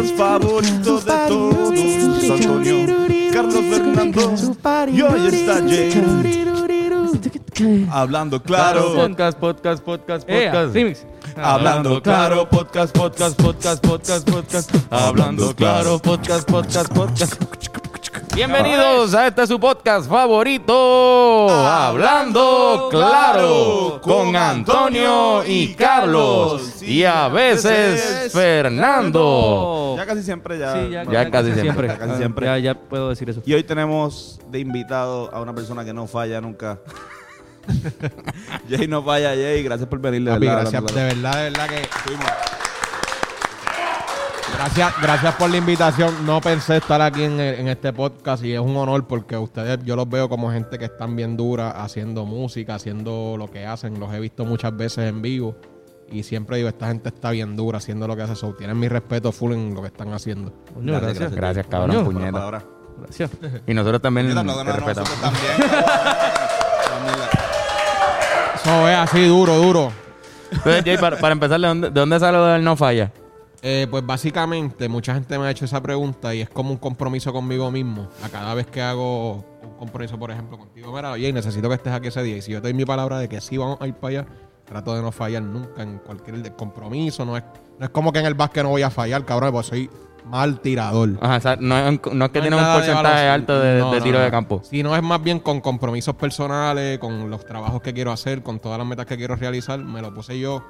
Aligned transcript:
al 0.00 0.08
podcast 0.08 0.16
favorito 0.16 1.00
de 1.00 1.12
todos. 1.28 2.30
Antonio, 2.30 2.96
Carlos 3.32 3.64
Fernando, 3.70 4.34
y 4.90 5.02
hoy 5.02 5.26
está 5.26 5.54
Jay. 5.60 5.92
Hablando 7.90 8.42
claro, 8.42 8.94
Podcast, 8.94 9.38
podcast, 9.38 9.82
podcast, 9.84 10.26
podcast. 10.26 10.74
remix. 10.74 11.06
hablando 11.36 12.02
claro, 12.02 12.48
podcast, 12.48 12.96
podcast, 12.96 13.40
podcast, 13.40 13.86
podcast, 13.86 14.30
podcast, 14.30 14.74
hablando 14.90 15.54
claro, 15.54 15.98
podcast, 15.98 16.50
podcast, 16.50 16.92
podcast. 16.92 17.59
Bienvenidos 18.34 19.14
a 19.14 19.26
este 19.26 19.46
su 19.46 19.58
podcast 19.58 20.08
favorito, 20.08 21.48
Hablando 21.50 22.88
Claro, 22.90 24.00
con 24.02 24.34
Antonio 24.36 25.44
y 25.44 25.74
Carlos, 25.74 26.80
y 26.82 27.04
a 27.04 27.28
veces 27.28 28.32
Fernando. 28.32 29.94
Ya 29.96 30.06
casi 30.06 30.22
siempre 30.22 30.58
ya. 30.58 30.72
Sí, 30.74 30.90
ya, 30.90 31.04
Ya 31.04 31.30
casi 31.30 31.52
siempre. 31.54 31.88
Ya 31.88 31.98
casi 31.98 32.16
siempre. 32.16 32.46
Ya, 32.46 32.58
ya 32.58 32.74
puedo 32.74 33.08
decir 33.10 33.28
eso. 33.30 33.42
Y 33.44 33.52
hoy 33.52 33.64
tenemos 33.64 34.40
de 34.48 34.60
invitado 34.60 35.32
a 35.34 35.40
una 35.40 35.54
persona 35.54 35.84
que 35.84 35.92
no 35.92 36.06
falla 36.06 36.40
nunca. 36.40 36.78
Jay 38.70 38.86
no 38.88 39.02
falla, 39.02 39.30
Jay. 39.30 39.62
Gracias 39.62 39.88
por 39.88 39.98
venir, 40.00 40.24
de 40.24 40.30
Papi, 40.30 40.46
verdad. 40.46 40.60
gracias, 40.62 40.94
de 40.94 41.02
verdad, 41.04 41.36
de 41.36 41.42
verdad 41.50 41.68
que. 41.68 42.59
Gracias, 44.60 44.92
gracias 45.00 45.34
por 45.36 45.48
la 45.48 45.56
invitación. 45.56 46.26
No 46.26 46.38
pensé 46.42 46.76
estar 46.76 47.00
aquí 47.00 47.22
en, 47.22 47.40
en 47.40 47.66
este 47.68 47.94
podcast 47.94 48.44
y 48.44 48.52
es 48.52 48.60
un 48.60 48.76
honor 48.76 49.06
porque 49.06 49.34
ustedes, 49.38 49.78
yo 49.84 49.96
los 49.96 50.06
veo 50.06 50.28
como 50.28 50.50
gente 50.50 50.78
que 50.78 50.84
están 50.84 51.16
bien 51.16 51.34
dura 51.34 51.70
haciendo 51.70 52.26
música, 52.26 52.74
haciendo 52.74 53.36
lo 53.38 53.50
que 53.50 53.64
hacen. 53.64 53.98
Los 53.98 54.12
he 54.12 54.20
visto 54.20 54.44
muchas 54.44 54.76
veces 54.76 55.08
en 55.08 55.22
vivo 55.22 55.56
y 56.12 56.24
siempre 56.24 56.58
digo, 56.58 56.68
esta 56.68 56.88
gente 56.88 57.08
está 57.08 57.30
bien 57.30 57.56
dura 57.56 57.78
haciendo 57.78 58.06
lo 58.06 58.14
que 58.16 58.20
hace. 58.20 58.36
So, 58.36 58.52
tienen 58.52 58.78
mi 58.78 58.86
respeto 58.88 59.32
full 59.32 59.52
en 59.54 59.72
lo 59.72 59.80
que 59.80 59.86
están 59.86 60.12
haciendo. 60.12 60.52
Coño, 60.74 60.92
Gracias, 60.92 61.00
gracias. 61.00 61.18
gracias. 61.18 61.36
Gracias, 61.36 61.66
cabrón, 61.66 62.04
Coño. 62.04 62.18
Puñeta. 62.18 62.64
Gracias. 63.00 63.30
Y 63.66 63.72
nosotros 63.72 64.02
también 64.02 64.28
te 64.28 64.34
no, 64.34 64.44
no, 64.44 64.62
no, 64.62 64.72
respetamos. 64.72 65.08
nosotros 65.08 65.20
también. 65.22 65.70
cabrón. 65.70 67.20
Eso 68.62 68.88
es 68.90 68.96
así, 68.98 69.26
duro, 69.26 69.56
duro. 69.56 69.90
Entonces, 70.50 70.84
Jay, 70.84 70.98
para, 70.98 71.16
para 71.16 71.32
empezar, 71.32 71.58
¿de 71.58 71.66
dónde, 71.66 71.88
de 71.88 71.98
dónde 71.98 72.20
sale 72.20 72.36
lo 72.36 72.44
del 72.44 72.62
no 72.62 72.76
falla? 72.76 73.10
Eh, 73.62 73.86
pues 73.90 74.04
básicamente 74.06 74.88
mucha 74.88 75.12
gente 75.14 75.38
me 75.38 75.44
ha 75.46 75.50
hecho 75.50 75.66
esa 75.66 75.82
pregunta 75.82 76.34
y 76.34 76.40
es 76.40 76.48
como 76.48 76.70
un 76.70 76.78
compromiso 76.78 77.32
conmigo 77.32 77.70
mismo. 77.70 78.08
A 78.24 78.28
cada 78.30 78.54
vez 78.54 78.66
que 78.66 78.80
hago 78.80 79.44
un 79.62 79.74
compromiso, 79.78 80.18
por 80.18 80.30
ejemplo, 80.30 80.56
contigo, 80.58 80.92
mira, 80.94 81.10
oye, 81.12 81.30
necesito 81.32 81.68
que 81.68 81.74
estés 81.74 81.92
aquí 81.92 82.08
ese 82.08 82.22
día. 82.22 82.36
Y 82.38 82.42
si 82.42 82.52
yo 82.52 82.58
te 82.62 82.68
doy 82.68 82.74
mi 82.74 82.84
palabra 82.86 83.18
de 83.18 83.28
que 83.28 83.40
sí 83.40 83.58
vamos 83.58 83.76
a 83.80 83.86
ir 83.86 83.94
para 83.94 84.20
allá, 84.20 84.26
trato 84.64 84.94
de 84.94 85.02
no 85.02 85.12
fallar 85.12 85.42
nunca 85.42 85.82
en 85.82 85.98
cualquier 85.98 86.54
compromiso. 86.56 87.24
No 87.26 87.36
es, 87.36 87.42
no 87.78 87.84
es 87.84 87.90
como 87.90 88.12
que 88.12 88.20
en 88.20 88.26
el 88.26 88.34
básquet 88.34 88.62
no 88.62 88.70
voy 88.70 88.82
a 88.82 88.88
fallar, 88.90 89.24
cabrón, 89.26 89.52
porque 89.52 89.68
soy 89.68 89.90
mal 90.24 90.60
tirador. 90.60 91.18
Ajá, 91.20 91.36
o 91.36 91.40
sea, 91.40 91.56
no, 91.56 91.76
es, 91.76 91.88
un- 92.06 92.18
no 92.18 92.24
es 92.26 92.30
que 92.30 92.38
No 92.38 92.42
tiene 92.42 92.56
un 92.56 92.62
de 92.64 92.72
porcentaje 92.72 93.28
alto 93.28 93.60
de, 93.60 93.78
No, 93.80 93.90
de 93.90 93.98
no, 93.98 94.02
tiro 94.04 94.20
de 94.20 94.30
campo. 94.30 94.62
Si 94.64 94.82
no 94.82 94.96
es 94.96 95.02
más 95.02 95.22
bien 95.22 95.38
con 95.38 95.60
compromisos 95.60 96.14
personales, 96.14 96.98
con 96.98 97.28
los 97.28 97.44
trabajos 97.44 97.82
que 97.82 97.92
quiero 97.92 98.10
hacer, 98.12 98.42
con 98.42 98.58
todas 98.58 98.78
las 98.78 98.86
metas 98.86 99.04
que 99.04 99.18
quiero 99.18 99.36
realizar, 99.36 99.78
me 99.80 100.00
lo 100.00 100.14
puse 100.14 100.38
yo 100.38 100.64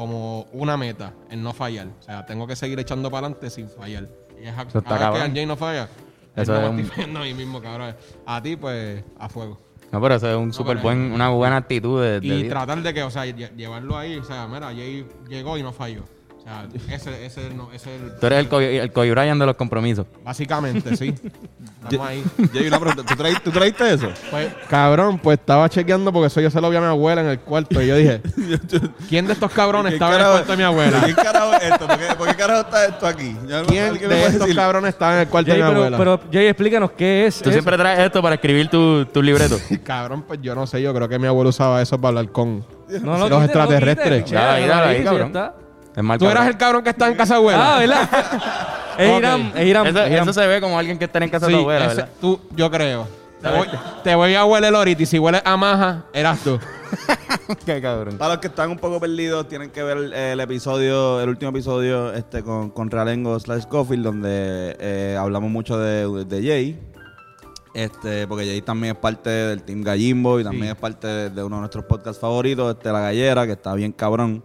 como 0.00 0.46
una 0.52 0.78
meta, 0.78 1.12
en 1.30 1.42
no 1.42 1.52
fallar. 1.52 1.88
O 1.98 2.02
sea, 2.02 2.24
tengo 2.24 2.46
que 2.46 2.56
seguir 2.56 2.78
echando 2.80 3.10
para 3.10 3.26
adelante 3.26 3.50
sin 3.50 3.68
fallar. 3.68 4.08
Y 4.42 4.46
es 4.46 4.56
a- 4.56 4.62
Eso 4.62 4.78
está 4.78 4.98
cabrón. 4.98 5.28
que 5.32 5.40
Jay 5.40 5.44
no 5.46 5.56
falla. 5.56 5.88
Eso 6.34 6.54
Eso 6.54 6.62
es 6.62 6.70
un- 6.70 6.80
estoy 6.80 7.04
a 7.04 7.20
mí 7.20 7.34
mismo, 7.34 7.60
cabrón. 7.60 7.94
A 8.24 8.40
ti, 8.42 8.56
pues, 8.56 9.04
a 9.18 9.28
fuego. 9.28 9.60
No, 9.92 10.00
pero 10.00 10.14
eso 10.14 10.30
es 10.30 10.36
un 10.36 10.54
súper 10.54 10.76
pero- 10.76 10.84
buen, 10.84 11.12
una 11.12 11.28
buena 11.28 11.56
actitud 11.58 12.00
de, 12.02 12.20
de 12.20 12.26
Y 12.26 12.48
tratar 12.48 12.82
de 12.82 12.94
que, 12.94 13.02
o 13.02 13.10
sea, 13.10 13.26
lle- 13.26 13.54
llevarlo 13.56 13.98
ahí. 13.98 14.16
O 14.16 14.24
sea, 14.24 14.46
mira, 14.48 14.68
Jay 14.68 15.06
llegó 15.28 15.58
y 15.58 15.62
no 15.62 15.70
falló. 15.70 16.04
O 16.40 16.42
sea, 16.42 16.66
ese, 16.96 17.26
ese, 17.26 17.50
no, 17.54 17.70
ese 17.72 17.94
es 17.94 18.02
el- 18.02 18.16
Tú 18.18 18.26
eres 18.26 18.38
el, 18.40 18.48
Kobe- 18.48 18.80
el 18.80 18.92
Kobe 18.92 19.10
Bryant 19.10 19.38
de 19.38 19.46
los 19.46 19.56
compromisos. 19.56 20.06
Básicamente, 20.24 20.96
sí. 20.96 21.14
Estamos 21.84 22.08
ahí. 22.08 22.24
Jay, 22.52 22.66
una 22.66 22.80
pregunta. 22.80 23.02
¿Tú, 23.06 23.14
traí- 23.22 23.36
¿Tú 23.44 23.50
traíste 23.50 23.92
eso? 23.94 24.08
Pues, 24.30 24.48
cabrón, 24.68 25.18
pues 25.18 25.38
estaba 25.38 25.68
chequeando 25.68 26.12
porque 26.12 26.26
eso 26.28 26.40
yo 26.40 26.50
se 26.50 26.60
lo 26.60 26.68
vi 26.70 26.76
a 26.76 26.80
mi 26.80 26.86
abuela 26.86 27.20
en 27.20 27.28
el 27.28 27.40
cuarto. 27.40 27.80
Y 27.82 27.86
yo 27.86 27.96
dije, 27.96 28.20
¿quién 29.08 29.26
de 29.26 29.34
estos 29.34 29.50
cabrones 29.52 29.90
¿Qué 29.90 29.94
estaba 29.96 30.14
en 30.14 30.20
el 30.20 30.26
carajo- 30.26 30.32
cuarto 30.38 30.52
de 30.52 30.56
mi 30.56 30.62
abuela? 30.64 31.02
¿Qué 31.06 31.14
carajo 31.14 31.52
es 31.54 31.62
esto? 31.62 31.86
¿Por 31.86 31.98
qué, 31.98 32.14
por 32.16 32.28
qué 32.28 32.34
carajo 32.34 32.60
está 32.62 32.86
esto 32.86 33.06
aquí? 33.06 33.36
Ya 33.46 33.60
no- 33.60 33.66
¿Quién 33.66 33.84
¿alguien 33.84 34.08
me 34.08 34.14
de 34.14 34.20
puede 34.20 34.26
estos 34.26 34.40
decir? 34.40 34.56
cabrones 34.56 34.88
estaba 34.94 35.14
en 35.14 35.20
el 35.20 35.28
cuarto 35.28 35.50
Jay, 35.50 35.58
de 35.58 35.64
mi 35.64 35.70
pero, 35.70 35.80
abuela? 35.84 35.98
pero, 35.98 36.20
Jay, 36.32 36.46
explícanos 36.46 36.90
qué 36.92 37.26
es. 37.26 37.36
Tú 37.38 37.50
eso? 37.50 37.52
siempre 37.52 37.76
traes 37.76 37.98
esto 38.00 38.20
para 38.22 38.34
escribir 38.34 38.68
tu, 38.68 39.04
tu 39.06 39.22
libreto. 39.22 39.56
Cabrón, 39.84 40.22
pues 40.26 40.40
yo 40.42 40.54
no 40.54 40.66
sé, 40.66 40.80
yo 40.82 40.92
creo 40.94 41.08
que 41.08 41.18
mi 41.18 41.26
abuelo 41.28 41.50
usaba 41.50 41.80
eso 41.82 41.98
para 42.00 42.08
hablar 42.18 42.32
con 42.32 42.64
No, 43.02 43.28
los 43.28 43.44
extraterrestres. 43.44 44.30
Dale 44.30 44.62
ahí, 44.64 44.68
dale 44.68 44.86
ahí, 44.86 44.98
ya 44.98 45.04
cabrón. 45.04 45.26
está. 45.28 45.54
Es 46.00 46.04
mal 46.04 46.18
Tú 46.18 46.28
eras 46.28 46.46
el 46.46 46.56
cabrón 46.56 46.82
que 46.82 46.90
estaba 46.90 47.10
en 47.10 47.16
casa 47.16 47.36
abuela. 47.36 47.76
Ah, 47.76 47.78
¿verdad? 47.78 48.08
es. 48.98 49.18
Irán, 49.18 49.52
es 49.54 49.66
Irán. 49.66 49.86
Eso, 49.86 49.98
es 50.00 50.10
Irán. 50.10 50.22
eso 50.28 50.32
se 50.32 50.46
ve 50.46 50.60
como 50.60 50.78
alguien 50.78 50.98
que 50.98 51.04
está 51.04 51.18
en 51.22 51.28
casa 51.30 51.46
Sí, 51.46 51.52
de 51.52 51.58
tu 51.58 51.62
abuela, 51.62 51.86
ese- 51.86 51.94
¿verdad? 51.96 52.10
tú, 52.20 52.40
yo 52.56 52.70
creo. 52.70 53.06
Te 53.40 53.48
voy, 53.48 53.66
te 54.04 54.14
voy 54.14 54.34
a 54.34 54.44
hueler 54.44 54.74
ahorita 54.74 55.02
y 55.02 55.06
si 55.06 55.18
hueles 55.18 55.40
a 55.46 55.56
maja, 55.56 56.04
eras 56.12 56.40
tú. 56.40 56.58
Qué 57.64 57.80
cabrón. 57.80 58.18
Para 58.18 58.34
los 58.34 58.40
que 58.40 58.48
están 58.48 58.70
un 58.70 58.78
poco 58.78 59.00
perdidos, 59.00 59.48
tienen 59.48 59.70
que 59.70 59.82
ver 59.82 59.96
el, 59.96 60.12
el 60.12 60.40
episodio, 60.40 61.20
el 61.22 61.28
último 61.30 61.50
episodio 61.50 62.12
este 62.12 62.42
con, 62.42 62.68
con 62.70 62.90
Realengo 62.90 63.40
slash 63.40 63.62
Scofield, 63.62 64.04
donde 64.04 64.76
eh, 64.78 65.16
hablamos 65.18 65.50
mucho 65.50 65.78
de, 65.78 66.24
de 66.26 66.42
Jay. 66.46 66.80
Este, 67.72 68.26
porque 68.26 68.44
Jay 68.44 68.60
también 68.62 68.94
es 68.94 69.00
parte 69.00 69.30
del 69.30 69.62
Team 69.62 69.82
Gallimbo 69.82 70.40
y 70.40 70.44
también 70.44 70.64
Sí. 70.64 70.70
es 70.72 70.76
parte 70.76 71.06
de, 71.06 71.30
de 71.30 71.42
uno 71.42 71.56
de 71.56 71.60
nuestros 71.60 71.84
podcasts 71.84 72.20
favoritos, 72.20 72.76
este 72.76 72.90
La 72.92 73.00
Gallera, 73.00 73.46
que 73.46 73.52
está 73.52 73.72
bien 73.74 73.92
cabrón. 73.92 74.42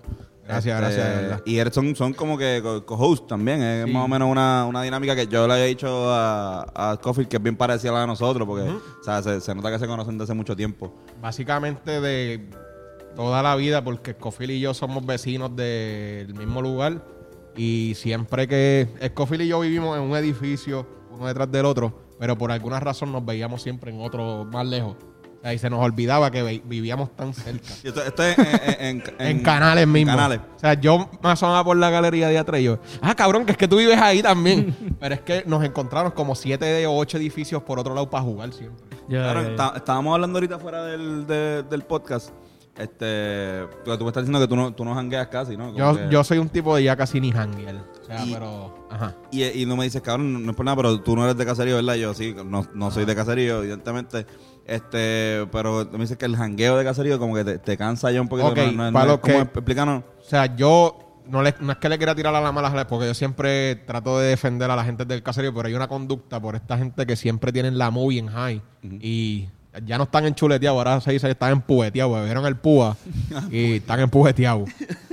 Gracias, 0.47 0.79
Este, 0.89 1.01
gracias, 1.01 1.43
de. 1.43 1.51
Y 1.51 1.57
eres- 1.57 1.73
son, 1.73 1.95
son 1.95 2.13
como 2.13 2.37
que 2.37 2.59
co- 2.61 2.85
co-host 2.85 3.27
también. 3.27 3.61
Es 3.63 3.85
Sí. 3.85 3.91
más 3.91 4.05
o 4.05 4.07
menos 4.07 4.29
una, 4.29 4.65
una 4.67 4.83
dinámica 4.83 5.15
que 5.15 5.25
yo 5.27 5.47
le 5.47 5.53
había 5.53 5.65
dicho 5.65 6.11
a, 6.13 6.61
a 6.75 6.95
Scofield 6.95 7.27
que 7.29 7.37
es 7.37 7.43
bien 7.43 7.55
parecida 7.57 7.91
a 7.91 7.93
la 7.95 8.01
de 8.01 8.07
nosotros, 8.07 8.47
porque 8.47 8.69
o 8.69 9.03
sea, 9.03 9.23
se, 9.23 9.41
se 9.41 9.55
nota 9.55 9.71
que 9.71 9.79
se 9.79 9.87
conocen 9.87 10.13
desde 10.17 10.25
hace 10.31 10.33
mucho 10.35 10.55
tiempo. 10.55 10.93
Básicamente 11.21 11.99
de 11.99 12.47
toda 13.15 13.41
la 13.41 13.55
vida, 13.55 13.83
porque 13.83 14.11
Escofil 14.11 14.51
y 14.51 14.59
yo 14.59 14.73
somos 14.73 15.05
vecinos 15.05 15.55
del 15.55 16.33
mismo 16.35 16.61
lugar. 16.61 17.03
Y 17.57 17.93
siempre 17.95 18.47
que 18.47 18.87
Escofil 18.99 19.41
y 19.41 19.47
yo 19.47 19.59
vivimos 19.61 19.97
en 19.97 20.03
un 20.03 20.15
edificio, 20.15 20.85
uno 21.09 21.25
detrás 21.25 21.49
del 21.51 21.65
otro, 21.65 22.01
pero 22.19 22.37
por 22.37 22.51
alguna 22.51 22.79
razón 22.79 23.11
nos 23.11 23.25
veíamos 23.25 23.61
siempre 23.63 23.91
en 23.91 24.01
otro 24.01 24.45
más 24.45 24.67
lejos. 24.67 24.95
O 25.45 25.51
y 25.51 25.57
se 25.59 25.69
nos 25.69 25.79
olvidaba 25.79 26.31
que 26.31 26.61
vivíamos 26.65 27.15
tan 27.15 27.33
cerca. 27.33 27.67
Y 27.83 27.87
Esto, 27.89 28.03
esto 28.03 28.23
es 28.23 28.37
en, 28.37 28.45
en- 28.79 29.03
En, 29.19 29.39
canales 29.43 29.87
mismos. 29.87 30.15
Canales. 30.15 30.39
O 30.55 30.59
sea, 30.59 30.73
yo 30.73 31.09
me 31.21 31.29
asomaba 31.29 31.63
por 31.63 31.77
la 31.77 31.89
galería 31.89 32.27
de 32.29 32.37
atrás 32.39 32.61
y 32.61 32.63
yo, 32.63 32.79
ah, 33.01 33.13
cabrón, 33.15 33.45
que 33.45 33.51
es 33.51 33.57
que 33.57 33.67
tú 33.67 33.77
vives 33.77 33.99
ahí 33.99 34.21
también. 34.23 34.75
Pero 34.99 35.15
es 35.15 35.21
que 35.21 35.43
nos 35.45 35.63
encontraron 35.63 36.11
como 36.11 36.33
siete 36.35 36.65
de 36.65 36.87
ocho 36.87 37.17
edificios 37.17 37.61
por 37.63 37.77
otro 37.79 37.93
lado 37.93 38.09
para 38.09 38.23
jugar 38.23 38.51
siempre. 38.53 38.83
Claro, 39.07 39.41
está- 39.41 39.73
estábamos 39.75 40.15
hablando 40.15 40.37
ahorita 40.37 40.57
fuera 40.57 40.83
del, 40.85 41.27
de- 41.27 41.63
del 41.63 41.81
podcast. 41.83 42.31
Este, 42.77 43.65
tú, 43.85 43.97
tú 43.97 44.03
me 44.03 44.09
estás 44.09 44.23
diciendo 44.23 44.39
que 44.39 44.47
tú 44.47 44.55
no, 44.57 44.73
tú 44.73 44.83
no 44.83 44.93
jangueas 44.93 45.27
casi, 45.27 45.55
¿no? 45.55 45.73
Yo, 45.75 45.95
que- 45.95 46.07
yo 46.09 46.23
soy 46.25 46.39
un 46.39 46.49
tipo 46.49 46.75
de 46.75 46.83
ya 46.83 46.95
casi 46.95 47.21
ni 47.21 47.31
janguear. 47.31 47.75
O 48.01 48.05
sea, 48.05 48.25
Y- 48.25 48.33
pero, 48.33 48.87
ajá. 48.91 49.15
y, 49.31 49.43
y 49.45 49.65
no 49.65 49.77
me 49.77 49.85
dices, 49.85 50.01
cabrón, 50.01 50.43
no 50.43 50.51
es 50.51 50.57
por 50.57 50.65
nada, 50.65 50.75
pero 50.75 50.99
tú 51.01 51.15
no 51.15 51.23
eres 51.23 51.37
de 51.37 51.45
caserío, 51.45 51.75
¿verdad? 51.75 51.95
Yo 51.95 52.13
sí, 52.13 52.35
no, 52.45 52.67
no 52.73 52.91
soy 52.91 53.05
de 53.05 53.15
caserío, 53.15 53.59
evidentemente. 53.59 54.25
Este, 54.65 55.45
pero 55.51 55.85
tú 55.87 55.93
me 55.97 56.03
dices 56.05 56.17
que 56.17 56.25
el 56.25 56.35
jangueo 56.35 56.75
de 56.77 56.83
caserío 56.83 57.19
como 57.19 57.35
que 57.35 57.43
te, 57.43 57.59
te 57.59 57.77
cansa 57.77 58.11
ya 58.11 58.21
un 58.21 58.27
poquito. 58.27 58.49
Ok, 58.49 58.57
no, 58.57 58.71
no- 58.71 58.85
no 58.87 58.93
para 58.93 59.05
los 59.11 59.19
como- 59.19 59.33
que- 59.35 59.41
explícanos. 59.59 60.03
O 60.19 60.23
sea, 60.27 60.55
yo 60.55 61.21
no, 61.27 61.43
le- 61.43 61.53
no 61.59 61.71
es 61.71 61.77
que 61.77 61.87
le 61.89 61.97
quiera 61.97 62.15
tirar 62.15 62.33
a 62.35 62.41
la 62.41 62.51
mala, 62.51 62.87
porque 62.87 63.05
yo 63.07 63.13
siempre 63.13 63.75
trato 63.75 64.17
de 64.19 64.29
defender 64.29 64.69
a 64.71 64.75
la 64.75 64.83
gente 64.83 65.05
del 65.05 65.21
caserío, 65.23 65.53
pero 65.53 65.67
hay 65.67 65.73
una 65.75 65.87
conducta 65.87 66.39
por 66.41 66.55
esta 66.55 66.77
gente 66.77 67.05
que 67.05 67.15
siempre 67.15 67.51
tienen 67.51 67.77
la 67.77 67.91
movie 67.91 68.19
en 68.19 68.27
high 68.27 68.61
y 69.01 69.47
ya 69.85 69.97
no 69.97 70.05
están 70.05 70.25
enchuleteados, 70.25 70.77
ahora 70.77 71.01
se 71.01 71.11
dice 71.11 71.27
que 71.27 71.31
están 71.31 71.51
empujeteados, 71.51 72.15
bebieron 72.19 72.45
el 72.45 72.55
púa 72.55 72.95
y 73.51 73.73
están 73.75 73.99
empujeteados. 73.99 74.69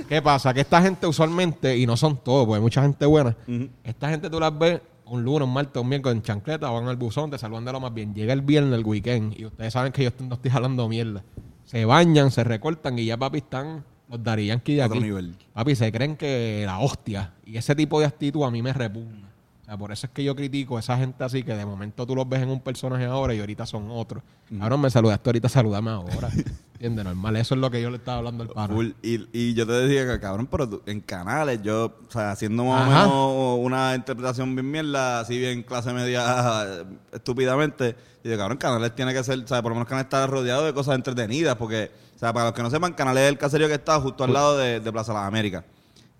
¿Qué 0.09 0.21
pasa? 0.21 0.53
Que 0.53 0.61
esta 0.61 0.81
gente 0.81 1.05
usualmente, 1.07 1.77
y 1.77 1.85
no 1.85 1.95
son 1.97 2.17
todos, 2.23 2.45
porque 2.45 2.55
hay 2.57 2.61
mucha 2.61 2.81
gente 2.81 3.05
buena, 3.05 3.35
esta 3.83 4.09
gente 4.09 4.29
tú 4.29 4.39
las 4.39 4.57
ves 4.57 4.81
un 5.13 5.23
lunes, 5.23 5.47
un 5.47 5.53
martes, 5.53 5.81
un 5.81 5.87
miércoles 5.87 6.17
en 6.17 6.23
chancleta, 6.23 6.69
van 6.69 6.87
al 6.87 6.97
buzón, 6.97 7.29
te 7.29 7.37
saludan 7.37 7.65
de 7.65 7.71
lo 7.71 7.79
más 7.79 7.93
bien. 7.93 8.13
Llega 8.13 8.33
el 8.33 8.41
viernes, 8.41 8.79
el 8.79 8.85
weekend, 8.85 9.39
y 9.39 9.45
ustedes 9.45 9.73
saben 9.73 9.91
que 9.91 10.03
yo 10.03 10.09
no 10.27 10.35
estoy 10.35 10.51
hablando 10.51 10.87
mierda. 10.89 11.23
Se 11.65 11.85
bañan, 11.85 12.31
se 12.31 12.43
recortan 12.43 12.99
y 12.99 13.05
ya 13.05 13.17
papi 13.17 13.37
están 13.39 13.85
los 14.09 14.23
darían 14.23 14.59
que 14.59 14.75
de 14.75 14.83
Otro 14.83 14.95
aquí. 14.97 15.03
nivel. 15.05 15.35
Papi, 15.53 15.75
se 15.75 15.91
creen 15.91 16.17
que 16.17 16.63
la 16.65 16.79
hostia. 16.79 17.33
Y 17.45 17.57
ese 17.57 17.75
tipo 17.75 17.99
de 17.99 18.05
actitud 18.05 18.43
a 18.43 18.51
mí 18.51 18.61
me 18.61 18.73
repugna. 18.73 19.32
O 19.63 19.65
sea, 19.65 19.77
por 19.77 19.91
eso 19.93 20.07
es 20.07 20.11
que 20.13 20.23
yo 20.25 20.35
critico 20.35 20.75
a 20.75 20.81
esa 20.81 20.97
gente 20.97 21.23
así 21.23 21.41
que 21.41 21.55
de 21.55 21.65
momento 21.65 22.05
tú 22.05 22.15
los 22.15 22.27
ves 22.27 22.41
en 22.41 22.49
un 22.49 22.59
personaje 22.59 23.05
ahora 23.05 23.33
y 23.33 23.39
ahorita 23.39 23.65
son 23.65 23.87
otros. 23.89 24.21
Ahora 24.59 24.75
me 24.75 24.89
saludaste 24.89 25.29
ahorita, 25.29 25.47
saludame 25.47 25.89
ahora. 25.91 26.29
¿Entiendes? 26.73 27.05
Normal. 27.05 27.37
Eso 27.37 27.55
es 27.55 27.61
lo 27.61 27.71
que 27.71 27.81
yo 27.81 27.89
le 27.89 27.95
estaba 27.95 28.17
hablando 28.17 28.43
al 28.43 28.49
pana. 28.49 28.73
Full. 28.73 28.89
Y, 29.01 29.25
y 29.31 29.53
yo 29.53 29.65
te 29.65 29.71
decía 29.71 30.05
que, 30.05 30.19
cabrón, 30.19 30.47
pero 30.51 30.67
tú- 30.67 30.81
en 30.85 30.99
canales, 30.99 31.61
yo, 31.63 31.85
o 32.07 32.11
sea, 32.11 32.31
haciendo 32.31 32.65
más 32.65 32.89
Ajá. 32.91 33.07
o 33.07 33.55
menos 33.55 33.65
una 33.65 33.95
interpretación 33.95 34.53
bien 34.53 34.69
mierda, 34.69 35.21
así 35.21 35.39
bien 35.39 35.63
clase 35.63 35.93
media 35.93 36.65
eh, 36.65 36.83
estúpidamente, 37.13 37.95
y 38.21 38.27
de 38.27 38.37
cabrón, 38.37 38.57
canales 38.57 38.93
tiene 38.93 39.13
que 39.13 39.23
ser, 39.23 39.39
o 39.39 39.47
sea, 39.47 39.61
por 39.61 39.71
lo 39.71 39.75
menos 39.75 39.87
canales 39.87 40.07
está 40.07 40.27
rodeado 40.27 40.65
de 40.65 40.73
cosas 40.73 40.95
entretenidas, 40.95 41.55
porque, 41.55 41.89
o 42.17 42.19
sea, 42.19 42.33
para 42.33 42.47
los 42.47 42.53
que 42.53 42.63
no 42.63 42.69
sepan, 42.69 42.91
canales 42.91 43.23
es 43.23 43.29
el 43.29 43.37
caserío 43.37 43.69
que 43.69 43.75
está 43.75 44.01
justo 44.01 44.25
al 44.25 44.33
lado 44.33 44.57
de, 44.57 44.81
de 44.81 44.91
Plaza 44.91 45.13
Las 45.13 45.23
Américas. 45.25 45.63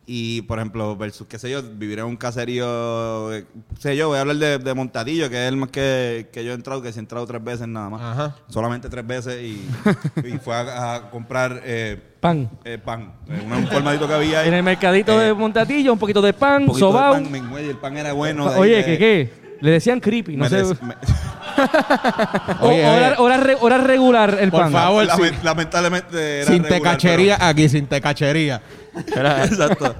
Y, 0.05 0.41
por 0.41 0.59
ejemplo, 0.59 0.97
versus, 0.97 1.25
qué 1.27 1.39
sé 1.39 1.49
yo, 1.49 1.63
vivir 1.63 1.99
en 1.99 2.05
un 2.05 2.17
caserío, 2.17 3.33
eh, 3.33 3.45
sé 3.79 3.95
yo, 3.95 4.09
voy 4.09 4.17
a 4.17 4.21
hablar 4.21 4.35
de, 4.35 4.57
de 4.57 4.73
Montadillo, 4.73 5.29
que 5.29 5.43
es 5.45 5.47
el 5.49 5.55
más 5.55 5.69
que, 5.69 6.27
que 6.33 6.43
yo 6.43 6.51
he 6.51 6.55
entrado, 6.55 6.81
que 6.81 6.91
sí 6.91 6.99
he 6.99 7.01
entrado 7.01 7.25
tres 7.25 7.41
veces 7.41 7.69
nada 7.69 7.89
más. 7.89 8.01
Ajá. 8.01 8.35
Solamente 8.49 8.89
tres 8.89 9.07
veces 9.07 9.41
y, 9.41 9.65
y 10.27 10.37
fue 10.39 10.55
a, 10.55 10.95
a 10.95 11.09
comprar 11.09 11.61
eh, 11.63 11.97
Pan. 12.19 12.49
eh, 12.65 12.77
pan. 12.83 13.13
Eh, 13.29 13.41
un, 13.45 13.53
un 13.53 13.65
colmadito 13.67 14.05
que 14.05 14.13
había 14.13 14.41
ahí. 14.41 14.49
En 14.49 14.55
el 14.55 14.63
mercadito 14.63 15.21
Eh, 15.21 15.27
de 15.27 15.33
Montatillo, 15.33 15.93
un 15.93 15.99
poquito 15.99 16.21
de 16.21 16.33
pan, 16.33 16.63
un 16.63 16.67
poquito 16.67 16.87
de 16.87 16.91
sobao. 16.91 17.13
pan, 17.13 17.55
el 17.57 17.77
pan 17.77 17.95
era 17.97 18.11
bueno. 18.11 18.49
de 18.49 18.55
ahí 18.55 18.59
Oye, 18.59 18.75
de- 18.75 18.83
¿qué 18.85 18.97
qué? 18.97 19.43
Le 19.61 19.71
decían 19.71 20.01
creepy, 20.01 20.35
no 20.35 20.43
me 20.43 20.49
sé. 20.49 20.57
des- 20.57 20.81
me- 20.83 20.95
O- 22.61 22.67
Oye, 22.67 22.85
hora, 22.85 23.07
oye. 23.11 23.15
hora 23.19 23.37
re- 23.37 23.57
hora 23.61 23.77
regular 23.77 24.37
el 24.41 24.51
Por 24.51 24.61
pan. 24.61 24.71
favor. 24.73 25.05
Lament- 25.05 25.41
lamentablemente 25.43 26.39
era 26.41 26.51
Sin 26.51 26.63
regular, 26.63 26.81
tecachería 26.97 27.37
aquí, 27.47 27.69
sin 27.69 27.87
tecachería. 27.87 28.61
Exacto. 29.45 29.95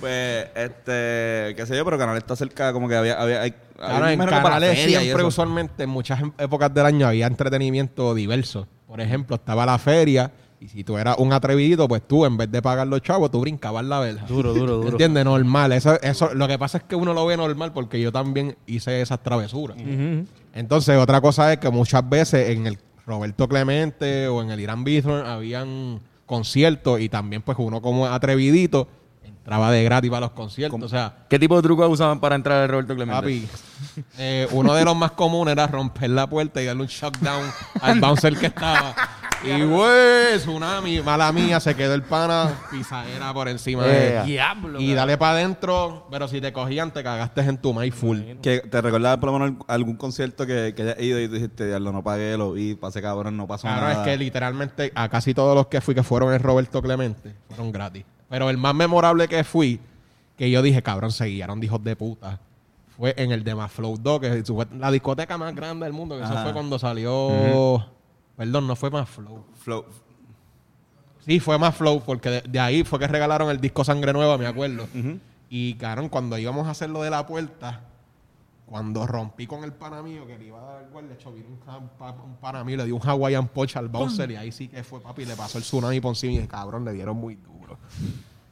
Pues, 0.00 0.48
este, 0.54 1.54
qué 1.56 1.64
sé 1.66 1.76
yo, 1.76 1.84
pero 1.84 1.96
Canal 1.96 2.16
está 2.16 2.34
cerca, 2.34 2.72
como 2.72 2.88
que 2.88 2.96
había... 2.96 3.20
había 3.20 3.42
hay, 3.42 3.54
Claro, 3.76 4.04
hay 4.04 4.14
en 4.14 4.20
canales 4.20 4.78
siempre, 4.78 5.24
usualmente, 5.24 5.82
en 5.82 5.90
muchas 5.90 6.20
épocas 6.38 6.72
del 6.72 6.86
año 6.86 7.08
había 7.08 7.26
entretenimiento 7.26 8.14
diverso. 8.14 8.68
Por 8.86 9.00
ejemplo, 9.00 9.34
estaba 9.34 9.66
la 9.66 9.76
feria 9.76 10.30
y 10.60 10.68
si 10.68 10.84
tú 10.84 10.96
eras 10.96 11.16
un 11.18 11.32
atrevidito, 11.32 11.88
pues 11.88 12.06
tú, 12.06 12.24
en 12.24 12.36
vez 12.36 12.48
de 12.48 12.62
pagar 12.62 12.86
los 12.86 13.02
chavos, 13.02 13.32
tú 13.32 13.40
brincabas 13.40 13.84
la 13.84 13.98
verja. 13.98 14.24
Duro, 14.26 14.54
duro, 14.54 14.76
duro. 14.76 14.90
¿Entiendes? 14.90 15.24
Normal. 15.24 15.72
Eso, 15.72 16.00
eso, 16.00 16.32
lo 16.34 16.46
que 16.46 16.56
pasa 16.56 16.78
es 16.78 16.84
que 16.84 16.94
uno 16.94 17.12
lo 17.12 17.26
ve 17.26 17.36
normal 17.36 17.72
porque 17.72 18.00
yo 18.00 18.12
también 18.12 18.56
hice 18.66 19.00
esas 19.00 19.20
travesuras. 19.24 19.76
Entonces, 20.54 20.96
otra 20.98 21.20
cosa 21.20 21.52
es 21.52 21.58
que 21.58 21.70
muchas 21.70 22.08
veces 22.08 22.50
en 22.50 22.68
el 22.68 22.78
Roberto 23.04 23.48
Clemente 23.48 24.28
o 24.28 24.40
en 24.40 24.52
el 24.52 24.60
Irán 24.60 24.84
Bithorn 24.84 25.26
habían 25.26 26.00
conciertos 26.32 26.98
y 26.98 27.10
también 27.10 27.42
pues 27.42 27.58
uno 27.60 27.82
como 27.82 28.06
atrevidito 28.06 28.88
entraba 29.42 29.72
de 29.72 29.82
gratis 29.82 30.08
para 30.10 30.20
los 30.20 30.30
conciertos. 30.30 30.80
O 30.82 30.88
sea, 30.88 31.12
¿Qué 31.28 31.38
tipo 31.38 31.56
de 31.56 31.62
trucos 31.62 31.88
usaban 31.90 32.20
para 32.20 32.36
entrar 32.36 32.62
al 32.62 32.68
Roberto 32.68 32.94
Clemente? 32.94 33.20
papi, 33.20 33.48
eh, 34.18 34.46
uno 34.52 34.72
de 34.74 34.84
los 34.84 34.94
más 34.96 35.10
comunes 35.12 35.52
era 35.52 35.66
romper 35.66 36.10
la 36.10 36.28
puerta 36.28 36.62
y 36.62 36.66
darle 36.66 36.82
un 36.82 36.88
shockdown 36.88 37.44
al 37.80 38.00
bouncer 38.00 38.36
que 38.36 38.46
estaba. 38.46 38.94
Y 39.44 39.60
güey, 39.64 40.38
tsunami, 40.38 41.00
mala 41.00 41.32
mía, 41.32 41.58
se 41.58 41.74
quedó 41.74 41.94
el 41.94 42.02
pana, 42.04 42.52
pisadera 42.70 43.34
por 43.34 43.48
encima 43.48 43.82
de 43.84 44.18
Eh, 44.18 44.22
Diablo. 44.24 44.80
Y 44.80 44.94
dale 44.94 45.18
para 45.18 45.32
adentro, 45.32 46.06
pero 46.12 46.28
si 46.28 46.40
te 46.40 46.52
cogían, 46.52 46.92
te 46.92 47.02
cagaste 47.02 47.40
en 47.40 47.58
tu 47.58 47.72
maíz 47.72 47.92
full. 47.92 48.20
Que 48.40 48.60
te 48.60 48.80
recordaba 48.80 49.18
por 49.18 49.32
lo 49.32 49.38
menos 49.40 49.64
algún 49.66 49.96
concierto 49.96 50.46
que, 50.46 50.74
que 50.76 50.82
hayas 50.82 51.00
ido 51.00 51.20
y 51.20 51.26
tú 51.26 51.34
dijiste, 51.34 51.66
diablo, 51.66 51.90
no 51.90 52.04
pagué, 52.04 52.36
lo 52.36 52.52
vi, 52.52 52.76
pasé 52.76 53.02
cabrón, 53.02 53.36
no 53.36 53.48
pasó 53.48 53.62
Claro, 53.66 53.88
nada. 53.88 53.92
es 53.94 53.98
que 54.08 54.16
literalmente 54.16 54.92
a 54.94 55.08
casi 55.08 55.34
todos 55.34 55.56
los 55.56 55.66
que 55.66 55.80
fui 55.80 55.96
que 55.96 56.04
fueron 56.04 56.32
el 56.32 56.38
Roberto 56.38 56.80
Clemente 56.80 57.34
fueron 57.48 57.72
gratis. 57.72 58.04
Pero 58.32 58.48
el 58.48 58.56
más 58.56 58.74
memorable 58.74 59.28
que 59.28 59.44
fui, 59.44 59.78
que 60.38 60.50
yo 60.50 60.62
dije, 60.62 60.82
cabrón, 60.82 61.12
se 61.12 61.26
guiaron 61.26 61.60
de 61.60 61.66
hijos 61.66 61.84
de 61.84 61.94
puta, 61.94 62.40
fue 62.96 63.12
en 63.18 63.30
el 63.30 63.44
de 63.44 63.54
Flow 63.68 63.98
2, 64.00 64.20
que 64.20 64.42
fue 64.42 64.66
la 64.78 64.90
discoteca 64.90 65.36
más 65.36 65.54
grande 65.54 65.84
del 65.84 65.92
mundo, 65.92 66.16
que 66.16 66.24
eso 66.24 66.32
fue 66.42 66.54
cuando 66.54 66.78
salió... 66.78 67.86
Perdón, 68.34 68.66
no 68.66 68.74
fue 68.74 68.90
más 68.90 69.06
Flow. 69.10 69.44
Flow. 69.58 69.84
Sí, 71.26 71.40
fue 71.40 71.58
más 71.58 71.76
Flow, 71.76 72.00
porque 72.06 72.30
de, 72.30 72.40
de 72.40 72.58
ahí 72.58 72.84
fue 72.84 72.98
que 72.98 73.06
regalaron 73.06 73.50
el 73.50 73.60
disco 73.60 73.84
Sangre 73.84 74.14
Nueva, 74.14 74.38
me 74.38 74.46
acuerdo. 74.46 74.88
Y, 75.50 75.74
cabrón, 75.74 76.08
cuando 76.08 76.38
íbamos 76.38 76.66
a 76.66 76.70
hacer 76.70 76.88
lo 76.88 77.02
de 77.02 77.10
la 77.10 77.26
puerta, 77.26 77.82
cuando 78.64 79.06
rompí 79.06 79.46
con 79.46 79.62
el 79.62 79.74
pana 79.74 80.02
mío, 80.02 80.26
que 80.26 80.38
le 80.38 80.46
iba 80.46 80.58
a 80.58 80.72
dar 80.72 80.84
el 80.84 80.90
guardia, 80.90 81.12
hecho, 81.12 81.30
vino 81.32 81.48
un, 81.48 82.30
un 82.30 82.36
pana 82.36 82.64
mío, 82.64 82.78
le 82.78 82.86
dio 82.86 82.96
un 82.96 83.02
Hawaiian 83.06 83.48
Punch 83.48 83.76
al 83.76 83.88
bouncer, 83.88 84.30
y 84.30 84.36
ahí 84.36 84.52
sí 84.52 84.68
que 84.68 84.82
fue, 84.82 85.02
papi, 85.02 85.26
le 85.26 85.36
pasó 85.36 85.58
el 85.58 85.64
tsunami 85.64 86.00
por 86.00 86.12
encima 86.12 86.32
y 86.32 86.36
dije, 86.36 86.48
cabrón, 86.48 86.82
le 86.86 86.94
dieron 86.94 87.18
muy 87.18 87.34
duro. 87.34 87.51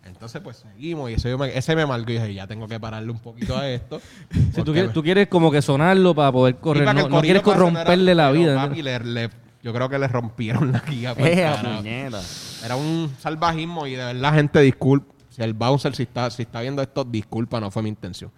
Entonces, 0.05 0.40
pues 0.43 0.56
seguimos, 0.56 1.11
y 1.11 1.14
ese, 1.14 1.31
yo 1.31 1.38
me, 1.38 1.56
ese 1.56 1.76
me 1.76 1.87
marcó, 1.87 2.11
y 2.11 2.14
dije, 2.14 2.34
ya 2.34 2.46
tengo 2.46 2.67
que 2.67 2.81
pararle 2.81 3.11
un 3.12 3.19
poquito 3.20 3.56
a 3.56 3.69
esto. 3.69 4.00
Si 4.55 4.62
tú 4.62 4.72
quieres, 4.72 4.88
me- 4.88 4.94
tú 4.94 5.02
quieres 5.02 5.28
como 5.28 5.50
que 5.50 5.62
sonarlo 5.62 6.14
para 6.14 6.32
poder 6.32 6.55
Sí, 6.55 6.61
correr. 6.61 6.84
para 6.84 7.02
no, 7.06 7.20
quieres 7.20 7.43
pase, 7.43 7.58
no 7.58 7.64
romperle 7.64 8.12
era- 8.12 8.25
la 8.26 8.32
vida. 8.32 8.55
papi, 8.69 8.82
le- 8.82 8.99
le- 9.00 9.31
yo 9.62 9.72
creo 9.75 9.88
que 9.90 9.99
le 9.99 10.08
rompieron 10.08 10.72
la 10.72 10.81
guía. 10.81 11.14
por 11.14 11.26
el 11.26 11.38
¡Eh, 11.38 11.46
a 11.46 11.56
carajo. 11.56 11.76
puñeta! 11.76 12.20
Era 12.64 12.76
un 12.76 13.14
salvajismo 13.20 13.87
y 13.87 13.93
de 13.93 14.05
verdad, 14.05 14.34
gente, 14.34 14.61
disculpa. 14.61 15.14
Si 15.28 15.43
el 15.43 15.52
bouncer, 15.55 15.94
si 15.94 16.05
está, 16.05 16.31
si 16.31 16.43
está 16.43 16.61
viendo 16.62 16.81
esto, 16.82 17.05
disculpa, 17.05 17.61
no 17.61 17.70
fue 17.70 17.82
mi 17.82 17.90
intención. 17.90 18.32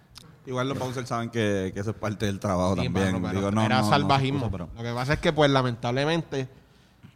Igual 0.45 0.67
los 0.67 0.77
bouncers 0.77 1.07
saben 1.07 1.29
que, 1.29 1.71
que 1.73 1.79
eso 1.79 1.91
es 1.91 1.95
parte 1.95 2.25
del 2.25 2.39
trabajo 2.39 2.75
Sí, 2.75 2.83
también. 2.83 3.13
mano, 3.13 3.27
pero 3.29 3.39
Digo, 3.39 3.51
no, 3.51 3.63
era 3.63 3.77
no, 3.77 3.83
no, 3.83 3.89
salvajismo. 3.89 4.51
pero- 4.51 4.69
Lo 4.75 4.83
que 4.83 4.91
pasa 4.93 5.13
es 5.13 5.19
que, 5.19 5.31
pues, 5.31 5.49
lamentablemente, 5.49 6.49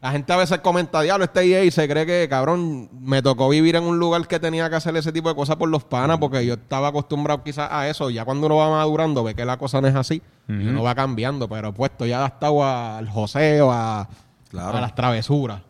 la 0.02 0.12
gente 0.12 0.32
a 0.32 0.38
veces 0.38 0.60
comenta, 0.60 1.02
diablo, 1.02 1.26
este 1.26 1.42
EA 1.42 1.64
y 1.64 1.72
se 1.72 1.88
cree 1.88 2.06
que, 2.06 2.28
cabrón, 2.30 2.90
me 3.02 3.22
tocó 3.24 3.50
vivir 3.50 3.76
en 3.76 3.84
un 3.84 3.98
lugar 3.98 4.28
que 4.28 4.40
tenía 4.40 4.70
que 4.70 4.76
hacer 4.76 4.96
ese 4.96 5.12
tipo 5.12 5.30
de 5.30 5.36
cosas 5.36 5.56
por 5.56 5.70
los 5.70 5.84
panas, 5.84 6.20
porque 6.20 6.46
yo 6.46 6.54
estaba 6.54 6.90
acostumbrado 6.90 7.44
quizás 7.44 7.68
a 7.72 7.90
eso. 7.90 8.10
Ya 8.12 8.24
cuando 8.24 8.46
uno 8.46 8.58
va 8.58 8.70
madurando, 8.70 9.24
ve 9.24 9.34
que 9.34 9.44
la 9.44 9.58
cosa 9.58 9.82
no 9.82 9.88
es 9.88 9.96
así, 9.96 10.22
y 10.48 10.52
uno 10.68 10.84
va 10.84 10.94
cambiando, 10.96 11.50
pero 11.50 11.74
pues 11.74 11.92
estoy 11.92 12.12
adaptado 12.12 12.64
al 12.64 13.10
joseo, 13.10 13.72
a, 13.72 14.08
Claro. 14.50 14.78
a 14.78 14.82
las 14.82 14.96
travesuras. 14.96 15.62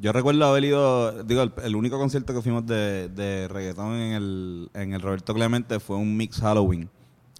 Yo 0.00 0.12
recuerdo 0.12 0.44
haber 0.46 0.64
ido, 0.64 1.22
digo, 1.24 1.42
el, 1.42 1.52
el 1.64 1.74
único 1.74 1.98
concierto 1.98 2.32
que 2.34 2.42
fuimos 2.42 2.66
de, 2.66 3.08
de 3.08 3.48
reggaetón 3.48 3.94
en 3.94 4.12
el, 4.14 4.70
en 4.74 4.92
el 4.92 5.00
Roberto 5.00 5.32
Clemente 5.34 5.80
fue 5.80 5.96
un 5.96 6.16
mix 6.16 6.40
Halloween. 6.40 6.88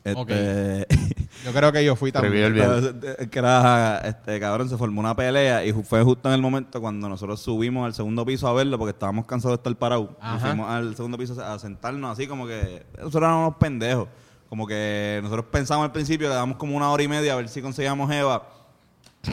Este, 0.05 0.87
Yo 1.45 1.53
creo 1.53 1.73
que 1.73 1.85
yo 1.85 1.97
fui 1.97 2.13
también. 2.13 2.55
que 3.31 3.39
era, 3.39 3.99
este, 4.05 4.41
cabrón, 4.41 4.69
se 4.69 4.77
formó 4.77 5.01
una 5.01 5.15
pelea 5.15 5.65
y 5.65 5.73
fue 5.73 6.03
justo 6.03 6.29
en 6.29 6.35
el 6.35 6.43
momento 6.43 6.81
cuando 6.81 7.09
nosotros 7.09 7.41
subimos 7.41 7.87
al 7.87 7.95
segundo 7.95 8.25
piso 8.25 8.49
a 8.49 8.53
verlo 8.53 8.79
porque 8.79 8.91
estábamos 8.91 9.27
cansados 9.27 9.57
de 9.57 9.61
estar 9.61 9.77
parados. 9.77 10.11
Ajá. 10.21 10.49
fuimos 10.49 10.69
al 10.69 10.97
segundo 10.97 11.17
piso 11.17 11.41
a 11.43 11.59
sentarnos 11.59 12.11
así 12.11 12.27
como 12.27 12.47
que 12.47 12.85
nosotros 12.97 13.23
éramos 13.23 13.49
unos 13.49 13.59
pendejos. 13.59 14.09
Como 14.49 14.67
que 14.67 15.21
nosotros 15.23 15.47
pensamos 15.51 15.85
al 15.85 15.93
principio, 15.93 16.29
le 16.29 16.35
damos 16.35 16.57
como 16.57 16.75
una 16.77 16.91
hora 16.91 17.03
y 17.03 17.09
media 17.09 17.35
a 17.35 17.37
ver 17.37 17.49
si 17.49 17.61
conseguíamos 17.61 18.11
Eva. 18.11 18.49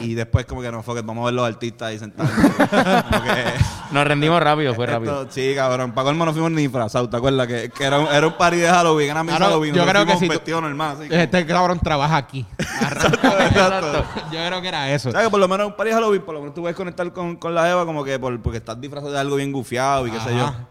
Y 0.02 0.14
después 0.14 0.44
como 0.46 0.60
que 0.60 0.70
no 0.70 0.82
fue 0.82 0.94
que 0.96 1.02
vamos 1.02 1.22
a 1.22 1.26
ver 1.26 1.34
los 1.34 1.46
artistas 1.46 1.88
ahí 1.88 1.98
sentados. 1.98 2.30
Nos 3.92 4.04
rendimos 4.06 4.42
rápido, 4.42 4.74
fue 4.74 4.84
Esto- 4.84 4.96
rápido. 4.98 5.26
sí, 5.30 5.52
cabrón. 5.54 5.92
Para 5.92 6.06
colmo 6.06 6.24
no 6.26 6.32
fuimos 6.32 6.50
ni 6.50 6.62
disfrazados, 6.62 7.08
¿te 7.08 7.16
acuerdas? 7.16 7.46
Que, 7.46 7.70
que 7.70 7.84
era, 7.84 8.00
un, 8.00 8.06
era 8.08 8.26
un 8.26 8.32
party 8.36 8.56
de 8.58 8.68
Halloween, 8.68 9.10
era 9.10 9.22
mi 9.22 9.28
Claro, 9.30 9.46
Halloween. 9.46 9.74
yo 9.74 9.86
creo 9.86 10.04
que 10.04 10.12
fuimos 10.12 10.20
si 10.20 10.26
tú- 10.26 10.32
vestidos 10.32 10.62
normal, 10.62 10.96
así 10.98 11.08
como- 11.08 11.20
Este 11.20 11.46
cabrón 11.46 11.78
trabaja 11.80 12.16
aquí. 12.16 12.44
Exacto. 12.58 14.04
Yo 14.32 14.38
creo 14.46 14.60
que 14.60 14.68
era 14.68 14.90
eso. 14.92 15.10
¿Sabes 15.12 15.28
que 15.28 15.30
por 15.30 15.40
lo 15.40 15.48
menos 15.48 15.68
un 15.68 15.76
party 15.76 15.90
de 15.90 15.94
Halloween, 15.94 16.22
por 16.22 16.34
lo 16.34 16.40
menos 16.40 16.54
tú 16.54 16.60
puedes 16.62 16.76
conectar 16.76 17.10
con, 17.12 17.36
con 17.36 17.54
la 17.54 17.70
Eva 17.70 17.86
como 17.86 18.04
que 18.04 18.18
por, 18.18 18.38
porque 18.42 18.58
estás 18.58 18.80
disfrazado 18.80 19.12
de 19.12 19.18
algo 19.20 19.36
bien 19.36 19.52
gufiado 19.52 20.06
y 20.06 20.10
qué 20.10 20.20
sé 20.20 20.36
yo. 20.36 20.44
Ajá. 20.46 20.66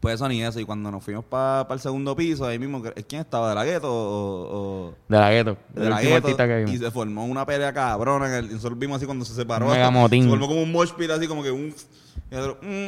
Pues 0.00 0.14
eso 0.14 0.26
ni 0.28 0.42
eso. 0.42 0.58
Y 0.58 0.64
cuando 0.64 0.90
nos 0.90 1.04
fuimos 1.04 1.24
para 1.26 1.66
el 1.74 1.78
segundo 1.80 2.16
piso, 2.16 2.46
ahí 2.46 2.58
mismo, 2.58 2.82
¿quién 3.06 3.20
estaba? 3.20 3.50
¿De 3.50 3.54
la 3.54 3.64
gueto 3.64 3.88
o...? 3.92 4.88
o 4.88 4.94
De 5.08 5.18
la 5.18 5.30
gueto. 5.30 5.56
de 5.74 5.90
la 5.90 6.00
gueto, 6.00 6.36
que 6.36 6.64
y 6.68 6.78
se 6.78 6.90
formó 6.90 7.26
una 7.26 7.44
pelea 7.44 7.72
cabrona. 7.72 8.26
en 8.28 8.32
el- 8.44 8.50
y 8.50 8.54
nosotros 8.54 8.78
vimos 8.78 8.96
así 8.96 9.06
cuando 9.06 9.24
se 9.26 9.34
separó. 9.34 9.66
Un 9.66 9.72
mega 9.72 9.88
hasta- 9.88 9.98
motín. 9.98 10.24
Se 10.24 10.30
formó 10.30 10.48
como 10.48 10.62
un 10.62 10.72
mosh 10.72 10.92
pit 10.92 11.10
así 11.10 11.26
como 11.28 11.42
que 11.42 11.50
un... 11.50 11.74
y 12.30 12.34
nosotros, 12.34 12.56
mm, 12.62 12.86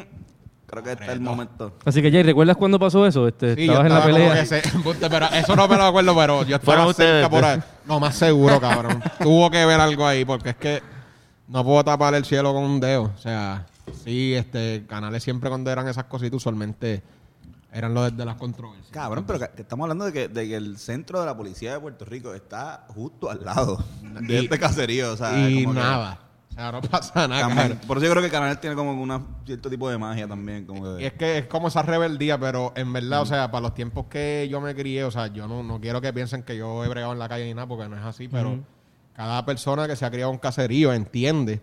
creo 0.67 0.83
que 0.83 0.93
este 0.93 1.05
es 1.05 1.11
el 1.11 1.21
momento. 1.21 1.73
Así 1.85 2.01
que, 2.01 2.11
Jay, 2.11 2.23
¿recuerdas 2.23 2.57
cuándo 2.57 2.79
pasó 2.79 3.07
eso? 3.07 3.29
Este, 3.29 3.57
Sí, 3.57 3.67
yo 3.67 3.73
estabas 3.83 3.87
en 3.91 3.99
la 3.99 4.05
pelea. 4.05 4.45
que 4.45 5.09
pero 5.11 5.27
eso 5.35 5.55
no 5.55 5.69
me 5.69 5.77
lo 5.77 5.83
acuerdo, 5.85 6.15
pero 6.17 6.43
yo 6.45 6.57
estaba 6.57 6.77
cerca 6.79 6.89
ustedes. 6.89 7.29
por 7.29 7.45
ahí. 7.45 7.63
No, 7.85 8.01
más 8.01 8.15
seguro, 8.15 8.59
cabrón. 8.59 9.03
Tuvo 9.21 9.51
que 9.51 9.67
ver 9.67 9.79
algo 9.81 10.07
ahí, 10.07 10.25
porque 10.25 10.49
es 10.51 10.57
que 10.57 10.83
no 11.47 11.63
puedo 11.63 11.85
tapar 11.85 12.15
el 12.15 12.25
cielo 12.25 12.55
con 12.55 12.63
un 12.65 12.81
dedo. 12.81 13.13
O 13.15 13.19
sea, 13.19 13.67
sí, 14.05 14.35
este, 14.35 14.85
canales 14.89 15.23
siempre 15.23 15.49
cuando 15.49 15.71
eran 15.71 15.89
esas 15.89 16.05
cositas, 16.05 16.37
usualmente 16.37 17.03
eran 17.73 17.95
los 17.95 18.15
de 18.17 18.25
las 18.25 18.37
controversias. 18.37 18.91
Cabrón, 18.91 19.25
pero 19.27 19.39
que, 19.39 19.63
estamos 19.63 19.85
hablando 19.85 20.05
de 20.05 20.13
que, 20.13 20.29
de 20.29 20.47
que 20.49 20.57
el 20.57 20.77
centro 20.79 21.21
de 21.21 21.27
la 21.27 21.37
policía 21.37 21.73
de 21.73 21.81
Puerto 21.81 22.05
Rico 22.05 22.35
está 22.35 22.85
justo 22.89 23.31
al 23.31 23.45
lado 23.45 23.83
de 24.21 24.35
Y- 24.35 24.45
este 24.45 24.59
caserío. 24.59 25.13
O 25.13 25.17
sea, 25.17 25.49
y 25.49 25.65
como 25.65 25.75
que 25.75 25.81
nada. 25.81 26.19
O 26.51 26.55
sea, 26.55 26.71
no 26.71 26.83
pasa 26.83 27.27
nada. 27.27 27.81
Por 27.87 27.97
eso 27.97 28.05
yo 28.07 28.13
creo 28.13 28.23
que 28.23 28.29
Canal 28.29 28.61
tiene 28.61 28.77
como 28.77 28.93
un 28.93 29.27
cierto 29.47 29.71
tipo 29.71 29.89
de 29.89 29.97
magia 29.97 30.29
también. 30.29 30.67
Como 30.67 30.97
Y 30.97 30.99
que, 30.99 31.07
es 31.07 31.13
que 31.15 31.39
es 31.39 31.47
como 31.47 31.69
esa 31.69 31.81
rebeldía, 31.81 32.39
pero 32.39 32.75
en 32.77 32.93
verdad, 32.93 33.23
o 33.23 33.27
sea, 33.27 33.51
para 33.51 33.63
los 33.63 33.75
tiempos 33.75 34.05
que 34.11 34.47
yo 34.51 34.61
me 34.61 34.75
crié, 34.75 35.05
o 35.05 35.11
sea, 35.11 35.29
yo 35.29 35.49
no, 35.49 35.63
no 35.63 35.81
quiero 35.81 36.03
que 36.03 36.13
piensen 36.13 36.43
que 36.43 36.55
yo 36.59 36.85
he 36.85 36.89
bregado 36.89 37.15
en 37.15 37.19
la 37.21 37.29
calle 37.31 37.47
ni 37.47 37.55
nada, 37.55 37.67
porque 37.67 37.89
no 37.89 37.97
es 37.97 38.05
así, 38.05 38.29
pero 38.29 38.59
cada 39.15 39.47
persona 39.47 39.87
que 39.89 39.97
se 39.97 40.05
ha 40.05 40.11
criado 40.11 40.31
en 40.31 40.35
un 40.35 40.41
caserío 40.41 40.93
entiende 40.93 41.63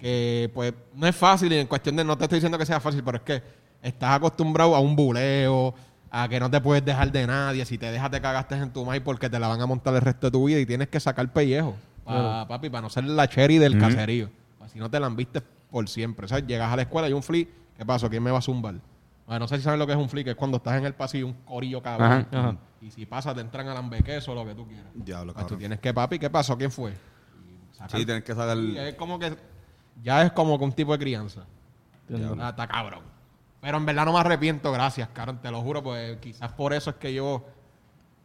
que, 0.00 0.50
pues, 0.54 0.72
no 0.94 1.06
es 1.06 1.14
fácil, 1.16 1.52
y 1.52 1.58
en 1.58 1.66
cuestión 1.66 1.96
de, 1.96 2.04
no 2.04 2.16
te 2.16 2.24
estoy 2.24 2.36
diciendo 2.38 2.58
que 2.58 2.66
sea 2.66 2.80
fácil, 2.80 3.02
pero 3.04 3.18
es 3.18 3.22
que 3.22 3.42
estás 3.82 4.16
acostumbrado 4.16 4.74
a 4.74 4.80
un 4.80 4.96
buleo, 4.96 5.74
a 6.10 6.28
que 6.28 6.40
no 6.40 6.50
te 6.50 6.60
puedes 6.60 6.84
dejar 6.84 7.12
de 7.12 7.26
nadie. 7.26 7.64
Si 7.64 7.78
te 7.78 7.90
dejas, 7.90 8.10
te 8.10 8.20
cagaste 8.20 8.56
en 8.56 8.72
tu 8.72 8.84
maíz 8.84 9.02
porque 9.04 9.30
te 9.30 9.38
la 9.38 9.46
van 9.48 9.60
a 9.60 9.66
montar 9.66 9.94
el 9.94 10.00
resto 10.00 10.26
de 10.26 10.30
tu 10.32 10.44
vida 10.44 10.58
y 10.58 10.66
tienes 10.66 10.88
que 10.88 10.98
sacar 11.00 11.32
pellejo. 11.32 11.76
Pa- 12.04 12.46
Papi, 12.48 12.68
para 12.70 12.82
no 12.82 12.90
ser 12.90 13.04
la 13.04 13.28
cherry 13.28 13.58
del 13.58 13.78
caserío. 13.78 14.28
Si 14.72 14.78
no 14.78 14.90
te 14.90 14.98
la 15.00 15.08
viste 15.08 15.40
por 15.70 15.88
siempre. 15.88 16.26
O 16.26 16.28
sea, 16.28 16.38
llegas 16.40 16.72
a 16.72 16.76
la 16.76 16.82
escuela 16.82 17.08
y 17.08 17.12
un 17.12 17.22
flip, 17.22 17.48
¿qué 17.76 17.84
pasó? 17.86 18.08
¿Quién 18.10 18.22
me 18.22 18.30
va 18.30 18.38
a 18.38 18.42
zumbar? 18.42 18.74
Bueno, 19.26 19.40
no 19.40 19.48
sé 19.48 19.58
si 19.58 19.62
sabes 19.62 19.78
lo 19.78 19.86
que 19.86 19.92
es 19.92 19.98
un 19.98 20.08
flip, 20.08 20.24
que 20.24 20.30
es 20.30 20.36
cuando 20.36 20.56
estás 20.56 20.76
en 20.78 20.86
el 20.86 20.94
pasillo 20.94 21.26
un 21.28 21.34
corillo 21.44 21.80
cabrón. 21.82 22.10
Ajá, 22.12 22.26
ajá. 22.32 22.56
Y 22.80 22.90
si 22.90 23.06
pasa, 23.06 23.32
te 23.34 23.40
entran 23.40 23.68
al 23.68 23.76
hambequeso 23.76 24.32
o 24.32 24.34
lo 24.34 24.44
que 24.44 24.54
tú 24.54 24.66
quieras. 24.66 24.86
Diablo, 24.94 25.32
Pues 25.32 25.44
tú 25.44 25.48
cabrón. 25.50 25.58
tienes 25.60 25.78
que, 25.80 25.94
papi, 25.94 26.18
¿qué 26.18 26.30
pasó? 26.30 26.56
¿Quién 26.58 26.70
fue? 26.72 26.92
Sacar- 27.72 27.98
Sí, 28.00 28.04
tienes 28.04 28.24
que 28.24 28.34
sacar... 28.34 28.56
Sí, 28.56 28.74
es 28.76 28.94
como 28.94 29.18
que 29.18 29.36
ya 30.02 30.22
es 30.22 30.32
como 30.32 30.58
que 30.58 30.64
un 30.64 30.72
tipo 30.72 30.92
de 30.92 30.98
crianza. 30.98 31.42
Ah, 32.40 32.48
está 32.50 32.66
cabrón. 32.66 33.00
Pero 33.60 33.76
en 33.76 33.86
verdad 33.86 34.04
no 34.06 34.12
me 34.14 34.20
arrepiento, 34.20 34.72
gracias, 34.72 35.08
cabrón, 35.12 35.38
te 35.42 35.50
lo 35.50 35.60
juro, 35.60 35.82
pues 35.82 36.16
quizás 36.18 36.50
por 36.52 36.72
eso 36.72 36.90
es 36.90 36.96
que 36.96 37.12
yo 37.12 37.44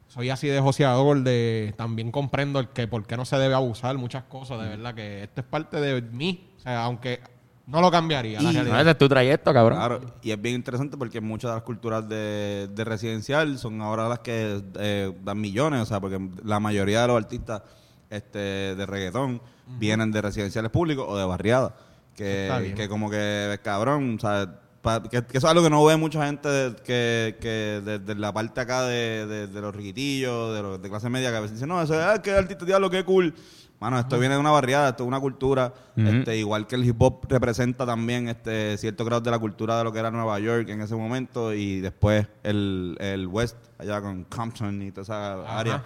soy 0.08 0.30
así 0.30 0.48
de 0.48 0.60
joseador, 0.62 1.22
de 1.24 1.74
también 1.78 2.12
comprendo 2.12 2.60
el 2.60 2.70
que 2.70 2.88
por 2.88 3.06
qué 3.06 3.18
no 3.18 3.26
se 3.26 3.38
debe 3.38 3.54
abusar 3.54 3.98
muchas 3.98 4.24
cosas, 4.24 4.62
de 4.62 4.70
verdad 4.70 4.96
que 4.96 5.24
esto 5.24 5.42
es 5.42 5.48
parte 5.48 5.82
de 5.82 6.02
mí, 6.02 6.50
o 6.58 6.60
sea, 6.62 6.86
aunque 6.86 7.20
no 7.68 7.82
lo 7.82 7.92
cambiaría, 7.92 8.40
la 8.42 8.44
Y- 8.44 8.54
No, 8.54 8.60
realidad. 8.60 8.82
ese 8.82 8.92
es 8.92 8.98
tu 8.98 9.10
trayecto, 9.10 9.52
cabrón. 9.52 9.78
Claro, 9.78 10.02
y 10.22 10.32
es 10.32 10.42
bien 10.42 10.56
interesante 10.56 10.96
porque 10.96 11.20
muchas 11.20 11.52
de 11.52 11.56
las 11.56 11.64
culturas 11.64 12.08
de, 12.08 12.70
de 12.74 12.84
residencial 12.86 13.58
son 13.58 13.82
ahora 13.82 14.08
las 14.08 14.20
que 14.20 14.64
eh, 14.80 15.14
dan 15.24 15.42
millones, 15.42 15.82
o 15.82 15.86
sea, 15.86 16.00
porque 16.00 16.20
la 16.46 16.60
mayoría 16.62 17.02
de 17.02 17.08
los 17.08 17.18
artistas 17.18 17.62
este, 18.10 18.40
de 18.40 18.86
reggaetón 18.86 19.42
vienen 19.80 20.12
de 20.12 20.22
residenciales 20.22 20.72
públicos 20.72 21.06
o 21.08 21.18
de 21.18 21.26
barriadas. 21.26 21.74
Que, 22.16 22.48
que 22.76 22.88
como 22.88 23.10
que, 23.10 23.60
cabrón, 23.64 24.16
o 24.18 24.20
sea, 24.22 24.60
pa- 24.82 25.04
que, 25.04 25.22
que 25.26 25.38
eso 25.38 25.48
es 25.48 25.52
algo 25.52 25.64
que 25.64 25.70
no 25.70 25.84
ve 25.84 25.98
mucha 25.98 26.26
gente 26.26 26.48
de- 26.48 26.76
que, 26.78 27.36
que 27.42 27.82
de, 27.84 28.00
de 28.00 28.16
la 28.16 28.32
parte 28.34 28.62
acá 28.62 28.84
de, 28.84 29.26
de- 29.28 29.48
de 29.48 29.62
los 29.62 29.76
riquitillos, 29.76 30.56
de 30.56 30.62
los 30.62 30.82
de 30.82 30.90
clase 30.90 31.10
media, 31.10 31.30
que 31.32 31.38
a 31.38 31.40
veces 31.42 31.56
dicen, 31.56 31.68
no, 31.70 31.82
eso 31.82 31.94
es, 32.00 32.06
ah, 32.06 32.22
que 32.22 32.32
artista, 32.32 32.64
diablo, 32.66 32.90
qué 32.90 33.04
cool. 33.04 33.34
Mano, 33.82 34.00
esto 34.00 34.18
viene 34.18 34.36
de 34.36 34.40
una 34.40 34.52
barriada, 34.52 34.90
esto 34.92 35.04
es 35.04 35.08
una 35.08 35.20
cultura, 35.20 35.74
este, 35.98 36.38
igual 36.38 36.66
que 36.66 36.76
el 36.76 36.86
hip 36.86 36.96
hop 37.02 37.26
representa 37.28 37.86
también 37.86 38.30
este 38.30 38.78
cierto 38.78 39.04
grado 39.04 39.20
de 39.20 39.30
la 39.32 39.38
cultura 39.38 39.78
de 39.78 39.84
lo 39.84 39.92
que 39.92 40.00
era 40.00 40.10
Nueva 40.10 40.40
York 40.40 40.70
en 40.70 40.80
ese 40.82 40.96
momento 40.96 41.54
y 41.54 41.82
después 41.82 42.26
el, 42.44 42.96
el 43.02 43.28
West, 43.28 43.58
allá 43.78 44.00
con 44.00 44.24
Compton 44.24 44.82
y 44.82 44.92
toda 44.92 45.04
esa 45.04 45.60
área. 45.60 45.84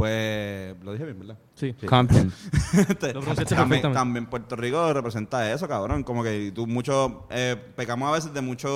Pues, 0.00 0.76
lo 0.82 0.92
dije 0.92 1.04
bien, 1.04 1.18
¿verdad? 1.18 1.36
Sí. 1.54 1.74
Compton. 1.86 2.32
Este, 2.72 3.54
también, 3.54 3.92
también 3.92 4.24
Puerto 4.26 4.56
Rico 4.56 4.90
representa 4.94 5.52
eso, 5.52 5.68
cabrón. 5.68 6.04
Como 6.04 6.22
que 6.22 6.52
tú 6.54 6.66
mucho, 6.66 7.26
eh, 7.30 7.54
pecamos 7.76 8.08
a 8.08 8.12
veces 8.12 8.32
de 8.32 8.40
mucho, 8.40 8.70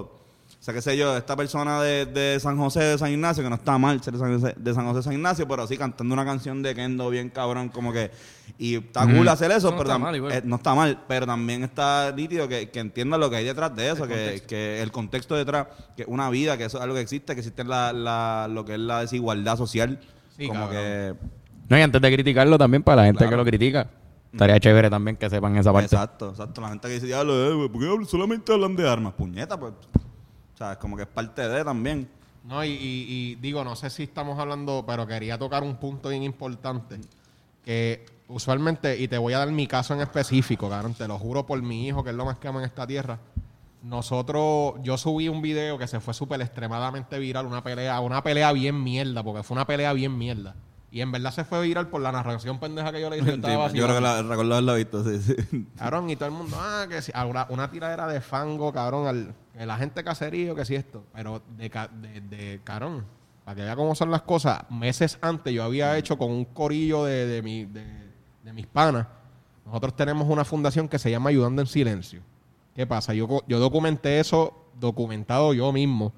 o 0.00 0.10
sea, 0.60 0.72
qué 0.72 0.80
sé 0.80 0.96
yo, 0.96 1.14
esta 1.18 1.36
persona 1.36 1.82
de, 1.82 2.06
de 2.06 2.40
San 2.40 2.56
José, 2.56 2.80
de 2.80 2.96
San 2.98 3.10
Ignacio, 3.10 3.42
que 3.44 3.50
no 3.50 3.56
está 3.56 3.76
mal 3.76 4.02
ser 4.02 4.14
de 4.14 4.20
San 4.20 4.32
José, 4.40 4.54
de 4.56 4.74
San 4.74 4.86
José, 4.86 5.02
San 5.02 5.12
Ignacio, 5.12 5.46
pero 5.46 5.66
sí 5.66 5.76
cantando 5.76 6.14
una 6.14 6.24
canción 6.24 6.62
de 6.62 6.74
Kendo 6.74 7.10
bien 7.10 7.28
cabrón, 7.28 7.68
como 7.68 7.92
que, 7.92 8.10
y 8.58 8.76
está 8.76 9.02
cool 9.04 9.28
hacer 9.28 9.50
eso, 9.50 9.70
No 9.72 9.76
pero 9.76 9.90
está 9.90 9.98
mal 9.98 10.16
igual. 10.16 10.32
eh, 10.32 10.42
no 10.44 10.56
está 10.56 10.74
mal, 10.74 11.04
pero 11.06 11.26
también 11.26 11.62
está 11.64 12.10
nítido 12.16 12.48
que, 12.48 12.70
que 12.70 12.80
entienda 12.80 13.18
lo 13.18 13.28
que 13.28 13.36
hay 13.36 13.44
detrás 13.44 13.76
de 13.76 13.90
eso, 13.90 14.06
que, 14.08 14.42
que 14.48 14.80
el 14.80 14.90
contexto 14.90 15.34
detrás, 15.34 15.66
que 15.94 16.04
una 16.06 16.30
vida, 16.30 16.56
que 16.56 16.64
eso 16.64 16.78
es 16.78 16.82
algo 16.84 16.94
que 16.94 17.02
existe, 17.02 17.34
que 17.34 17.40
existe 17.40 17.64
la, 17.64 17.92
la, 17.92 18.48
lo 18.50 18.64
que 18.64 18.74
es 18.74 18.80
la 18.80 19.00
desigualdad 19.00 19.58
social. 19.58 20.00
Sí, 20.36 20.46
como 20.48 20.60
cabrón. 20.60 20.76
que 20.76 21.14
No, 21.68 21.78
y 21.78 21.82
antes 21.82 22.00
de 22.02 22.12
criticarlo 22.12 22.58
también, 22.58 22.82
para 22.82 22.96
la 23.02 23.04
gente 23.06 23.18
Claro. 23.18 23.30
que 23.30 23.36
lo 23.36 23.44
critica, 23.44 23.88
estaría 24.32 24.58
chévere 24.60 24.90
también 24.90 25.16
que 25.16 25.30
sepan 25.30 25.56
esa 25.56 25.72
parte. 25.72 25.86
Exacto, 25.94 26.30
exacto. 26.30 26.60
La 26.60 26.68
gente 26.68 26.88
que 26.88 26.94
dice, 26.94 27.06
diablo, 27.06 27.64
eh, 27.64 27.68
¿por 27.68 27.80
qué 28.00 28.04
solamente 28.06 28.52
hablan 28.52 28.76
de 28.76 28.88
armas? 28.88 29.14
Puñeta, 29.14 29.58
pues. 29.58 29.72
O 29.72 30.56
sea, 30.56 30.72
es 30.72 30.78
como 30.78 30.96
que 30.96 31.02
es 31.02 31.08
parte 31.08 31.48
de 31.48 31.64
también. 31.64 32.08
No, 32.44 32.62
y, 32.64 32.68
y- 32.70 33.06
y 33.08 33.34
digo, 33.36 33.64
no 33.64 33.74
sé 33.74 33.88
si 33.90 34.02
estamos 34.02 34.38
hablando, 34.38 34.84
pero 34.86 35.06
quería 35.06 35.38
tocar 35.38 35.62
un 35.62 35.76
punto 35.76 36.10
bien 36.10 36.22
importante. 36.22 37.00
Que 37.64 38.04
usualmente, 38.28 38.98
y 38.98 39.08
te 39.08 39.16
voy 39.16 39.32
a 39.32 39.38
dar 39.38 39.50
mi 39.50 39.66
caso 39.66 39.94
en 39.94 40.00
específico, 40.02 40.68
cabrón, 40.68 40.92
te 40.94 41.08
lo 41.08 41.18
juro 41.18 41.46
por 41.46 41.60
mi 41.62 41.86
hijo, 41.88 42.04
que 42.04 42.10
es 42.10 42.16
lo 42.16 42.26
más 42.26 42.36
que 42.38 42.48
ama 42.48 42.58
en 42.60 42.66
esta 42.66 42.86
tierra. 42.86 43.18
Nosotros, 43.84 44.76
yo 44.82 44.96
subí 44.96 45.28
un 45.28 45.42
video 45.42 45.76
que 45.76 45.86
se 45.86 46.00
fue 46.00 46.14
súper 46.14 46.40
extremadamente 46.40 47.18
viral, 47.18 47.44
una 47.44 47.62
pelea, 47.62 48.00
una 48.00 48.22
pelea 48.22 48.50
bien 48.52 48.82
mierda, 48.82 49.22
porque 49.22 49.42
fue 49.42 49.56
una 49.56 49.66
pelea 49.66 49.92
bien 49.92 50.16
mierda. 50.16 50.54
Y 50.90 51.02
en 51.02 51.12
verdad 51.12 51.32
se 51.32 51.44
fue 51.44 51.60
viral 51.60 51.88
por 51.88 52.00
la 52.00 52.10
narración 52.10 52.58
pendeja 52.58 52.92
que 52.92 53.02
yo 53.02 53.10
le 53.10 53.16
dije. 53.16 53.30
Sí, 53.32 53.36
estaba 53.36 53.68
yo 53.68 53.84
creo 53.84 53.96
que 53.96 54.44
la, 54.44 54.74
visto, 54.74 55.04
sí, 55.04 55.20
sí. 55.20 55.66
Cabrón, 55.76 56.08
y 56.08 56.16
todo 56.16 56.30
el 56.30 56.34
mundo, 56.34 56.56
ah, 56.58 56.86
que 56.88 57.02
si, 57.02 57.12
ahora 57.14 57.46
una 57.50 57.70
tiradera 57.70 58.06
de 58.06 58.22
fango, 58.22 58.72
cabrón, 58.72 59.06
al, 59.06 59.34
que 59.52 59.66
la 59.66 59.76
gente 59.76 60.02
caserío, 60.02 60.54
que 60.54 60.64
si 60.64 60.76
esto. 60.76 61.04
Pero 61.12 61.42
de, 61.58 61.68
de, 61.68 62.20
de 62.22 62.60
cabrón, 62.64 63.04
para 63.44 63.54
que 63.54 63.62
vea 63.64 63.76
cómo 63.76 63.94
son 63.94 64.10
las 64.10 64.22
cosas, 64.22 64.62
meses 64.70 65.18
antes 65.20 65.52
yo 65.52 65.62
había 65.62 65.98
hecho 65.98 66.16
con 66.16 66.30
un 66.30 66.46
corillo 66.46 67.04
de, 67.04 67.26
de, 67.26 67.42
mi, 67.42 67.66
de, 67.66 67.84
de 68.42 68.52
mis 68.54 68.66
panas. 68.66 69.06
Nosotros 69.66 69.94
tenemos 69.94 70.26
una 70.26 70.46
fundación 70.46 70.88
que 70.88 70.98
se 70.98 71.10
llama 71.10 71.28
Ayudando 71.28 71.60
en 71.60 71.66
Silencio. 71.66 72.22
¿Qué 72.74 72.86
pasa? 72.86 73.14
Yo, 73.14 73.42
yo 73.46 73.58
documenté 73.58 74.18
eso 74.18 74.64
documentado 74.78 75.54
yo 75.54 75.72
mismo. 75.72 76.12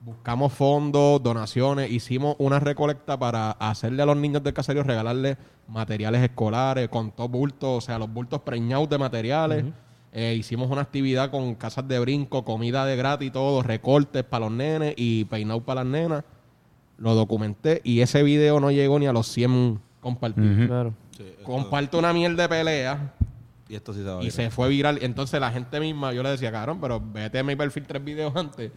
Buscamos 0.00 0.52
fondos, 0.52 1.20
donaciones, 1.22 1.90
hicimos 1.90 2.36
una 2.38 2.60
recolecta 2.60 3.18
para 3.18 3.50
hacerle 3.50 4.02
a 4.02 4.06
los 4.06 4.16
niños 4.16 4.44
del 4.44 4.54
caserío, 4.54 4.84
regalarles 4.84 5.36
materiales 5.66 6.22
escolares, 6.22 6.88
con 6.88 7.10
todo 7.10 7.28
bulto, 7.28 7.74
o 7.74 7.80
sea, 7.80 7.98
los 7.98 8.10
bultos 8.10 8.40
preñados 8.42 8.88
de 8.88 8.96
materiales. 8.96 9.64
Eh, 10.12 10.36
hicimos 10.38 10.70
una 10.70 10.82
actividad 10.82 11.30
con 11.30 11.54
casas 11.56 11.86
de 11.88 11.98
brinco, 11.98 12.44
comida 12.44 12.86
de 12.86 12.96
gratis, 12.96 13.32
todo, 13.32 13.62
recortes 13.62 14.22
para 14.22 14.46
los 14.46 14.54
nenes 14.54 14.94
y 14.96 15.24
peinados 15.24 15.64
para 15.64 15.82
las 15.82 15.92
nenas. 15.92 16.24
Lo 16.96 17.14
documenté 17.14 17.80
y 17.84 18.00
ese 18.00 18.22
video 18.22 18.60
no 18.60 18.70
llegó 18.70 18.98
ni 18.98 19.06
a 19.06 19.12
los 19.12 19.26
100 19.26 19.80
compartidos. 20.00 20.66
Claro. 20.66 20.94
Sí, 21.16 21.24
Comparto 21.44 21.98
una 21.98 22.12
mierda 22.12 22.44
de 22.44 22.48
pelea 22.48 23.14
y 23.68 23.74
esto 23.74 23.92
sí 23.92 24.00
se 24.00 24.06
va 24.06 24.20
a 24.20 24.24
y 24.24 24.30
se 24.30 24.50
fue 24.50 24.68
viral. 24.68 24.98
Entonces 25.02 25.40
la 25.40 25.50
gente 25.50 25.78
misma, 25.80 26.12
yo 26.12 26.22
le 26.22 26.30
decía, 26.30 26.50
cabrón, 26.52 26.78
pero 26.80 27.00
vete 27.12 27.38
a 27.38 27.44
mi 27.44 27.54
perfil 27.56 27.84
tres 27.86 28.02
videos 28.04 28.34
antes. 28.36 28.72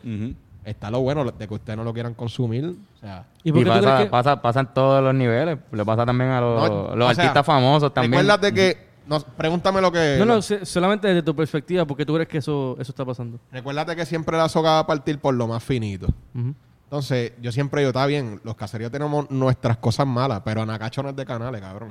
Está 0.63 0.91
lo 0.91 0.99
bueno 0.99 1.23
de 1.25 1.47
que 1.47 1.53
ustedes 1.55 1.75
no 1.75 1.83
lo 1.83 1.91
quieran 1.93 2.13
consumir. 2.13 2.65
O 2.65 2.99
sea, 2.99 3.25
¿Y 3.43 3.49
Y, 3.49 3.65
pasa, 3.65 3.81
crees 3.81 3.99
que- 4.03 4.05
pasa, 4.11 4.41
pasa 4.41 4.59
en 4.59 4.67
todos 4.67 5.03
los 5.03 5.15
niveles. 5.15 5.57
Le 5.71 5.83
pasa 5.85 6.05
también 6.05 6.29
a 6.29 6.39
los, 6.41 6.69
no, 6.69 6.95
los 6.95 7.15
sea, 7.15 7.23
artistas 7.23 7.45
famosos 7.45 7.91
también. 7.93 8.21
Recuérdate 8.27 8.53
que. 8.53 8.77
no, 9.07 9.19
pregúntame 9.21 9.81
lo 9.81 9.91
que. 9.91 10.17
No, 10.19 10.25
no, 10.25 10.39
se- 10.43 10.63
solamente 10.65 11.07
desde 11.07 11.23
tu 11.23 11.35
perspectiva, 11.35 11.85
porque 11.85 12.05
tú 12.05 12.13
crees 12.13 12.27
que 12.29 12.37
eso, 12.37 12.75
eso 12.79 12.91
está 12.91 13.03
pasando. 13.03 13.39
Recuérdate 13.51 13.95
que 13.95 14.05
siempre 14.05 14.37
la 14.37 14.47
soga 14.49 14.73
va 14.73 14.79
a 14.79 14.85
partir 14.87 15.17
por 15.17 15.33
lo 15.33 15.47
más 15.47 15.63
finito. 15.63 16.07
Entonces, 16.83 17.31
yo 17.41 17.51
siempre 17.51 17.81
digo, 17.81 17.89
está 17.89 18.05
bien, 18.05 18.39
los 18.43 18.55
caseríos 18.55 18.91
tenemos 18.91 19.31
nuestras 19.31 19.77
cosas 19.77 20.05
malas, 20.05 20.41
pero 20.45 20.61
Anacacho 20.61 21.01
no 21.01 21.09
es 21.09 21.15
de 21.15 21.25
canales, 21.25 21.59
cabrón. 21.61 21.89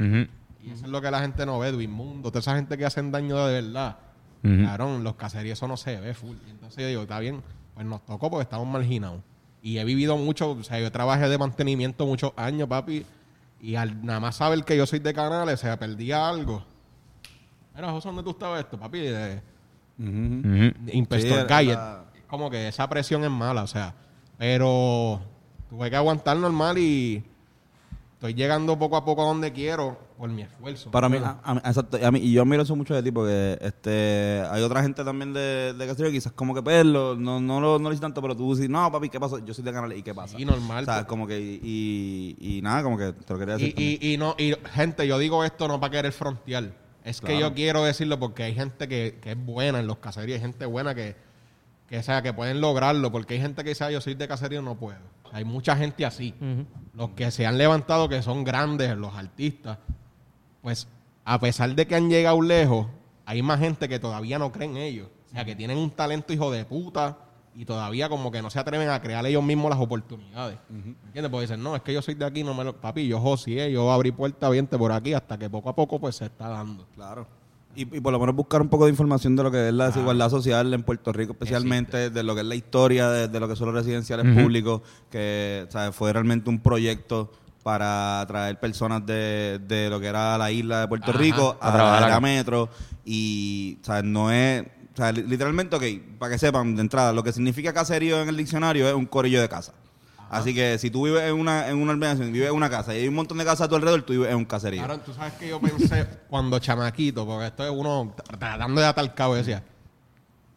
Ujú, 0.00 0.26
Y 0.68 0.72
eso 0.72 0.84
es 0.84 0.90
lo 0.90 1.00
que 1.00 1.10
la 1.10 1.20
gente 1.20 1.44
no 1.46 1.58
ve, 1.58 1.72
Duismundo, 1.72 2.30
toda 2.30 2.40
esa 2.40 2.54
gente 2.56 2.76
que 2.76 2.84
hacen 2.84 3.10
daño 3.10 3.46
de 3.46 3.60
verdad. 3.62 3.98
ujú. 4.44 4.64
Cabrón, 4.64 5.04
los 5.04 5.14
caseríos 5.16 5.58
eso 5.58 5.66
no 5.68 5.76
se 5.76 5.98
ve 6.00 6.14
full. 6.14 6.36
Y 6.46 6.50
entonces 6.50 6.82
yo 6.82 6.88
digo, 6.88 7.02
está 7.02 7.18
bien, 7.20 7.42
pues 7.74 7.86
nos 7.86 8.04
tocó 8.04 8.30
porque 8.30 8.42
estamos 8.44 8.66
marginados. 8.66 9.20
Y 9.62 9.78
he 9.78 9.84
vivido 9.84 10.16
mucho, 10.16 10.52
o 10.52 10.62
sea, 10.62 10.78
yo 10.80 10.90
trabajé 10.92 11.28
de 11.28 11.36
mantenimiento 11.38 12.06
muchos 12.06 12.32
años, 12.36 12.68
papi. 12.68 13.04
Y 13.60 13.74
al 13.74 14.04
nada 14.06 14.20
más 14.20 14.36
saber 14.36 14.62
que 14.64 14.76
yo 14.76 14.86
soy 14.86 15.00
de 15.00 15.12
canales, 15.12 15.54
o 15.54 15.62
sea, 15.62 15.76
perdía 15.78 16.28
algo. 16.28 16.64
Mira, 17.74 17.90
José, 17.90 18.08
¿dónde 18.08 18.22
tú 18.22 18.30
estabas 18.30 18.60
esto, 18.60 18.78
papi? 18.78 18.98
De, 19.00 19.42
Ujú. 19.98 20.08
Ujú. 20.08 20.84
de 20.84 20.90
Impestor 20.92 21.46
Sí, 21.48 21.70
era- 21.70 22.04
Como 22.28 22.50
que 22.50 22.68
esa 22.68 22.88
presión 22.88 23.24
es 23.24 23.30
mala, 23.30 23.62
o 23.62 23.66
sea. 23.66 23.94
Pero 24.36 25.20
tuve 25.68 25.90
que 25.90 25.96
aguantar 25.96 26.36
normal 26.36 26.78
y 26.78 27.24
estoy 28.14 28.34
llegando 28.34 28.78
poco 28.78 28.96
a 28.96 29.04
poco 29.04 29.22
a 29.22 29.26
donde 29.26 29.52
quiero 29.52 29.98
por 30.18 30.28
mi 30.28 30.42
esfuerzo. 30.42 30.90
Para 30.90 31.08
mí, 31.08 31.16
a, 31.18 31.38
a 31.44 31.54
mí- 31.54 31.60
exacto, 31.64 31.96
a 32.04 32.10
mí- 32.10 32.18
y 32.18 32.32
yo 32.32 32.42
admiro 32.42 32.62
eso 32.64 32.74
mucho 32.76 32.92
de 32.94 33.02
ti 33.02 33.10
porque 33.12 33.56
este, 33.60 34.42
hay 34.50 34.62
otra 34.62 34.82
gente 34.82 35.04
también 35.04 35.32
de, 35.32 35.72
de 35.72 35.86
Castillo 35.86 36.08
que 36.08 36.16
quizás 36.16 36.32
como 36.32 36.54
que 36.54 36.62
perlo, 36.62 37.14
no, 37.16 37.40
no 37.40 37.60
lo 37.60 37.78
no 37.78 37.88
lo 37.88 37.92
hice 37.92 38.00
tanto, 38.02 38.20
pero 38.20 38.36
tú 38.36 38.52
dices, 38.54 38.68
no, 38.68 38.90
papi, 38.92 39.08
¿qué 39.08 39.20
pasó? 39.20 39.38
Yo 39.38 39.54
soy 39.54 39.64
de 39.64 39.72
canal 39.72 39.92
y 39.92 40.02
¿qué 40.02 40.12
pasa? 40.14 40.36
Sí, 40.36 40.44
normal, 40.44 40.82
O 40.82 40.86
sea, 40.86 40.94
pues. 40.96 41.06
como 41.06 41.26
que, 41.26 41.38
y, 41.40 42.36
y 42.40 42.60
nada, 42.62 42.82
como 42.82 42.98
que 42.98 43.12
te 43.12 43.32
lo 43.32 43.38
quería 43.38 43.54
decir. 43.56 43.74
Y, 43.78 43.98
y, 44.02 44.14
y 44.14 44.16
no, 44.18 44.34
y 44.36 44.54
gente, 44.74 45.06
yo 45.06 45.18
digo 45.18 45.44
esto 45.44 45.68
no 45.68 45.78
para 45.80 45.92
querer 45.92 46.12
frontear. 46.12 46.72
Es 47.04 47.20
que 47.22 47.38
yo 47.38 47.54
quiero 47.54 47.84
decirlo 47.84 48.18
porque 48.18 48.42
hay 48.42 48.54
gente 48.54 48.86
que, 48.88 49.18
que 49.22 49.32
es 49.32 49.38
buena 49.46 49.78
en 49.80 49.86
los 49.86 49.98
caseríos, 49.98 50.34
hay 50.36 50.42
gente 50.42 50.66
buena 50.66 50.94
que, 50.94 51.16
que, 51.88 51.98
o 51.98 52.02
sea, 52.02 52.20
que 52.20 52.34
pueden 52.34 52.60
lograrlo, 52.60 53.10
porque 53.10 53.34
hay 53.34 53.40
gente 53.40 53.62
que 53.62 53.70
dice, 53.70 53.84
"Ah, 53.84 53.90
yo 53.90 54.00
soy 54.02 54.14
de 54.14 54.28
caserío, 54.28 54.60
no 54.60 54.74
puedo. 54.76 54.98
Hay 55.32 55.44
mucha 55.44 55.74
gente 55.76 56.04
así. 56.04 56.34
Los 56.94 57.10
que 57.10 57.30
se 57.30 57.46
han 57.46 57.56
levantado, 57.56 58.08
que 58.10 58.20
son 58.22 58.44
grandes, 58.44 58.94
los 58.96 59.14
artistas, 59.14 59.78
pues 60.68 60.86
a 61.24 61.40
pesar 61.40 61.74
de 61.74 61.86
que 61.86 61.94
han 61.94 62.10
llegado 62.10 62.42
lejos, 62.42 62.88
hay 63.24 63.40
más 63.40 63.58
gente 63.58 63.88
que 63.88 63.98
todavía 63.98 64.38
no 64.38 64.52
creen 64.52 64.72
en 64.72 64.82
ellos. 64.82 65.08
O 65.26 65.30
sea, 65.30 65.42
que 65.46 65.56
tienen 65.56 65.78
un 65.78 65.90
talento 65.90 66.30
hijo 66.34 66.50
de 66.50 66.66
puta 66.66 67.16
y 67.54 67.64
todavía 67.64 68.10
como 68.10 68.30
que 68.30 68.42
no 68.42 68.50
se 68.50 68.58
atreven 68.58 68.90
a 68.90 69.00
crear 69.00 69.24
ellos 69.24 69.42
mismos 69.42 69.70
las 69.70 69.78
oportunidades. 69.80 70.58
¿Me 70.68 71.06
entiendes? 71.06 71.30
Porque 71.30 71.46
dicen, 71.46 71.62
no, 71.62 71.74
es 71.74 71.80
que 71.80 71.94
yo 71.94 72.02
soy 72.02 72.16
de 72.16 72.26
aquí, 72.26 72.44
no 72.44 72.52
me 72.52 72.64
lo... 72.64 72.78
Papi, 72.78 73.08
yo 73.08 73.18
josié, 73.18 73.72
yo 73.72 73.90
abrí 73.90 74.12
puerta, 74.12 74.50
viente 74.50 74.76
por 74.76 74.92
aquí, 74.92 75.14
hasta 75.14 75.38
que 75.38 75.48
poco 75.48 75.70
a 75.70 75.74
poco 75.74 75.98
pues 75.98 76.16
se 76.16 76.26
está 76.26 76.50
dando. 76.50 76.86
Claro. 76.94 77.26
Y, 77.74 77.82
y 77.96 78.00
por 78.00 78.12
lo 78.12 78.20
menos 78.20 78.36
buscar 78.36 78.60
un 78.60 78.68
poco 78.68 78.84
de 78.84 78.90
información 78.90 79.36
de 79.36 79.42
lo 79.42 79.50
que 79.50 79.68
es 79.68 79.74
la 79.74 79.86
desigualdad 79.86 80.28
social 80.28 80.74
en 80.74 80.82
Puerto 80.82 81.14
Rico, 81.14 81.32
especialmente 81.32 82.10
de 82.10 82.22
lo 82.22 82.34
que 82.34 82.42
es 82.42 82.46
la 82.46 82.56
historia 82.56 83.08
de, 83.08 83.28
de 83.28 83.40
lo 83.40 83.48
que 83.48 83.56
son 83.56 83.68
los 83.68 83.74
residenciales 83.74 84.34
públicos, 84.34 84.82
que 85.10 85.66
¿sabes? 85.70 85.96
fue 85.96 86.12
realmente 86.12 86.50
un 86.50 86.58
proyecto 86.58 87.32
para 87.68 88.24
traer 88.26 88.58
personas 88.58 89.04
de, 89.04 89.60
de 89.68 89.90
lo 89.90 90.00
que 90.00 90.06
era 90.06 90.38
la 90.38 90.50
isla 90.50 90.80
de 90.80 90.88
Puerto 90.88 91.10
Ajá. 91.10 91.18
Rico 91.18 91.58
A 91.60 91.68
a, 91.68 91.72
trabajar 91.74 92.00
la 92.00 92.06
acá. 92.06 92.20
metro 92.20 92.70
y 93.04 93.76
¿sabes? 93.82 94.04
no 94.04 94.30
es... 94.32 94.62
O 94.94 94.96
sea, 94.96 95.12
li- 95.12 95.24
literalmente, 95.24 95.76
ok, 95.76 95.82
para 96.18 96.32
que 96.32 96.38
sepan 96.38 96.74
de 96.74 96.80
entrada, 96.80 97.12
lo 97.12 97.22
que 97.22 97.30
significa 97.30 97.74
caserío 97.74 98.22
en 98.22 98.30
el 98.30 98.38
diccionario 98.38 98.88
es 98.88 98.94
un 98.94 99.04
corillo 99.04 99.42
de 99.42 99.50
casa. 99.50 99.74
Así 100.30 100.54
que 100.54 100.78
si 100.78 100.90
tú 100.90 101.04
vives 101.04 101.22
en 101.24 101.34
una, 101.34 101.68
en 101.68 101.76
una 101.76 101.92
urbanización, 101.92 102.32
vives 102.32 102.48
en 102.48 102.54
una 102.56 102.70
casa 102.70 102.94
y 102.94 103.00
hay 103.02 103.08
un 103.08 103.14
montón 103.14 103.36
de 103.36 103.44
casas 103.44 103.66
a 103.66 103.68
tu 103.68 103.74
alrededor, 103.76 104.00
tú 104.02 104.14
vives 104.14 104.30
en 104.30 104.36
un 104.36 104.44
caserío. 104.46 104.82
Claro, 104.84 105.00
tú 105.00 105.12
sabes 105.12 105.34
que 105.34 105.48
yo 105.48 105.60
pensé 105.60 106.06
cuando 106.30 106.58
chamaquito, 106.58 107.26
porque 107.26 107.46
esto 107.48 107.64
es 107.64 107.70
uno 107.70 108.14
tra- 108.16 108.38
tratando 108.38 108.80
de 108.80 108.86
atar 108.86 109.04
el 109.04 109.12
cabo 109.14 109.34
y 109.34 109.38
decía, 109.38 109.62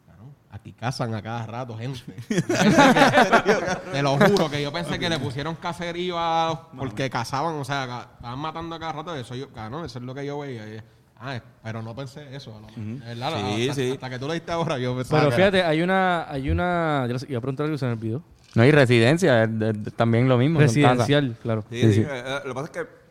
"Claro, 0.06 0.30
aquí 0.52 0.72
cazan 0.74 1.14
a 1.14 1.22
cada 1.22 1.46
rato 1.46 1.78
gente. 1.78 2.00
Lo 4.20 4.28
juro 4.30 4.50
que 4.50 4.62
yo 4.62 4.72
pensé 4.72 4.98
que 5.00 5.10
le 5.10 5.20
pusieron 5.20 5.56
caserío 5.56 6.16
a 6.18 6.48
los- 6.50 6.80
porque 6.80 7.10
cazaban, 7.10 7.56
o 7.56 7.64
sea, 7.66 8.08
estaban 8.16 8.40
matando 8.40 8.76
a 8.76 8.80
cada 8.80 8.94
rato. 8.94 9.16
Eso 9.16 9.36
yo, 9.36 9.50
claro, 9.50 9.84
eso 9.86 10.00
es 10.00 10.06
lo 10.06 10.14
que 10.16 10.26
yo 10.26 10.40
veía. 10.40 10.84
Ah, 11.24 11.40
pero 11.64 11.82
no 11.84 11.96
pensé 11.96 12.36
eso. 12.36 12.52
lo 12.52 12.62
mejor. 12.68 13.06
¿Verdad? 13.08 13.34
Sí, 13.56 13.70
hasta, 13.70 13.74
sí. 13.82 13.92
hasta 13.92 14.10
que 14.10 14.18
tú 14.20 14.28
lo 14.28 14.34
diste 14.34 14.52
ahora, 14.52 14.80
yo 14.80 14.96
pensaba 14.96 15.22
Pero 15.24 15.36
fíjate, 15.36 15.64
hay 15.64 15.82
una, 15.84 16.30
hay 16.32 16.50
una, 16.50 17.06
yo 17.08 17.14
no 17.14 17.20
iba 17.30 17.38
a 17.38 17.42
preguntar 17.42 17.66
algo 17.66 17.78
se 17.78 17.86
me 17.86 17.92
olvidó. 17.92 18.24
No, 18.56 18.66
y 18.66 18.72
residencia, 18.72 19.44
es, 19.44 19.50
es 19.62 19.94
también 19.96 20.28
lo 20.28 20.38
mismo. 20.38 20.60
Residencial, 20.60 21.38
claro. 21.42 21.64
Sí, 21.70 21.82
Sí, 21.82 21.88
sí, 21.88 21.94
sí. 21.94 22.02
eh, 22.02 22.06
eh, 22.26 22.40
lo 22.44 22.50
que 22.50 22.54
pasa 22.56 22.66
es 22.66 22.72
que 22.72 23.02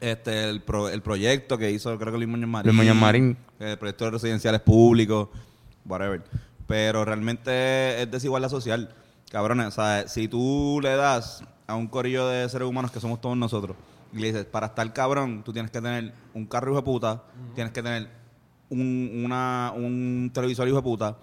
este, 0.00 0.48
el, 0.48 0.60
pro- 0.62 0.88
el 0.88 1.02
proyecto 1.02 1.58
que 1.58 1.70
hizo, 1.70 1.96
creo 1.98 2.10
que 2.12 2.18
Luis 2.18 2.28
Muñoz 2.28 2.48
Marín. 2.48 2.66
Luis 2.68 2.76
Muñoz 2.76 2.96
Marín. 2.96 3.36
El 3.60 3.78
proyecto 3.78 4.04
de 4.06 4.10
residenciales 4.12 4.60
públicos, 4.60 5.28
whatever. 5.84 6.22
Pero 6.66 7.04
realmente 7.04 8.02
es 8.02 8.10
desigualdad 8.10 8.48
social. 8.48 8.88
Cabrones, 9.32 9.66
o 9.68 9.70
sea, 9.70 10.06
si 10.08 10.28
tú 10.28 10.78
le 10.82 10.94
das 10.94 11.42
a 11.66 11.74
un 11.74 11.86
corillo 11.86 12.28
de 12.28 12.46
seres 12.50 12.68
humanos 12.68 12.90
que 12.90 13.00
somos 13.00 13.18
todos 13.18 13.34
nosotros 13.34 13.78
y 14.12 14.18
le 14.18 14.26
dices, 14.26 14.44
para 14.44 14.66
estar 14.66 14.92
cabrón, 14.92 15.42
tú 15.42 15.54
tienes 15.54 15.70
que 15.70 15.80
tener 15.80 16.12
un 16.34 16.44
carro 16.44 16.72
hijo 16.72 16.76
de 16.76 16.84
puta, 16.84 17.22
tienes 17.54 17.72
que 17.72 17.82
tener 17.82 18.10
un, 18.68 19.22
una, 19.24 19.72
un 19.74 20.30
televisor 20.34 20.68
hijo 20.68 20.76
de 20.76 20.82
puta, 20.82 21.16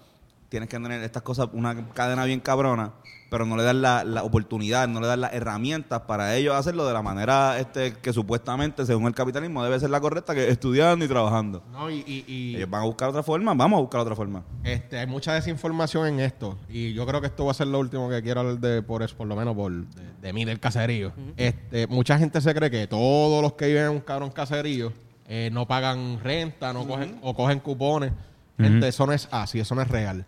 tienes 0.50 0.68
que 0.68 0.76
tener 0.78 1.02
estas 1.02 1.22
cosas, 1.22 1.48
una 1.54 1.74
cadena 1.94 2.24
bien 2.26 2.40
cabrona, 2.40 2.92
pero 3.30 3.46
no 3.46 3.56
le 3.56 3.62
das 3.62 3.76
la, 3.76 4.02
la 4.02 4.24
oportunidad, 4.24 4.88
no 4.88 5.00
le 5.00 5.06
das 5.06 5.16
las 5.16 5.32
herramientas 5.32 6.00
para 6.02 6.34
ellos 6.36 6.52
hacerlo 6.56 6.84
de 6.84 6.92
la 6.92 7.00
manera 7.02 7.56
este 7.60 7.92
que 7.94 8.12
supuestamente, 8.12 8.84
según 8.84 9.06
el 9.06 9.14
capitalismo, 9.14 9.62
debe 9.62 9.78
ser 9.78 9.90
la 9.90 10.00
correcta, 10.00 10.34
que 10.34 10.46
es 10.46 10.50
estudiando 10.50 11.04
y 11.04 11.08
trabajando. 11.08 11.62
No, 11.70 11.88
y, 11.88 11.98
y- 12.04 12.24
y- 12.26 12.56
Ellos 12.56 12.68
van 12.68 12.82
a 12.82 12.86
buscar 12.86 13.08
otra 13.08 13.22
forma, 13.22 13.54
vamos 13.54 13.78
a 13.78 13.80
buscar 13.80 14.00
otra 14.00 14.16
forma. 14.16 14.42
Este, 14.64 14.98
hay 14.98 15.06
mucha 15.06 15.32
desinformación 15.34 16.08
en 16.08 16.18
esto 16.20 16.58
y 16.68 16.92
yo 16.92 17.06
creo 17.06 17.20
que 17.20 17.28
esto 17.28 17.44
va 17.44 17.52
a 17.52 17.54
ser 17.54 17.68
lo 17.68 17.78
último 17.78 18.10
que 18.10 18.20
quiero 18.20 18.40
hablar 18.40 18.58
de 18.58 18.82
por 18.82 19.04
eso, 19.04 19.16
por 19.16 19.28
lo 19.28 19.36
menos 19.36 19.54
por 19.54 19.70
de, 19.70 19.86
de 20.20 20.32
mí 20.32 20.44
del 20.44 20.58
caserío. 20.58 21.12
Este, 21.36 21.86
mucha 21.86 22.18
gente 22.18 22.40
se 22.40 22.52
cree 22.52 22.70
que 22.72 22.88
todos 22.88 23.40
los 23.40 23.52
que 23.52 23.68
viven 23.68 23.84
en 23.84 23.90
un 23.90 24.00
cabrón 24.00 24.30
caserío 24.30 24.92
eh, 25.28 25.48
no 25.52 25.68
pagan 25.68 26.18
renta, 26.24 26.72
no 26.72 26.84
cogen 26.88 27.20
o 27.22 27.32
cogen 27.36 27.60
cupones. 27.60 28.10
Gente, 28.58 28.88
eso 28.88 29.06
no 29.06 29.12
es 29.12 29.28
así, 29.30 29.60
eso 29.60 29.74
no 29.76 29.80
es 29.82 29.88
real. 29.88 30.26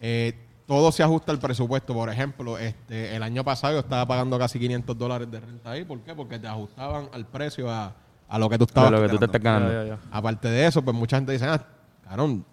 Eh, 0.00 0.34
todo 0.66 0.92
se 0.92 1.02
ajusta 1.02 1.32
al 1.32 1.38
presupuesto. 1.38 1.94
Por 1.94 2.10
ejemplo, 2.10 2.58
este, 2.58 3.14
el 3.14 3.22
año 3.22 3.44
pasado 3.44 3.74
yo 3.74 3.80
estaba 3.80 4.06
pagando 4.06 4.38
casi 4.38 4.58
500 4.58 4.96
dólares 4.96 5.30
de 5.30 5.40
renta 5.40 5.70
ahí. 5.70 5.84
¿Por 5.84 6.00
qué? 6.00 6.14
Porque 6.14 6.38
te 6.38 6.46
ajustaban 6.46 7.08
al 7.12 7.26
precio 7.26 7.70
a, 7.70 7.94
a 8.28 8.38
lo 8.38 8.48
que 8.48 8.58
tú 8.58 8.64
estabas 8.64 8.90
lo 8.90 9.02
que 9.02 9.08
tú 9.08 9.18
te 9.18 9.26
estás 9.26 9.42
ganando. 9.42 9.72
ya, 9.72 9.88
ya. 9.88 9.98
Aparte 10.10 10.48
de 10.48 10.66
eso, 10.66 10.82
pues 10.82 10.96
mucha 10.96 11.16
gente 11.16 11.32
dice, 11.32 11.46
ah, 11.46 11.64
cabrón, 12.02 12.44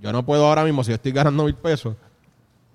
yo 0.00 0.12
no 0.12 0.24
puedo 0.24 0.46
ahora 0.46 0.64
mismo, 0.64 0.84
si 0.84 0.90
yo 0.90 0.96
estoy 0.96 1.12
ganando 1.12 1.44
mil 1.44 1.54
pesos, 1.54 1.96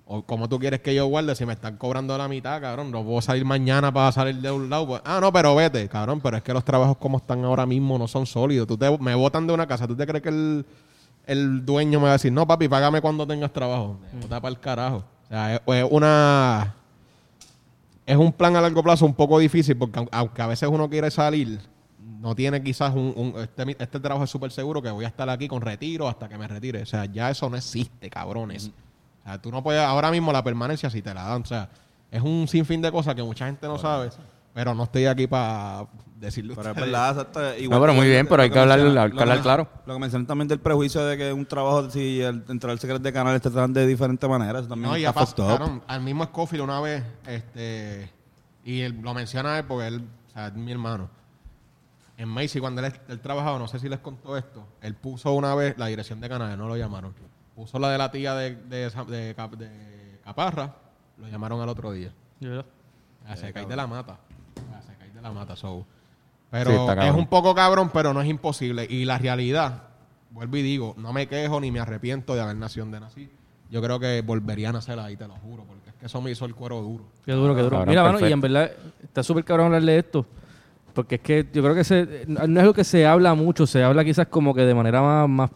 o 0.06 0.22
como 0.22 0.48
tú 0.48 0.58
quieres 0.58 0.80
que 0.80 0.94
yo 0.94 1.06
guarde, 1.06 1.34
si 1.34 1.46
me 1.46 1.54
están 1.54 1.76
cobrando 1.76 2.16
la 2.18 2.28
mitad, 2.28 2.60
cabrón, 2.60 2.90
no 2.90 3.02
puedo 3.04 3.22
salir 3.22 3.44
mañana 3.44 3.92
para 3.92 4.12
salir 4.12 4.36
de 4.36 4.50
un 4.50 4.68
lado. 4.68 4.86
pues, 4.86 5.02
ah, 5.04 5.18
no, 5.20 5.32
pero 5.32 5.54
vete, 5.54 5.88
cabrón, 5.88 6.20
pero 6.20 6.36
es 6.36 6.42
que 6.42 6.52
los 6.52 6.64
trabajos 6.64 6.96
como 6.98 7.18
están 7.18 7.44
ahora 7.44 7.64
mismo 7.64 7.98
no 7.98 8.08
son 8.08 8.26
sólidos. 8.26 8.66
Tú 8.66 8.76
te, 8.76 8.98
me 8.98 9.14
botan 9.14 9.46
de 9.46 9.54
una 9.54 9.66
casa, 9.66 9.86
¿tú 9.86 9.96
te 9.96 10.06
crees 10.06 10.22
que 10.22 10.28
el, 10.28 10.66
el 11.26 11.64
dueño 11.64 11.98
me 12.00 12.04
va 12.04 12.10
a 12.10 12.12
decir, 12.14 12.32
no, 12.32 12.46
papi, 12.46 12.68
págame 12.68 13.00
cuando 13.00 13.26
tengas 13.26 13.52
trabajo? 13.52 13.98
Bota 14.20 14.40
para 14.40 14.50
el 14.52 14.60
carajo. 14.60 15.04
O 15.24 15.28
sea, 15.28 15.54
es, 15.54 15.86
una... 15.90 16.74
Es 18.04 18.16
un 18.16 18.32
plan 18.32 18.56
a 18.56 18.60
largo 18.60 18.82
plazo 18.82 19.06
un 19.06 19.14
poco 19.14 19.38
difícil 19.38 19.76
porque 19.76 20.00
aun- 20.00 20.08
aunque 20.10 20.42
a 20.42 20.46
veces 20.48 20.68
uno 20.70 20.90
quiere 20.90 21.10
salir, 21.10 21.60
no 22.20 22.34
tiene 22.34 22.62
quizás 22.62 22.92
un... 22.94 23.12
un- 23.16 23.34
este, 23.40 23.76
este 23.78 24.00
trabajo 24.00 24.24
es 24.24 24.30
súper 24.30 24.50
seguro 24.50 24.82
que 24.82 24.90
voy 24.90 25.04
a 25.04 25.08
estar 25.08 25.28
aquí 25.30 25.46
con 25.48 25.62
retiro 25.62 26.08
hasta 26.08 26.28
que 26.28 26.36
me 26.36 26.48
retire. 26.48 26.82
O 26.82 26.86
sea, 26.86 27.04
ya 27.06 27.30
eso 27.30 27.48
no 27.48 27.56
existe, 27.56 28.10
cabrones. 28.10 28.70
O 29.20 29.22
sea, 29.24 29.40
tú 29.40 29.50
no 29.52 29.62
puedes... 29.62 29.80
Ahora 29.82 30.10
mismo 30.10 30.32
la 30.32 30.42
permanencia 30.42 30.90
si 30.90 31.00
te 31.00 31.14
la 31.14 31.22
dan. 31.22 31.42
O 31.42 31.46
sea, 31.46 31.68
es 32.10 32.20
un 32.20 32.48
sinfín 32.48 32.82
de 32.82 32.90
cosas 32.90 33.14
que 33.14 33.22
mucha 33.22 33.46
gente 33.46 33.66
no 33.68 33.78
sabe. 33.78 34.10
Pero 34.52 34.74
no 34.74 34.82
estoy 34.84 35.06
aquí 35.06 35.26
para 35.28 35.86
decirle 36.22 36.54
a 36.54 36.56
Pero 36.56 36.70
es 36.70 36.76
verdad, 36.76 37.10
exacto, 37.10 37.40
igual 37.58 37.78
No, 37.80 37.84
pero 37.86 37.94
muy 37.94 38.08
bien, 38.08 38.26
pero 38.26 38.42
hay 38.42 38.50
que 38.50 38.58
hablar- 38.58 38.78
hay 38.80 39.10
que 39.12 39.20
hablar 39.20 39.40
claro. 39.42 39.68
Lo 39.86 39.94
que 39.94 40.00
mencionan 40.00 40.26
también 40.26 40.48
del 40.48 40.60
prejuicio 40.60 41.04
de 41.04 41.18
que 41.18 41.32
un 41.32 41.44
trabajo, 41.44 41.90
si 41.90 42.22
al 42.22 42.44
entrar 42.48 42.70
al 42.70 42.78
secreto 42.78 43.02
de 43.02 43.12
canales 43.12 43.42
te 43.42 43.50
tratan 43.50 43.72
de 43.72 43.86
diferente 43.86 44.26
manera, 44.28 44.60
eso 44.60 44.68
también 44.68 44.90
No, 44.90 44.96
y 44.96 45.04
está 45.04 45.20
pasaron 45.20 45.82
al 45.86 46.00
mismo 46.00 46.24
Scofield 46.24 46.62
una 46.64 46.80
vez, 46.80 47.04
este, 47.26 48.10
y 48.64 48.80
él, 48.80 48.98
lo 49.02 49.12
menciona 49.14 49.58
él 49.58 49.64
porque 49.66 49.88
él, 49.88 50.08
o 50.28 50.32
sea, 50.32 50.46
es 50.46 50.54
mi 50.54 50.72
hermano. 50.72 51.10
En 52.16 52.28
Macy, 52.28 52.60
cuando 52.60 52.84
él, 52.84 52.92
él 53.08 53.20
trabajaba, 53.20 53.58
no 53.58 53.66
sé 53.66 53.78
si 53.78 53.88
les 53.88 53.98
contó 53.98 54.36
esto, 54.36 54.64
él 54.80 54.94
puso 54.94 55.32
una 55.32 55.54
vez 55.54 55.76
la 55.76 55.86
dirección 55.86 56.20
de 56.20 56.28
canales, 56.28 56.56
no 56.56 56.68
lo 56.68 56.76
llamaron. 56.76 57.14
Puso 57.56 57.78
la 57.78 57.90
de 57.90 57.98
la 57.98 58.10
tía 58.10 58.34
de, 58.34 58.54
de, 58.56 58.90
Sa- 58.90 59.04
de 59.04 59.34
Cap- 59.34 59.56
de 59.56 60.20
Caparra, 60.24 60.74
lo 61.18 61.28
llamaron 61.28 61.60
al 61.60 61.68
otro 61.68 61.90
día. 61.90 62.12
A 63.26 63.36
se 63.36 63.52
cae 63.52 63.66
de 63.66 63.76
la 63.76 63.86
mata. 63.86 64.18
A 64.76 64.82
se 64.82 64.94
cae 64.94 65.10
de 65.10 65.20
la 65.20 65.32
mata, 65.32 65.56
so. 65.56 65.84
Sí, 66.52 66.58
Pero 66.64 66.90
está 66.90 67.08
es 67.08 67.14
un 67.14 67.26
poco 67.28 67.54
cabrón, 67.54 67.90
pero 67.92 68.12
no 68.12 68.20
es 68.20 68.28
imposible. 68.28 68.86
Y 68.88 69.06
la 69.06 69.16
realidad, 69.16 69.84
vuelvo 70.30 70.56
y 70.58 70.62
digo, 70.62 70.94
no 70.98 71.12
me 71.14 71.26
quejo 71.26 71.58
ni 71.60 71.70
me 71.70 71.80
arrepiento 71.80 72.34
de 72.34 72.42
haber 72.42 72.56
nacido 72.56 72.84
donde 72.84 73.00
nací. 73.00 73.30
Yo 73.70 73.80
creo 73.80 73.98
que 73.98 74.20
volvería 74.20 74.68
a 74.68 74.72
nacer 74.72 74.98
ahí, 74.98 75.16
te 75.16 75.26
lo 75.26 75.34
juro, 75.36 75.64
porque 75.64 75.88
es 75.88 75.94
que 75.96 76.04
eso 76.06 76.20
me 76.20 76.30
hizo 76.30 76.44
el 76.44 76.54
cuero 76.54 76.82
duro. 76.82 77.04
Qué 77.24 77.32
duro, 77.32 77.54
qué 77.54 77.62
duro. 77.62 77.76
Cabrón, 77.78 77.88
Mira, 77.88 78.02
mano, 78.02 78.28
y 78.28 78.30
en 78.30 78.40
verdad 78.42 78.70
está 79.02 79.22
súper 79.22 79.44
cabrón 79.44 79.66
hablarle 79.66 79.92
de 79.92 79.98
esto. 80.00 80.26
Porque 80.92 81.14
es 81.14 81.20
que 81.22 81.48
yo 81.50 81.62
creo 81.62 81.74
que 81.74 81.84
se, 81.84 82.24
no 82.26 82.42
es 82.42 82.58
algo 82.58 82.74
que 82.74 82.84
se 82.84 83.06
habla 83.06 83.32
mucho, 83.34 83.66
se 83.66 83.82
habla 83.82 84.04
quizás 84.04 84.26
como 84.26 84.54
que 84.54 84.60
de 84.60 84.74
manera 84.74 85.00
más, 85.00 85.26
más 85.26 85.50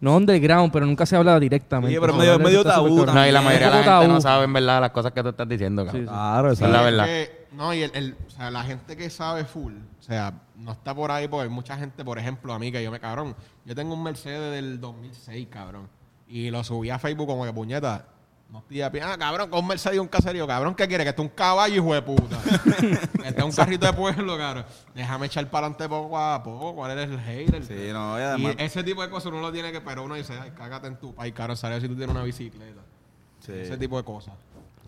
no 0.00 0.16
underground, 0.16 0.72
pero 0.72 0.86
nunca 0.86 1.04
se 1.04 1.14
habla 1.14 1.38
directamente. 1.38 1.94
Sí, 1.94 2.00
pero 2.00 2.14
medio- 2.14 2.64
tabú. 2.64 3.04
No, 3.04 3.26
y 3.26 3.30
la 3.32 3.42
mayoría 3.42 3.68
de 3.70 3.84
la 3.84 3.98
gente 4.00 4.08
no 4.08 4.20
sabe 4.22 4.44
en 4.44 4.52
verdad 4.54 4.80
las 4.80 4.90
cosas 4.92 5.12
que 5.12 5.22
tú 5.22 5.28
estás 5.28 5.46
diciendo, 5.46 5.84
cabrón. 5.84 6.02
Sí, 6.04 6.06
sí. 6.06 6.10
Claro, 6.10 6.52
Esa 6.52 6.64
es 6.64 6.70
la 6.72 6.78
exacto. 6.78 6.96
verdad. 6.96 7.04
que- 7.04 7.37
no, 7.52 7.72
y 7.74 7.82
el, 7.82 7.90
el- 7.94 8.16
o 8.26 8.30
sea, 8.30 8.50
la 8.50 8.62
gente 8.64 8.96
que 8.96 9.08
sabe 9.10 9.44
full, 9.44 9.72
o 9.74 10.02
sea, 10.02 10.32
no 10.56 10.72
está 10.72 10.94
por 10.94 11.10
ahí 11.10 11.28
porque 11.28 11.44
hay 11.44 11.48
mucha 11.48 11.76
gente, 11.76 12.04
por 12.04 12.18
ejemplo, 12.18 12.52
a 12.52 12.58
mí 12.58 12.70
que 12.72 12.82
yo 12.82 12.90
me 12.90 13.00
cabrón. 13.00 13.34
Yo 13.64 13.74
tengo 13.74 13.94
un 13.94 14.02
Mercedes 14.02 14.52
del 14.52 14.80
2006, 14.80 15.48
cabrón. 15.50 15.88
Y 16.28 16.50
lo 16.50 16.62
subí 16.64 16.90
a 16.90 16.98
Facebook 16.98 17.26
como 17.26 17.44
que 17.44 17.52
puñeta. 17.52 18.04
No 18.50 18.60
estoy 18.60 18.80
a 18.80 18.90
pie. 18.90 19.02
Ah, 19.02 19.16
cabrón, 19.18 19.50
con 19.50 19.58
un 19.60 19.66
Mercedes 19.66 19.96
y 19.96 19.98
un 19.98 20.08
caserío. 20.08 20.46
Cabrón, 20.46 20.74
¿qué 20.74 20.88
quiere? 20.88 21.04
Que 21.04 21.10
esté 21.10 21.20
un 21.20 21.28
caballo, 21.28 21.74
hijo 21.74 21.92
de 21.92 22.00
puta. 22.00 22.38
que 23.22 23.28
esté 23.28 23.42
un 23.42 23.52
carrito 23.52 23.84
de 23.86 23.92
pueblo, 23.92 24.38
cabrón. 24.38 24.64
Déjame 24.94 25.26
echar 25.26 25.46
para 25.50 25.66
adelante 25.66 25.86
poco 25.86 26.18
a 26.18 26.42
poco. 26.42 26.74
¿Cuál 26.74 26.92
eres 26.92 27.10
el 27.10 27.20
hater? 27.20 27.62
Sí, 27.64 27.92
no, 27.92 28.16
y 28.18 28.20
y 28.20 28.24
además- 28.24 28.54
ese 28.58 28.82
tipo 28.82 29.02
de 29.02 29.10
cosas 29.10 29.26
uno 29.32 29.42
lo 29.42 29.52
tiene 29.52 29.70
que... 29.70 29.82
Pero 29.82 30.02
uno 30.04 30.14
dice, 30.14 30.32
ay, 30.40 30.52
cágate 30.56 30.86
en 30.86 30.96
tu 30.96 31.14
país, 31.14 31.34
cabrón. 31.34 31.58
Sabes 31.58 31.82
si 31.82 31.88
tú 31.88 31.94
tienes 31.96 32.14
una 32.14 32.24
bicicleta. 32.24 32.80
Sí. 33.40 33.52
Ese 33.52 33.76
tipo 33.76 33.98
de 33.98 34.04
cosas. 34.04 34.32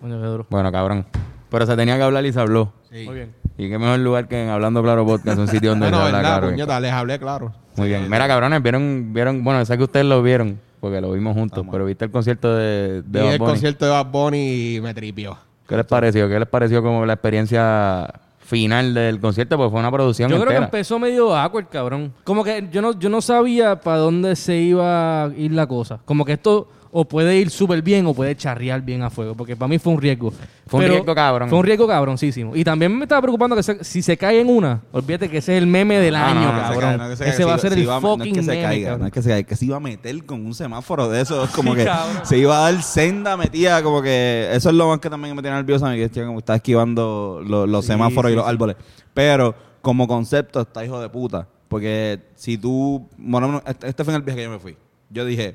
Bueno, 0.00 0.72
cabrón. 0.72 1.06
Pero 1.50 1.66
se 1.66 1.76
tenía 1.76 1.96
que 1.96 2.02
hablar 2.02 2.24
y 2.24 2.32
se 2.32 2.40
habló. 2.40 2.72
Sí. 2.90 3.04
Muy 3.06 3.14
bien. 3.14 3.34
Y 3.58 3.68
qué 3.68 3.78
mejor 3.78 3.98
lugar 3.98 4.28
que 4.28 4.42
en 4.42 4.48
Hablando 4.48 4.82
Claro 4.82 5.04
Podcast, 5.04 5.38
un 5.38 5.48
sitio 5.48 5.70
donde 5.70 5.86
Bueno, 5.90 5.98
se 5.98 6.02
habla 6.06 6.18
verdad, 6.18 6.32
claro. 6.38 6.48
puñeta, 6.52 6.80
les 6.80 6.92
hablé 6.92 7.18
claro. 7.18 7.52
Muy 7.76 7.88
bien. 7.88 8.04
Mira, 8.10 8.26
cabrones, 8.28 8.62
vieron, 8.62 9.12
vieron, 9.12 9.44
bueno, 9.44 9.64
sé 9.64 9.76
que 9.76 9.84
ustedes 9.84 10.06
lo 10.06 10.22
vieron, 10.22 10.58
porque 10.80 11.00
lo 11.00 11.12
vimos 11.12 11.34
juntos, 11.34 11.66
pero 11.70 11.84
viste 11.84 12.04
el 12.06 12.10
concierto 12.10 12.54
de, 12.54 13.02
Vi 13.04 13.18
de 13.18 13.20
Bad 13.24 13.32
el 13.34 13.38
Bunny? 13.38 13.50
concierto 13.50 13.84
de 13.84 13.90
Bad 13.90 14.06
Bunny 14.06 14.76
y 14.76 14.80
me 14.80 14.94
tripió. 14.94 15.36
¿Qué 15.68 15.76
les 15.76 15.86
pareció? 15.86 16.28
¿Qué 16.28 16.38
les 16.38 16.48
pareció 16.48 16.82
como 16.82 17.04
la 17.06 17.12
experiencia 17.14 18.12
final 18.38 18.94
del 18.94 19.20
concierto? 19.20 19.56
Porque 19.56 19.70
fue 19.70 19.80
una 19.80 19.92
producción 19.92 20.30
Yo 20.30 20.36
creo 20.36 20.48
que 20.48 20.54
entera. 20.54 20.66
empezó 20.66 20.98
medio 20.98 21.36
awkward, 21.36 21.66
cabrón. 21.68 22.12
Como 22.24 22.42
que 22.42 22.68
yo 22.72 22.82
no, 22.82 22.98
yo 22.98 23.08
no 23.08 23.20
sabía 23.20 23.80
para 23.80 23.98
dónde 23.98 24.34
se 24.36 24.56
iba 24.56 25.24
a 25.24 25.28
ir 25.36 25.52
la 25.52 25.66
cosa. 25.66 26.00
Como 26.04 26.24
que 26.24 26.32
esto 26.32 26.68
o 26.92 27.04
puede 27.04 27.36
ir 27.36 27.50
súper 27.50 27.82
bien 27.82 28.04
o 28.06 28.14
puede 28.14 28.34
charrear 28.36 28.82
bien 28.82 29.02
a 29.02 29.10
fuego. 29.10 29.34
Porque 29.36 29.54
para 29.56 29.68
mí 29.68 29.78
fue 29.78 29.92
un 29.92 30.00
riesgo. 30.00 30.32
Fue 30.66 30.80
un 30.84 30.90
riesgo 30.90 31.14
cabrón. 31.14 31.48
Fue 31.48 31.58
un 31.58 31.64
riesgo 31.64 31.86
cabroncísimo. 31.86 32.56
Y 32.56 32.64
también 32.64 32.96
me 32.96 33.04
estaba 33.04 33.20
preocupando 33.22 33.54
que 33.54 33.62
se- 33.62 33.84
si 33.84 34.02
se 34.02 34.16
cae 34.16 34.40
en 34.40 34.48
una, 34.48 34.80
olvídate 34.92 35.28
que 35.28 35.38
ese 35.38 35.56
es 35.56 35.62
el 35.62 35.66
meme 35.68 35.98
del 35.98 36.14
No, 36.14 36.24
año, 36.24 36.52
no, 36.52 36.60
cabrón. 36.60 36.98
caiga, 36.98 37.12
ese 37.12 37.44
va 37.44 37.54
a 37.54 37.58
ser 37.58 37.74
si 37.74 37.80
el 37.82 37.88
va- 37.88 38.00
fucking 38.00 38.18
No 38.18 38.24
es 38.24 38.32
que 38.32 38.42
se 38.42 38.50
meme, 38.50 38.62
caiga, 38.62 38.84
cabrón. 38.88 39.00
no 39.00 39.06
es 39.06 39.12
que 39.12 39.22
se 39.22 39.28
caiga, 39.28 39.48
que 39.48 39.56
se 39.56 39.64
iba 39.66 39.76
a 39.76 39.80
meter 39.80 40.24
con 40.26 40.44
un 40.44 40.54
semáforo 40.54 41.08
de 41.08 41.20
eso. 41.20 41.44
Es 41.44 41.50
como 41.50 41.72
Sí, 41.72 41.78
que 41.78 41.84
cabrón. 41.84 42.26
se 42.26 42.38
iba 42.38 42.58
a 42.66 42.72
dar 42.72 42.82
senda 42.82 43.36
metida, 43.36 43.82
como 43.82 44.02
que 44.02 44.48
eso 44.52 44.68
es 44.70 44.74
lo 44.74 44.88
más 44.88 44.98
que 44.98 45.08
también 45.10 45.34
me 45.36 45.42
tiene 45.42 45.56
nervioso, 45.56 45.86
que 45.86 46.04
estoy 46.04 46.24
como 46.26 46.38
está 46.40 46.56
esquivando 46.56 47.40
lo- 47.46 47.66
los 47.66 47.84
Sí, 47.84 47.92
semáforos 47.92 48.30
sí, 48.30 48.32
y 48.32 48.36
los 48.36 48.46
árboles. 48.46 48.76
Pero 49.14 49.54
como 49.82 50.06
concepto 50.08 50.60
está 50.60 50.84
hijo 50.84 51.00
de 51.00 51.08
puta. 51.08 51.46
Porque 51.68 52.18
si 52.34 52.58
tú... 52.58 53.08
Bueno, 53.16 53.62
este, 53.64 53.88
este 53.88 54.02
fue 54.04 54.12
en 54.12 54.16
el 54.16 54.22
viaje 54.22 54.38
que 54.38 54.44
yo 54.44 54.50
me 54.50 54.58
fui. 54.58 54.76
Yo 55.08 55.24
dije, 55.24 55.54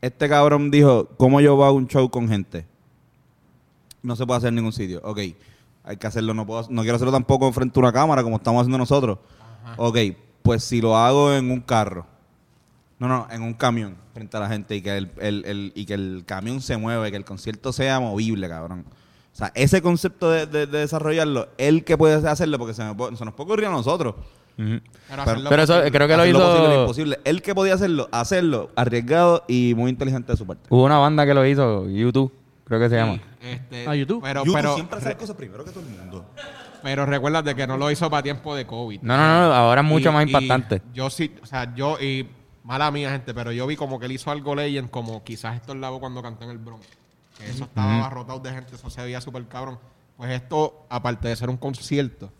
este 0.00 0.28
cabrón 0.28 0.70
dijo, 0.70 1.08
¿cómo 1.16 1.40
yo 1.40 1.56
voy 1.56 1.66
a 1.66 1.70
un 1.70 1.86
show 1.88 2.08
con 2.10 2.28
gente? 2.28 2.66
No 4.02 4.14
se 4.16 4.26
puede 4.26 4.38
hacer 4.38 4.48
en 4.50 4.56
ningún 4.56 4.72
sitio. 4.72 5.00
Ok, 5.02 5.18
hay 5.84 5.96
que 5.96 6.06
hacerlo. 6.06 6.34
No, 6.34 6.46
puedo, 6.46 6.66
no 6.70 6.82
quiero 6.82 6.96
hacerlo 6.96 7.12
tampoco 7.12 7.52
frente 7.52 7.78
a 7.78 7.82
una 7.82 7.92
cámara 7.92 8.22
como 8.22 8.36
estamos 8.36 8.60
haciendo 8.60 8.78
nosotros. 8.78 9.18
Ok, 9.78 9.98
pues 10.42 10.62
si 10.62 10.80
lo 10.80 10.96
hago 10.96 11.32
en 11.32 11.50
un 11.50 11.60
carro. 11.60 12.06
No, 12.98 13.08
no, 13.08 13.26
en 13.30 13.42
un 13.42 13.52
camión 13.52 13.96
frente 14.14 14.36
a 14.36 14.40
la 14.40 14.48
gente 14.48 14.74
y 14.76 14.80
que 14.80 14.96
el, 14.96 15.10
el- 15.18 15.44
el- 15.44 15.72
y 15.74 15.84
que 15.84 15.94
el 15.94 16.22
camión 16.24 16.60
se 16.62 16.76
mueve, 16.78 17.10
que 17.10 17.16
el 17.16 17.24
concierto 17.24 17.72
sea 17.72 18.00
movible, 18.00 18.48
cabrón. 18.48 18.84
O 19.32 19.36
sea, 19.36 19.52
ese 19.54 19.82
concepto 19.82 20.30
de, 20.30 20.46
de- 20.46 20.66
de 20.66 20.78
desarrollarlo, 20.78 21.48
él 21.58 21.84
que 21.84 21.98
puede 21.98 22.26
hacerlo, 22.26 22.58
porque 22.58 22.72
se, 22.72 22.82
me 22.84 22.94
se 23.16 23.24
nos 23.24 23.34
puede 23.34 23.48
ocurrir 23.50 23.66
a 23.66 23.70
nosotros. 23.70 24.14
Pero, 24.56 24.80
Pero- 25.08 25.22
hacerlo 25.22 25.50
Pero 25.50 25.62
eso 25.62 25.80
creo 25.92 26.08
que 26.08 26.16
lo 26.16 26.26
hizo... 26.26 26.38
posible 26.40 26.80
imposible. 26.80 27.20
Él 27.24 27.42
que 27.42 27.54
podía 27.54 27.74
hacerlo, 27.74 28.08
hacerlo, 28.12 28.70
arriesgado 28.74 29.44
y 29.48 29.74
muy 29.76 29.90
inteligente 29.90 30.32
de 30.32 30.38
su 30.38 30.46
parte. 30.46 30.66
Hubo 30.70 30.84
una 30.84 30.98
banda 30.98 31.26
que 31.26 31.34
lo 31.34 31.44
hizo, 31.46 31.88
YouTube, 31.88 32.32
creo 32.64 32.80
que 32.80 32.88
se 32.88 32.96
llama. 32.96 33.20
Este, 33.42 33.86
Ah, 33.86 33.94
YouTube. 33.94 34.22
Pero, 34.22 34.44
YouTube 34.44 34.56
pero, 34.56 34.74
siempre 34.74 34.98
hace 34.98 35.14
cosas 35.16 35.36
primero 35.36 35.64
que 35.64 35.70
todo 35.70 35.84
el 35.84 35.90
mundo. 35.90 36.24
pero 36.82 37.04
recuérdate 37.06 37.54
que 37.54 37.66
no 37.66 37.76
lo 37.76 37.90
hizo 37.90 38.08
para 38.10 38.22
tiempo 38.22 38.54
de 38.56 38.66
COVID. 38.66 39.02
No, 39.02 39.16
no, 39.16 39.48
no, 39.48 39.54
ahora 39.54 39.82
es 39.82 39.86
mucho 39.86 40.08
Y- 40.08 40.12
más 40.12 40.26
impactante. 40.26 40.82
Yo 40.94 41.10
sí, 41.10 41.34
o 41.42 41.46
sea, 41.46 41.74
yo, 41.74 41.98
y 42.00 42.28
mala 42.64 42.90
mía, 42.90 43.10
gente, 43.10 43.34
pero 43.34 43.52
yo 43.52 43.66
vi 43.66 43.76
como 43.76 43.98
que 44.00 44.06
él 44.06 44.12
hizo 44.12 44.30
algo 44.30 44.54
Legend, 44.54 44.90
como 44.90 45.22
quizás 45.22 45.56
esto 45.56 45.72
es 45.74 45.78
lavo 45.78 46.00
cuando 46.00 46.22
cantó 46.22 46.44
en 46.44 46.50
el 46.50 46.58
Bronx. 46.58 46.86
Que 47.38 47.50
eso 47.50 47.64
estaba 47.64 47.98
abarrotado 47.98 48.38
de 48.40 48.50
gente, 48.50 48.74
eso 48.74 48.88
se 48.88 49.02
veía 49.02 49.20
súper 49.20 49.46
cabrón. 49.46 49.78
Pues 50.16 50.30
esto, 50.30 50.86
aparte 50.88 51.28
de 51.28 51.36
ser 51.36 51.50
un 51.50 51.58
concierto, 51.58 52.32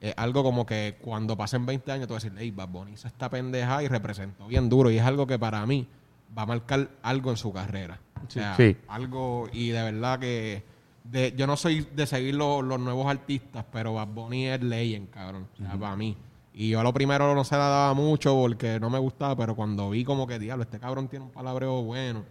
es 0.00 0.14
algo 0.16 0.42
como 0.42 0.64
que 0.64 0.96
cuando 1.00 1.36
pasen 1.36 1.66
20 1.66 1.90
años, 1.92 2.06
tú 2.08 2.14
vas 2.14 2.24
a 2.24 2.28
decir, 2.28 2.38
hey, 2.40 2.50
Bad 2.50 2.68
Bunny 2.68 2.92
hizo 2.92 3.08
esta 3.08 3.28
pendeja 3.28 3.82
y 3.82 3.88
representó 3.88 4.46
bien 4.46 4.68
duro. 4.68 4.90
Y 4.90 4.98
es 4.98 5.04
algo 5.04 5.26
que 5.26 5.38
para 5.38 5.64
mí 5.66 5.88
va 6.36 6.42
a 6.42 6.46
marcar 6.46 6.88
algo 7.02 7.30
en 7.30 7.36
su 7.36 7.52
carrera. 7.52 7.98
O 8.26 8.30
sea, 8.30 8.54
Sí. 8.56 8.76
algo, 8.88 9.48
y 9.52 9.68
de 9.70 9.82
verdad 9.82 10.18
que 10.18 10.62
de, 11.04 11.32
yo 11.36 11.46
no 11.46 11.56
soy 11.56 11.80
de 11.94 12.06
seguir 12.06 12.34
los, 12.34 12.62
los 12.62 12.78
nuevos 12.78 13.06
artistas, 13.06 13.64
pero 13.72 13.94
Bad 13.94 14.08
Bunny 14.08 14.46
es 14.48 14.62
legend, 14.62 15.10
cabrón. 15.10 15.48
O 15.54 15.56
sea, 15.56 15.76
para 15.78 15.96
mí. 15.96 16.16
Y 16.52 16.70
yo 16.70 16.80
a 16.80 16.82
lo 16.82 16.92
primero 16.92 17.34
no 17.34 17.44
se 17.44 17.56
la 17.56 17.68
daba 17.68 17.94
mucho 17.94 18.34
porque 18.34 18.78
no 18.80 18.90
me 18.90 18.98
gustaba, 18.98 19.36
pero 19.36 19.54
cuando 19.56 19.90
vi 19.90 20.04
como 20.04 20.26
que, 20.26 20.38
diablo, 20.38 20.64
este 20.64 20.78
cabrón 20.80 21.08
tiene 21.08 21.24
un 21.24 21.30
palabreo 21.30 21.82
bueno, 21.82 22.24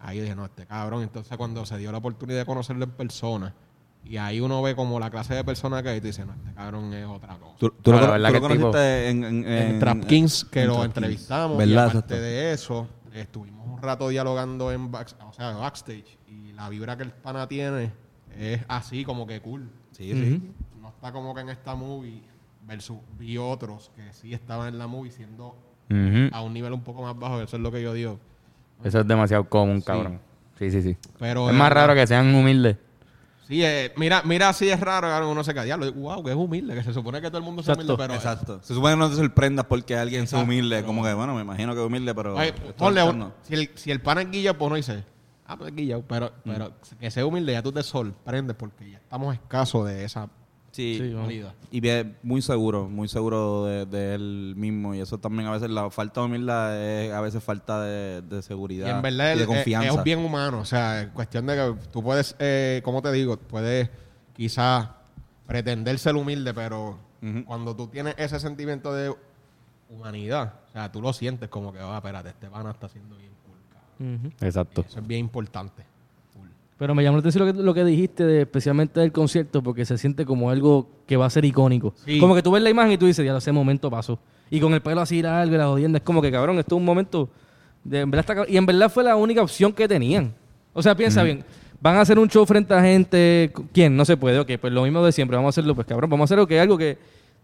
ahí 0.00 0.20
dije, 0.20 0.34
no, 0.34 0.44
este 0.44 0.66
cabrón. 0.66 1.02
Entonces 1.02 1.36
cuando 1.38 1.64
se 1.64 1.78
dio 1.78 1.90
la 1.92 1.98
oportunidad 1.98 2.40
de 2.40 2.46
conocerlo 2.46 2.84
en 2.84 2.90
persona, 2.90 3.54
y 4.04 4.16
ahí 4.16 4.40
uno 4.40 4.60
ve 4.62 4.74
como 4.74 4.98
la 4.98 5.10
clase 5.10 5.34
de 5.34 5.44
persona 5.44 5.82
que 5.82 5.90
hay, 5.90 5.98
y 5.98 6.00
tú 6.00 6.06
dices, 6.08 6.26
no, 6.26 6.32
este 6.34 6.52
cabrón 6.54 6.92
es 6.94 7.06
otra 7.06 7.36
cosa. 7.36 7.54
Tú, 7.58 7.70
tú 7.82 7.92
No, 7.92 8.00
lo, 8.00 8.06
la 8.06 8.12
verdad 8.12 8.28
tú 8.28 8.34
lo 8.34 8.40
conociste 8.60 9.08
en, 9.10 9.24
en, 9.24 9.44
En 9.46 9.46
en- 9.74 9.78
Trap 9.80 10.04
Kings, 10.06 10.44
que 10.44 10.62
en 10.62 10.68
lo 10.68 10.74
Trap 10.74 10.86
entrevistamos. 10.86 11.58
Kings. 11.58 11.70
Y 11.70 11.74
aparte 11.76 11.96
Exacto. 11.98 12.14
de 12.20 12.52
eso, 12.52 12.88
estuvimos 13.14 13.66
un 13.68 13.80
rato 13.82 14.08
dialogando 14.08 14.72
en 14.72 14.90
back- 14.90 15.14
o 15.28 15.32
sea, 15.32 15.52
backstage. 15.52 16.18
Y 16.28 16.52
la 16.52 16.68
vibra 16.68 16.96
que 16.96 17.02
el 17.04 17.12
pana 17.12 17.46
tiene 17.46 17.92
es 18.38 18.60
así, 18.68 19.04
como 19.04 19.26
que 19.26 19.40
cool. 19.40 19.68
Sí, 19.92 20.12
sí. 20.12 20.52
No 20.80 20.88
está 20.88 21.12
como 21.12 21.34
que 21.34 21.42
en 21.42 21.50
esta 21.50 21.74
movie 21.74 22.22
versus 22.66 22.98
vi 23.18 23.36
otros 23.36 23.90
que 23.96 24.12
sí 24.12 24.32
estaban 24.32 24.68
en 24.68 24.78
la 24.78 24.86
movie 24.86 25.10
siendo 25.12 25.54
a 26.32 26.40
un 26.42 26.52
nivel 26.54 26.72
un 26.72 26.82
poco 26.82 27.02
más 27.02 27.18
bajo. 27.18 27.40
Eso 27.42 27.56
es 27.56 27.62
lo 27.62 27.70
que 27.70 27.82
yo 27.82 27.92
digo. 27.92 28.18
Eso 28.82 29.00
es 29.00 29.06
demasiado 29.06 29.44
común, 29.48 29.80
cabrón. 29.82 30.20
Sí, 30.58 30.70
sí, 30.70 30.80
sí. 30.82 30.96
Pero 31.18 31.48
es 31.50 31.54
más 31.54 31.70
raro 31.72 31.94
que 31.94 32.06
sean 32.06 32.34
humildes. 32.34 32.76
Sí, 33.50 33.64
eh, 33.64 33.92
mira, 33.96 34.22
mira 34.24 34.52
si 34.52 34.68
es 34.70 34.78
raro, 34.78 35.08
cabrón, 35.08 35.30
uno 35.30 35.42
se 35.42 35.52
diablo, 35.52 35.92
wow, 35.92 36.22
que 36.22 36.30
es 36.30 36.36
humilde, 36.36 36.72
que 36.72 36.84
se 36.84 36.92
supone 36.94 37.20
que 37.20 37.26
todo 37.28 37.38
el 37.38 37.42
mundo 37.44 37.62
es 37.62 37.68
humilde, 37.68 37.94
pero... 37.98 38.14
Exacto. 38.14 38.60
Se 38.62 38.74
supone 38.74 38.94
que 38.94 38.98
no 39.00 39.10
te 39.10 39.16
sorprendas 39.16 39.66
porque 39.66 39.96
alguien 39.96 40.28
sea 40.28 40.38
humilde. 40.38 40.76
pero- 40.76 40.86
Como 40.86 41.02
que, 41.02 41.12
bueno, 41.12 41.34
me 41.34 41.42
imagino 41.42 41.74
que 41.74 41.80
es 41.80 41.86
humilde, 41.88 42.14
pero... 42.14 42.36
Oye, 42.36 42.50
esto 42.50 42.74
ponle 42.76 43.02
un- 43.02 43.32
si, 43.42 43.54
el, 43.54 43.70
si 43.74 43.90
el 43.90 44.00
pana 44.00 44.22
es 44.22 44.30
guilla, 44.30 44.56
pues 44.56 44.66
uno 44.68 44.76
dice, 44.76 45.04
ah, 45.48 45.56
pues 45.56 45.70
es 45.70 45.76
guilla, 45.76 45.98
pero, 46.06 46.26
Mm. 46.44 46.50
pero 46.52 46.72
que 47.00 47.10
sea 47.10 47.26
humilde 47.26 47.50
ya 47.52 47.60
tú 47.60 47.72
te 47.72 47.82
sorprendes 47.82 48.54
porque 48.56 48.88
ya 48.92 48.98
estamos 48.98 49.34
escasos 49.34 49.84
de 49.88 50.04
esa 50.04 50.28
Sí, 50.72 50.98
Sí, 51.00 51.12
bueno. 51.14 51.52
y 51.72 51.80
bien, 51.80 52.16
muy 52.22 52.42
seguro, 52.42 52.88
muy 52.88 53.08
seguro 53.08 53.64
de, 53.64 53.86
de 53.86 54.14
él 54.14 54.54
mismo. 54.56 54.94
Y 54.94 55.00
eso 55.00 55.18
también 55.18 55.48
a 55.48 55.52
veces, 55.52 55.68
la 55.68 55.90
falta 55.90 56.20
de 56.20 56.26
humildad 56.26 56.80
es 56.80 57.12
a 57.12 57.20
veces 57.20 57.42
falta 57.42 57.82
de, 57.82 58.22
de 58.22 58.40
seguridad 58.42 58.86
Y 58.86 58.90
en 58.90 59.02
verdad 59.02 59.34
y 59.34 59.36
de 59.38 59.42
es- 59.42 59.46
confianza. 59.48 59.98
es 59.98 60.04
bien 60.04 60.20
humano, 60.20 60.60
o 60.60 60.64
sea, 60.64 61.02
en 61.02 61.10
cuestión 61.10 61.46
de 61.46 61.56
que 61.56 61.88
tú 61.90 62.02
puedes, 62.02 62.36
eh, 62.38 62.80
¿cómo 62.84 63.02
te 63.02 63.10
digo? 63.10 63.36
Puedes 63.36 63.90
quizás 64.34 64.88
pretender 65.46 65.98
ser 65.98 66.14
humilde, 66.14 66.54
pero 66.54 66.98
cuando 67.46 67.74
tú 67.74 67.88
tienes 67.88 68.14
ese 68.16 68.38
sentimiento 68.40 68.94
de 68.94 69.12
humanidad, 69.88 70.54
o 70.68 70.72
sea, 70.72 70.92
tú 70.92 71.02
lo 71.02 71.12
sientes 71.12 71.48
como 71.48 71.72
que, 71.72 71.80
ah, 71.80 71.96
espérate, 71.96 72.28
este 72.30 72.48
pana 72.48 72.70
está 72.70 72.86
haciendo 72.86 73.16
bien 73.16 73.32
cool. 73.44 74.32
Exacto. 74.40 74.84
Eso 74.88 75.00
es 75.00 75.06
bien 75.06 75.20
importante. 75.20 75.82
Pero 76.80 76.94
me 76.94 77.02
llamó 77.02 77.18
la 77.18 77.20
atención 77.20 77.46
lo 77.46 77.52
que, 77.52 77.62
lo 77.62 77.74
que 77.74 77.84
dijiste, 77.84 78.24
de, 78.24 78.40
especialmente 78.40 79.00
del 79.00 79.12
concierto, 79.12 79.62
porque 79.62 79.84
se 79.84 79.98
siente 79.98 80.24
como 80.24 80.48
algo 80.48 80.88
que 81.06 81.18
va 81.18 81.26
a 81.26 81.30
ser 81.30 81.44
icónico. 81.44 81.92
Sí. 82.06 82.18
Como 82.18 82.34
que 82.34 82.42
tú 82.42 82.52
ves 82.52 82.62
la 82.62 82.70
imagen 82.70 82.92
y 82.92 82.96
tú 82.96 83.04
dices, 83.04 83.22
ya 83.22 83.36
ese 83.36 83.52
momento 83.52 83.90
pasó. 83.90 84.18
Y 84.48 84.60
con 84.60 84.72
el 84.72 84.80
pelo 84.80 85.02
así 85.02 85.20
largo 85.20 85.54
y 85.54 85.58
la 85.58 85.66
jodienda, 85.66 85.98
es 85.98 86.02
como 86.02 86.22
que 86.22 86.32
cabrón, 86.32 86.58
esto 86.58 86.76
es 86.76 86.78
un 86.78 86.86
momento. 86.86 87.28
De, 87.84 88.00
en 88.00 88.10
verdad 88.10 88.46
y 88.48 88.56
en 88.56 88.64
verdad 88.64 88.90
fue 88.90 89.04
la 89.04 89.14
única 89.14 89.42
opción 89.42 89.74
que 89.74 89.86
tenían. 89.86 90.32
O 90.72 90.82
sea, 90.82 90.94
piensa 90.94 91.22
bien, 91.22 91.44
van 91.82 91.96
a 91.96 92.00
hacer 92.00 92.18
un 92.18 92.30
show 92.30 92.46
frente 92.46 92.72
a 92.72 92.80
gente. 92.80 93.52
¿Quién? 93.74 93.94
No 93.94 94.06
se 94.06 94.16
puede. 94.16 94.38
Ok, 94.38 94.52
pues 94.58 94.72
lo 94.72 94.82
mismo 94.84 95.04
de 95.04 95.12
siempre, 95.12 95.36
vamos 95.36 95.48
a 95.48 95.52
hacerlo, 95.60 95.74
pues 95.74 95.86
cabrón, 95.86 96.08
vamos 96.08 96.30
a 96.30 96.34
hacer 96.34 96.46
que 96.46 96.58
algo 96.58 96.78
que 96.78 96.96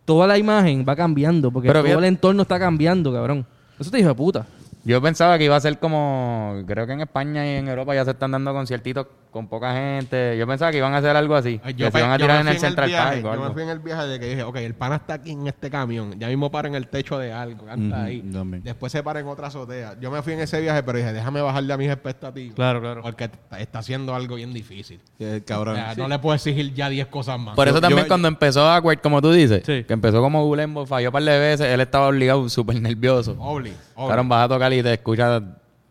toda 0.06 0.26
la 0.26 0.38
imagen 0.38 0.82
va 0.88 0.96
cambiando, 0.96 1.50
porque 1.50 1.68
Pero 1.68 1.84
todo 1.84 1.98
el 1.98 2.06
entorno 2.06 2.40
está 2.40 2.58
cambiando, 2.58 3.12
cabrón. 3.12 3.44
Eso 3.78 3.90
te 3.90 3.98
dijo 3.98 4.08
de 4.08 4.14
puta. 4.14 4.46
Yo 4.86 5.02
pensaba 5.02 5.36
que 5.36 5.44
iba 5.44 5.56
a 5.56 5.60
ser 5.60 5.80
como, 5.80 6.62
creo 6.64 6.86
que 6.86 6.92
en 6.92 7.00
España 7.00 7.44
y 7.44 7.56
en 7.56 7.66
Europa 7.66 7.92
ya 7.92 8.04
se 8.04 8.12
están 8.12 8.30
dando 8.30 8.52
conciertitos 8.52 9.08
con 9.36 9.48
poca 9.48 9.72
gente. 9.74 10.36
Yo 10.38 10.46
pensaba 10.46 10.70
que 10.70 10.78
iban 10.78 10.94
a 10.94 10.96
hacer 10.96 11.14
algo 11.14 11.34
así. 11.34 11.60
Ay, 11.62 11.74
que 11.74 11.90
se 11.90 11.98
iban 11.98 12.10
a 12.10 12.16
yo 12.16 12.24
tirar 12.24 12.40
en 12.40 12.48
el 12.48 12.58
Central 12.58 12.90
Park 12.90 13.20
Yo 13.22 13.42
me 13.42 13.50
fui 13.50 13.62
en 13.62 13.68
el 13.68 13.78
viaje 13.80 14.06
de 14.06 14.18
que 14.18 14.26
dije, 14.30 14.42
ok, 14.42 14.56
el 14.56 14.74
pana 14.74 14.96
está 14.96 15.14
aquí 15.14 15.32
en 15.32 15.46
este 15.46 15.68
camión, 15.70 16.18
ya 16.18 16.28
mismo 16.28 16.50
para 16.50 16.68
en 16.68 16.74
el 16.74 16.88
techo 16.88 17.18
de 17.18 17.32
algo, 17.32 17.66
canta 17.66 18.04
ahí. 18.04 18.20
también. 18.22 18.62
Después 18.62 18.90
se 18.92 19.02
para 19.02 19.20
en 19.20 19.26
otra 19.26 19.48
azotea. 19.48 19.96
Yo 20.00 20.10
me 20.10 20.22
fui 20.22 20.32
en 20.32 20.40
ese 20.40 20.60
viaje, 20.60 20.82
pero 20.82 20.98
dije, 20.98 21.12
déjame 21.12 21.40
bajarle 21.42 21.72
a 21.72 21.76
mis 21.76 21.90
expectativas. 21.90 22.54
Claro, 22.54 22.80
claro. 22.80 23.02
Porque 23.02 23.30
está, 23.58 23.78
haciendo 23.78 24.14
algo 24.14 24.36
bien 24.36 24.54
difícil. 24.54 25.00
Que, 25.18 25.36
O 25.36 25.44
cabrón. 25.44 25.76
sea, 25.76 25.94
No 25.96 26.08
le 26.08 26.18
puedo 26.18 26.34
exigir 26.34 26.72
ya 26.72 26.88
10 26.88 27.06
cosas 27.08 27.38
más. 27.38 27.54
Por 27.54 27.68
eso 27.68 27.76
Yo- 27.76 27.80
también 27.82 28.04
yo- 28.04 28.08
cuando 28.08 28.28
empezó 28.28 28.62
Awkward, 28.68 29.00
como 29.00 29.20
tú 29.20 29.30
dices, 29.32 29.62
Sí. 29.66 29.84
que 29.84 29.92
empezó 29.92 30.20
como 30.22 30.44
Gulembo, 30.46 30.86
falló 30.86 31.08
un 31.08 31.12
par 31.12 31.22
de 31.22 31.38
veces, 31.38 31.66
él 31.66 31.80
estaba 31.80 32.08
obligado, 32.08 32.48
súper 32.48 32.80
nervioso. 32.80 33.32
Obli, 33.38 33.72
obli. 33.94 34.06
Claro, 34.08 34.24
vas 34.24 34.44
a 34.44 34.48
tocar 34.48 34.72
y 34.72 34.82
te 34.82 34.94
escucha 34.94 35.42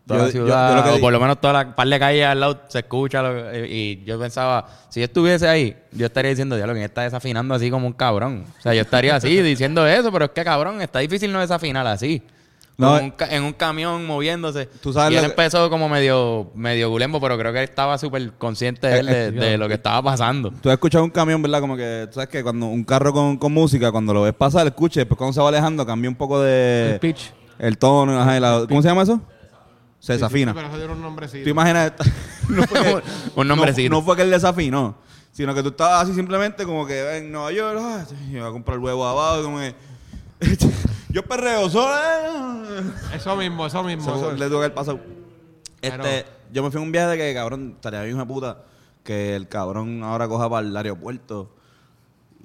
toda 0.06 0.20
Yo- 0.20 0.26
la 0.26 0.30
ciudad, 0.32 0.70
yo 0.70 0.76
lo 0.76 0.82
que 0.84 0.90
o 0.90 1.00
por 1.00 1.12
lo 1.12 1.20
menos 1.20 1.40
toda 1.40 1.52
la 1.52 1.74
par 1.76 1.88
de 1.88 1.98
calles 1.98 2.26
al 2.26 2.40
lado 2.40 2.60
se 2.68 2.78
escucha. 2.80 3.22
lo- 3.22 3.54
y, 3.66 4.00
y 4.00 4.04
yo 4.04 4.18
pensaba, 4.18 4.66
si 4.88 5.00
yo 5.00 5.04
estuviese 5.04 5.48
ahí, 5.48 5.76
yo 5.92 6.06
estaría 6.06 6.30
diciendo, 6.30 6.54
diablo, 6.56 6.74
que 6.74 6.84
está 6.84 7.02
desafinando 7.02 7.54
así 7.54 7.70
como 7.70 7.86
un 7.86 7.92
cabrón. 7.92 8.44
O 8.58 8.62
sea, 8.62 8.72
yo 8.74 8.82
estaría 8.82 9.16
así 9.16 9.28
diciendo 9.42 9.86
eso, 9.86 10.12
pero 10.12 10.26
es 10.26 10.30
que 10.30 10.44
cabrón, 10.44 10.80
está 10.80 11.00
difícil 11.00 11.32
no 11.32 11.40
desafinar 11.40 11.86
así. 11.86 12.22
No, 12.78 12.88
Como 12.88 12.98
eh, 13.00 13.14
un 13.28 13.34
en 13.34 13.42
un 13.42 13.52
camión 13.54 14.04
moviéndose. 14.06 14.66
Tú 14.66 14.92
sabes 14.92 15.14
y 15.14 15.16
él 15.16 15.24
empezó 15.24 15.70
como 15.70 15.88
medio, 15.88 16.50
medio 16.54 16.90
gulembo, 16.90 17.18
pero 17.22 17.38
creo 17.38 17.50
que 17.50 17.60
él 17.60 17.64
estaba 17.64 17.96
súper 17.96 18.32
consciente 18.34 18.86
de, 18.86 18.98
él 19.00 19.06
de, 19.06 19.30
de 19.32 19.56
lo 19.56 19.66
que 19.66 19.74
estaba 19.74 20.02
pasando. 20.02 20.50
Tú 20.60 20.68
has 20.68 20.74
escuchado 20.74 21.02
un 21.02 21.08
camión, 21.10 21.40
¿verdad? 21.40 21.60
Como 21.60 21.74
que, 21.74 22.04
tú 22.08 22.16
sabes 22.16 22.28
que 22.28 22.42
cuando 22.42 22.66
un 22.66 22.84
carro 22.84 23.14
con, 23.14 23.38
con 23.38 23.50
música, 23.50 23.90
cuando 23.90 24.12
lo 24.12 24.20
ves 24.22 24.34
pasar, 24.34 24.66
escuche, 24.66 25.00
después 25.00 25.16
cuando 25.16 25.32
se 25.32 25.40
va 25.40 25.48
alejando, 25.48 25.86
cambia 25.86 26.10
un 26.10 26.16
poco 26.16 26.38
de... 26.42 26.92
el 26.92 27.00
pitch. 27.00 27.32
El 27.58 27.78
tono, 27.78 28.20
ajá, 28.20 28.36
y 28.36 28.40
la- 28.40 28.66
¿cómo 28.68 28.82
se 28.82 28.88
llama 28.88 29.04
eso? 29.04 29.22
Se 29.98 30.12
desafina. 30.14 30.54
Pero 30.54 30.68
eso 30.68 30.92
un 30.92 31.02
nombrecito. 31.02 31.44
Tú 31.44 31.50
imaginas... 31.50 31.86
esta- 31.90 32.04
no, 32.48 32.62
fue 32.64 32.82
que, 32.82 33.02
Un 33.40 33.48
nombrecito. 33.48 33.90
No, 33.90 33.96
no 34.00 34.04
fue 34.04 34.16
que 34.16 34.22
él 34.22 34.30
desafinó, 34.30 34.96
sino 35.32 35.54
que 35.54 35.62
tú 35.62 35.70
estabas 35.70 36.04
así 36.04 36.14
simplemente 36.14 36.64
como 36.64 36.86
que 36.86 37.18
en 37.18 37.32
Nueva 37.32 37.50
York, 37.52 37.78
ah, 37.80 38.04
yo 38.30 38.40
voy 38.40 38.48
a 38.48 38.52
comprar 38.52 38.76
el 38.78 38.84
huevo 38.84 39.06
abajo, 39.06 39.42
como 39.42 39.58
que... 39.58 39.74
yo 41.10 41.22
perreo 41.24 41.68
solo. 41.70 41.94
eh. 41.96 42.82
Eso 43.14 43.34
mismo, 43.36 43.66
eso 43.66 43.82
mismo. 43.82 44.02
Eso 44.02 44.16
eso- 44.16 44.32
le 44.32 44.48
que 44.60 44.64
haber 44.64 44.74
pasado. 44.74 45.00
Pero- 45.80 46.04
Este, 46.04 46.26
yo 46.52 46.62
me 46.62 46.70
fui 46.70 46.80
en 46.80 46.86
un 46.86 46.92
viaje 46.92 47.08
de 47.08 47.16
que, 47.18 47.34
cabrón, 47.34 47.72
estaría 47.74 48.02
bien 48.02 48.14
de 48.16 48.26
puta 48.26 48.58
que 49.02 49.34
el 49.34 49.48
cabrón 49.48 50.02
ahora 50.02 50.28
coja 50.28 50.48
para 50.50 50.66
el 50.66 50.76
aeropuerto 50.76 51.55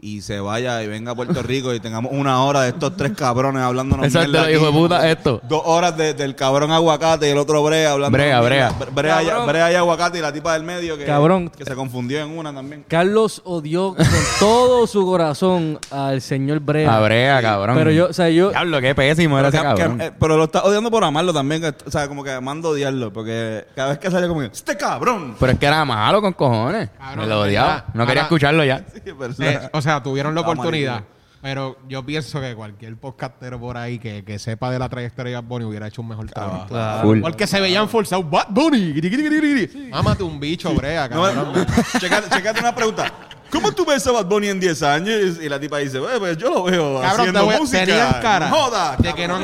y 0.04 0.22
se 0.22 0.40
vaya 0.40 0.82
y 0.82 0.88
venga 0.88 1.12
a 1.12 1.16
Puerto 1.16 1.44
Rico 1.44 1.74
y 1.76 1.80
tengamos 1.80 2.12
una 2.14 2.44
hora 2.44 2.62
de 2.62 2.70
estos 2.70 2.98
tres 2.98 3.12
cabrones 3.12 3.62
hablándonos 3.62 4.06
Exacto, 4.08 4.32
mierda 4.32 4.52
hijo 4.52 4.66
de 4.66 4.72
puta, 4.72 5.10
esto. 5.10 5.40
Dos 5.48 5.62
horas 5.64 5.96
de- 5.96 6.16
del 6.16 6.36
cabrón 6.36 6.72
aguacate 6.72 7.28
y 7.28 7.32
el 7.32 7.38
otro 7.38 7.62
brea 7.64 7.92
hablando. 7.92 8.18
Brea, 8.18 8.42
brea. 8.42 8.72
Brea, 8.94 9.22
y- 9.22 9.28
Cabrón. 9.28 9.48
brea 9.48 9.72
y 9.72 9.76
aguacate 9.76 10.18
y 10.18 10.22
la 10.22 10.34
tipa 10.34 10.54
del 10.54 10.64
medio 10.64 10.98
que, 10.98 11.06
Cabrón. 11.06 11.50
que 11.50 11.64
se 11.66 11.76
confundió 11.76 12.20
en 12.20 12.36
una 12.36 12.52
también. 12.54 12.84
Carlos 12.88 13.42
odió 13.46 13.94
con 13.96 14.06
todo 14.40 14.88
su 14.88 15.06
corazón 15.06 15.78
al 15.92 16.20
señor 16.22 16.60
Brea. 16.62 16.98
A 16.98 17.00
Brea, 17.02 17.42
cabrón. 17.42 17.76
Pero 17.78 17.92
yo, 17.92 18.08
o 18.08 18.14
sea, 18.14 18.30
yo. 18.30 18.50
Diablo, 18.50 18.82
qué 18.82 18.96
pésimo 18.96 19.38
era 19.38 19.52
Pero, 19.52 19.64
ese 19.64 19.74
que- 19.76 19.80
cabrón. 19.82 19.98
que- 20.00 20.06
eh, 20.08 20.12
pero 20.20 20.38
lo 20.38 20.46
está 20.46 20.64
odiando 20.64 20.90
por 20.90 21.04
amarlo 21.04 21.32
también. 21.32 21.64
O 21.86 21.92
sea, 21.92 22.08
como 22.08 22.24
que 22.24 22.32
amando 22.32 22.70
odiarlo. 22.70 23.14
Porque 23.14 23.66
cada 23.76 23.90
vez 23.90 24.00
que 24.00 24.10
sale 24.10 24.28
como 24.28 24.40
que, 24.40 24.48
¡este 24.48 24.76
cabrón! 24.78 25.36
Pero 25.40 25.52
es 25.52 25.60
que 25.60 25.66
era 25.68 25.86
malo 25.86 26.22
con 26.22 26.34
cojones. 26.34 26.90
Cabrón, 26.98 27.20
Me 27.20 27.28
lo 27.28 27.42
odiaba. 27.42 27.86
No 27.94 28.08
quería 28.08 28.24
escucharlo 28.24 28.64
ya. 28.64 28.84
Sí, 29.04 29.12
pero, 29.18 29.34
Eh, 29.40 29.70
o 29.74 29.82
sea, 29.82 29.91
tuvieron 30.04 30.34
la 30.36 30.42
oportunidad. 30.42 31.04
Pero 31.42 31.76
yo 31.90 32.06
pienso 32.06 32.40
que 32.40 32.54
cualquier 32.54 32.96
podcastero 32.98 33.60
por 33.60 33.76
ahí 33.76 33.98
que, 33.98 34.24
que 34.24 34.38
sepa 34.38 34.70
de 34.70 34.78
la 34.78 34.88
trayectoria 34.90 35.32
de 35.32 35.42
Bad 35.42 35.48
Bunny 35.50 35.66
hubiera 35.66 35.88
hecho 35.88 36.04
un 36.04 36.10
mejor 36.10 36.30
trabajo. 36.30 36.68
Full. 37.02 37.20
Porque 37.22 37.48
se 37.48 37.60
veían 37.60 37.90
forzados. 37.90 38.30
Bad 38.30 38.48
Bunny. 38.50 38.94
Giri. 38.94 39.90
Mámate 39.92 40.22
un 40.22 40.40
bicho, 40.40 40.72
brea, 40.76 41.08
No, 41.10 41.24
cabrón. 41.24 41.66
chécate, 42.00 42.30
chécate 42.30 42.60
una 42.60 42.76
pregunta. 42.76 43.12
¿Cómo 43.52 43.72
tú 43.74 43.84
ves 43.86 44.06
a 44.06 44.12
Bad 44.12 44.28
Bunny 44.28 44.50
en 44.50 44.60
10 44.60 44.84
años? 44.84 45.18
Y 45.42 45.50
la 45.50 45.60
tipa 45.60 45.80
dice, 45.80 45.98
"Eh, 45.98 46.20
pues 46.20 46.38
yo 46.38 46.50
lo 46.52 46.64
veo 46.64 47.02
Cabrón, 47.02 47.02
te 47.02 47.22
haciendo 47.22 47.46
voy 47.46 47.56
a- 47.56 47.58
música. 47.60 47.86
tenían 47.86 48.22
cara 48.22 48.48
No 48.50 48.56
joda, 48.56 48.96
de 48.98 49.14
que 49.14 49.28
no 49.28 49.36
han- 49.38 49.44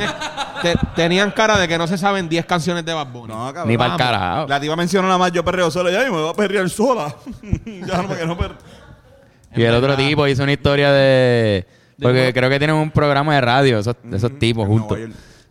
te- 0.61 0.75
tenían 0.95 1.31
cara 1.31 1.57
de 1.57 1.67
que 1.67 1.77
no 1.79 1.87
se 1.87 1.97
saben 1.97 2.29
10 2.29 2.45
canciones 2.45 2.85
de 2.85 2.93
Bad 2.93 3.07
Bunny. 3.07 3.33
No, 3.33 3.45
cabrón. 3.47 3.67
Ni 3.69 3.75
para 3.77 3.93
el 3.93 3.97
carajo. 3.99 4.47
La 4.47 4.59
tipa 4.61 4.75
mencionó 4.77 5.07
nada 5.07 5.17
más, 5.17 5.31
yo 5.31 5.43
perreo 5.43 5.69
sola. 5.71 5.89
Ya, 5.91 6.03
y 6.03 6.11
me 6.11 6.11
voy 6.21 6.29
a 6.29 6.33
perrear 6.33 6.69
sola. 6.69 7.13
ya 7.65 8.01
no, 8.03 8.15
que 8.15 8.25
no 8.25 8.37
per... 8.37 8.55
Y 9.57 9.63
el 9.63 9.73
otro 9.73 9.95
tipo 9.95 10.27
hizo 10.27 10.43
una 10.43 10.53
historia 10.53 10.91
de... 10.91 11.65
Porque 11.99 12.31
creo 12.33 12.49
que 12.49 12.59
tienen 12.59 12.75
un 12.75 12.91
programa 12.91 13.35
de 13.35 13.41
radio, 13.41 13.79
esos, 13.79 13.95
esos 14.11 14.37
tipos 14.37 14.63
en 14.63 14.69
juntos. 14.69 14.99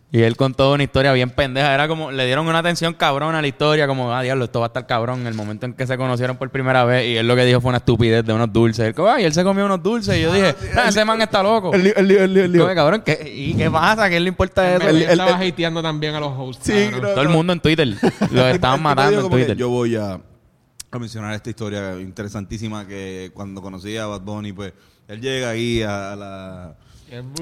Y 0.09 0.21
él 0.21 0.37
contó 0.37 0.71
una 0.71 0.83
historia 0.83 1.11
bien 1.11 1.29
pendeja. 1.29 1.73
Era 1.73 1.89
como... 1.89 2.11
Le 2.11 2.25
dieron 2.25 2.47
una 2.47 2.59
atención 2.59 2.93
cabrona 2.93 3.39
a 3.39 3.41
la 3.41 3.47
historia. 3.47 3.87
Como, 3.87 4.13
ah, 4.13 4.21
diablo, 4.21 4.45
esto 4.45 4.61
va 4.61 4.67
a 4.67 4.69
estar 4.69 4.87
cabrón. 4.87 5.21
En 5.21 5.27
el 5.27 5.33
momento 5.33 5.65
en 5.65 5.73
que 5.73 5.85
se 5.85 5.97
conocieron 5.97 6.37
por 6.37 6.49
primera 6.49 6.85
vez. 6.85 7.07
Y 7.07 7.17
él 7.17 7.27
lo 7.27 7.35
que 7.35 7.43
dijo 7.43 7.59
fue 7.59 7.69
una 7.69 7.79
estupidez 7.79 8.25
de 8.25 8.31
unos 8.31 8.51
dulces. 8.53 8.87
Él, 8.87 8.93
como, 8.93 9.09
ay, 9.09 9.25
él 9.25 9.33
se 9.33 9.43
comió 9.43 9.65
unos 9.65 9.83
dulces. 9.83 10.17
Y 10.17 10.21
yo 10.21 10.31
dije, 10.31 10.55
ah, 10.77 10.85
ese 10.87 11.03
man 11.03 11.21
está 11.21 11.43
loco. 11.43 11.73
El 11.73 11.83
lío, 11.83 11.93
el 11.97 12.07
lío, 12.07 12.23
el 12.23 12.33
lío, 12.33 12.43
el 12.45 12.51
lío. 12.53 12.61
Como, 12.61 12.75
cabrón, 12.75 13.03
¿qué, 13.05 13.33
¿y 13.35 13.53
qué 13.55 13.69
pasa? 13.69 14.05
¿A 14.05 14.09
quién 14.09 14.23
le 14.23 14.29
importa 14.29 14.75
eso? 14.75 14.87
Él, 14.87 15.01
estaba 15.01 15.37
hateando 15.37 15.81
también 15.81 16.15
a 16.15 16.21
los 16.21 16.31
hosts. 16.37 16.65
Sí, 16.65 16.89
no, 16.89 16.99
Todo 16.99 17.21
el 17.21 17.29
mundo 17.29 17.51
en 17.51 17.59
Twitter. 17.59 17.93
Lo 18.31 18.47
estaban 18.47 18.81
matando 18.81 19.19
en 19.19 19.29
Twitter. 19.29 19.57
Yo 19.57 19.67
voy 19.67 19.97
a, 19.97 20.21
a 20.91 20.99
mencionar 20.99 21.33
esta 21.33 21.49
historia 21.49 21.99
interesantísima 21.99 22.87
que 22.87 23.31
cuando 23.33 23.61
conocí 23.61 23.97
a 23.97 24.05
Bad 24.05 24.21
Bunny, 24.21 24.53
pues 24.53 24.73
él 25.07 25.21
llega 25.21 25.49
ahí 25.49 25.81
a, 25.81 26.15
la... 26.15 26.77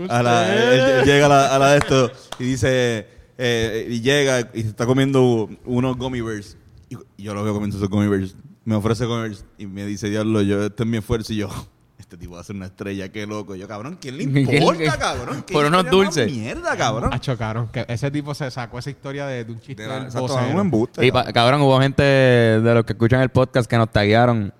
A 0.09 0.23
la, 0.23 0.55
él, 0.55 0.79
él 0.79 1.05
llega 1.05 1.25
a 1.25 1.29
la, 1.29 1.55
a 1.55 1.59
la 1.59 1.71
de 1.71 1.77
esto 1.77 2.11
y 2.39 2.43
dice, 2.43 3.07
eh, 3.37 3.87
y 3.89 4.01
llega 4.01 4.51
y 4.53 4.61
se 4.61 4.69
está 4.69 4.85
comiendo 4.85 5.49
unos 5.65 5.97
gummy 5.97 6.21
bears. 6.21 6.57
Y 6.89 6.97
y 7.17 7.23
yo 7.23 7.33
lo 7.33 7.43
veo 7.43 7.53
comiendo 7.53 7.77
esos 7.77 7.89
gummy 7.89 8.07
bears. 8.07 8.35
Me 8.63 8.75
ofrece 8.75 9.05
gummy 9.05 9.23
bears 9.23 9.45
y 9.57 9.67
me 9.67 9.85
dice, 9.85 10.09
diablo, 10.09 10.41
yo, 10.41 10.65
este 10.65 10.83
es 10.83 10.89
mi 10.89 10.97
esfuerzo. 10.97 11.33
Y 11.33 11.37
yo, 11.37 11.49
este 11.97 12.17
tipo 12.17 12.35
va 12.35 12.41
a 12.41 12.43
ser 12.43 12.55
una 12.55 12.65
estrella, 12.67 13.09
qué 13.09 13.25
loco. 13.25 13.55
Yo, 13.55 13.67
cabrón, 13.67 13.97
¿quién 14.01 14.17
le 14.17 14.23
¿Quién- 14.31 14.51
importa, 14.63 14.79
qué? 14.93 14.99
cabrón? 14.99 15.43
¿Qué 15.47 15.53
Por 15.53 15.65
unos 15.65 15.89
dulces. 15.89 16.31
Mierda, 16.31 16.75
cabrón. 16.77 17.09
Ah, 17.13 17.19
chocaron. 17.19 17.67
Que 17.69 17.85
ese 17.87 18.11
tipo 18.11 18.33
se 18.35 18.49
sacó 18.51 18.79
esa 18.79 18.89
historia 18.89 19.25
de, 19.27 19.45
de 19.45 19.51
un 19.51 19.59
chiste 19.61 19.83
De 19.83 19.89
la- 19.89 19.97
exacto, 20.03 20.35
un 20.35 20.59
embuste. 20.59 21.05
Y 21.05 21.11
pa- 21.11 21.31
cabrón, 21.31 21.61
hubo 21.61 21.79
gente 21.79 22.03
de 22.03 22.73
los 22.73 22.83
que 22.85 22.93
escuchan 22.93 23.21
el 23.21 23.29
podcast 23.29 23.69
que 23.69 23.77
nos 23.77 23.89
taguearon 23.91 24.53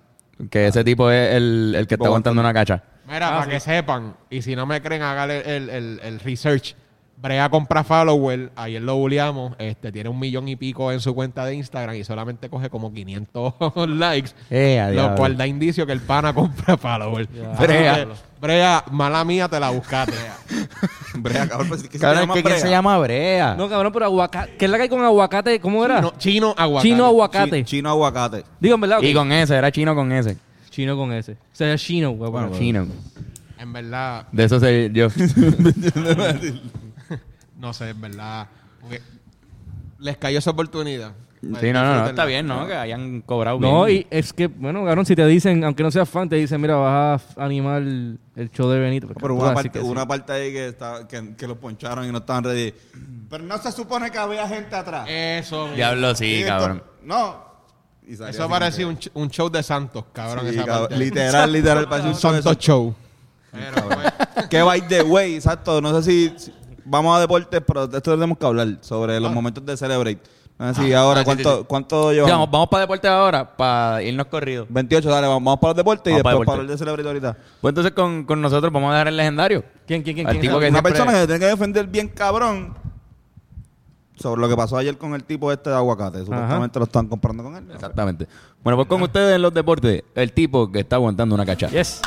que 0.50 0.68
ese 0.68 0.84
tipo 0.84 1.10
es 1.12 1.34
el, 1.36 1.74
el 1.78 1.88
que 1.88 1.96
está 1.96 2.08
aguantando 2.08 2.42
una 2.42 2.54
cacha. 2.54 2.84
Mira, 3.08 3.28
Ah, 3.36 3.40
para 3.40 3.52
que 3.52 3.60
sepan, 3.60 4.16
y 4.30 4.42
si 4.42 4.56
no 4.56 4.66
me 4.66 4.82
creen, 4.82 5.02
hagan 5.04 5.30
el, 5.32 5.42
el, 5.48 5.70
el, 5.70 6.00
el 6.04 6.20
research. 6.20 6.76
Brea 7.18 7.50
compra 7.50 7.84
follower, 7.84 8.52
ayer 8.58 8.82
lo 8.82 8.98
bulleamos, 8.98 9.54
este, 9.58 9.92
tiene 9.92 10.10
un 10.10 10.20
millón 10.20 10.48
y 10.50 10.56
pico 10.58 10.92
en 10.92 11.00
su 11.00 11.16
cuenta 11.16 11.46
de 11.46 11.56
Instagram 11.56 11.96
y 11.96 12.04
solamente 12.04 12.50
coge 12.50 12.70
como 12.70 12.94
500 12.94 13.54
likes, 13.90 14.32
Eh, 14.50 14.92
lo 14.94 15.16
cual 15.16 15.36
da 15.38 15.48
indicio 15.48 15.86
que 15.88 15.94
el 15.94 16.02
pana 16.02 16.34
compra 16.36 16.78
follower. 16.78 17.28
Brea. 17.60 17.96
que, 17.96 18.08
Brea, 18.42 18.84
mala 18.92 19.24
mía, 19.26 19.48
te 19.48 19.60
la 19.60 19.70
buscaste. 19.72 20.14
Brea, 21.16 21.48
cabrón, 21.50 21.70
pues, 21.70 21.84
¿qué 21.88 21.98
se 21.98 22.06
llama 22.06 22.34
¿qué, 22.36 22.44
qué 22.44 22.50
Brea? 22.50 22.60
se 22.60 22.70
llama 22.70 22.98
Brea? 23.00 23.56
No, 23.56 23.70
cabrón, 23.70 23.94
pero 23.94 24.06
aguacate. 24.06 24.58
¿Qué 24.58 24.66
es 24.66 24.72
la 24.72 24.78
que 24.78 24.84
hay 24.84 24.90
con 24.90 25.02
aguacate? 25.04 25.60
¿Cómo 25.62 25.84
era? 25.86 26.02
Chino, 26.02 26.14
chino 26.20 26.56
aguacate. 26.58 26.90
Chino 26.90 27.06
aguacate. 27.06 27.64
Chi- 27.64 27.78
Chino 27.78 27.90
aguacate. 27.90 28.44
Digo, 28.60 28.76
en 28.76 28.82
verdad. 28.82 29.02
Y 29.02 29.14
con 29.14 29.32
ese, 29.32 29.56
era 29.56 29.72
chino 29.72 29.96
con 29.96 30.12
ese. 30.12 30.38
Chino 30.70 30.96
con 30.98 31.12
ese. 31.14 31.32
O 31.32 31.36
sea, 31.54 31.76
chino, 31.78 32.12
güey. 32.12 32.30
Bueno, 32.30 32.52
chino. 32.56 32.86
En 33.58 33.72
verdad, 33.74 34.28
De 34.34 34.44
eso 34.44 34.60
sé 34.60 34.92
yo. 34.94 35.08
No 37.58 37.74
sé, 37.74 37.90
en 37.90 38.02
verdad. 38.02 38.48
porque 38.82 39.02
les 40.00 40.18
cayó 40.18 40.40
esa 40.40 40.52
oportunidad. 40.52 41.14
Sí, 41.42 41.72
no, 41.72 41.84
no, 41.84 42.00
no, 42.02 42.08
está 42.08 42.26
bien, 42.26 42.48
¿no? 42.48 42.66
Que 42.66 42.74
hayan 42.74 43.22
cobrado 43.22 43.60
No, 43.60 43.84
bien. 43.86 44.00
y 44.02 44.08
es 44.10 44.34
que, 44.34 44.48
bueno, 44.48 44.84
cabrón, 44.84 45.06
si 45.06 45.16
te 45.16 45.26
dicen, 45.28 45.64
aunque 45.64 45.84
no 45.84 45.92
seas 45.92 46.10
fan, 46.10 46.28
te 46.28 46.38
dicen, 46.38 46.60
mira, 46.60 46.76
vas 46.76 47.22
a 47.38 47.46
animar 47.46 47.84
el 47.84 48.50
show 48.52 48.68
de 48.70 48.80
Benito. 48.80 49.08
Pero 49.22 49.36
una 49.36 49.54
parte, 49.54 49.70
que 49.70 49.80
sí. 49.80 49.86
una 49.86 50.08
parte 50.08 50.34
ahí 50.34 50.52
que, 50.52 50.68
está, 50.70 51.08
que, 51.08 51.36
que 51.36 51.48
los 51.48 51.58
poncharon 51.58 52.04
y 52.08 52.12
no 52.12 52.18
estaban 52.20 52.44
ready. 52.46 52.74
Pero 53.30 53.44
no 53.44 53.58
se 53.60 53.72
supone 53.72 54.10
que 54.10 54.18
había 54.18 54.48
gente 54.48 54.76
atrás. 54.76 55.06
Eso. 55.08 55.68
Diablo, 55.76 56.16
sí, 56.16 56.36
esto- 56.42 56.48
cabrón. 56.48 56.84
No. 57.04 57.46
Eso 58.08 58.50
parecía 58.50 58.88
un, 58.88 58.98
un 59.14 59.30
show 59.30 59.50
de 59.50 59.62
Santos, 59.62 60.06
cabrón. 60.14 60.46
Sí, 60.48 60.56
esa 60.56 60.66
cabrón, 60.66 60.88
parte. 60.90 61.04
literal, 61.04 61.52
literal. 61.52 61.86
parecía 61.90 62.12
un 62.12 62.18
show 62.18 62.32
Santos 62.34 62.58
Show. 62.58 62.96
Pero, 63.52 63.88
pues, 63.88 64.48
Que 64.48 64.62
by 64.64 64.88
the 64.88 65.04
way, 65.04 65.36
exacto. 65.36 65.80
No 65.80 66.02
sé 66.02 66.12
si, 66.12 66.40
si- 66.40 66.54
vamos 66.86 67.18
a 67.18 67.20
deportes, 67.20 67.62
pero 67.66 67.88
de 67.88 67.98
esto 67.98 68.12
tenemos 68.12 68.38
que 68.38 68.46
hablar 68.46 68.68
sobre 68.82 69.20
los 69.20 69.32
momentos 69.34 69.66
de 69.66 69.76
Celebrate. 69.76 70.20
No 70.58 70.74
sé 70.74 70.84
si 70.84 70.94
ahora, 70.94 71.20
ah, 71.20 71.24
¿cuánto, 71.26 71.52
sí, 71.54 71.60
sí. 71.60 71.66
¿cuánto 71.68 72.12
llevamos? 72.14 72.32
vamos, 72.32 72.50
vamos 72.52 72.70
para 72.70 72.82
deporte 72.82 73.08
ahora, 73.10 73.58
para 73.58 74.02
irnos 74.02 74.28
corridos. 74.28 74.68
28, 74.70 75.10
dale, 75.10 75.28
vamos, 75.28 75.44
vamos 75.44 75.60
para 75.60 75.72
los 75.72 75.78
deportes 75.78 76.14
y 76.14 76.16
Vamos 76.22 76.24
después 76.32 76.46
para 76.46 76.60
hablar 76.62 76.72
de 76.72 76.78
Celebrate 76.78 77.08
ahorita. 77.10 77.38
Pues 77.60 77.72
entonces 77.72 77.92
con, 77.92 78.24
con 78.24 78.42
nosotros 78.42 78.72
vamos 78.72 78.90
a 78.90 78.94
dejar 78.94 79.08
el 79.10 79.18
legendario. 79.18 79.66
¿Quién, 79.86 80.02
quién, 80.02 80.16
quién? 80.16 80.28
Al 80.28 80.34
quién? 80.34 80.42
tipo 80.44 80.54
que 80.60 80.70
Una 80.70 80.80
siempre- 80.80 80.92
persona 80.94 81.12
que 81.20 81.26
tiene 81.26 81.40
que 81.42 81.46
defender 81.48 81.88
bien 81.88 82.08
cabrón 82.08 82.74
sobre 84.16 84.40
lo 84.40 84.48
que 84.48 84.56
pasó 84.56 84.78
ayer 84.78 84.98
con 84.98 85.14
el 85.14 85.26
tipo 85.26 85.52
este 85.52 85.70
de 85.72 85.76
aguacate. 85.76 86.20
Supuestamente 86.20 86.80
lo 86.80 86.86
están 86.86 87.08
comprando 87.10 87.44
con 87.44 87.56
él. 87.58 87.66
Exactamente. 87.74 88.26
Bueno, 88.64 88.78
pues 88.78 88.88
con 88.88 89.02
ustedes 89.02 89.36
en 89.36 89.42
los 89.42 89.54
deportes, 89.54 90.04
el 90.16 90.32
tipo 90.32 90.72
que 90.72 90.80
está 90.80 90.96
aguantando 90.96 91.36
una 91.36 91.46
cacha. 91.46 91.68
Yes. 91.68 92.02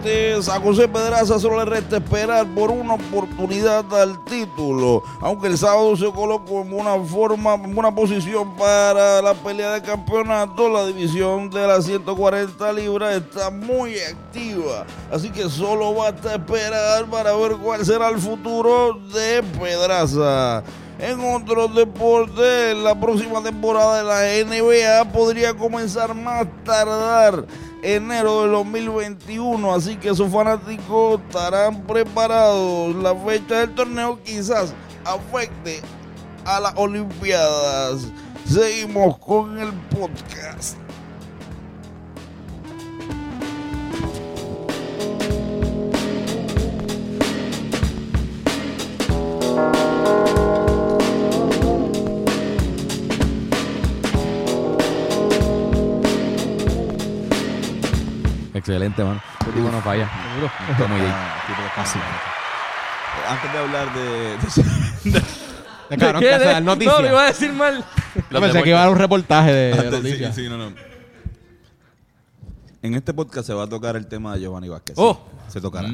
A 0.00 0.58
José 0.60 0.88
Pedraza 0.88 1.38
solo 1.38 1.58
le 1.58 1.66
resta 1.66 1.98
esperar 1.98 2.46
por 2.54 2.70
una 2.70 2.94
oportunidad 2.94 3.84
al 3.92 4.24
título. 4.24 5.02
Aunque 5.20 5.48
el 5.48 5.58
sábado 5.58 5.94
se 5.94 6.10
colocó 6.10 6.62
en 6.62 6.72
una 6.72 6.98
forma, 7.04 7.52
en 7.52 7.76
una 7.76 7.94
posición 7.94 8.56
para 8.56 9.20
la 9.20 9.34
pelea 9.34 9.72
de 9.72 9.82
campeonato, 9.82 10.70
la 10.70 10.86
división 10.86 11.50
de 11.50 11.66
las 11.66 11.84
140 11.84 12.72
libras 12.72 13.14
está 13.14 13.50
muy 13.50 13.98
activa. 13.98 14.86
Así 15.12 15.28
que 15.28 15.50
solo 15.50 15.92
basta 15.92 16.36
esperar 16.36 17.04
para 17.04 17.36
ver 17.36 17.58
cuál 17.58 17.84
será 17.84 18.08
el 18.08 18.18
futuro 18.18 18.98
de 19.12 19.42
Pedraza. 19.60 20.64
En 21.02 21.18
otros 21.20 21.74
deportes, 21.74 22.76
la 22.76 22.98
próxima 22.98 23.42
temporada 23.42 23.96
de 23.96 24.04
la 24.04 24.44
NBA 24.44 25.10
podría 25.12 25.54
comenzar 25.54 26.14
más 26.14 26.46
tardar 26.62 27.46
enero 27.82 28.42
del 28.42 28.50
2021, 28.50 29.74
así 29.74 29.96
que 29.96 30.14
sus 30.14 30.30
fanáticos 30.30 31.18
estarán 31.22 31.86
preparados. 31.86 32.94
La 32.96 33.14
fecha 33.14 33.60
del 33.60 33.74
torneo 33.74 34.18
quizás 34.22 34.74
afecte 35.06 35.80
a 36.44 36.60
las 36.60 36.74
Olimpiadas. 36.76 38.06
Seguimos 38.46 39.16
con 39.16 39.58
el 39.58 39.72
podcast. 39.88 40.76
Excelente, 58.70 59.04
mano. 59.04 59.20
Este 59.40 59.52
tipo 59.52 59.70
no 59.70 59.80
falla. 59.82 60.08
Como 60.78 60.96
Jay. 60.96 61.12
Antes 63.28 63.52
de 63.52 63.58
hablar 63.58 63.94
de, 63.94 64.00
de- 65.10 65.20
de 65.90 65.96
cabrón, 65.96 66.64
No, 66.64 67.00
lo 67.00 67.08
iba 67.08 67.22
a 67.24 67.26
decir 67.26 67.52
mal. 67.52 67.84
Yo 68.30 68.40
pensé 68.40 68.62
que 68.62 68.68
iba 68.70 68.78
a 68.78 68.82
dar 68.82 68.90
un 68.92 68.98
reportaje 68.98 69.52
de, 69.52 69.72
Antes- 69.72 69.92
noticias. 70.02 70.34
sí, 70.34 70.42
sí, 70.44 70.48
no, 70.48 70.56
no. 70.58 70.72
En 72.82 72.94
este 72.94 73.12
podcast 73.12 73.46
se 73.46 73.52
va 73.54 73.64
a 73.64 73.68
tocar 73.68 73.96
el 73.96 74.06
tema 74.06 74.34
de 74.34 74.40
Giovanni 74.40 74.68
Vázquez. 74.68 74.94
Oh. 74.98 75.20
sí, 75.46 75.52
se 75.54 75.60
tocará. 75.60 75.88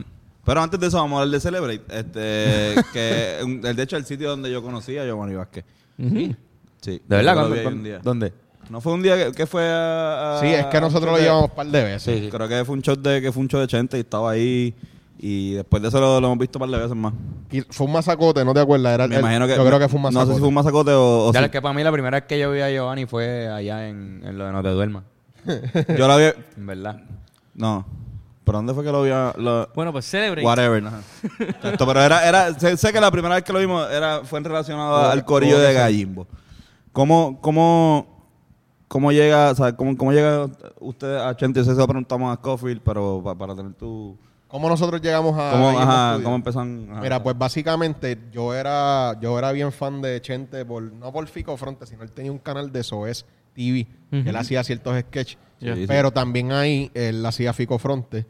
Pero 0.45 0.63
antes 0.63 0.79
de 0.79 0.87
eso 0.87 0.99
vamos 0.99 1.19
a 1.19 1.23
hablar 1.23 1.33
de 1.35 1.41
Celebrate. 1.41 1.83
Este, 1.89 2.75
que 2.93 3.41
el- 3.41 3.61
de 3.77 3.83
hecho 3.83 3.97
el 3.97 4.05
sitio 4.05 4.31
donde 4.31 4.51
yo 4.51 4.63
conocí 4.63 4.97
a 4.99 5.05
Giovanni 5.05 5.35
Vázquez. 5.35 5.65
Sí. 5.99 7.03
¿De 7.09 7.17
verdad? 7.17 7.35
Yo 7.35 7.41
lo 7.41 7.49
¿Cuándo- 7.49 7.51
vi 7.55 7.59
ahí 7.59 7.63
cuándo- 7.65 7.79
un 7.79 7.85
día. 7.85 7.99
¿Dónde? 8.03 8.33
No 8.71 8.81
fue 8.81 8.93
un 8.93 9.03
día 9.03 9.17
que, 9.17 9.33
que 9.33 9.47
fue 9.47 9.63
a, 9.69 10.39
a- 10.39 10.41
Sí, 10.41 10.47
es 10.49 10.67
que 10.67 10.81
nosotros 10.81 11.13
lo 11.13 11.17
de- 11.19 11.23
llevamos 11.25 11.51
un 11.51 11.57
par 11.57 11.67
de 11.67 11.85
veces. 11.85 12.31
Creo 12.33 12.49
que 12.49 12.65
fue 12.65 12.75
un 12.75 12.83
show 12.83 12.97
de 12.97 13.21
que 13.23 13.33
fue 13.33 13.43
un 13.43 13.49
show 13.49 13.61
de 13.61 13.67
Chente 13.67 13.97
y 13.97 14.01
estaba 14.01 14.31
ahí 14.33 14.75
y 15.19 15.53
después 15.55 15.81
de 15.83 15.89
eso 15.89 15.99
lo, 16.01 16.21
lo 16.21 16.27
hemos 16.27 16.39
visto 16.39 16.59
un 16.59 16.61
par 16.61 16.71
de 16.71 16.79
veces 16.85 16.97
más. 16.97 17.13
Y 17.51 17.61
fue 17.63 17.87
un 17.87 17.93
masacote, 17.93 18.45
¿no 18.45 18.53
te 18.53 18.61
acuerdas? 18.61 18.93
Era 18.95 19.07
Me 19.09 19.15
el- 19.15 19.21
imagino 19.21 19.47
que 19.47 19.57
Yo 19.57 19.65
creo 19.65 19.79
que 19.79 19.89
fue 19.89 19.97
un 19.99 20.03
No 20.03 20.11
masacote. 20.11 20.29
sé 20.29 20.35
si 20.35 20.39
fue 20.41 20.49
un 20.49 20.55
masacote 20.55 20.91
o, 20.93 21.29
o 21.29 21.33
Ya 21.33 21.41
es 21.45 21.51
que 21.51 21.63
para 21.63 21.73
mí 21.75 21.83
la 21.85 21.93
primera 21.93 22.17
vez 22.19 22.27
que 22.29 22.39
yo 22.39 22.51
vi 22.51 22.61
a 22.61 22.71
Giovanni 22.71 23.07
fue 23.07 23.49
allá 23.49 23.89
en, 23.89 24.23
en 24.25 24.37
lo 24.37 24.47
de 24.47 24.53
No 24.53 24.63
te 24.63 24.69
duermas. 24.71 25.05
Yo 25.97 26.09
la 26.09 26.17
vi. 26.17 26.25
En 26.57 26.67
verdad. 26.67 27.01
No. 27.55 27.87
¿Pero 28.45 28.59
dónde 28.59 28.75
fue 28.75 28.85
que 28.85 28.93
lo 28.93 29.03
vi? 29.03 29.11
Lo, 29.11 29.69
Bueno, 29.75 29.93
pues 29.93 30.05
celebre. 30.05 30.43
whatever. 30.45 30.83
pero 31.79 32.01
era, 32.03 32.29
era 32.29 32.55
sé, 32.59 32.77
sé 32.77 32.93
que 32.93 33.01
la 33.01 33.11
primera 33.11 33.35
vez 33.37 33.45
que 33.45 33.53
lo 33.53 33.59
vimos 33.59 33.89
era, 33.91 34.21
fue 34.25 34.39
en 34.39 34.45
relacionado 34.45 34.97
al 35.11 35.25
corillo 35.25 35.59
de 35.59 35.73
Gallimbo. 35.73 36.27
¿Cómo, 36.93 37.39
cómo, 37.41 38.16
cómo 38.89 39.13
llega, 39.13 39.51
o 39.51 39.55
sea, 39.55 39.75
cómo, 39.77 39.97
cómo 39.97 40.13
llega 40.13 40.49
usted 40.81 41.17
a 41.17 41.37
Chente? 41.37 41.61
Eso 41.61 41.73
se 41.75 41.79
lo 41.81 41.87
preguntamos 41.87 42.33
a 42.33 42.37
Scofield, 42.37 42.81
pero 42.83 43.21
pa- 43.25 43.35
para 43.35 43.55
tener 43.55 43.73
tu... 43.75 44.17
¿Cómo 44.49 44.69
nosotros 44.69 45.01
llegamos 45.01 45.37
a... 45.37 45.51
¿Cómo, 45.51 45.71
ajá, 45.79 46.19
cómo 46.23 46.37
empezan? 46.37 46.89
ajá. 46.93 47.01
Mira, 47.01 47.23
pues 47.23 47.37
básicamente 47.37 48.17
yo 48.33 48.55
era 48.55 49.19
yo 49.21 49.37
era 49.39 49.51
bien 49.53 49.73
fan 49.73 50.01
de 50.01 50.21
Chente, 50.21 50.65
por, 50.65 50.83
no 50.83 51.13
por 51.13 51.27
Fico 51.27 51.57
Fronte, 51.57 51.85
sino 51.87 52.03
él 52.05 52.13
tenía 52.13 52.31
un 52.31 52.39
canal 52.39 52.71
de 52.71 52.83
SOS 52.85 53.27
TV, 53.55 53.87
él 54.13 54.37
hacía 54.37 54.63
ciertos 54.63 54.99
sketches, 55.01 55.39
Sí, 55.59 55.69
sí. 55.75 55.85
pero 55.89 56.11
también 56.13 56.53
ahí 56.53 56.91
él 56.95 57.25
hacía 57.27 57.53
Fico 57.55 57.79
Fronte. 57.79 58.25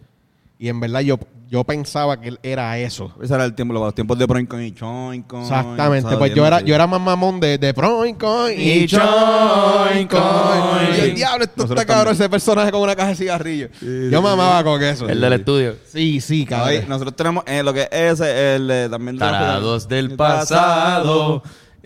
Y 0.58 0.68
en 0.70 0.80
verdad 0.80 1.00
yo, 1.00 1.18
yo 1.48 1.64
pensaba 1.64 2.18
que 2.18 2.28
él 2.28 2.40
era 2.42 2.78
eso. 2.78 3.12
Ese 3.22 3.34
era 3.34 3.44
el 3.44 3.54
tiempo, 3.54 3.74
los 3.74 3.94
tiempos 3.94 4.18
de 4.18 4.26
Proincon 4.26 4.62
y 4.62 4.72
Choincon. 4.72 5.42
Exactamente, 5.42 6.02
¿sabes? 6.04 6.18
pues 6.18 6.34
yo 6.34 6.46
era, 6.46 6.60
yo 6.62 6.74
era 6.74 6.86
más 6.86 6.98
mamón 7.00 7.38
de, 7.40 7.58
de 7.58 7.74
Proincoin 7.74 8.58
y 8.58 8.70
Y 8.70 8.86
Choincoin. 8.86 10.08
Choincoin. 10.08 10.96
Y 10.96 11.00
el 11.00 11.14
diablo, 11.14 11.44
esto 11.44 11.54
Nosotros 11.62 11.80
está 11.82 11.92
cabrón, 11.92 12.12
también. 12.14 12.22
ese 12.24 12.30
personaje 12.30 12.72
con 12.72 12.80
una 12.80 12.96
caja 12.96 13.08
de 13.10 13.16
cigarrillos. 13.16 13.70
Sí, 13.78 14.08
yo 14.10 14.18
sí, 14.18 14.24
mamaba 14.24 14.64
con 14.64 14.82
eso. 14.82 15.06
El 15.08 15.20
del 15.20 15.32
estudio. 15.34 15.74
Sí, 15.92 16.20
sí, 16.22 16.46
cabrón. 16.46 16.84
nosotros 16.88 17.14
tenemos 17.16 17.44
eh, 17.46 17.62
lo 17.62 17.74
que 17.74 17.82
es 17.82 18.20
ese, 18.20 18.54
el 18.56 18.70
eh, 18.70 18.88
también... 18.90 19.16
de 19.18 19.24
los- 19.24 19.30
Tarados 19.32 19.88
del 19.88 20.16
pasado. 20.16 21.42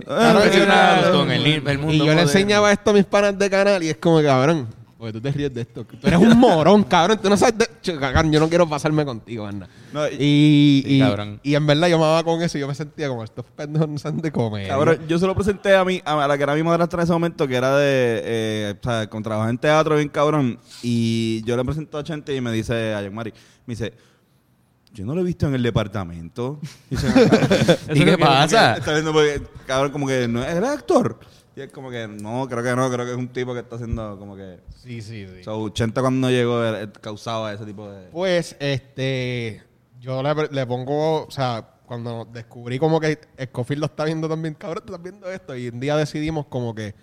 Claro, 0.06 0.40
con 1.12 1.30
el, 1.30 1.44
el 1.66 1.78
mundo 1.78 1.92
Y 1.92 2.06
yo 2.06 2.14
le 2.14 2.22
enseñaba 2.22 2.72
esto 2.72 2.90
a 2.90 2.92
mis 2.94 3.04
panas 3.04 3.38
de 3.38 3.50
canal 3.50 3.83
y 3.83 3.88
es 3.90 3.96
como, 3.98 4.22
cabrón, 4.22 4.66
porque 5.00 5.12
tú 5.14 5.20
te 5.20 5.32
ríes 5.32 5.52
de 5.52 5.62
esto. 5.62 5.84
Tú 5.84 6.06
eres 6.06 6.18
un 6.20 6.38
morón, 6.38 6.84
cabrón. 6.84 7.18
Tú 7.20 7.28
no 7.30 7.36
sabes 7.36 7.56
de... 7.58 7.64
Ch- 7.82 7.98
cabrón, 7.98 8.30
yo 8.30 8.38
no 8.38 8.48
quiero 8.48 8.68
pasarme 8.68 9.04
contigo, 9.04 9.46
anda. 9.46 9.66
No, 9.92 10.06
y- 10.06 10.12
Y, 10.20 10.82
Sí, 10.86 10.98
cabrón. 11.00 11.40
y 11.42 11.54
en 11.54 11.66
verdad 11.66 11.88
yo 11.88 11.98
mamaba 11.98 12.22
con 12.22 12.40
eso 12.42 12.56
y 12.58 12.60
yo 12.60 12.68
me 12.68 12.74
sentía 12.74 13.08
como 13.08 13.24
estos 13.24 13.44
pendejos 13.56 13.88
no 13.88 13.98
saben 13.98 14.20
de 14.20 14.30
comer. 14.30 14.68
Cabrón, 14.68 15.00
yo 15.08 15.18
se 15.18 15.26
lo 15.26 15.34
presenté 15.34 15.74
a 15.74 15.84
mí, 15.84 16.00
a 16.04 16.28
la 16.28 16.36
que 16.36 16.42
era 16.44 16.54
mi 16.54 16.62
madrastra 16.62 17.00
en 17.00 17.04
ese 17.04 17.12
momento, 17.12 17.48
que 17.48 17.56
era 17.56 17.76
de, 17.78 18.20
eh, 18.24 18.74
o 18.78 18.84
sea, 18.84 19.08
con 19.08 19.22
trabajo 19.22 19.48
en 19.48 19.58
teatro, 19.58 19.96
bien 19.96 20.08
cabrón. 20.10 20.58
Y 20.82 21.42
yo 21.44 21.56
le 21.56 21.64
presento 21.64 21.96
a 21.98 22.04
Chente 22.04 22.36
y 22.36 22.40
me 22.40 22.52
dice, 22.52 22.94
a 22.94 23.10
Mari, 23.10 23.32
me 23.66 23.72
dice, 23.72 23.94
yo 24.92 25.06
no 25.06 25.14
lo 25.14 25.20
he 25.22 25.24
visto 25.24 25.46
en 25.46 25.54
el 25.54 25.62
departamento. 25.62 26.60
Y 26.90 26.94
dice, 26.96 27.08
¿Y 27.94 28.04
qué 28.04 28.18
pasa? 28.18 28.76
Está 28.76 28.92
viendo 28.92 29.12
porque, 29.12 29.42
cabrón, 29.66 29.92
como 29.92 30.06
que 30.06 30.28
no 30.28 30.44
era 30.44 30.72
actor. 30.72 31.18
Y 31.56 31.60
es 31.62 31.72
como 31.72 31.90
que, 31.90 32.06
no, 32.06 32.46
creo 32.48 32.62
que 32.62 32.76
no, 32.76 32.90
creo 32.90 33.04
que 33.04 33.12
es 33.12 33.16
un 33.18 33.28
tipo 33.28 33.52
que 33.52 33.60
está 33.60 33.74
haciendo 33.76 34.16
como 34.18 34.36
que... 34.36 34.60
Sí, 34.76 35.02
sí, 35.02 35.26
sí. 35.26 35.42
So, 35.44 35.68
Chente 35.70 36.00
cuando 36.00 36.30
llegó 36.30 36.64
él- 36.64 36.74
él 36.76 36.92
causaba 36.92 37.52
ese 37.52 37.64
tipo 37.66 37.90
de... 37.90 38.06
Pues, 38.08 38.56
este, 38.60 39.62
yo 40.00 40.22
le, 40.22 40.34
le 40.50 40.66
pongo, 40.66 41.24
o 41.26 41.30
sea, 41.30 41.66
cuando 41.86 42.24
descubrí 42.32 42.78
como 42.78 43.00
que 43.00 43.18
Scofield 43.42 43.80
lo 43.80 43.86
está 43.86 44.04
viendo 44.04 44.28
también, 44.28 44.54
cabrón, 44.54 44.84
tú 44.86 44.92
estás 44.94 45.02
viendo 45.02 45.28
esto, 45.30 45.56
y 45.56 45.68
un 45.68 45.80
día 45.80 45.96
decidimos 45.96 46.46
como 46.46 46.72
que 46.74 46.94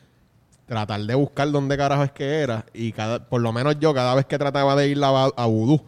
tratar 0.66 1.02
de 1.02 1.14
buscar 1.16 1.52
dónde 1.52 1.76
carajo 1.78 2.04
es 2.04 2.12
que 2.14 2.40
era, 2.40 2.66
y 2.74 2.94
cada, 2.94 3.28
por 3.28 3.42
lo 3.42 3.52
menos 3.52 3.78
yo, 3.80 3.94
cada 3.94 4.16
vez 4.16 4.26
que 4.26 4.38
trataba 4.38 4.76
de 4.78 4.88
ir 4.88 5.04
a, 5.04 5.26
a 5.26 5.46
Vudú, 5.46 5.82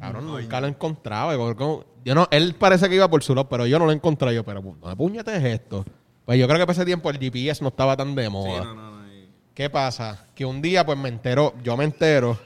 cabrón, 0.00 0.26
nunca 0.26 0.60
lo 0.60 0.66
encontraba. 0.66 1.34
y 1.34 1.36
como- 1.36 1.54
como- 1.56 1.84
yo 2.04 2.14
no, 2.14 2.28
él 2.30 2.54
parece 2.58 2.88
que 2.88 2.94
iba 2.96 3.08
por 3.08 3.22
su 3.22 3.34
lado, 3.34 3.48
pero 3.48 3.66
yo 3.66 3.78
no 3.78 3.86
lo 3.86 3.92
encontré, 3.92 4.34
yo, 4.34 4.42
pero, 4.44 4.60
¿dónde 4.62 4.96
puñete 4.96 5.36
es 5.36 5.44
esto? 5.60 5.84
Pues 6.24 6.38
yo 6.38 6.46
creo 6.46 6.58
que 6.58 6.66
para 6.66 6.72
ese 6.72 6.84
tiempo 6.84 7.10
el 7.10 7.18
GPS 7.18 7.62
no 7.62 7.68
estaba 7.68 7.96
tan 7.96 8.14
de 8.14 8.28
moda. 8.30 8.60
Sí, 8.62 8.66
no, 8.66 8.74
no, 8.74 8.90
no, 9.02 9.08
y- 9.12 9.28
¿Qué 9.54 9.70
pasa? 9.70 10.26
Que 10.34 10.44
un 10.44 10.60
día, 10.62 10.84
pues 10.84 10.98
me 10.98 11.08
entero, 11.08 11.54
yo 11.62 11.76
me 11.76 11.84
entero. 11.84 12.38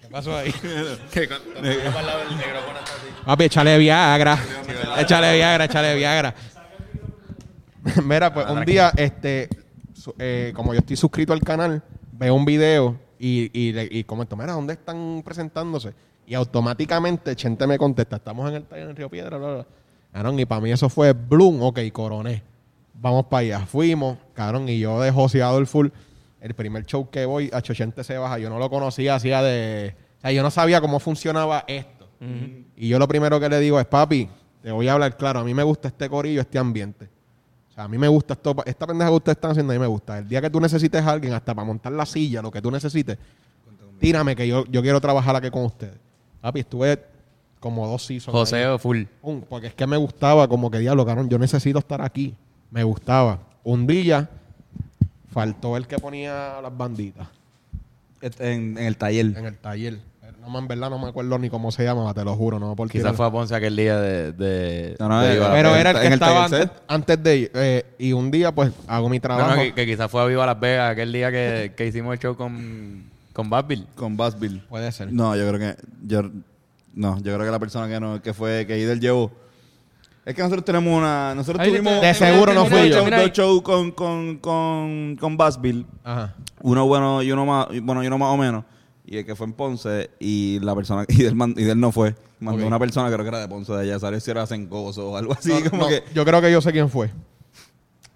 ¿Qué 0.00 0.08
pasó 0.08 0.36
ahí? 0.36 0.52
Papi, 3.24 3.44
échale 3.44 3.78
Viagra. 3.78 4.38
échale 4.98 5.34
Viagra, 5.34 5.64
échale 5.64 5.94
Viagra. 5.96 6.34
Mira, 8.04 8.32
pues 8.32 8.46
un 8.48 8.64
día, 8.64 8.92
este, 8.96 9.48
su- 9.94 10.14
eh, 10.18 10.52
como 10.54 10.72
yo 10.74 10.80
estoy 10.80 10.96
suscrito 10.96 11.32
al 11.32 11.40
canal, 11.40 11.82
veo 12.12 12.34
un 12.34 12.44
video 12.44 12.98
y, 13.18 13.50
y, 13.52 13.98
y 13.98 14.04
comento, 14.04 14.36
mira, 14.36 14.52
¿dónde 14.52 14.74
están 14.74 15.22
presentándose? 15.24 15.94
Y 16.26 16.34
automáticamente 16.34 17.34
Chente 17.36 17.66
me 17.66 17.78
contesta, 17.78 18.16
estamos 18.16 18.48
en 18.48 18.56
el 18.56 18.64
taller 18.64 18.90
en 18.90 18.96
Río 18.96 19.08
Piedra, 19.08 19.38
bla, 19.38 19.46
bla, 19.46 19.54
bla. 19.56 19.66
Cabrón, 20.12 20.38
y 20.40 20.46
para 20.46 20.60
mí 20.60 20.72
eso 20.72 20.88
fue 20.88 21.12
Bloom, 21.12 21.62
ok, 21.62 21.78
coroné. 21.92 22.42
Vamos 23.00 23.26
para 23.26 23.40
allá. 23.40 23.66
Fuimos, 23.66 24.18
cabrón, 24.34 24.68
y 24.68 24.78
yo 24.78 25.00
de 25.00 25.10
joseado 25.10 25.58
el 25.58 25.66
full. 25.66 25.88
El 26.40 26.54
primer 26.54 26.84
show 26.86 27.08
que 27.10 27.26
voy, 27.26 27.50
a 27.52 27.60
Chochente 27.60 28.04
se 28.04 28.16
baja, 28.18 28.38
yo 28.38 28.48
no 28.50 28.58
lo 28.58 28.70
conocía, 28.70 29.16
hacía 29.16 29.42
de... 29.42 29.96
O 30.18 30.20
sea, 30.20 30.32
yo 30.32 30.42
no 30.42 30.50
sabía 30.50 30.80
cómo 30.80 30.98
funcionaba 31.00 31.64
esto. 31.66 32.08
Y 32.76 32.88
yo 32.88 32.98
lo 32.98 33.06
primero 33.08 33.38
que 33.38 33.48
le 33.48 33.60
digo 33.60 33.78
es, 33.78 33.86
papi, 33.86 34.28
te 34.62 34.70
voy 34.70 34.88
a 34.88 34.94
hablar 34.94 35.16
claro, 35.16 35.40
a 35.40 35.44
mí 35.44 35.54
me 35.54 35.62
gusta 35.62 35.88
este 35.88 36.08
corillo, 36.08 36.40
este 36.40 36.58
ambiente. 36.58 37.08
O 37.70 37.74
sea, 37.74 37.84
a 37.84 37.88
mí 37.88 37.98
me 37.98 38.08
gusta 38.08 38.34
esto, 38.34 38.56
esta 38.64 38.86
pendeja 38.86 39.10
que 39.10 39.16
ustedes 39.16 39.36
están 39.36 39.50
haciendo, 39.50 39.72
a 39.72 39.76
mí 39.76 39.80
me 39.80 39.86
gusta. 39.86 40.18
El 40.18 40.28
día 40.28 40.40
que 40.40 40.48
tú 40.48 40.60
necesites 40.60 41.02
a 41.02 41.10
alguien, 41.10 41.34
hasta 41.34 41.54
para 41.54 41.66
montar 41.66 41.92
la 41.92 42.06
silla, 42.06 42.40
lo 42.40 42.50
que 42.50 42.62
tú 42.62 42.70
necesites, 42.70 43.18
tírame 43.98 44.34
que 44.34 44.48
yo, 44.48 44.64
yo 44.66 44.82
quiero 44.82 45.00
trabajar 45.00 45.36
aquí 45.36 45.50
con 45.50 45.64
ustedes. 45.64 45.98
Papi, 46.40 46.60
estuve 46.60 47.02
como 47.60 47.86
dos 47.86 48.04
seasons. 48.06 48.34
ahí. 48.34 48.40
Joseo 48.40 48.78
full. 48.78 49.04
Pum, 49.20 49.42
porque 49.48 49.66
es 49.68 49.74
que 49.74 49.86
me 49.86 49.96
gustaba, 49.96 50.48
como 50.48 50.70
que 50.70 50.78
diablo, 50.78 51.04
cabrón, 51.04 51.28
yo 51.28 51.38
necesito 51.38 51.78
estar 51.78 52.00
aquí. 52.00 52.34
Me 52.70 52.82
gustaba. 52.84 53.38
Un 53.64 53.86
día 53.86 54.28
faltó 55.32 55.76
el 55.76 55.86
que 55.86 55.98
ponía 55.98 56.60
las 56.62 56.76
banditas 56.76 57.28
En, 58.20 58.78
en 58.78 58.84
el 58.86 58.96
taller. 58.96 59.26
en 59.36 59.46
el 59.46 59.56
taller. 59.56 59.98
No, 60.40 60.50
me- 60.50 60.58
en 60.60 60.68
verdad 60.68 60.90
no 60.90 60.98
me 61.00 61.08
acuerdo 61.08 61.38
ni 61.38 61.50
cómo 61.50 61.72
se 61.72 61.82
llamaba, 61.84 62.14
te 62.14 62.24
lo 62.24 62.36
juro, 62.36 62.58
no 62.60 62.76
por 62.76 62.88
tirar- 62.88 63.06
Quizás 63.06 63.16
fue 63.16 63.26
a 63.26 63.30
Ponce 63.32 63.54
aquel 63.54 63.74
día 63.74 63.98
de... 63.98 64.32
de, 64.32 64.96
No, 65.00 65.08
no, 65.08 65.20
de 65.20 65.34
Viva 65.34 65.48
la 65.48 65.54
Pero 65.54 65.68
Vegas. 65.70 65.80
era 65.80 65.90
el 65.90 65.96
que 66.00 66.06
en 66.06 66.12
estaba 66.12 66.44
antes, 66.44 66.68
antes 66.86 67.22
de 67.22 67.50
eh, 67.52 67.84
y 67.98 68.12
un 68.12 68.30
día, 68.30 68.52
pues, 68.54 68.72
hago 68.86 69.08
mi 69.08 69.18
trabajo. 69.18 69.50
no, 69.56 69.60
que, 69.60 69.74
que 69.74 69.86
quizás 69.86 70.08
fue 70.10 70.22
a 70.22 70.26
Viva 70.26 70.46
Las 70.46 70.60
Vegas 70.60 70.92
aquel 70.92 71.12
día 71.12 71.32
que, 71.32 71.72
que 71.76 71.86
hicimos 71.86 72.12
el 72.14 72.20
show 72.20 72.36
con, 72.36 73.04
con 73.32 73.50
Basville. 73.50 73.86
Con 73.96 74.16
Bassville. 74.16 74.60
Puede 74.68 74.92
ser. 74.92 75.12
No, 75.12 75.34
yo 75.34 75.48
creo 75.52 75.58
que. 75.58 75.82
Yo, 76.06 76.30
no, 76.94 77.16
yo 77.18 77.34
creo 77.34 77.40
que 77.44 77.50
la 77.50 77.58
persona 77.58 77.88
que, 77.88 77.98
no, 77.98 78.22
que 78.22 78.32
fue 78.32 78.66
que 78.68 78.78
Idel 78.78 79.00
llevó. 79.00 79.32
Es 80.26 80.34
que 80.34 80.42
nosotros 80.42 80.64
tenemos 80.64 80.92
una. 80.98 81.34
Nosotros 81.36 81.62
Ahí 81.62 81.70
tuvimos. 81.70 82.00
de 82.00 82.12
seguro 82.12 82.52
no 82.52 82.66
fui 82.66 82.90
dos 82.90 83.08
yo. 83.08 83.16
Dos 83.16 83.30
shows 83.32 83.62
con, 83.62 83.92
con, 83.92 84.38
con, 84.38 85.16
con 85.20 85.36
Bassville. 85.36 85.86
Ajá. 86.02 86.34
Uno 86.62 86.84
bueno 86.86 87.22
y 87.22 87.30
uno 87.30 87.46
más. 87.46 87.68
y- 87.70 87.78
Bueno, 87.80 88.02
y 88.02 88.08
uno 88.08 88.18
más 88.18 88.34
o 88.34 88.36
menos. 88.36 88.64
Y 89.06 89.18
el 89.18 89.24
que 89.24 89.36
fue 89.36 89.46
en 89.46 89.52
Ponce. 89.52 90.10
Y 90.18 90.58
la 90.60 90.74
persona. 90.74 91.04
Idel, 91.08 91.36
man- 91.36 91.54
Idel 91.56 91.78
no 91.78 91.92
fue. 91.92 92.16
Mandó 92.40 92.60
Ok. 92.62 92.66
una 92.66 92.78
persona, 92.80 93.06
creo 93.06 93.20
que 93.24 93.28
era 93.28 93.38
de 93.38 93.46
Ponce 93.48 93.72
de 93.72 93.82
allá. 93.82 94.00
Salió 94.00 94.18
si 94.18 94.30
era 94.30 94.44
Sencoso 94.48 95.10
o 95.12 95.16
algo 95.16 95.32
así. 95.32 95.48
No, 95.62 95.70
como 95.70 95.82
no, 95.84 95.88
que. 95.88 96.02
Yo 96.12 96.24
creo 96.24 96.40
que 96.42 96.50
yo 96.50 96.60
sé 96.60 96.72
quién 96.72 96.90
fue. 96.90 97.08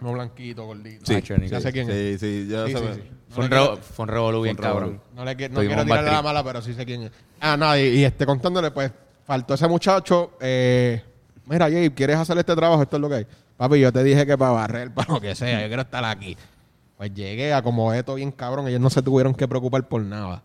No 0.00 0.12
blanquito, 0.12 0.64
gordito. 0.66 1.06
Sí, 1.06 1.12
Macho, 1.14 1.38
ni 1.38 1.46
ya 1.48 1.60
sé 1.60 1.72
quién 1.72 1.88
es. 1.90 2.18
Sí, 2.20 2.46
sí, 2.46 2.48
Sí, 2.50 2.72
sí, 2.74 2.84
sí. 2.94 3.02
Fue 3.28 3.44
un, 3.44 3.50
No 3.50 3.76
fue 3.76 4.02
un 4.02 4.08
revolú 4.08 4.42
bien 4.42 4.56
Fue 4.56 4.66
un 4.66 4.72
cabrón. 4.72 5.00
No, 5.14 5.24
le, 5.24 5.34
no 5.48 5.60
quiero 5.60 5.84
tirarle 5.84 6.10
la 6.10 6.22
mala, 6.22 6.42
pero 6.42 6.60
sí 6.60 6.74
sé 6.74 6.84
quién 6.84 7.02
es. 7.02 7.12
Ah, 7.38 7.56
nada, 7.56 7.78
y, 7.78 7.98
y, 8.00 8.04
este, 8.04 8.26
contándole, 8.26 8.72
pues, 8.72 8.90
faltó 9.24 9.54
ese 9.54 9.68
muchacho. 9.68 10.32
Eh, 10.40 11.04
Mira, 11.50 11.68
Jay, 11.68 11.90
¿quieres 11.90 12.16
hacer 12.16 12.38
este 12.38 12.54
trabajo? 12.54 12.80
Esto 12.80 12.96
es 12.96 13.02
lo 13.02 13.08
que 13.08 13.14
hay. 13.16 13.26
Papi, 13.56 13.80
yo 13.80 13.92
te 13.92 14.04
dije 14.04 14.24
que 14.24 14.38
para 14.38 14.52
barrer, 14.52 14.90
para 14.94 15.12
lo 15.12 15.20
que 15.20 15.34
sea, 15.34 15.60
yo 15.60 15.66
quiero 15.66 15.82
estar 15.82 16.04
aquí. 16.04 16.36
Pues 16.96 17.12
llegué, 17.12 17.52
acomodé 17.52 18.04
todo 18.04 18.16
bien 18.16 18.30
cabrón. 18.30 18.68
Ellos 18.68 18.80
no 18.80 18.88
se 18.88 19.02
tuvieron 19.02 19.34
que 19.34 19.48
preocupar 19.48 19.88
por 19.88 20.00
nada. 20.00 20.44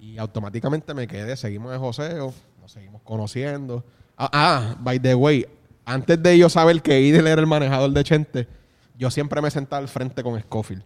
Y 0.00 0.16
automáticamente 0.16 0.94
me 0.94 1.06
quedé. 1.06 1.36
Seguimos 1.36 1.70
de 1.70 1.76
joseo, 1.76 2.32
nos 2.62 2.72
seguimos 2.72 3.02
conociendo. 3.02 3.84
Ah, 4.16 4.30
ah, 4.32 4.76
by 4.80 4.98
the 5.00 5.14
way, 5.14 5.46
antes 5.84 6.22
de 6.22 6.38
yo 6.38 6.48
saber 6.48 6.80
que 6.80 6.98
Idel 7.00 7.26
era 7.26 7.40
el 7.40 7.46
manejador 7.46 7.90
de 7.90 8.02
Chente, 8.02 8.48
yo 8.96 9.10
siempre 9.10 9.42
me 9.42 9.50
sentaba 9.50 9.82
al 9.82 9.88
frente 9.88 10.22
con 10.22 10.40
Scofield. 10.40 10.82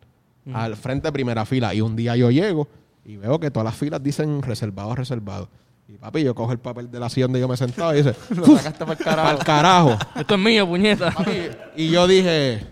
Al 0.52 0.76
frente 0.76 1.08
de 1.08 1.12
primera 1.12 1.44
fila. 1.44 1.72
Y 1.72 1.80
un 1.80 1.94
día 1.94 2.16
yo 2.16 2.30
llego 2.30 2.66
y 3.04 3.16
veo 3.16 3.38
que 3.38 3.50
todas 3.52 3.64
las 3.64 3.76
filas 3.76 4.02
dicen 4.02 4.42
reservado, 4.42 4.94
reservado. 4.96 5.48
Y 5.88 5.98
papi, 5.98 6.24
yo 6.24 6.34
cojo 6.34 6.50
el 6.52 6.58
papel 6.58 6.90
de 6.90 6.98
la 6.98 7.08
silla 7.08 7.26
donde 7.26 7.38
yo 7.38 7.46
me 7.46 7.56
sentaba 7.56 7.94
y 7.94 8.02
dice, 8.02 8.14
Lo 8.34 8.44
sacaste 8.56 8.84
para 8.84 8.92
el 8.92 8.98
para 8.98 9.16
carajo. 9.16 9.30
el 9.38 9.44
carajo. 9.44 9.98
Esto 10.16 10.34
es 10.34 10.40
mío, 10.40 10.66
puñeta. 10.66 11.12
Papi, 11.12 11.30
y 11.76 11.90
yo 11.90 12.08
dije, 12.08 12.66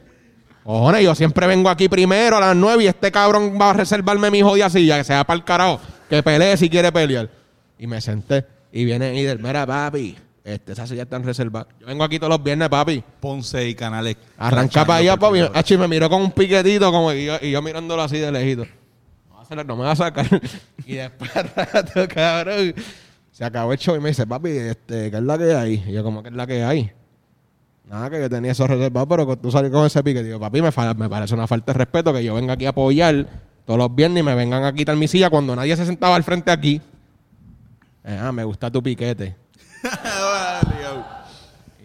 cojones, 0.65 1.05
yo 1.05 1.15
siempre 1.15 1.47
vengo 1.47 1.71
aquí 1.71 1.89
primero 1.89 2.39
a 2.39 2.41
las 2.41 2.57
nueve 2.57 2.85
y 2.85 2.87
este 2.89 3.13
cabrón 3.13 3.57
va 3.61 3.71
a 3.71 3.73
reservarme 3.75 4.31
mi 4.31 4.43
jodida 4.43 4.69
silla, 4.69 4.99
que 4.99 5.05
sea 5.05 5.25
para 5.25 5.37
el 5.37 5.45
carajo, 5.45 5.81
que 6.09 6.23
pelee 6.23 6.57
si 6.57 6.69
quiere 6.69 6.91
pelear. 6.91 7.31
Y 7.79 7.87
me 7.87 8.01
senté 8.01 8.47
y 8.73 8.85
viene 8.85 9.15
Idel, 9.15 9.39
mira 9.39 9.65
papi, 9.65 10.17
este, 10.43 10.73
esa 10.73 10.87
silla 10.87 11.05
está 11.05 11.17
en 11.17 11.23
reserva. 11.23 11.69
Yo 11.81 11.87
vengo 11.87 12.03
aquí 12.03 12.19
todos 12.19 12.31
los 12.31 12.43
viernes, 12.43 12.69
papi. 12.69 13.03
Ponce 13.21 13.69
y 13.69 13.75
Canales. 13.77 14.17
Arranca 14.37 14.85
para 14.85 14.99
allá, 14.99 15.17
papi. 15.17 15.39
Hachi, 15.55 15.79
me 15.79 15.87
miró 15.87 16.11
con 16.11 16.21
un 16.21 16.33
piquetito 16.33 16.91
como 16.91 17.13
y 17.13 17.27
yo, 17.27 17.37
y 17.41 17.53
yo 17.53 17.63
mirándolo 17.63 18.03
así 18.03 18.19
de 18.19 18.33
lejito. 18.33 18.67
No, 19.51 19.63
no 19.63 19.77
me 19.77 19.85
va 19.85 19.93
a 19.93 19.97
sacar. 19.97 20.27
y 20.87 20.95
después, 20.95 21.31
rato, 21.57 22.09
cabrón, 22.09 22.75
se 23.35 23.45
acabó 23.45 23.73
el 23.73 23.79
show 23.81 23.97
y 23.97 24.01
me 24.01 24.11
dice, 24.11 24.29
papi, 24.29 24.49
este, 24.51 25.11
¿qué 25.11 25.17
es 25.17 25.23
la 25.25 25.37
que 25.37 25.57
hay? 25.57 25.85
Y 25.89 25.93
yo, 25.93 26.05
como, 26.05 26.23
¿qué 26.23 26.29
es 26.29 26.37
la 26.37 26.47
que 26.47 26.63
hay? 26.63 26.93
Nada, 27.85 28.09
que 28.09 28.21
yo 28.21 28.31
tenía 28.31 28.53
eso 28.53 28.65
reservado, 28.65 29.09
pero 29.09 29.27
que 29.27 29.37
tú 29.37 29.51
salís 29.51 29.73
con 29.73 29.85
ese 29.85 30.05
pique. 30.05 30.23
Digo, 30.23 30.39
papi, 30.39 30.63
me, 30.63 30.71
me 30.97 31.09
parece 31.09 31.35
una 31.35 31.49
falta 31.49 31.73
de 31.73 31.79
respeto 31.79 32.13
que 32.13 32.23
yo 32.23 32.37
venga 32.37 32.53
aquí 32.53 32.65
a 32.65 32.69
apoyar 32.69 33.27
todos 33.67 33.77
los 33.77 33.93
viernes 33.93 34.21
y 34.21 34.23
me 34.25 34.37
vengan 34.37 34.63
a 34.63 34.73
quitar 34.73 34.95
mi 34.95 35.09
silla 35.09 35.31
cuando 35.31 35.57
nadie 35.57 35.77
se 35.77 35.85
sentaba 35.85 36.15
al 36.15 36.23
frente 36.23 36.53
aquí. 36.53 36.81
Eh, 38.05 38.21
ah, 38.23 38.31
me 38.31 38.45
gusta 38.45 38.71
tu 38.71 38.81
piquete. 38.81 39.35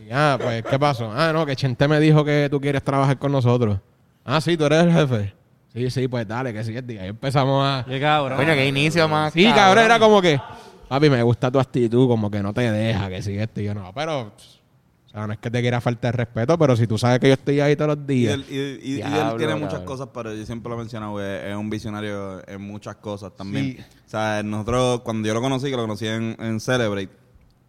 Y 0.05 0.11
ah, 0.11 0.39
pues, 0.41 0.63
¿qué 0.63 0.79
pasó? 0.79 1.11
Ah, 1.15 1.31
no, 1.31 1.45
que 1.45 1.55
Chente 1.55 1.87
me 1.87 1.99
dijo 1.99 2.25
que 2.25 2.47
tú 2.49 2.59
quieres 2.59 2.83
trabajar 2.83 3.19
con 3.19 3.31
nosotros. 3.31 3.77
Ah, 4.25 4.41
sí, 4.41 4.57
tú 4.57 4.65
eres 4.65 4.85
el 4.85 4.91
jefe. 4.91 5.35
Sí, 5.71 5.91
sí, 5.91 6.07
pues 6.07 6.27
dale, 6.27 6.51
que 6.51 6.63
sí. 6.63 6.73
Y 6.73 6.97
ahí 6.97 7.09
empezamos 7.09 7.63
a... 7.63 7.85
Qué 7.87 7.99
cabrón. 7.99 8.39
Coño, 8.39 8.53
qué 8.53 8.67
inicio 8.67 9.07
más. 9.07 9.31
Sí, 9.33 9.45
cabrón, 9.53 9.85
era 9.85 9.99
como 9.99 10.19
que, 10.19 10.41
papi, 10.89 11.09
me 11.09 11.23
gusta 11.23 11.49
tu 11.51 11.59
actitud, 11.59 12.07
como 12.07 12.29
que 12.29 12.41
no 12.43 12.53
te 12.53 12.69
deja, 12.69 13.07
que 13.09 13.21
sí, 13.21 13.37
esto 13.37 13.61
y 13.61 13.65
yo 13.65 13.73
no. 13.73 13.91
Pero, 13.93 14.21
o 14.21 15.09
sea, 15.11 15.25
no 15.27 15.33
es 15.33 15.39
que 15.39 15.49
te 15.49 15.61
quiera 15.61 15.79
faltar 15.81 16.15
respeto, 16.17 16.57
pero 16.57 16.75
si 16.75 16.85
tú 16.87 16.97
sabes 16.97 17.19
que 17.19 17.27
yo 17.27 17.33
estoy 17.33 17.59
ahí 17.61 17.75
todos 17.75 17.97
los 17.97 18.09
Y 18.09 18.13
días. 18.13 18.33
él, 18.33 18.45
y- 18.49 18.55
y- 18.93 18.97
y 18.97 19.01
él 19.01 19.33
tiene 19.37 19.55
muchas 19.55 19.69
cabrón. 19.79 19.85
cosas, 19.85 20.09
pero 20.13 20.33
yo 20.35 20.45
siempre 20.45 20.69
lo 20.69 20.75
he 20.75 20.79
mencionado, 20.79 21.23
es, 21.23 21.45
es 21.45 21.55
un 21.55 21.69
visionario 21.69 22.47
en 22.47 22.61
muchas 22.61 22.95
cosas 22.97 23.31
también. 23.35 23.77
Sí. 23.77 23.83
O 24.05 24.09
sea, 24.09 24.43
nosotros, 24.43 25.01
cuando 25.01 25.27
yo 25.27 25.33
lo 25.33 25.41
conocí, 25.41 25.69
que 25.69 25.75
lo 25.77 25.83
conocí 25.83 26.07
en, 26.07 26.35
en 26.39 26.59
Celebrate, 26.59 27.09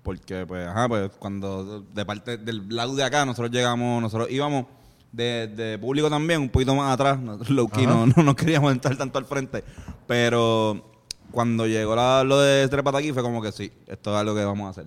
porque, 0.03 0.45
pues, 0.47 0.67
ajá, 0.67 0.89
pues, 0.89 1.11
cuando 1.19 1.83
de 1.83 2.05
parte 2.07 2.39
del 2.39 2.67
lado 2.69 2.95
de 2.97 3.05
acá, 3.05 3.25
nosotros 3.27 3.51
llegamos, 3.51 4.01
nosotros 4.03 4.31
íbamos 4.31 4.65
de, 5.13 5.47
de 5.49 5.79
público 5.79 6.09
también, 6.09 6.41
un 6.41 6.49
poquito 6.49 6.75
más 6.75 6.93
atrás, 6.95 7.19
nosotros 7.23 7.51
low 7.51 7.69
key, 7.69 7.87
no, 7.87 8.07
no 8.07 8.23
nos 8.23 8.35
queríamos 8.35 8.73
entrar 8.73 8.97
tanto 8.97 9.19
al 9.19 9.25
frente, 9.27 9.63
pero 10.07 10.85
cuando 11.31 11.67
llegó 11.67 11.95
la- 11.97 12.25
lo 12.25 12.41
de 12.41 12.69
Trepata 12.69 12.99
aquí 12.99 13.13
fue 13.13 13.23
como 13.23 13.41
que 13.43 13.53
sí, 13.53 13.71
esto 13.87 14.11
es 14.13 14.17
algo 14.21 14.35
que 14.35 14.45
vamos 14.45 14.67
a 14.67 14.71
hacer. 14.71 14.87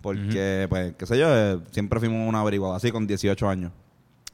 Porque, 0.00 0.66
pues, 0.68 0.94
qué 0.98 1.06
sé 1.06 1.16
yo, 1.18 1.26
eh, 1.30 1.58
siempre 1.70 2.00
fuimos 2.00 2.28
una 2.28 2.40
averiguada 2.40 2.76
así 2.76 2.90
con 2.90 3.06
18 3.06 3.48
años. 3.48 3.70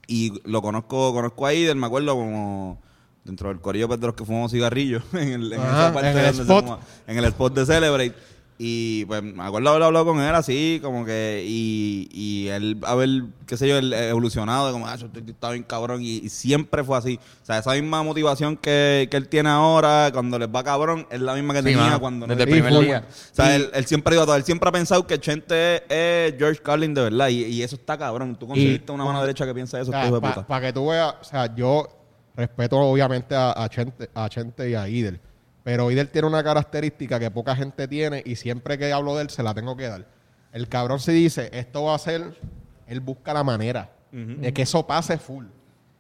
Y 0.07 0.33
lo 0.49 0.63
conozco, 0.63 1.13
conozco 1.13 1.45
a 1.47 1.53
Ider, 1.53 1.77
me 1.77 1.87
acuerdo 1.87 2.15
como 2.15 2.79
dentro 3.25 3.51
del 3.51 3.61
corillo 3.61 3.87
pues, 3.89 4.01
de 4.01 4.07
los 4.07 4.17
que 4.17 4.25
fumamos 4.25 4.51
cigarrillos 4.51 5.03
en, 5.13 5.29
el, 5.29 5.53
en 5.53 5.61
Ajá, 5.61 5.85
esa 5.89 5.93
parte 5.93 6.11
en 6.11 6.17
el 6.17 6.25
donde 6.25 6.37
se 6.37 6.43
spot. 6.43 6.65
fuma- 6.65 6.79
en 7.07 7.19
el 7.19 7.25
spot 7.27 7.55
de 7.55 7.67
Celebrate. 7.67 8.15
Y 8.61 9.05
pues 9.05 9.23
me 9.23 9.41
acuerdo 9.45 9.71
haber 9.71 9.85
hablado 9.85 10.05
con 10.07 10.21
él 10.21 10.35
así, 10.35 10.81
como 10.83 11.05
que, 11.05 11.45
y, 11.47 12.09
y 12.13 12.49
él 12.49 12.77
haber, 12.85 13.09
qué 13.47 13.57
sé 13.57 13.69
yo, 13.69 13.79
él 13.79 13.93
evolucionado, 13.93 14.67
de 14.67 14.73
como, 14.73 14.89
ah, 14.89 14.97
yo 14.97 15.07
estoy- 15.07 15.23
estaba 15.29 15.53
bien 15.53 15.63
cabrón, 15.63 16.03
y, 16.03 16.17
y 16.17 16.29
siempre 16.29 16.83
fue 16.83 16.99
así. 16.99 17.21
O 17.41 17.47
sea, 17.47 17.59
esa 17.59 17.73
misma 17.75 18.03
motivación 18.03 18.57
que, 18.57 19.07
que 19.13 19.17
él 19.17 19.29
tiene 19.29 19.49
ahora, 19.49 20.11
cuando 20.13 20.41
les 20.41 20.49
va 20.49 20.65
cabrón, 20.65 21.07
es 21.09 21.21
la 21.21 21.35
misma 21.35 21.55
que 21.55 21.61
Sí, 21.61 21.65
tenía 21.67 21.83
mano, 21.83 22.01
cuando 22.01 22.27
desde 22.27 22.43
el 22.43 22.49
primer 22.51 22.73
día. 22.81 23.05
o 23.09 23.35
sea, 23.35 23.55
él, 23.55 23.71
él 23.73 23.87
siempre 23.87 24.13
ha 24.13 24.15
ido 24.17 24.23
a 24.25 24.27
todo. 24.27 24.35
Él 24.37 24.43
siempre 24.45 24.69
ha 24.69 24.73
pensado 24.73 25.07
que 25.07 25.21
Chente 25.21 25.85
es 25.89 26.35
George 26.37 26.61
Carlin 26.61 26.93
de 26.95 27.03
verdad. 27.03 27.29
Y, 27.29 27.45
y 27.45 27.63
eso 27.63 27.77
está 27.77 27.97
cabrón. 27.97 28.35
Tú 28.37 28.49
conseguiste 28.49 28.91
una 28.91 29.05
mano 29.05 29.21
derecha 29.21 29.47
que 29.47 29.55
piensa 29.55 29.81
eso, 29.81 29.93
O 29.93 29.95
sea, 29.95 30.45
Para 30.49 30.67
que 30.67 30.73
tú 30.73 30.89
veas, 30.89 31.15
o 31.21 31.25
sea, 31.25 31.55
yo 31.55 31.87
respeto 32.35 32.77
obviamente 32.77 33.37
a, 33.37 33.53
a, 33.63 33.69
Chente, 33.69 34.11
a 34.15 34.29
Chente 34.29 34.69
y 34.69 34.75
a 34.75 34.89
Idel, 34.89 35.21
pero 35.69 35.91
Idel 35.91 36.09
tiene 36.09 36.27
una 36.27 36.43
característica 36.43 37.21
que 37.21 37.31
poca 37.31 37.55
gente 37.55 37.87
tiene 37.87 38.23
y 38.25 38.37
siempre 38.37 38.79
que 38.79 38.91
hablo 38.91 39.15
de 39.17 39.25
él 39.25 39.29
se 39.29 39.43
la 39.43 39.53
tengo 39.53 39.77
que 39.77 39.87
dar. 39.87 40.07
El 40.51 40.67
cabrón 40.67 40.99
se 40.99 41.13
dice, 41.13 41.51
esto 41.53 41.83
va 41.83 41.95
a 41.95 41.99
ser, 41.99 42.41
él 42.87 43.01
busca 43.01 43.35
la 43.35 43.45
manera 43.45 43.93
de 44.11 44.55
que 44.55 44.63
eso 44.63 44.87
pase 44.87 45.19
full. 45.19 45.45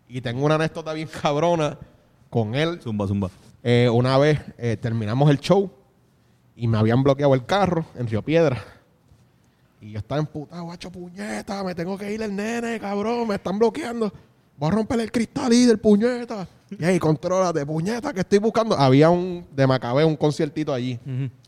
Y 0.09 0.23
tengo 0.23 0.47
una 0.47 0.55
anécdota 0.55 0.95
bien 0.95 1.07
cabrona 1.23 1.77
con 2.31 2.55
él. 2.55 2.81
Zumba, 2.81 3.07
zumba. 3.07 3.29
Eh, 3.63 3.91
una 3.93 4.17
vez 4.17 4.41
eh, 4.57 4.79
terminamos 4.81 5.29
el 5.29 5.39
show 5.39 5.71
y 6.57 6.67
me 6.67 6.79
habían 6.79 7.03
bloqueado 7.03 7.35
el 7.35 7.45
carro 7.45 7.85
en 7.95 8.07
Río 8.07 8.23
Piedra. 8.23 8.65
Y 9.83 9.91
yo 9.91 9.99
estaba 9.99 10.19
emputado, 10.19 10.65
guacho, 10.65 10.91
puñeta, 10.91 11.63
me 11.63 11.75
tengo 11.75 11.99
que 11.99 12.11
ir 12.11 12.23
el 12.23 12.35
nene, 12.35 12.81
cabrón, 12.81 13.29
me 13.29 13.35
están 13.35 13.59
bloqueando. 13.59 14.11
Voy 14.57 14.69
a 14.69 14.71
romper 14.73 14.99
el 15.01 15.13
cristal 15.13 15.53
y 15.53 15.67
del 15.67 15.79
puñeta. 15.79 16.49
Y 16.79 16.85
ahí, 16.85 16.99
contrólate, 16.99 17.65
puñeta, 17.65 18.13
que 18.13 18.21
estoy 18.21 18.39
buscando. 18.39 18.77
Había 18.77 19.09
un 19.11 19.47
de 19.55 19.67
Macabeo, 19.67 20.07
un 20.07 20.17
conciertito 20.17 20.73
allí. 20.75 20.99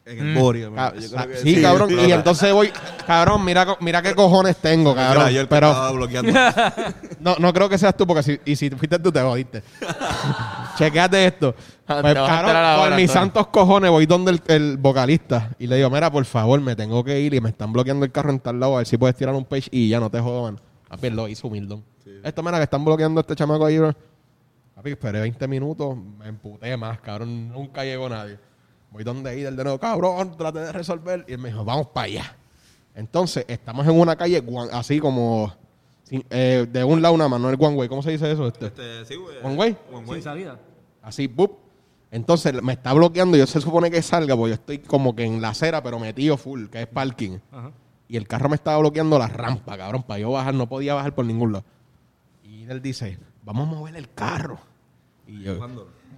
En 0.07 0.19
el 0.27 0.35
Borio. 0.35 0.75
Ca- 0.75 0.95
yo 0.95 1.09
creo 1.11 1.29
que 1.29 1.37
sí, 1.37 1.61
cabrón. 1.63 1.91
Y 2.09 2.11
entonces 2.13 2.53
voy, 2.53 2.71
cabrón, 3.07 3.45
mira, 3.45 3.77
mira 3.81 4.01
qué 4.03 4.15
cojones 4.15 4.57
tengo, 4.57 4.95
cabrón. 4.95 5.23
Era 5.25 5.31
yo 5.31 5.41
el 5.43 5.49
que 5.49 5.55
estaba 5.55 5.91
bloqueando. 5.93 6.33
no, 7.21 7.37
no 7.39 7.53
creo 7.53 7.69
que 7.69 7.77
seas 7.79 7.97
tú, 7.97 8.07
porque 8.07 8.23
si, 8.23 8.41
y 8.45 8.57
si 8.57 8.71
fuiste 8.71 8.99
tú, 8.99 9.13
te 9.13 9.21
jodiste. 9.21 9.63
Chequéate 10.79 11.27
esto. 11.27 11.53
Te 11.53 11.61
Pues, 11.87 12.17
a 12.17 12.27
cabrón, 12.27 12.89
por 12.89 12.97
mis 12.97 13.11
santos 13.11 13.47
cojones 13.49 13.91
voy 13.91 14.07
donde 14.07 14.33
el, 14.33 14.43
el 14.47 14.77
vocalista 14.79 15.51
y 15.59 15.67
le 15.67 15.77
digo, 15.77 15.91
mira, 15.91 16.11
por 16.11 16.25
favor, 16.25 16.61
me 16.61 16.75
tengo 16.77 17.05
que 17.05 17.21
ir 17.21 17.35
y 17.35 17.41
me 17.41 17.51
están 17.51 17.73
bloqueando 17.73 18.05
el 18.05 18.13
carro 18.13 18.31
en 18.31 18.41
tal 18.41 18.59
lado, 18.61 18.75
a 18.75 18.79
ver 18.79 18.87
si 18.87 18.97
puedes 18.97 19.17
tirar 19.17 19.35
un 19.35 19.45
page 19.45 19.69
y 19.71 19.89
ya 19.89 20.01
no 20.01 20.11
te 20.11 20.21
jodan. 20.21 20.59
Papi, 20.89 21.09
él 21.09 21.17
lo 21.17 21.29
hizo 21.29 21.47
humildón. 21.49 21.85
Esto, 22.25 22.43
mira, 22.43 22.57
que 22.59 22.65
están 22.65 22.85
bloqueando 22.85 23.21
a 23.21 23.23
este 23.23 23.35
chamaco 23.37 23.65
ahí, 23.67 23.79
bro. 23.79 23.95
Papi, 24.81 24.93
esperé 24.93 25.21
20 25.21 25.47
minutos, 25.47 25.95
me 25.95 26.27
emputé 26.29 26.75
más, 26.75 26.99
cabrón, 27.01 27.51
nunca 27.51 27.85
llegó 27.85 28.09
nadie. 28.09 28.39
Voy 28.91 29.05
donde 29.05 29.39
ir, 29.39 29.47
el 29.47 29.55
de 29.55 29.63
nuevo, 29.63 29.79
cabrón, 29.79 30.35
traté 30.39 30.61
de 30.61 30.73
resolver. 30.73 31.23
Y 31.29 31.33
él 31.35 31.39
me 31.39 31.51
dijo, 31.51 31.63
vamos 31.67 31.89
para 31.89 32.07
allá. 32.07 32.37
Entonces, 32.95 33.45
estamos 33.47 33.87
en 33.87 34.01
una 34.01 34.17
calle 34.17 34.43
así 34.73 34.99
como 34.99 35.53
sin- 36.05 36.25
eh, 36.31 36.67
de 36.73 36.83
un 36.83 37.03
lado 37.03 37.13
una 37.13 37.29
mano, 37.29 37.51
el 37.51 37.57
one 37.61 37.77
way. 37.77 37.89
¿Cómo 37.91 38.03
se 38.03 38.13
dice 38.13 38.33
eso? 38.33 38.47
Este? 38.49 38.69
Este, 38.69 39.05
sí, 39.05 39.17
güey. 39.17 39.37
One 39.43 39.55
way. 39.57 39.77
One 39.93 39.99
Sin 40.05 40.09
way. 40.13 40.23
salida. 40.23 40.59
Así, 41.03 41.27
¡bup! 41.27 41.59
Entonces 42.11 42.63
me 42.63 42.73
está 42.73 42.95
bloqueando. 42.95 43.37
Yo 43.37 43.47
se 43.47 43.61
supone 43.61 43.91
que 43.91 44.01
salga, 44.01 44.35
porque 44.35 44.49
yo 44.49 44.55
estoy 44.55 44.79
como 44.79 45.15
que 45.15 45.25
en 45.25 45.43
la 45.43 45.51
acera, 45.51 45.83
pero 45.83 45.99
metido 45.99 46.39
full, 46.39 46.69
que 46.69 46.81
es 46.81 46.87
parking. 46.87 47.37
Ajá. 47.53 47.71
Y 48.09 48.17
el 48.17 48.27
carro 48.27 48.49
me 48.49 48.57
estaba 48.57 48.79
bloqueando 48.79 49.19
la 49.19 49.29
rampa, 49.29 49.77
cabrón. 49.77 50.05
Para 50.05 50.21
yo 50.21 50.31
bajar, 50.31 50.55
no 50.55 50.71
podía 50.71 50.95
bajar 50.95 51.15
por 51.15 51.27
ningún 51.27 51.53
lado. 51.53 51.67
Y 52.43 52.65
él 52.65 52.81
dice, 52.81 53.19
vamos 53.45 53.69
a 53.69 53.71
mover 53.73 53.95
el 53.95 54.11
carro. 54.13 54.59
Y 55.31 55.43
yo, 55.45 55.55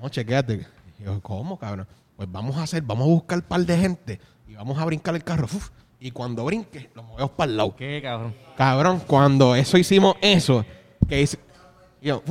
no, 0.00 0.08
chequéate. 0.08 0.66
Y 0.98 1.04
yo, 1.04 1.20
¿cómo, 1.20 1.58
cabrón? 1.58 1.86
Pues 2.16 2.30
vamos 2.30 2.56
a 2.56 2.62
hacer, 2.62 2.82
vamos 2.82 3.04
a 3.04 3.10
buscar 3.10 3.38
un 3.38 3.44
par 3.44 3.60
de 3.60 3.76
gente 3.76 4.20
y 4.48 4.54
vamos 4.54 4.78
a 4.78 4.84
brincar 4.84 5.14
el 5.14 5.22
carro. 5.24 5.44
Uf. 5.44 5.70
Y 6.00 6.10
cuando 6.10 6.44
brinque, 6.44 6.90
lo 6.94 7.02
movemos 7.04 7.30
para 7.32 7.50
el 7.50 7.56
lado. 7.56 7.76
Qué 7.76 8.00
cabrón. 8.02 8.34
Cabrón, 8.56 9.02
cuando 9.06 9.54
eso 9.54 9.78
hicimos 9.78 10.16
eso, 10.20 10.64
que 11.08 11.20
hice. 11.22 11.38
y 12.00 12.08
yo, 12.08 12.22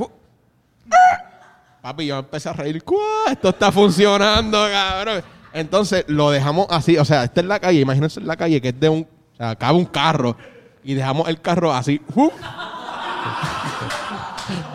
Papi, 1.80 2.06
yo 2.06 2.18
empecé 2.18 2.48
a 2.48 2.52
reír. 2.52 2.82
"Cuá, 2.84 2.98
Esto 3.32 3.48
está 3.48 3.72
funcionando, 3.72 4.58
cabrón. 4.70 5.22
Entonces 5.52 6.04
lo 6.08 6.30
dejamos 6.30 6.66
así. 6.70 6.96
O 6.98 7.04
sea, 7.04 7.24
esta 7.24 7.40
es 7.40 7.46
la 7.46 7.58
calle. 7.58 7.80
Imagínense 7.80 8.20
la 8.20 8.36
calle 8.36 8.60
que 8.60 8.68
es 8.68 8.78
de 8.80 8.88
un. 8.88 9.00
O 9.32 9.36
sea, 9.36 9.56
cabe 9.56 9.78
un 9.78 9.86
carro. 9.86 10.36
Y 10.84 10.94
dejamos 10.94 11.28
el 11.28 11.40
carro 11.40 11.72
así. 11.72 12.00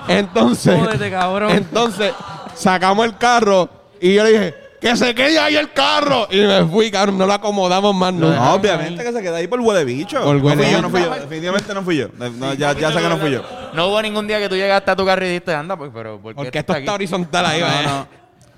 Entonces. 0.08 0.80
Jódete, 0.80 1.10
cabrón. 1.12 1.52
Entonces, 1.52 2.14
sacamos 2.56 3.06
el 3.06 3.18
carro. 3.18 3.70
Y 4.00 4.14
yo 4.14 4.24
le 4.24 4.32
dije, 4.32 4.56
¡que 4.80 4.96
se 4.96 5.14
quede 5.16 5.40
ahí 5.40 5.56
el 5.56 5.72
carro! 5.74 6.28
Y 6.30 6.38
me 6.42 6.64
fui, 6.66 6.92
cabrón. 6.92 7.18
No 7.18 7.26
lo 7.26 7.34
acomodamos 7.34 7.96
más 7.96 8.14
nunca. 8.14 8.36
No, 8.36 8.54
obviamente 8.54 9.04
que 9.04 9.12
se 9.12 9.22
queda 9.22 9.38
ahí 9.38 9.48
por 9.48 9.60
huele 9.60 9.84
bicho. 9.86 10.22
Por 10.24 10.36
no 10.36 10.46
huele 10.46 10.64
yo, 10.64 10.70
bicho. 10.70 10.82
no 10.84 10.90
fui 10.90 11.02
yo. 11.02 11.10
Definitivamente 11.16 11.74
no 11.74 11.82
fui 11.84 11.98
yo. 11.98 12.08
No, 12.18 12.54
ya, 12.54 12.74
ya 12.74 12.92
sé 12.92 13.00
que 13.00 13.10
no 13.10 13.18
fui 13.18 13.32
yo. 13.32 13.44
No 13.74 13.88
hubo 13.88 14.02
ningún 14.02 14.28
día 14.28 14.40
que 14.40 14.50
tú 14.50 14.56
llegaste 14.56 14.92
a 14.92 14.96
tu 14.96 15.06
carro 15.06 15.26
y 15.26 15.30
dijiste, 15.30 15.54
anda, 15.54 15.76
pues, 15.78 15.92
pero 15.94 16.20
¿por 16.22 16.32
qué 16.34 16.36
Porque 16.36 16.60
esto 16.60 16.74
está 16.74 16.92
aquí? 16.94 16.96
horizontal 16.96 17.46
ahí, 17.46 17.60
No, 17.60 17.66
¿verdad? 17.68 17.84
no. 17.86 18.08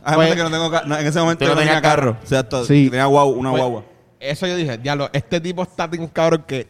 Además 0.03 0.15
Pues- 0.15 0.29
de 0.29 0.35
que 0.35 0.43
no 0.43 0.49
tengo 0.51 0.71
ca- 0.71 0.83
no, 0.85 0.97
en 0.97 1.07
ese 1.07 1.19
momento 1.19 1.45
Tú 1.45 1.49
yo 1.51 1.55
no 1.55 1.59
tenía 1.61 1.81
carro. 1.81 2.13
carro. 2.13 2.17
O 2.23 2.27
sea, 2.27 2.39
esto- 2.39 2.65
Sí. 2.65 2.89
tenía 2.89 3.05
guau, 3.05 3.29
una 3.31 3.49
Pues, 3.51 3.61
guagua. 3.61 3.83
Eso 4.19 4.47
yo 4.47 4.55
dije, 4.55 4.77
diablo, 4.77 5.09
este 5.13 5.39
tipo 5.41 5.63
está 5.63 5.89
tan 5.89 6.07
cabrón 6.07 6.43
que 6.47 6.67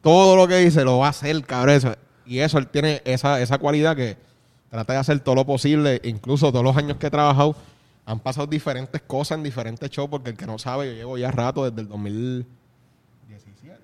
todo 0.00 0.34
lo 0.36 0.46
que 0.48 0.56
dice 0.58 0.84
lo 0.84 0.98
va 0.98 1.06
a 1.06 1.10
hacer, 1.10 1.40
cabrón. 1.44 1.74
Eso. 1.76 1.94
Y 2.26 2.38
eso, 2.38 2.58
él 2.58 2.68
tiene 2.68 3.02
esa, 3.04 3.40
esa 3.40 3.58
cualidad 3.58 3.96
que 3.96 4.16
trata 4.70 4.92
de 4.94 4.98
hacer 4.98 5.20
todo 5.20 5.34
lo 5.34 5.44
posible. 5.44 6.00
Incluso 6.04 6.50
todos 6.50 6.64
los 6.64 6.76
años 6.76 6.96
que 6.96 7.08
he 7.08 7.10
trabajado, 7.10 7.56
han 8.04 8.18
pasado 8.20 8.46
diferentes 8.46 9.00
cosas 9.02 9.38
en 9.38 9.44
diferentes 9.44 9.90
shows, 9.90 10.10
porque 10.10 10.30
el 10.30 10.36
que 10.36 10.46
no 10.46 10.58
sabe, 10.58 10.86
yo 10.86 10.92
llevo 10.92 11.18
ya 11.18 11.30
rato 11.30 11.68
desde 11.68 11.82
el 11.82 11.88
2017. 11.88 13.78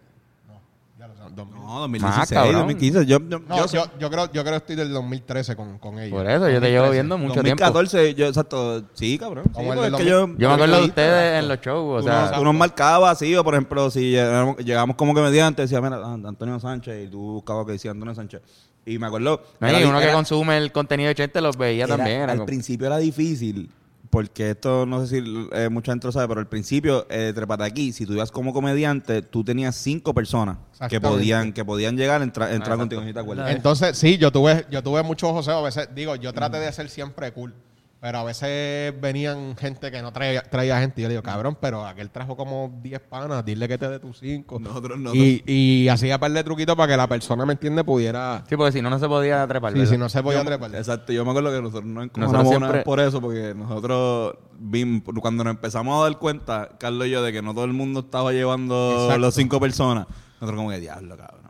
No, 0.47 0.61
ya 0.99 1.07
lo 1.07 1.17
saben, 1.17 1.18
2000. 1.18 1.18
No, 1.37 1.81
2016, 1.81 2.31
cabrón. 2.31 2.55
2015. 2.55 3.07
Yo, 3.07 3.19
yo, 3.29 3.39
No, 3.41 3.57
yo- 3.57 3.67
yo, 3.67 3.85
yo 3.99 4.11
creo, 4.11 4.33
yo 4.33 4.43
creo 4.43 4.53
que 4.53 4.57
estoy 4.57 4.77
del 4.77 4.93
2013 4.93 5.57
con, 5.57 5.79
con 5.79 5.99
ellos. 5.99 6.17
Por 6.19 6.29
eso, 6.31 6.49
yo 6.49 6.61
te 6.61 6.71
llevo 6.71 6.87
2013. 6.87 6.93
viendo 6.93 7.19
mucho 7.19 7.43
tiempo. 7.43 7.65
2014, 7.65 8.15
yo, 8.15 8.27
exacto. 8.27 8.83
Sí, 8.95 9.19
cabrón. 9.19 9.45
Sí, 9.55 9.63
el 9.63 10.07
yo, 10.07 10.27
Yo 10.37 10.49
me 10.49 10.55
acuerdo 10.55 10.77
de 10.81 10.85
ustedes 10.87 11.43
en 11.43 11.49
los 11.49 11.61
shows, 11.61 11.99
o 11.99 12.01
Tú, 12.01 12.09
sea... 12.09 12.21
nos, 12.23 12.33
tú 12.39 12.45
nos 12.45 12.55
marcabas 12.55 13.13
así, 13.13 13.35
o 13.37 13.45
por 13.45 13.55
ejemplo, 13.55 13.91
si 13.91 14.11
llegamos, 14.11 14.57
llegamos 14.59 14.97
como 14.97 15.15
que 15.15 15.21
mediante, 15.21 15.63
decía, 15.63 15.81
mira, 15.81 16.01
ah, 16.03 16.15
Antonio 16.15 16.59
Sánchez, 16.61 17.07
y 17.07 17.11
tú 17.11 17.19
buscabas 17.19 17.67
que 17.67 17.73
decía 17.73 17.91
Antonio 17.91 18.15
Sánchez. 18.15 18.41
Y 18.87 18.99
me 18.99 19.07
acuerdo. 19.07 19.43
No, 19.61 19.79
y 19.81 19.85
uno 19.85 20.01
que 20.01 20.11
consume 20.13 20.57
el 20.57 20.73
contenido 20.73 21.09
de 21.09 21.15
Chente 21.15 21.41
los 21.43 21.59
veía 21.59 21.85
era- 21.85 21.97
también. 21.97 22.23
Era 22.23 22.33
al 22.33 22.39
como- 22.39 22.47
principio 22.47 22.87
era 22.87 22.97
difícil, 22.97 23.71
porque 24.11 24.51
esto 24.51 24.87
no 24.87 25.05
sé 25.05 25.21
si 25.21 25.49
eh, 25.53 25.69
mucha 25.69 25.93
gente 25.93 26.07
lo 26.07 26.13
sabe, 26.13 26.29
pero 26.29 26.41
al 26.41 26.49
principio, 26.49 27.07
eh, 27.11 27.35
aquí, 27.61 27.93
si 27.93 28.07
tú 28.07 28.15
ibas 28.15 28.31
como 28.31 28.53
comediante, 28.53 29.23
tú 29.23 29.45
tenías 29.45 29.77
cinco 29.77 30.15
personas 30.15 30.59
que 30.89 31.01
podían, 31.01 31.53
que 31.53 31.65
podían 31.65 31.97
llegar 31.97 32.21
a 32.21 32.25
entrar, 32.25 32.49
entrar 32.51 32.75
exacto. 32.75 32.79
contigo, 32.81 33.03
¿sí 33.05 33.13
te 33.13 33.21
acuerdas? 33.21 33.51
Entonces, 33.55 33.99
sí, 33.99 34.19
yo 34.19 34.31
tuve, 34.31 34.67
yo 34.71 34.83
tuve 34.83 35.03
muchos 35.03 35.31
joseos. 35.31 35.59
A 35.59 35.63
veces, 35.63 35.89
digo, 35.95 36.17
yo 36.17 36.33
traté 36.33 36.59
de 36.59 36.73
ser 36.73 36.89
siempre 36.89 37.33
cool. 37.33 37.55
Pero 38.01 38.19
a 38.19 38.23
veces 38.23 38.95
venían 39.01 39.57
gente 39.57 39.91
que 39.91 40.01
no 40.03 40.13
traía, 40.13 40.43
traía 40.43 40.79
gente. 40.79 41.01
Y 41.01 41.03
yo 41.03 41.09
le 41.09 41.15
digo, 41.15 41.23
cabrón, 41.25 41.59
pero 41.61 41.85
aquel 41.85 42.11
trajo 42.11 42.37
como 42.37 42.79
10 42.81 43.01
panas, 43.01 43.45
dile 43.45 43.67
que 43.67 43.77
te 43.77 43.89
dé 43.89 43.99
tus 43.99 44.21
5. 44.21 44.61
Nosotros 44.61 45.01
no. 45.01 45.13
Y, 45.17 45.43
y 45.45 45.89
hacía 45.89 46.17
par 46.21 46.31
de 46.31 46.45
truquitos 46.45 46.77
para 46.77 46.93
que 46.93 46.97
la 46.97 47.09
persona, 47.09 47.45
¿me 47.45 47.55
entiende? 47.55 47.83
Pudiera... 47.83 48.45
Sí, 48.49 48.57
porque 48.57 48.71
si 48.71 48.83
no, 48.83 48.89
no 48.89 49.01
se 49.01 49.09
podía 49.09 49.45
trepar. 49.49 49.73
Sí, 49.73 49.81
¿verdad? 49.81 49.93
si 49.93 49.99
no 49.99 50.09
se 50.09 50.23
podía 50.23 50.45
trepar. 50.45 50.73
Exacto, 50.77 51.13
yo 51.13 51.25
me 51.25 51.31
acuerdo 51.33 51.51
que 51.51 51.61
nosotros 51.61 51.85
nos 51.87 52.05
Nosotros 52.05 52.23
encojonamos 52.23 52.57
una 52.57 52.67
siempre- 52.67 52.83
por 52.85 53.01
eso, 53.01 53.21
porque 53.21 53.53
nosotros 53.57 54.35
vimos, 54.61 55.03
cuando 55.21 55.43
nos 55.43 55.55
empezamos 55.55 56.01
a 56.01 56.09
dar 56.09 56.19
cuenta, 56.21 56.69
Carlos 56.79 57.09
y 57.09 57.11
yo, 57.11 57.23
de 57.23 57.33
que 57.33 57.43
no 57.43 57.53
todo 57.53 57.65
el 57.65 57.73
mundo 57.73 58.01
estaba 58.01 58.33
llevando 58.33 58.93
Exacto. 58.93 59.19
los 59.19 59.35
cinco 59.35 59.59
personas, 59.59 60.07
nosotros 60.41 60.57
como 60.57 60.71
que 60.71 60.79
diablo, 60.79 61.17
cabrón. 61.17 61.47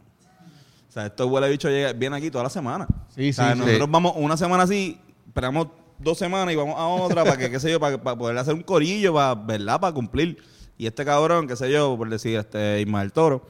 O 0.88 0.90
sea, 0.90 1.04
estos 1.04 1.30
huele 1.30 1.50
bicho 1.50 1.68
llega, 1.68 1.92
viene 1.92 2.16
aquí 2.16 2.30
toda 2.30 2.44
la 2.44 2.50
semana. 2.50 2.86
Sí, 3.14 3.28
o 3.28 3.32
sea, 3.34 3.52
sí, 3.52 3.58
nosotros 3.58 3.84
sí. 3.84 3.90
vamos 3.92 4.12
una 4.16 4.38
semana 4.38 4.62
así, 4.62 4.98
esperamos 5.26 5.68
dos 5.98 6.18
semanas 6.18 6.52
y 6.52 6.56
vamos 6.56 6.76
a 6.78 6.86
otra 6.86 7.24
para 7.24 7.36
que, 7.36 7.50
qué 7.50 7.60
sé 7.60 7.70
yo, 7.70 7.80
para, 7.80 8.02
para 8.02 8.16
poder 8.16 8.38
hacer 8.38 8.54
un 8.54 8.62
corillo, 8.62 9.14
para, 9.14 9.34
¿verdad? 9.34 9.80
Para 9.80 9.92
cumplir. 9.92 10.38
Y 10.76 10.86
este 10.86 11.04
cabrón, 11.04 11.48
qué 11.48 11.56
sé 11.56 11.70
yo, 11.70 11.96
por 11.96 12.08
decir, 12.08 12.38
este 12.38 12.80
Ismael 12.80 13.12
Toro, 13.12 13.46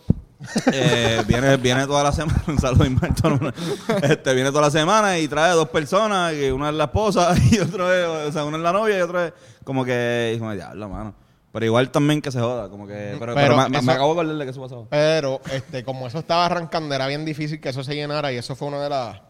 eh, 0.73 1.23
viene, 1.29 1.57
viene 1.59 1.87
toda 1.87 2.03
la 2.05 2.13
semana, 2.13 2.43
un 2.47 2.59
saludo 2.59 2.85
a 2.85 2.87
Ismael 2.87 3.15
Toro, 3.15 3.53
este, 4.03 4.35
viene 4.35 4.51
toda 4.51 4.63
la 4.63 4.71
semana 4.71 5.19
y 5.19 5.29
trae 5.29 5.53
dos 5.53 5.69
personas, 5.69 6.33
que 6.33 6.53
una 6.53 6.71
es 6.71 6.75
la 6.75 6.85
esposa 6.85 7.35
y 7.51 7.59
otro 7.59 7.93
es, 7.93 8.29
o 8.29 8.33
sea, 8.33 8.45
una 8.45 8.57
es 8.57 8.63
la 8.63 8.73
novia 8.73 8.99
y 8.99 9.01
otra 9.03 9.27
es 9.27 9.33
como 9.65 9.85
que, 9.85 10.33
hijo 10.37 10.49
de 10.51 10.57
diablo, 10.57 10.89
mano. 10.89 11.15
Pero 11.51 11.65
igual 11.65 11.91
también 11.91 12.21
que 12.21 12.31
se 12.31 12.41
joda, 12.41 12.69
como 12.69 12.87
que, 12.87 13.17
pero, 13.19 13.35
Pero 13.35 13.57
pero 13.57 13.69
me, 13.69 13.79
eso- 13.79 13.91
acabo 13.91 14.15
de 14.15 14.21
acordar 14.21 14.37
de 14.37 14.45
que 14.45 14.51
eso 14.51 14.61
pasó. 14.63 14.87
Pero, 14.91 15.41
este, 15.51 15.83
como 15.83 16.07
eso 16.07 16.19
estaba 16.19 16.47
arrancando, 16.47 16.95
era 16.95 17.07
bien 17.07 17.25
difícil 17.25 17.61
que 17.61 17.71
eso 17.71 17.83
se 17.83 17.95
llenara 17.95 18.33
y 18.33 18.37
eso 18.37 18.55
fue 18.55 18.69
una 18.69 18.81
de 18.83 18.91
las 18.91 19.21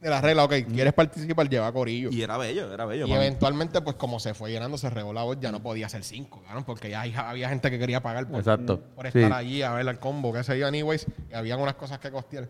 de 0.00 0.10
las 0.10 0.22
reglas. 0.22 0.44
Ok, 0.46 0.52
¿quieres 0.72 0.92
participar? 0.92 1.48
Lleva 1.48 1.72
corillo. 1.72 2.10
Y 2.12 2.22
era 2.22 2.36
bello, 2.36 2.72
era 2.72 2.84
bello. 2.86 3.06
Y 3.06 3.12
eventualmente, 3.12 3.80
pues 3.80 3.96
como 3.96 4.20
se 4.20 4.34
fue 4.34 4.50
llenando, 4.50 4.78
se 4.78 4.90
regó 4.90 5.12
la 5.12 5.22
voz, 5.24 5.38
ya 5.40 5.50
no 5.50 5.60
podía 5.60 5.88
ser 5.88 6.04
cinco, 6.04 6.40
claro, 6.44 6.64
porque 6.64 6.90
ya 6.90 7.02
había 7.02 7.48
gente 7.48 7.70
que 7.70 7.78
quería 7.78 8.00
pagar 8.02 8.28
por, 8.28 8.38
Exacto. 8.38 8.80
por 8.94 9.10
Sí. 9.10 9.18
estar 9.18 9.32
allí 9.32 9.62
a 9.62 9.72
ver 9.72 9.88
el 9.88 9.98
combo, 9.98 10.32
que 10.32 10.44
se 10.44 10.58
yo, 10.58 10.66
anyways, 10.66 11.06
y 11.30 11.34
habían 11.34 11.60
unas 11.60 11.74
cosas 11.74 11.98
que 11.98 12.10
costear. 12.10 12.48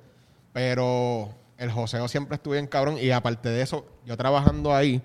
Pero 0.53 1.30
el 1.57 1.70
joseo 1.70 2.09
siempre 2.09 2.36
estuvo 2.36 2.53
bien 2.55 2.66
cabrón, 2.66 2.96
y 3.01 3.11
aparte 3.11 3.49
de 3.49 3.62
eso, 3.62 3.86
yo 4.05 4.16
trabajando 4.16 4.74
ahí, 4.74 5.01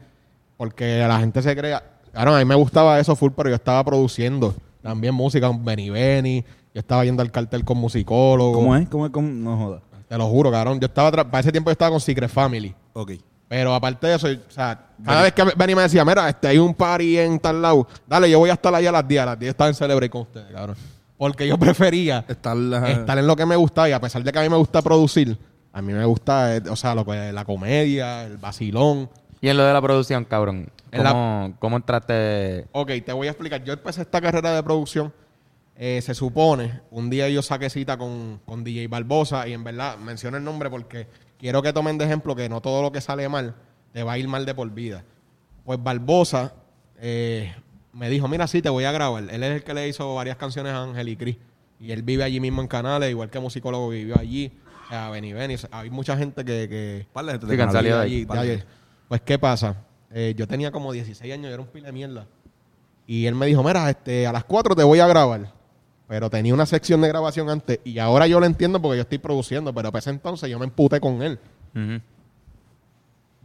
porque 0.57 0.99
la 1.07 1.19
gente 1.19 1.41
se 1.41 1.55
crea, 1.55 1.83
claro, 2.11 2.35
a 2.35 2.39
mí 2.39 2.45
me 2.45 2.55
gustaba 2.55 2.99
eso 2.99 3.15
full, 3.15 3.31
pero 3.35 3.49
yo 3.49 3.55
estaba 3.55 3.83
produciendo 3.83 4.53
también 4.81 5.13
música 5.13 5.47
con 5.47 5.63
Benny 5.63 5.89
Benny, 5.89 6.43
yo 6.73 6.79
estaba 6.79 7.05
yendo 7.05 7.21
al 7.21 7.31
cartel 7.31 7.63
con 7.63 7.77
musicólogos. 7.77 8.57
¿Cómo 8.57 8.75
es? 8.75 8.89
¿Cómo 8.89 9.05
es? 9.05 9.11
¿Cómo? 9.11 9.27
No 9.29 9.57
joda. 9.57 9.81
Te 10.13 10.17
lo 10.19 10.27
juro, 10.27 10.51
cabrón. 10.51 10.79
Yo 10.79 10.85
estaba, 10.85 11.11
tra- 11.11 11.25
para 11.27 11.39
ese 11.39 11.51
tiempo 11.51 11.71
yo 11.71 11.71
estaba 11.71 11.89
con 11.89 11.99
Secret 11.99 12.29
Family. 12.29 12.71
Ok. 12.93 13.13
Pero 13.47 13.73
aparte 13.73 14.05
de 14.05 14.13
eso, 14.15 14.27
o 14.27 14.51
sea, 14.51 14.79
cada 15.03 15.23
vez 15.23 15.33
que 15.33 15.43
Benny 15.55 15.73
me 15.73 15.81
decía, 15.81 16.05
mira, 16.05 16.29
este, 16.29 16.49
hay 16.49 16.59
un 16.59 16.75
party 16.75 17.17
en 17.17 17.39
tal 17.39 17.59
lado, 17.63 17.87
dale, 18.05 18.29
yo 18.29 18.37
voy 18.37 18.51
a 18.51 18.53
estar 18.53 18.75
allá 18.75 18.89
a 18.89 18.91
las 18.91 19.07
10, 19.07 19.21
a 19.21 19.25
las 19.25 19.39
10 19.39 19.49
estaba 19.49 19.69
en 19.69 19.73
Celebrate 19.73 20.11
con 20.11 20.21
ustedes, 20.21 20.51
cabrón. 20.53 20.75
Porque 21.17 21.47
yo 21.47 21.57
prefería 21.59 22.23
Estar, 22.27 22.55
la- 22.55 22.91
estar 22.91 23.17
en 23.17 23.25
lo 23.25 23.35
que 23.35 23.47
me 23.47 23.55
gustaba 23.55 23.89
y 23.89 23.91
a 23.93 23.99
pesar 23.99 24.23
de 24.23 24.31
que 24.31 24.37
a 24.37 24.43
mí 24.43 24.49
me 24.49 24.55
gusta 24.57 24.83
producir, 24.83 25.35
a 25.71 25.81
mí 25.81 25.93
me 25.93 26.05
gusta, 26.05 26.57
eh, 26.57 26.61
o 26.69 26.75
sea, 26.75 26.93
lo 26.93 27.03
que 27.05 27.31
la 27.31 27.43
comedia, 27.43 28.23
el 28.25 28.37
vacilón. 28.37 29.09
Y 29.41 29.49
en 29.49 29.57
lo 29.57 29.63
de 29.63 29.73
la 29.73 29.81
producción, 29.81 30.25
cabrón. 30.25 30.69
En 30.91 31.03
la- 31.03 31.09
¿Cómo, 31.09 31.53
cómo 31.57 31.77
entraste? 31.77 32.67
Ok, 32.71 32.91
te 33.03 33.13
voy 33.13 33.25
a 33.25 33.31
explicar. 33.31 33.63
Yo 33.63 33.73
empecé 33.73 34.01
esta 34.03 34.21
carrera 34.21 34.51
de 34.53 34.61
producción. 34.61 35.11
Eh, 35.75 36.01
se 36.01 36.13
supone, 36.13 36.81
un 36.91 37.09
día 37.09 37.29
yo 37.29 37.41
saqué 37.41 37.69
cita 37.69 37.97
con, 37.97 38.39
con 38.45 38.63
DJ 38.63 38.87
Barbosa 38.87 39.47
y 39.47 39.53
en 39.53 39.63
verdad 39.63 39.97
menciono 39.97 40.37
el 40.37 40.43
nombre 40.43 40.69
porque 40.69 41.07
quiero 41.39 41.61
que 41.61 41.73
tomen 41.73 41.97
de 41.97 42.05
ejemplo 42.05 42.35
que 42.35 42.47
no 42.47 42.61
todo 42.61 42.81
lo 42.81 42.91
que 42.91 43.01
sale 43.01 43.27
mal 43.27 43.55
te 43.93 44.03
va 44.03 44.13
a 44.13 44.17
ir 44.17 44.27
mal 44.27 44.45
de 44.45 44.53
por 44.53 44.69
vida. 44.71 45.03
Pues 45.63 45.81
Barbosa 45.81 46.53
eh, 46.99 47.53
me 47.93 48.09
dijo, 48.09 48.27
mira, 48.27 48.47
sí, 48.47 48.61
te 48.61 48.69
voy 48.69 48.83
a 48.83 48.91
grabar. 48.91 49.23
Él 49.29 49.43
es 49.43 49.51
el 49.51 49.63
que 49.63 49.73
le 49.73 49.87
hizo 49.87 50.15
varias 50.15 50.35
canciones 50.35 50.73
a 50.73 50.83
Ángel 50.83 51.09
y 51.09 51.15
Cris. 51.15 51.37
Y 51.79 51.91
él 51.91 52.01
vive 52.01 52.23
allí 52.23 52.39
mismo 52.39 52.61
en 52.61 52.67
Canales, 52.67 53.09
igual 53.09 53.29
que 53.29 53.39
musicólogo 53.39 53.89
vivió 53.89 54.19
allí. 54.19 54.51
Benny. 55.33 55.55
O 55.55 55.57
sea, 55.57 55.69
hay 55.71 55.89
mucha 55.89 56.17
gente 56.17 56.43
que... 56.43 56.67
que 56.69 57.07
Sí, 57.47 57.57
de 57.81 57.93
allí, 57.93 58.25
de-. 58.25 58.63
Pues, 59.07 59.21
¿qué 59.21 59.39
pasa? 59.39 59.75
Eh, 60.11 60.33
yo 60.35 60.47
tenía 60.47 60.71
como 60.71 60.91
16 60.91 61.33
años 61.33 61.49
y 61.49 61.53
era 61.53 61.61
un 61.61 61.67
pile 61.67 61.87
de 61.87 61.91
mierda. 61.91 62.27
Y 63.05 63.25
él 63.25 63.35
me 63.35 63.45
dijo, 63.45 63.63
mira, 63.63 63.89
este, 63.89 64.27
a 64.27 64.31
las 64.31 64.43
4 64.43 64.75
te 64.75 64.83
voy 64.83 64.99
a 64.99 65.07
grabar. 65.07 65.51
Pero 66.13 66.29
tenía 66.29 66.53
una 66.53 66.67
sección 66.67 67.01
de 67.01 67.07
grabación 67.07 67.49
antes. 67.49 67.79
Y 67.83 67.97
ahora 67.97 68.27
yo 68.27 68.39
lo 68.39 68.45
entiendo 68.45 68.79
porque 68.79 68.97
yo 68.97 69.01
estoy 69.01 69.17
produciendo. 69.17 69.73
Pero 69.73 69.91
para 69.91 69.97
ese 69.97 70.11
entonces 70.11 70.47
yo 70.47 70.59
me 70.59 70.65
emputé 70.65 70.99
con 70.99 71.23
él. 71.23 71.39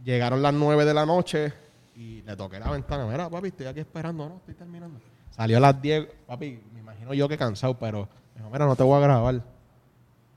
Llegaron 0.05 0.43
las 0.43 0.53
9 0.53 0.85
de 0.85 0.93
la 0.93 1.03
noche 1.03 1.51
y 1.95 2.21
le 2.21 2.35
toqué 2.35 2.59
la 2.59 2.69
ventana. 2.69 3.07
Mira, 3.07 3.27
papi, 3.27 3.47
estoy 3.47 3.65
aquí 3.65 3.79
esperando. 3.79 4.29
No, 4.29 4.35
estoy 4.35 4.53
terminando. 4.53 4.99
Salió 5.31 5.57
a 5.57 5.61
las 5.61 5.81
10. 5.81 6.09
Papi, 6.27 6.61
me 6.71 6.81
imagino 6.81 7.11
yo 7.15 7.27
que 7.27 7.39
cansado, 7.39 7.75
pero 7.75 8.07
me 8.35 8.41
dijo, 8.41 8.51
mira, 8.51 8.67
no 8.67 8.75
te 8.75 8.83
voy 8.83 8.97
a 8.97 8.99
grabar. 8.99 9.41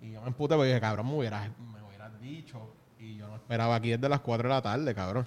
Y 0.00 0.12
yo 0.12 0.22
me 0.22 0.28
emputé 0.28 0.54
porque 0.54 0.68
dije, 0.68 0.80
cabrón, 0.80 1.08
me 1.08 1.18
hubieras, 1.18 1.50
me 1.58 1.86
hubieras 1.86 2.18
dicho. 2.18 2.60
Y 2.98 3.16
yo 3.16 3.28
no 3.28 3.34
esperaba 3.34 3.74
aquí 3.74 3.90
desde 3.90 4.08
las 4.08 4.20
4 4.20 4.48
de 4.48 4.54
la 4.54 4.62
tarde, 4.62 4.94
cabrón. 4.94 5.26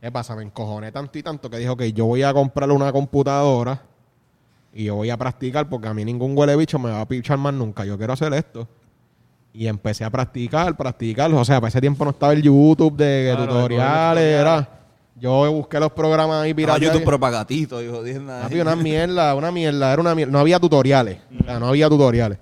¿Qué 0.00 0.10
pasa? 0.10 0.34
Me 0.34 0.42
encojoné 0.42 0.90
tanto 0.90 1.18
y 1.18 1.22
tanto 1.22 1.50
que 1.50 1.58
dijo 1.58 1.76
que 1.76 1.92
yo 1.92 2.06
voy 2.06 2.22
a 2.22 2.32
comprarle 2.32 2.74
una 2.74 2.90
computadora 2.92 3.78
y 4.72 4.84
yo 4.84 4.94
voy 4.94 5.10
a 5.10 5.16
practicar 5.16 5.68
porque 5.68 5.88
a 5.88 5.94
mí 5.94 6.04
ningún 6.04 6.36
huele 6.36 6.54
bicho 6.56 6.78
me 6.78 6.90
va 6.90 7.00
a 7.00 7.08
pichar 7.08 7.38
más 7.38 7.54
nunca. 7.54 7.84
Yo 7.84 7.96
quiero 7.96 8.12
hacer 8.12 8.32
esto. 8.34 8.68
Y 9.54 9.68
empecé 9.68 10.04
a 10.04 10.10
practicar, 10.10 10.76
practicar. 10.76 11.32
O 11.32 11.44
sea, 11.44 11.60
para 11.60 11.68
ese 11.68 11.80
tiempo 11.80 12.04
no 12.04 12.10
estaba 12.10 12.34
el 12.34 12.42
YouTube 12.42 12.94
de 12.94 13.32
Claro, 13.34 13.48
tutoriales. 13.48 14.40
Era, 14.40 14.68
yo 15.18 15.50
busqué 15.50 15.80
los 15.80 15.92
programas 15.92 16.42
ahí 16.42 16.52
piratas. 16.52 16.82
YouTube 16.82 17.04
pero 17.06 17.18
para 17.18 17.38
gatito, 17.38 17.82
hijo 17.82 18.02
de 18.02 18.18
una 18.60 18.76
mierda, 18.76 19.34
una 19.34 19.50
mierda, 19.50 19.92
era 19.94 20.02
una 20.02 20.14
mierda. 20.14 20.30
No 20.32 20.40
había 20.40 20.60
tutoriales. 20.60 21.18
O 21.40 21.44
sea, 21.44 21.58
no 21.58 21.68
había 21.68 21.88
tutoriales. 21.88 22.38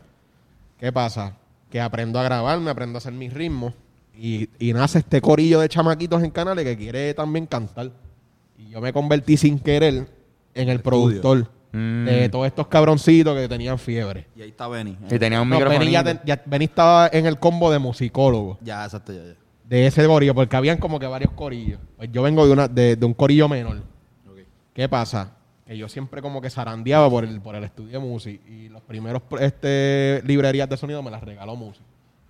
¿Qué 0.80 0.90
pasa? 0.90 1.36
Que 1.70 1.80
aprendo 1.80 2.18
a 2.18 2.24
grabarme, 2.24 2.68
aprendo 2.68 2.96
a 2.96 2.98
hacer 2.98 3.12
mis 3.12 3.32
ritmos. 3.32 3.74
Y, 4.16 4.48
y 4.58 4.72
nace 4.72 4.98
este 4.98 5.20
corillo 5.20 5.60
de 5.60 5.68
chamaquitos 5.68 6.22
en 6.24 6.30
canales 6.30 6.64
que 6.64 6.76
quiere 6.76 7.14
también 7.14 7.46
cantar. 7.46 7.92
Y 8.58 8.70
yo 8.70 8.80
me 8.80 8.92
convertí 8.92 9.36
sin 9.36 9.60
querer 9.60 10.08
en 10.54 10.68
el 10.68 10.80
productor 10.80 11.48
Mm. 11.76 12.04
de 12.04 12.28
todos 12.28 12.46
estos 12.46 12.68
cabroncitos 12.68 13.36
que 13.36 13.48
tenían 13.48 13.78
fiebre. 13.78 14.28
Y 14.36 14.42
ahí 14.42 14.50
está 14.50 14.68
Benny. 14.68 14.96
Y 15.10 15.18
tenía 15.18 15.42
un 15.42 15.48
No, 15.48 15.56
micrófono. 15.56 15.80
Benny, 15.80 15.92
ya, 15.92 16.04
te- 16.04 16.20
ya- 16.24 16.42
Benny 16.46 16.66
estaba 16.66 17.08
en 17.12 17.26
el 17.26 17.38
combo 17.38 17.70
de 17.70 17.78
musicólogo 17.80 18.58
Ya, 18.60 18.84
exacto, 18.84 19.12
ya, 19.12 19.24
ya. 19.24 19.34
de 19.64 19.86
ese 19.86 20.06
corillo, 20.06 20.34
porque 20.34 20.54
habían 20.56 20.78
como 20.78 21.00
que 21.00 21.06
varios 21.06 21.32
corillos. 21.32 21.80
Pues 21.96 22.10
yo 22.12 22.22
vengo 22.22 22.46
de, 22.46 22.52
una, 22.52 22.68
de, 22.68 22.94
de 22.96 23.04
un 23.06 23.14
corillo 23.14 23.48
menor. 23.48 23.82
¿Qué 24.72 24.88
pasa? 24.88 25.32
Que 25.66 25.76
yo 25.78 25.88
siempre 25.88 26.20
como 26.20 26.40
que 26.40 26.50
zarandeaba 26.50 27.08
por 27.08 27.24
el, 27.24 27.40
por 27.40 27.54
el 27.54 27.64
estudio 27.64 27.92
de 28.00 28.06
música 28.06 28.42
y 28.48 28.68
los 28.68 28.82
primeros 28.82 29.22
este, 29.40 30.20
librerías 30.26 30.68
de 30.68 30.76
sonido 30.76 31.02
me 31.02 31.10
las 31.10 31.22
regaló 31.22 31.56
música. 31.56 31.84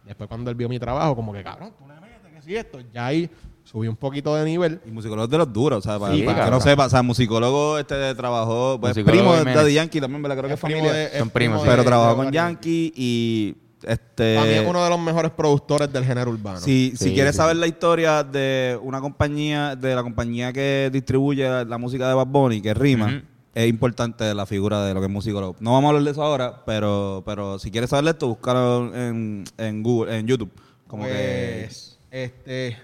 Después 0.04 0.28
cuando 0.28 0.50
él 0.50 0.56
vio 0.56 0.68
mi 0.68 0.78
trabajo, 0.78 1.16
como 1.16 1.32
que 1.32 1.42
cabrón, 1.42 1.72
tú 1.78 1.86
le 1.88 1.94
metes, 2.00 2.32
que 2.34 2.42
si 2.42 2.54
esto, 2.54 2.78
ya 2.92 3.06
ahí 3.06 3.28
subí 3.74 3.88
un 3.88 3.96
poquito 3.96 4.36
de 4.36 4.44
nivel. 4.44 4.80
Y 4.86 4.92
musicólogo 4.92 5.24
es 5.24 5.30
de 5.30 5.38
los 5.38 5.52
duros, 5.52 5.80
o 5.80 5.82
sea, 5.82 5.98
para, 5.98 6.14
Sí, 6.14 6.22
para 6.22 6.44
que 6.44 6.50
no 6.52 6.60
sepa, 6.60 6.86
o 6.86 6.88
sea, 6.88 7.02
musicólogo 7.02 7.76
este 7.76 8.14
trabajó, 8.14 8.78
pues, 8.80 8.94
primo 9.02 9.34
de. 9.34 9.42
Daddy 9.52 9.74
Yankee 9.74 10.00
también, 10.00 10.22
¿verdad? 10.22 10.36
Creo 10.38 10.48
que 10.48 10.54
es 10.54 10.60
primo 10.60 10.78
familia. 10.78 10.92
de- 10.96 11.04
es 11.06 11.18
Son 11.18 11.30
primos, 11.30 11.62
pero 11.64 11.78
de- 11.82 11.84
trabajó 11.88 12.14
con 12.16 12.30
Yankee 12.30 12.92
y 12.94 13.56
este 13.82 14.36
Para 14.36 14.46
mí 14.46 14.52
es 14.54 14.64
uno 14.66 14.84
de 14.84 14.90
los 14.90 15.00
mejores 15.00 15.32
productores 15.32 15.92
del 15.92 16.04
género 16.04 16.30
urbano. 16.30 16.60
si, 16.60 16.92
Sí, 16.96 17.08
si 17.08 17.14
quieres 17.14 17.32
sí. 17.32 17.38
saber 17.38 17.56
la 17.56 17.66
historia 17.66 18.22
de 18.22 18.78
una 18.80 19.00
compañía, 19.00 19.74
de 19.74 19.92
la 19.96 20.04
compañía 20.04 20.52
que 20.52 20.88
distribuye 20.92 21.64
la 21.64 21.76
música 21.76 22.06
de 22.08 22.14
Bad 22.14 22.26
Bunny, 22.28 22.60
que 22.62 22.72
rima, 22.74 23.24
es 23.56 23.68
importante 23.68 24.32
la 24.34 24.46
figura 24.46 24.84
de 24.84 24.94
lo 24.94 25.00
que 25.00 25.06
es 25.06 25.12
musicólogo. 25.12 25.56
No 25.58 25.72
vamos 25.72 25.86
a 25.86 25.88
hablar 25.88 26.04
de 26.04 26.10
eso 26.12 26.22
ahora, 26.22 26.62
pero, 26.64 27.24
pero 27.26 27.58
si 27.58 27.72
quieres 27.72 27.90
saber 27.90 28.06
esto, 28.14 28.28
búscalo 28.28 28.94
en, 28.94 29.42
en 29.58 29.82
Google, 29.82 30.16
en 30.16 30.26
YouTube. 30.28 30.50
Como 30.86 31.04
que 31.06 31.64
Pues, 31.66 31.98
este, 32.12 32.76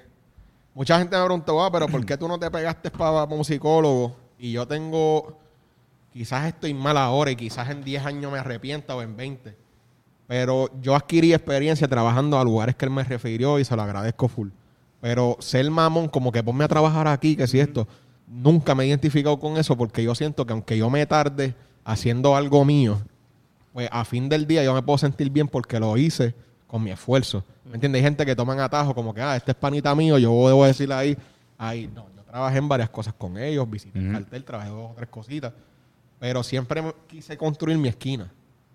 mucha 0.75 0.99
gente 0.99 1.17
me 1.17 1.25
preguntó, 1.25 1.63
ah, 1.63 1.71
pero 1.71 1.87
¿por 1.89 2.05
qué 2.05 2.17
tú 2.17 2.29
no 2.29 2.39
te 2.39 2.51
pegaste 2.51 2.91
para 2.91 3.27
musicólogo? 3.27 4.17
Y 4.39 4.53
yo 4.53 4.67
tengo, 4.67 5.39
quizás 6.13 6.47
estoy 6.47 6.75
mal 6.75 6.97
ahora 6.97 7.31
y 7.31 7.37
quizás 7.37 7.69
en 7.71 7.85
10 7.85 8.07
años 8.07 8.33
me 8.33 8.39
arrepienta 8.39 8.95
o 8.95 9.03
en 9.03 9.17
20. 9.17 9.57
Pero 10.27 10.71
yo 10.81 10.95
adquirí 10.95 11.35
experiencia 11.35 11.89
trabajando 11.89 12.39
a 12.39 12.45
lugares 12.45 12.77
que 12.77 12.85
él 12.85 12.91
me 12.91 13.03
refirió 13.03 13.59
y 13.59 13.65
se 13.65 13.75
lo 13.75 13.83
agradezco 13.83 14.29
full. 14.29 14.49
Pero 15.01 15.37
ser 15.41 15.69
mamón, 15.71 16.09
como 16.09 16.31
que 16.31 16.43
ponme 16.43 16.65
a 16.65 16.69
trabajar 16.69 17.09
aquí, 17.09 17.37
que 17.37 17.47
si 17.47 17.59
esto, 17.59 17.89
nunca 18.29 18.75
me 18.75 18.85
he 18.85 18.87
identificado 18.87 19.39
con 19.39 19.57
eso 19.57 19.77
porque 19.77 20.03
yo 20.05 20.15
siento 20.15 20.47
que 20.47 20.53
aunque 20.53 20.79
yo 20.79 20.89
me 20.89 21.05
tarde 21.07 21.55
haciendo 21.85 22.37
algo 22.37 22.65
mío, 22.65 23.01
pues 23.73 23.89
a 23.91 24.05
fin 24.05 24.29
del 24.29 24.47
día 24.47 24.63
yo 24.63 24.73
me 24.75 24.83
puedo 24.83 24.99
sentir 24.99 25.31
bien 25.31 25.49
porque 25.49 25.81
lo 25.81 25.97
hice 25.97 26.35
con 26.71 26.85
mi 26.85 26.93
esfuerzo. 26.93 27.43
¿Me 27.65 27.75
entiendes? 27.75 27.99
Hay 27.99 28.05
gente 28.05 28.25
que 28.25 28.37
toman 28.37 28.61
atajo 28.61 28.95
como 28.95 29.13
que, 29.13 29.21
ah, 29.21 29.35
este 29.35 29.51
es 29.51 29.57
panita 29.57 29.93
mío, 29.95 30.19
yo 30.19 30.31
debo 30.47 30.65
decirle 30.65 30.95
ahí, 30.95 31.19
ahí, 31.59 31.91
no, 31.93 32.07
yo 32.17 32.23
trabajé 32.23 32.59
en 32.59 32.69
varias 32.69 32.89
cosas 32.91 33.13
con 33.13 33.37
ellos, 33.37 33.69
visité 33.69 33.99
el 33.99 34.05
Ujú. 34.07 34.15
cartel, 34.15 34.45
trabajé 34.45 34.71
dos 34.71 34.91
o 34.93 34.95
tres 34.95 35.09
cositas, 35.09 35.53
pero 36.21 36.45
siempre 36.45 36.81
quise 37.09 37.37
construir 37.37 37.77
mi 37.77 37.89
esquina, 37.89 38.33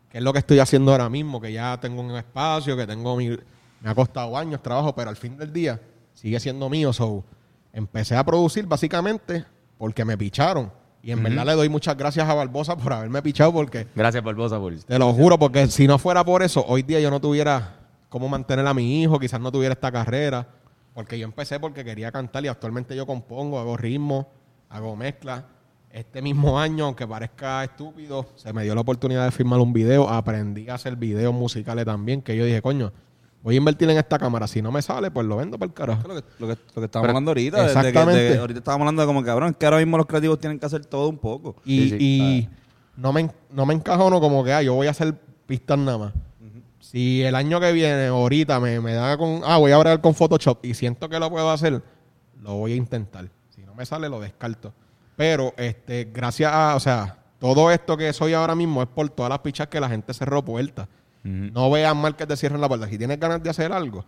que 0.10 0.18
es 0.18 0.24
lo 0.24 0.34
que 0.34 0.39
estoy 0.39 0.60
haciendo 0.60 0.91
ahora 0.91 1.10
mismo, 1.10 1.39
que 1.39 1.54
ya 1.54 1.80
tengo 1.80 2.02
un 2.02 2.12
espacio, 2.18 2.76
que 2.76 2.86
tengo 2.86 3.16
mi, 3.16 3.30
me 3.30 3.89
ha 3.89 3.96
costado 3.96 4.38
años 4.38 4.62
trabajo, 4.62 4.93
pero 4.93 5.10
al 5.10 5.16
fin 5.16 5.38
del 5.38 5.54
día 5.54 5.80
sigue 6.14 6.38
siendo 6.41 6.70
mío, 6.70 6.91
so, 6.91 7.24
empecé 7.72 8.18
a 8.18 8.26
producir 8.26 8.66
básicamente 8.66 9.46
porque 9.78 10.04
me 10.04 10.18
picharon. 10.18 10.70
Y 11.02 11.12
en 11.12 11.22
verdad 11.22 11.46
le 11.46 11.54
doy 11.54 11.70
muchas 11.70 11.96
gracias 11.96 12.28
a 12.28 12.34
Barbosa 12.34 12.76
por 12.76 12.91
haberme 12.91 13.22
pichado 13.22 13.54
porque 13.54 13.88
Gracias, 13.96 14.24
Barbosa, 14.24 14.58
por 14.60 14.76
te 14.76 14.98
lo 15.00 15.14
juro, 15.14 15.38
porque 15.38 15.68
si 15.68 15.88
no 15.88 16.00
fuera 16.00 16.26
por 16.26 16.41
eso, 16.41 16.66
hoy 16.68 16.82
día 16.82 17.00
yo 17.00 17.12
no 17.12 17.22
tuviera 17.22 17.84
cómo 18.16 18.30
mantener 18.30 18.66
a 18.66 18.74
mi 18.74 19.01
hijo, 19.03 19.20
quizás 19.20 19.41
no 19.41 19.51
tuviera 19.51 19.74
esta 19.74 19.91
carrera. 19.91 20.47
Porque 20.93 21.20
yo 21.20 21.26
empecé 21.26 21.59
porque 21.59 21.84
quería 21.84 22.13
cantar 22.13 22.45
y 22.45 22.47
actualmente 22.47 22.95
yo 22.95 23.05
compongo, 23.05 23.59
hago 23.59 23.76
ritmo, 23.76 24.30
hago 24.70 24.95
mezcla. 24.95 25.43
Este 25.91 26.22
mismo 26.22 26.57
año, 26.57 26.86
aunque 26.86 27.05
parezca 27.05 27.61
estúpido, 27.66 28.26
se 28.36 28.53
me 28.53 28.63
dio 28.63 28.74
la 28.74 28.80
oportunidad 28.80 29.26
de 29.26 29.32
filmar 29.32 29.59
un 29.59 29.74
video. 29.74 30.07
Aprendí 30.07 30.70
a 30.70 30.76
hacer 30.76 30.95
videos 30.95 31.34
musicales 31.34 31.84
también, 31.84 32.22
que 32.22 32.38
yo 32.38 32.45
dije, 32.45 32.61
coño, 32.61 32.93
voy 33.43 33.55
a 33.55 33.57
invertir 33.57 33.89
en 33.89 33.97
esta 33.97 34.18
cámara. 34.18 34.47
Si 34.47 34.61
no 34.61 34.72
me 34.72 34.82
sale, 34.82 35.11
pues 35.11 35.28
lo 35.28 35.36
vendo 35.36 35.59
para 35.59 35.68
el 35.68 35.74
carajo. 35.74 36.07
Lo 36.07 36.16
que, 36.16 36.24
lo 36.39 36.47
que, 36.47 36.53
lo 36.74 36.82
que 36.82 36.86
estábamos 36.86 37.09
hablando 37.09 37.32
ahorita. 37.32 37.57
de- 37.57 37.63
de 37.63 37.68
que- 37.68 37.74
de- 37.82 37.88
Exactamente. 37.89 38.38
ahorita 38.38 38.59
estábamos 38.59 38.84
hablando 38.86 39.01
de 39.01 39.07
como 39.07 39.24
cabrón, 39.26 39.53
que 39.53 39.66
ahora 39.66 39.80
mismo 39.80 39.97
los 39.97 40.05
creativos 40.05 40.39
tienen 40.39 40.57
que 40.57 40.66
hacer 40.66 40.86
todo 40.86 41.09
un 41.09 41.18
poco. 41.18 41.57
Y, 41.66 41.82
Sí, 41.82 41.89
sí. 41.89 41.97
y 41.99 42.49
no, 42.95 43.11
me, 43.11 43.30
no 43.51 43.66
me 43.66 43.74
encajono 43.74 44.22
como 44.22 44.41
que 44.45 44.53
ah, 44.53 44.61
yo 44.61 44.74
voy 44.74 44.88
a 44.88 44.91
hacer 44.91 45.13
pistas 45.45 45.78
nada 45.78 45.97
más. 45.97 46.13
Si 46.96 47.22
el 47.24 47.36
año 47.36 47.60
que 47.60 47.74
viene, 47.74 48.08
ahorita, 48.08 48.58
me, 48.62 48.80
me 48.80 48.93
da 48.93 49.18
con. 49.18 49.41
Ah, 49.43 49.58
voy 49.58 49.74
a 49.74 49.76
hablar 49.76 50.00
con 50.00 50.16
Photoshop 50.16 50.64
y 50.64 50.74
siento 50.76 51.10
que 51.10 51.20
lo 51.20 51.30
puedo 51.30 51.52
hacer, 51.52 51.84
lo 52.41 52.54
voy 52.54 52.72
a 52.72 52.76
intentar. 52.78 53.28
Si 53.50 53.64
no 53.64 53.76
me 53.76 53.86
sale, 53.86 54.08
lo 54.08 54.22
descarto. 54.22 54.72
Pero, 55.18 55.54
este, 55.58 56.06
gracias 56.14 56.54
a. 56.54 56.74
O 56.74 56.80
sea, 56.80 57.18
todo 57.38 57.70
esto 57.70 57.98
que 57.98 58.14
soy 58.14 58.34
ahora 58.34 58.56
mismo 58.56 58.82
es 58.82 58.88
por 58.88 59.10
todas 59.10 59.30
las 59.30 59.39
pichas 59.39 59.68
que 59.68 59.82
la 59.82 59.89
gente 59.89 60.14
cerró 60.14 60.41
puertas. 60.46 60.88
No 61.24 61.70
veas 61.70 61.93
mal 61.93 62.16
que 62.16 62.26
te 62.26 62.38
cierren 62.38 62.62
la 62.62 62.70
puerta. 62.70 62.88
Si 62.88 62.98
tienes 62.98 63.20
ganas 63.20 63.43
de 63.43 63.50
hacer 63.50 63.74
algo, 63.74 64.06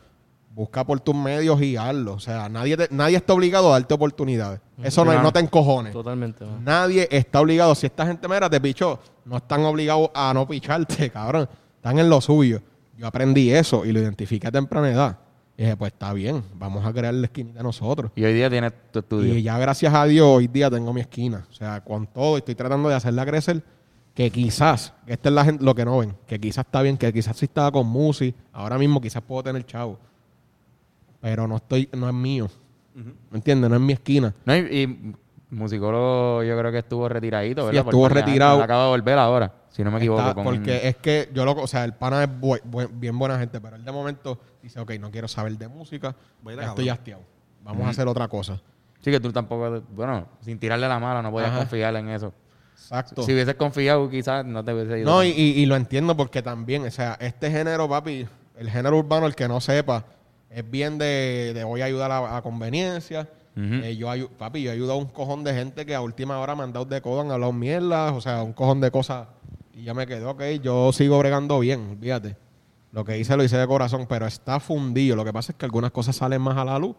busca 0.56 0.86
por 0.86 1.00
tus 1.02 1.14
medios 1.16 1.62
y 1.62 1.76
hazlo. 1.76 2.14
O 2.14 2.20
sea, 2.22 2.48
nadie, 2.48 2.78
te- 2.78 2.88
nadie 2.92 3.18
está 3.18 3.34
obligado 3.34 3.68
a 3.70 3.72
darte 3.80 3.94
oportunidades. 3.96 4.62
Eso 4.82 5.04
no, 5.04 5.12
Claro. 5.12 5.24
no 5.24 5.34
te 5.34 5.40
encojones. 5.42 5.92
Totalmente. 5.92 6.46
Nadie 6.62 7.06
está 7.12 7.42
obligado. 7.42 7.76
Si 7.76 7.86
esta 7.88 8.06
gente 8.06 8.30
mera 8.30 8.50
te 8.50 8.62
pichó, 8.62 9.00
no 9.26 9.36
están 9.38 9.66
obligados 9.66 10.10
a 10.14 10.32
no 10.34 10.48
picharte, 10.48 11.10
cabrón. 11.12 11.50
Están 11.76 12.00
en 12.00 12.10
lo 12.10 12.22
suyo. 12.22 12.62
Yo 12.98 13.08
aprendí 13.08 13.52
eso 13.52 13.86
y 13.86 13.91
lo 13.91 14.00
identifiqué 14.00 14.48
a 14.48 14.52
temprana 14.52 14.91
edad. 14.91 15.18
Y 15.56 15.64
dije, 15.64 15.76
pues 15.78 15.93
está 15.93 16.14
bien, 16.14 16.43
vamos 16.56 16.86
a 16.86 16.91
crear 16.93 17.14
la 17.14 17.26
esquinita 17.26 17.64
nosotros. 17.64 18.12
Y 18.16 18.24
hoy 18.24 18.34
día 18.34 18.50
tienes 18.50 18.74
tu 18.91 19.00
estudio. 19.00 19.36
Y 19.36 19.41
ya 19.43 19.58
gracias 19.58 19.93
a 19.93 20.06
Dios 20.06 20.28
hoy 20.28 20.48
día 20.48 20.70
tengo 20.70 20.93
mi 20.93 21.02
esquina. 21.02 21.45
O 21.50 21.54
sea, 21.54 21.84
con 21.84 22.06
todo 22.08 22.38
estoy 22.38 22.56
tratando 22.56 22.89
de 22.89 22.95
hacerla 22.95 23.26
crecer. 23.26 23.64
Que 24.14 24.32
quizás, 24.32 24.93
que 25.06 25.14
esta 25.14 25.30
es 25.30 25.36
la 25.36 25.45
gente, 25.45 25.64
lo 25.64 25.76
que 25.76 25.86
no 25.86 26.00
ven, 26.00 26.16
que 26.26 26.39
quizás 26.39 26.66
está 26.66 26.82
bien, 26.82 26.98
que 26.98 27.14
quizás 27.14 27.38
si 27.38 27.45
estaba 27.45 27.72
con 27.72 27.86
Musi, 27.86 28.34
ahora 28.52 28.78
mismo 28.80 29.00
quizás 29.00 29.22
puedo 29.22 29.43
tener 29.43 29.64
chavo. 29.66 30.00
Pero 31.22 31.48
no 31.48 31.58
estoy, 31.58 31.88
no 31.93 32.08
es 32.08 32.14
mío. 32.16 32.50
¿Me 32.95 33.38
entiendes? 33.38 33.70
No 33.70 33.76
es 33.76 33.82
mi 33.82 33.93
esquina. 33.93 34.34
No, 34.43 34.56
y, 34.56 34.60
y 34.60 35.14
musicólogo 35.52 36.43
yo 36.43 36.58
creo 36.58 36.72
que 36.72 36.80
estuvo 36.80 37.08
retiradito, 37.08 37.62
Sí, 37.62 37.68
¿verdad? 37.68 37.84
Por 37.84 37.93
estuvo 37.93 38.08
de 38.10 38.14
años. 38.16 38.26
retirado. 38.26 38.64
Acaba 38.64 38.84
de 38.86 38.89
volver 38.89 39.18
ahora, 39.20 39.54
si 39.78 39.84
no 39.84 39.91
me 39.91 39.97
equivoco. 39.99 40.19
Está- 40.21 40.34
con- 40.34 40.43
porque 40.43 40.88
es 40.88 40.95
que 40.97 41.30
yo 41.34 41.45
lo, 41.45 41.51
o 41.53 41.67
sea, 41.67 41.86
el 41.86 41.93
pana 41.93 42.23
es 42.23 42.30
bien 42.93 43.17
buena 43.17 43.38
gente, 43.39 43.61
pero 43.61 43.75
él 43.75 43.86
de 43.86 43.91
momento 43.91 44.39
dice, 44.61 44.80
ok, 44.80 44.93
no 44.99 45.11
quiero 45.11 45.28
saber 45.28 45.55
de 45.57 45.67
música, 45.67 46.15
Voy 46.41 46.55
ya 46.55 46.63
estoy 46.63 46.89
hastiado. 46.89 47.21
Vamos 47.63 47.86
a 47.86 47.89
hacer 47.91 48.07
otra 48.07 48.28
cosa. 48.28 48.59
Sí, 48.99 49.11
que 49.11 49.19
tú 49.19 49.32
tampoco, 49.32 49.82
bueno, 49.91 50.28
sin 50.41 50.57
tirarle 50.59 50.88
la 50.88 50.99
mala, 50.99 51.21
no 51.21 51.30
podías 51.32 51.51
Ajá. 51.51 51.59
confiar 51.59 51.95
en 51.95 52.09
eso. 52.09 52.34
Exacto. 52.73 53.21
Si 53.21 53.32
hubieses 53.34 53.55
confiado, 53.55 54.09
quizás 54.09 54.43
no 54.45 54.63
te 54.65 54.73
hubiese 54.73 54.99
ido. 54.99 55.09
No, 55.11 55.23
y, 55.23 55.28
y- 55.30 55.59
y 55.61 55.65
lo 55.67 55.75
entiendo 55.75 56.17
porque 56.17 56.41
también, 56.41 56.86
o 56.86 56.91
sea, 56.91 57.15
este 57.19 57.51
género, 57.51 57.88
papi, 57.88 58.28
el 58.57 58.69
género 58.69 58.97
urbano, 58.97 59.28
el 59.28 59.36
que 59.36 59.47
no 59.47 59.61
sepa, 59.61 60.05
es 60.49 60.69
bien 60.69 60.97
de, 60.97 61.51
de 61.53 61.63
voy 61.63 61.82
a 61.82 61.86
ayudar 61.86 62.11
a, 62.11 62.38
a 62.38 62.41
conveniencia. 62.41 63.30
Eh, 63.59 63.95
yo 63.97 64.30
papi, 64.38 64.61
yo 64.61 64.69
he 64.69 64.73
ayudado 64.73 64.93
a 64.93 64.97
un 65.01 65.07
cojón 65.07 65.43
de 65.43 65.51
gente 65.51 65.84
que 65.86 65.95
a 65.95 66.01
última 66.01 66.38
hora 66.39 66.55
me 66.55 66.61
han 66.63 66.71
dado 66.73 66.86
de 66.86 67.01
codo, 67.01 67.21
han 67.21 67.32
hablado 67.32 67.51
mierdas, 67.53 68.13
o 68.13 68.21
sea, 68.21 68.43
un 68.43 68.53
cojón 68.53 68.80
de 68.82 68.91
cosas. 68.91 69.28
Y 69.78 69.84
ya 69.84 69.93
me 69.93 70.07
quedé, 70.07 70.25
ok, 70.25 70.41
yo 70.63 70.91
sigo 70.91 71.19
bregando 71.19 71.59
bien, 71.59 71.97
fíjate. 72.01 72.36
Lo 72.91 73.05
que 73.05 73.19
hice 73.19 73.38
lo 73.38 73.43
hice 73.43 73.57
de 73.57 73.67
corazón, 73.67 74.07
pero 74.09 74.25
está 74.25 74.59
fundido. 74.59 75.15
Lo 75.15 75.23
que 75.23 75.32
pasa 75.32 75.51
es 75.51 75.57
que 75.57 75.65
algunas 75.65 75.91
cosas 75.91 76.15
salen 76.15 76.41
más 76.41 76.57
a 76.57 76.65
la 76.65 76.80
luz, 76.80 76.95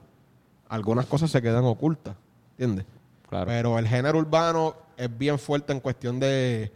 algunas 0.68 1.06
cosas 1.06 1.30
se 1.30 1.42
quedan 1.42 1.64
ocultas, 1.64 2.14
¿entiendes? 2.52 2.86
Claro. 3.28 3.46
Pero 3.46 3.78
el 3.80 3.88
género 3.88 4.18
urbano 4.18 4.76
es 4.96 5.10
bien 5.18 5.38
fuerte 5.40 5.72
en 5.72 5.80
cuestión 5.80 6.20
de 6.20 6.70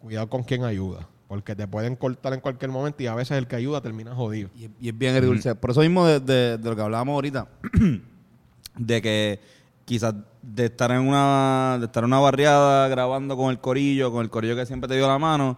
cuidado 0.00 0.28
con 0.30 0.42
quién 0.44 0.64
ayuda. 0.64 1.06
Porque 1.28 1.54
te 1.54 1.66
pueden 1.68 1.96
cortar 1.96 2.32
en 2.32 2.40
cualquier 2.40 2.70
momento 2.70 3.02
y 3.02 3.06
a 3.06 3.14
veces 3.14 3.36
el 3.36 3.46
que 3.46 3.56
ayuda 3.56 3.80
termina 3.82 4.14
jodido. 4.14 4.48
Y, 4.54 4.64
es- 4.66 4.70
y 4.80 4.88
es 4.88 4.96
bien 4.96 5.14
agridulce. 5.14 5.54
Por 5.56 5.70
eso 5.72 5.80
mismo 5.80 6.06
de, 6.06 6.20
de- 6.20 6.56
de 6.58 6.70
lo 6.70 6.74
que 6.76 6.82
hablábamos 6.82 7.14
ahorita, 7.14 7.48
de 8.78 9.02
que 9.02 9.40
quizás 9.84 10.14
de 10.42 10.66
estar 10.66 10.90
en 10.92 11.00
una 11.08 11.76
de 11.80 11.86
estar 11.86 12.02
en 12.02 12.06
una 12.08 12.20
barriada 12.20 12.88
grabando 12.88 13.36
con 13.36 13.50
el 13.50 13.58
corillo, 13.58 14.10
con 14.12 14.22
el 14.22 14.30
corillo 14.30 14.56
que 14.56 14.66
siempre 14.66 14.88
te 14.88 14.94
dio 14.96 15.06
la 15.08 15.18
mano, 15.18 15.56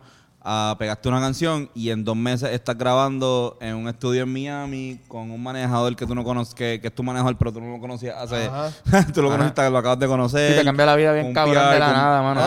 a 0.49 0.77
pegarte 0.79 1.09
una 1.09 1.21
canción 1.21 1.69
y 1.75 1.91
en 1.91 2.05
dos 2.05 2.15
meses 2.15 2.51
estás 2.53 2.79
grabando 2.79 3.59
en 3.61 3.75
un 3.75 3.89
estudio 3.89 4.23
en 4.23 4.33
Miami 4.33 5.01
con 5.09 5.31
un 5.33 5.43
manejador 5.43 5.97
que 5.97 6.07
tú 6.07 6.15
no 6.15 6.23
conoces, 6.23 6.55
que, 6.55 6.79
que 6.81 6.87
es 6.87 6.95
tu 6.95 7.03
manejador, 7.03 7.37
pero 7.37 7.53
tú 7.53 7.61
no 7.61 7.73
lo 7.73 7.81
conocías 7.81 8.15
hace... 8.17 8.49
tú 9.13 9.23
lo 9.23 9.29
Ajá. 9.29 9.39
conociste, 9.39 9.71
lo 9.71 9.79
acabas 9.79 9.99
de 9.99 10.07
conocer. 10.07 10.53
Sí, 10.53 10.59
te 10.59 10.65
cambia 10.65 10.87
la 10.87 10.95
vida 10.95 11.13
bien 11.15 11.35
cabrón 11.35 11.55
PR, 11.65 11.73
de 11.75 11.79
la 11.81 11.87
con- 11.87 11.95
nada, 11.97 12.23
mano. 12.23 12.41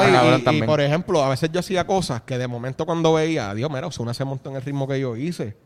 Y, 0.47 0.55
y- 0.55 0.57
y, 0.59 0.63
por 0.63 0.80
ejemplo, 0.80 1.21
a 1.23 1.27
veces 1.30 1.51
yo 1.51 1.59
hacía 1.59 1.86
cosas 1.86 2.21
que 2.21 2.38
de 2.38 2.47
momento 2.47 2.86
cuando 2.86 3.13
veía, 3.13 3.49
adiós, 3.49 3.69
mira, 3.69 3.88
Osuna 3.88 4.13
se 4.13 4.23
montó 4.23 4.49
en 4.49 4.55
el 4.55 4.61
ritmo 4.61 4.88
que 4.88 4.97
yo 4.97 5.17
hice. 5.17 5.57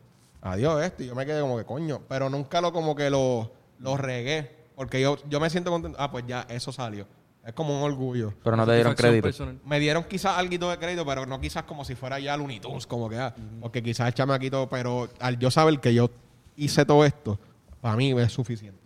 Adiós 0.42 0.82
esto. 0.82 1.04
Y 1.04 1.06
yo 1.06 1.14
me 1.14 1.24
quedé 1.24 1.40
como 1.40 1.56
que 1.56 1.64
coño. 1.64 2.00
Pero 2.08 2.28
nunca 2.30 2.60
lo 2.60 2.72
como 2.72 2.96
que 2.96 3.10
lo, 3.10 3.52
lo 3.78 3.96
regué. 3.96 4.63
Porque 4.76 5.00
yo, 5.00 5.16
yo 5.28 5.40
me 5.40 5.50
siento 5.50 5.70
contento. 5.70 5.96
Ah, 6.00 6.10
pues 6.10 6.24
ya, 6.26 6.46
eso 6.48 6.72
salió. 6.72 7.06
Es 7.44 7.52
como 7.52 7.76
un 7.76 7.82
orgullo. 7.82 8.32
Pero 8.42 8.56
no 8.56 8.66
te 8.66 8.74
dieron 8.74 8.94
crédito. 8.94 9.22
personal. 9.24 9.58
Me 9.66 9.78
dieron 9.78 10.04
quizás 10.04 10.36
algo 10.38 10.70
de 10.70 10.78
crédito, 10.78 11.04
pero 11.04 11.26
no 11.26 11.40
quizás 11.40 11.64
como 11.64 11.84
si 11.84 11.94
fuera 11.94 12.18
ya 12.18 12.36
Looney 12.36 12.58
Tunes, 12.60 12.86
como 12.86 13.08
que, 13.08 13.18
ah, 13.18 13.34
porque 13.60 13.82
quizás 13.82 14.08
el 14.08 14.14
chamaquito, 14.14 14.66
pero 14.70 15.08
al 15.20 15.38
yo 15.38 15.50
saber 15.50 15.78
que 15.78 15.92
yo 15.92 16.10
hice 16.56 16.86
todo 16.86 17.04
esto, 17.04 17.38
para 17.82 17.96
mí 17.96 18.18
es 18.18 18.32
suficiente. 18.32 18.80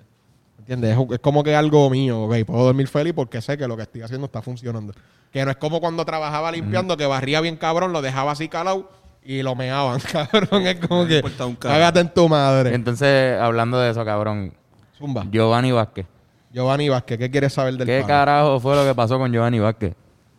¿Entiendes? 0.59 0.99
Es, 0.99 1.13
es 1.13 1.19
como 1.21 1.45
que 1.45 1.55
algo 1.55 1.89
mío, 1.89 2.23
ok, 2.25 2.35
puedo 2.45 2.65
dormir 2.65 2.89
feliz 2.89 3.13
porque 3.15 3.41
sé 3.41 3.57
que 3.57 3.69
lo 3.69 3.77
que 3.77 3.83
estoy 3.85 4.03
haciendo 4.03 4.27
está 4.27 4.43
funcionando. 4.43 4.93
Que 5.33 5.45
no 5.45 5.51
es 5.53 5.57
como 5.57 5.81
cuando 5.81 6.05
trabajaba 6.05 6.51
limpiando, 6.51 6.97
que 6.97 7.07
barría 7.07 7.41
bien 7.41 7.57
cabrón, 7.57 7.93
lo 7.93 8.03
dejaba 8.03 8.33
así 8.33 8.49
calado 8.49 8.91
y 9.23 9.43
lo 9.43 9.55
meaban, 9.55 10.01
cabrón. 10.13 10.67
Es 10.67 10.81
como 10.85 11.03
No 11.03 11.09
que, 11.09 11.17
importa 11.19 11.47
un 11.47 11.55
carajo. 11.55 11.77
hágate 11.79 12.01
en 12.01 12.13
tu 12.13 12.29
madre. 12.29 12.75
Entonces, 12.75 13.39
hablando 13.41 13.79
de 13.79 13.91
eso, 13.93 14.05
cabrón, 14.05 14.53
Zumba. 14.99 15.25
Giovanni 15.31 15.71
Vázquez. 15.73 16.07
Giovanni 16.53 16.89
Vázquez, 16.89 17.19
¿qué 17.19 17.31
quieres 17.31 17.53
saber 17.53 17.75
del 17.77 17.87
¿Qué 17.87 18.01
pana? 18.01 18.07
carajo 18.09 18.59
fue 18.61 18.75
lo 18.75 18.85
que 18.85 18.95
pasó 18.95 19.19
con 19.19 19.31
Giovanni 19.33 19.59
Vázquez? 19.59 19.95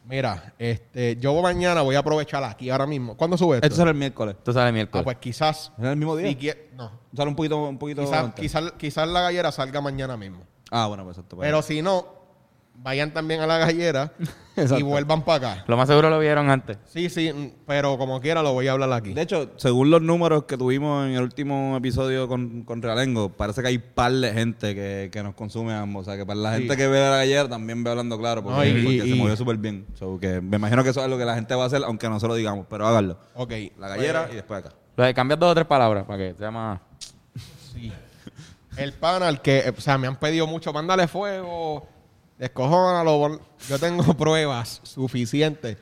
Mira, 0.06 0.54
este, 0.58 1.18
yo 1.18 1.40
mañana 1.40 1.82
voy 1.84 1.96
a 1.96 2.00
aprovechar 2.00 2.44
aquí 2.44 2.70
ahora 2.72 2.88
mismo. 2.88 3.16
¿Cuándo 3.16 3.38
sube 3.38 3.58
esto? 3.58 3.68
Esto 3.68 3.76
será 3.78 3.92
el 3.92 3.96
miércoles. 3.98 4.36
Tú 4.44 4.52
sabes 4.52 4.70
Ah, 4.70 4.72
miércoles. 4.74 5.04
pues 5.04 5.18
quizás. 5.18 5.72
¿Es 5.78 5.84
el 5.86 5.96
mismo 5.98 6.16
día? 6.16 6.28
si 6.30 6.36
quie- 6.36 6.58
no. 6.76 6.92
Sale 7.16 7.30
un 7.30 7.36
poquito, 7.36 7.58
un 7.64 7.78
poquito 7.78 8.02
Quizás 8.02 8.24
antes. 8.24 8.42
quizás 8.42 8.72
quizás 8.78 9.08
la 9.08 9.22
gallera 9.22 9.52
salga 9.52 9.82
mañana 9.82 10.18
mismo. 10.18 10.40
Ah, 10.72 10.88
bueno, 10.88 11.04
pues 11.04 11.16
exacto. 11.18 11.36
pues. 11.36 11.46
Pero 11.48 11.62
si 11.62 11.84
no, 11.84 12.08
vayan 12.82 13.14
también 13.14 13.42
a 13.42 13.48
la 13.48 13.58
gallera 13.58 14.14
y 14.78 14.82
vuelvan 14.84 15.24
para 15.24 15.52
acá. 15.54 15.64
Lo 15.68 15.76
más 15.78 15.88
seguro 15.88 16.10
lo 16.10 16.18
vieron 16.20 16.50
antes. 16.50 16.78
Sí, 16.86 17.10
sí, 17.10 17.54
pero 17.68 17.98
como 17.98 18.20
quiera 18.22 18.42
lo 18.42 18.54
voy 18.54 18.68
a 18.68 18.72
hablar 18.74 18.92
aquí. 18.94 19.14
De 19.14 19.22
hecho, 19.22 19.52
según 19.58 19.90
los 19.92 20.02
números 20.02 20.46
que 20.46 20.58
tuvimos 20.58 21.06
en 21.06 21.14
el 21.16 21.22
último 21.24 21.76
episodio 21.78 22.28
con, 22.28 22.64
con 22.64 22.82
Realengo, 22.82 23.30
parece 23.30 23.62
que 23.62 23.68
hay 23.68 23.78
par 23.80 24.12
de 24.14 24.32
gente 24.34 24.74
que, 24.76 25.10
que 25.12 25.24
nos 25.24 25.34
consume 25.36 25.74
ambos. 25.74 26.04
O 26.04 26.06
sea, 26.06 26.18
que 26.18 26.26
para 26.26 26.40
la 26.40 26.54
Sí. 26.56 26.60
gente 26.62 26.78
que 26.78 26.88
ve 26.88 27.00
la 27.00 27.18
gallera 27.18 27.50
también 27.50 27.84
ve 27.84 27.90
hablando 27.92 28.18
claro, 28.18 28.44
porque, 28.44 28.58
No, 28.58 28.66
y- 28.66 28.72
porque 28.84 28.96
y- 28.96 29.00
se 29.02 29.08
y- 29.08 29.20
movió 29.20 29.36
súper 29.36 29.58
bien. 29.58 29.86
So, 29.96 30.20
que 30.20 30.40
me 30.42 30.58
imagino 30.58 30.84
que 30.84 30.90
eso 30.90 31.04
es 31.04 31.10
lo 31.10 31.18
que 31.18 31.26
la 31.26 31.36
gente 31.36 31.54
va 31.56 31.64
a 31.64 31.68
hacer, 31.68 31.82
aunque 31.84 32.08
no 32.10 32.20
se 32.20 32.28
lo 32.28 32.36
digamos, 32.36 32.66
pero 32.70 32.88
háganlo. 32.88 33.18
Ok. 33.36 33.52
La 33.78 33.90
gallera 33.90 34.22
Pues, 34.24 34.34
y 34.34 34.36
después 34.38 34.66
acá. 34.66 34.76
Lo 34.96 35.04
de 35.04 35.14
cambiar 35.14 35.40
dos 35.40 35.52
o 35.52 35.56
tres 35.56 35.68
palabras 35.68 36.06
para 36.06 36.18
que 36.18 36.34
sea 36.38 36.52
más... 36.52 36.80
sí. 37.74 37.92
El 38.78 38.94
pana, 38.94 39.28
al 39.28 39.42
que, 39.42 39.74
o 39.78 39.82
sea, 39.82 39.98
me 39.98 40.08
han 40.08 40.16
pedido 40.18 40.48
mucho, 40.48 40.72
mándale 40.72 41.08
fuego, 41.08 41.86
descojónalo. 42.40 43.40
Yo 43.68 43.78
tengo 43.78 44.04
pruebas 44.18 44.80
suficientes 44.84 45.78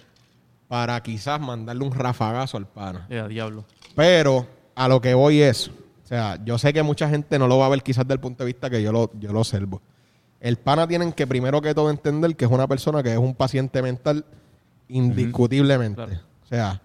para 0.67 1.01
quizás 1.01 1.39
mandarle 1.39 1.85
un 1.85 1.93
rafagazo 1.93 2.57
al 2.57 2.67
pana. 2.67 3.07
Ya, 3.09 3.27
diablo. 3.27 3.63
Pero 3.95 4.45
a 4.75 4.89
lo 4.89 4.99
que 4.99 5.13
voy 5.13 5.41
es, 5.41 5.69
o 5.69 6.07
sea, 6.07 6.37
yo 6.43 6.57
sé 6.57 6.73
que 6.73 6.83
mucha 6.83 7.07
gente 7.07 7.39
no 7.39 7.47
lo 7.47 7.57
va 7.59 7.67
a 7.67 7.69
ver 7.69 7.81
quizás 7.81 8.05
del 8.05 8.19
punto 8.19 8.43
de 8.43 8.47
vista 8.47 8.69
que 8.69 8.81
yo 8.81 8.91
lo, 8.91 9.11
yo 9.17 9.31
lo 9.31 9.39
observo. 9.39 9.81
El 10.41 10.57
pana 10.57 10.87
tienen 10.87 11.13
que 11.13 11.25
primero 11.25 11.61
que 11.61 11.73
todo 11.73 11.89
entender 11.89 12.35
que 12.35 12.45
es 12.45 12.51
una 12.51 12.67
persona 12.67 13.01
que 13.01 13.13
es 13.13 13.17
un 13.17 13.33
paciente 13.33 13.81
mental 13.81 14.25
indiscutiblemente. 14.87 16.01
O 16.01 16.47
sea, 16.47 16.81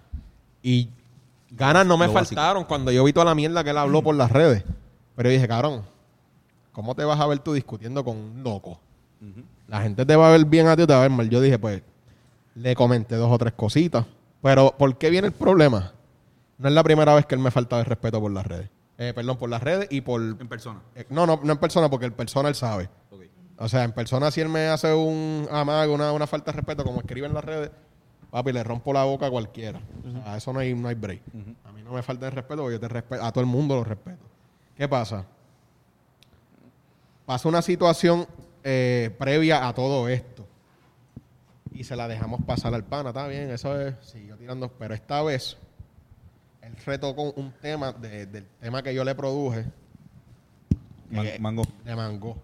y 0.62 0.88
ganas 1.50 1.86
no 1.86 1.98
me 1.98 2.06
Lo 2.06 2.12
básico. 2.12 2.40
faltaron 2.40 2.64
cuando 2.64 2.90
yo 2.90 3.04
vi 3.04 3.12
toda 3.12 3.26
la 3.26 3.34
mierda 3.34 3.62
que 3.64 3.70
él 3.70 3.78
habló 3.78 4.02
por 4.02 4.14
las 4.14 4.30
redes. 4.30 4.64
Pero 5.16 5.28
yo 5.28 5.34
dije, 5.34 5.48
cabrón, 5.48 5.82
¿cómo 6.72 6.94
te 6.94 7.04
vas 7.04 7.20
a 7.20 7.26
ver 7.26 7.40
tú 7.40 7.52
discutiendo 7.52 8.02
con 8.04 8.16
un 8.16 8.42
loco? 8.42 8.80
La 9.68 9.82
gente 9.82 10.04
te 10.04 10.16
va 10.16 10.28
a 10.28 10.32
ver 10.32 10.44
bien 10.44 10.66
a 10.66 10.76
ti 10.76 10.82
o 10.82 10.86
te 10.86 10.92
va 10.92 11.00
a 11.00 11.02
ver 11.02 11.10
mal. 11.10 11.28
Yo 11.30 11.40
dije, 11.40 11.58
pues, 11.58 11.82
le 12.54 12.74
comenté 12.74 13.16
dos 13.16 13.30
o 13.30 13.38
tres 13.38 13.52
cositas. 13.54 14.04
Pero, 14.42 14.74
¿por 14.76 14.98
qué 14.98 15.10
viene 15.10 15.28
el 15.28 15.32
problema? 15.32 15.92
No 16.58 16.68
es 16.68 16.74
la 16.74 16.82
primera 16.82 17.14
vez 17.14 17.26
que 17.26 17.34
él 17.34 17.40
me 17.40 17.50
falta 17.50 17.78
de 17.78 17.84
respeto 17.84 18.20
por 18.20 18.30
las 18.32 18.46
redes. 18.46 18.68
Eh, 18.98 19.12
perdón, 19.14 19.36
por 19.38 19.48
las 19.48 19.62
redes 19.62 19.88
y 19.90 20.00
por... 20.00 20.20
En 20.20 20.48
persona. 20.48 20.80
eh, 20.94 21.06
no, 21.10 21.26
no, 21.26 21.40
no 21.42 21.52
en 21.52 21.58
persona, 21.58 21.88
porque 21.88 22.06
el 22.06 22.12
persona 22.12 22.48
él 22.48 22.54
sabe. 22.54 22.88
O 23.58 23.68
sea, 23.68 23.84
en 23.84 23.92
persona 23.92 24.30
si 24.30 24.40
él 24.40 24.48
me 24.48 24.66
hace 24.66 24.92
un 24.92 25.46
amago, 25.50 25.94
una, 25.94 26.12
una 26.12 26.26
falta 26.26 26.50
de 26.50 26.56
respeto, 26.56 26.82
como 26.84 27.00
escribe 27.00 27.26
en 27.28 27.34
las 27.34 27.44
redes, 27.44 27.70
papi, 28.30 28.52
le 28.52 28.64
rompo 28.64 28.92
la 28.92 29.04
boca 29.04 29.26
a 29.26 29.30
cualquiera. 29.30 29.80
A 30.24 30.36
eso 30.36 30.52
no 30.52 30.58
hay, 30.58 30.74
no 30.74 30.88
hay 30.88 30.96
break. 30.96 31.22
A 31.64 31.70
mí 31.72 31.82
no 31.82 31.92
me 31.92 32.02
falta 32.02 32.26
el 32.26 32.32
respeto 32.32 32.62
porque 32.62 32.74
yo 32.74 32.80
te 32.80 32.88
respeto, 32.88 33.24
a 33.24 33.30
todo 33.30 33.42
el 33.42 33.46
mundo 33.50 33.76
lo 33.76 33.84
respeto. 33.84 34.24
¿Qué 34.76 34.88
pasa? 34.88 35.24
Pasa 37.24 37.48
una 37.48 37.62
situación 37.62 38.26
eh, 38.64 39.14
previa 39.18 39.66
a 39.68 39.74
todo 39.74 40.08
esto. 40.08 40.46
Y 41.72 41.84
se 41.84 41.96
la 41.96 42.06
dejamos 42.06 42.42
pasar 42.44 42.74
al 42.74 42.84
pana, 42.84 43.10
está 43.10 43.26
bien, 43.26 43.50
eso 43.50 43.80
es, 43.80 43.94
siguió 44.02 44.36
tirando, 44.36 44.68
pero 44.68 44.94
esta 44.94 45.22
vez 45.22 45.56
él 46.60 46.74
retocó 46.84 47.32
un 47.32 47.52
tema 47.60 47.92
de- 47.92 48.26
del 48.26 48.44
tema 48.60 48.82
que 48.82 48.94
yo 48.94 49.04
le 49.04 49.14
produje 49.14 49.64
Man- 51.10 51.26
Eh, 51.26 51.38
mango. 51.40 51.62
de 51.84 51.94
mango. 51.96 52.36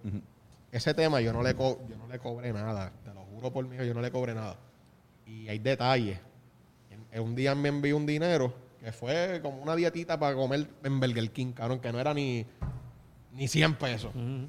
Ese 0.73 0.93
tema 0.93 1.21
yo 1.23 1.33
no 1.33 1.43
le 1.43 1.55
co- 1.55 1.81
yo 1.89 1.97
no 1.97 2.07
le 2.07 2.19
cobré 2.19 2.53
nada, 2.53 2.93
te 3.05 3.15
lo 3.15 3.23
juro 3.25 3.51
por 3.53 3.67
mí, 3.67 3.77
yo 3.79 3.95
no 3.95 4.01
le 4.03 4.11
cobré 4.11 4.35
nada. 4.35 4.57
Y 5.27 5.49
hay 5.49 5.59
detalles. 5.59 6.19
En- 6.91 7.07
en 7.11 7.23
un 7.23 7.35
día 7.35 7.55
me 7.55 7.69
envió 7.71 7.97
un 7.97 8.05
dinero 8.07 8.53
que 8.81 8.93
fue 8.93 9.41
como 9.43 9.63
una 9.63 9.75
dietita 9.77 10.19
para 10.19 10.35
comer 10.37 10.69
en 10.85 11.01
Burger 11.01 11.31
King, 11.33 11.53
cabrón, 11.53 11.81
que 11.81 11.91
no 11.93 11.99
era 12.01 12.13
ni, 12.13 12.45
ni 13.35 13.49
100 13.49 13.75
pesos. 13.77 14.15
Le 14.15 14.49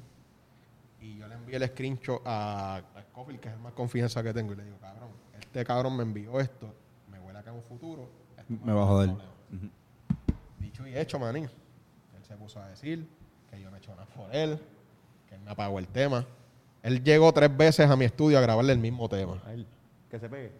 envié 1.50 1.56
el 1.66 1.68
screenshot 1.72 2.22
a, 2.24 2.76
a 2.76 3.02
Scofield, 3.10 3.40
que 3.40 3.48
es 3.48 3.54
el 3.54 3.60
más 3.60 3.72
confianza 3.72 4.22
que 4.22 4.32
tengo, 4.32 4.52
y 4.52 4.56
le 4.56 4.64
digo, 4.64 4.76
cabrón, 4.80 5.08
este 5.38 5.64
cabrón 5.64 5.96
me 5.96 6.02
envió 6.02 6.38
esto, 6.40 6.72
me 7.10 7.18
huele 7.18 7.38
acá 7.38 7.50
en 7.50 7.56
un 7.56 7.62
futuro. 7.62 8.08
esto 8.38 8.54
Me 8.64 8.72
va 8.72 8.82
a 8.82 8.86
joder. 8.86 9.10
problema". 9.10 9.30
Dicho 10.58 10.86
y 10.86 10.96
hecho, 10.96 11.18
manín. 11.18 11.44
Él 11.44 12.24
se 12.26 12.36
puso 12.36 12.60
a 12.60 12.68
decir 12.68 13.06
que 13.50 13.60
yo 13.60 13.70
no 13.70 13.76
he 13.76 13.78
hecho 13.80 13.90
nada 13.92 14.06
por 14.06 14.34
él, 14.34 14.58
que 15.28 15.34
él 15.34 15.40
me 15.40 15.50
apagó 15.50 15.78
el 15.78 15.88
tema. 15.88 16.24
Él 16.82 17.02
llegó 17.02 17.32
tres 17.32 17.54
veces 17.54 17.90
a 17.90 17.96
mi 17.96 18.04
estudio 18.04 18.38
a 18.38 18.40
grabarle 18.40 18.72
el 18.72 18.78
mismo 18.78 19.08
tema. 19.08 19.40
Que 20.10 20.18
se 20.18 20.28
pegue. 20.28 20.52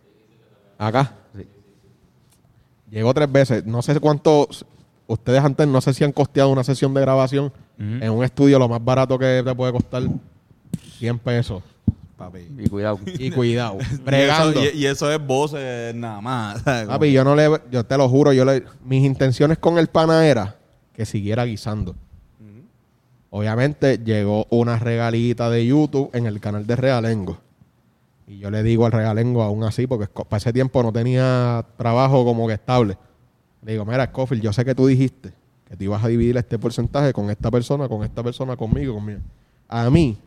Acá. 0.76 1.14
Llegó 2.90 3.14
tres 3.14 3.30
veces. 3.30 3.64
No 3.64 3.80
sé 3.82 3.98
cuántos. 4.00 4.66
Ustedes 5.06 5.42
antes 5.42 5.66
no 5.66 5.80
sé 5.80 5.92
si 5.94 6.04
han 6.04 6.12
costeado 6.12 6.50
una 6.50 6.62
sesión 6.62 6.92
de 6.94 7.00
grabación 7.00 7.52
en 7.78 8.10
un 8.10 8.22
estudio, 8.22 8.58
lo 8.58 8.68
más 8.68 8.84
barato 8.84 9.18
que 9.18 9.42
te 9.44 9.54
puede 9.54 9.72
costar 9.72 10.02
100 10.98 11.18
pesos. 11.18 11.62
Papi. 12.16 12.40
Y 12.58 12.68
cuidado. 12.68 13.00
Y 13.06 13.30
cuidado, 13.30 13.78
Y 13.80 13.82
eso, 13.82 14.02
bregando. 14.04 14.64
y, 14.64 14.68
y 14.78 14.86
eso 14.86 15.10
es 15.10 15.24
voces 15.24 15.94
nada 15.94 16.20
más. 16.20 16.62
Papi, 16.62 17.12
yo 17.12 17.24
no 17.24 17.34
le, 17.34 17.48
yo 17.70 17.84
te 17.84 17.96
lo 17.96 18.08
juro, 18.08 18.32
yo 18.32 18.44
le, 18.44 18.64
mis 18.84 19.04
intenciones 19.04 19.58
con 19.58 19.78
el 19.78 19.86
pana 19.88 20.26
era 20.26 20.56
que 20.92 21.06
siguiera 21.06 21.44
guisando. 21.44 21.94
Obviamente 23.30 23.98
llegó 23.98 24.46
una 24.50 24.76
regalita 24.76 25.48
de 25.50 25.64
YouTube 25.64 26.10
en 26.12 26.26
el 26.26 26.40
canal 26.40 26.66
de 26.66 26.74
Realengo. 26.76 27.38
Y 28.26 28.38
yo 28.38 28.50
le 28.50 28.62
digo 28.62 28.86
al 28.86 28.92
Realengo 28.92 29.42
aún 29.42 29.62
así, 29.64 29.86
porque 29.86 30.08
para 30.08 30.36
ese 30.36 30.52
tiempo 30.52 30.82
no 30.82 30.92
tenía 30.92 31.64
trabajo 31.76 32.24
como 32.24 32.46
que 32.48 32.54
estable. 32.54 32.98
Le 33.62 33.72
digo, 33.72 33.84
mira, 33.84 34.06
Scofield, 34.06 34.42
yo 34.42 34.52
sé 34.52 34.64
que 34.64 34.74
tú 34.74 34.86
dijiste 34.86 35.32
que 35.68 35.76
te 35.76 35.84
ibas 35.84 36.02
a 36.02 36.08
dividir 36.08 36.36
este 36.36 36.58
porcentaje 36.58 37.12
con 37.12 37.30
esta 37.30 37.50
persona, 37.50 37.88
con 37.88 38.02
esta 38.02 38.22
persona, 38.22 38.56
conmigo, 38.56 38.94
conmigo. 38.94 39.20
A 39.68 39.88
mí, 39.90 40.18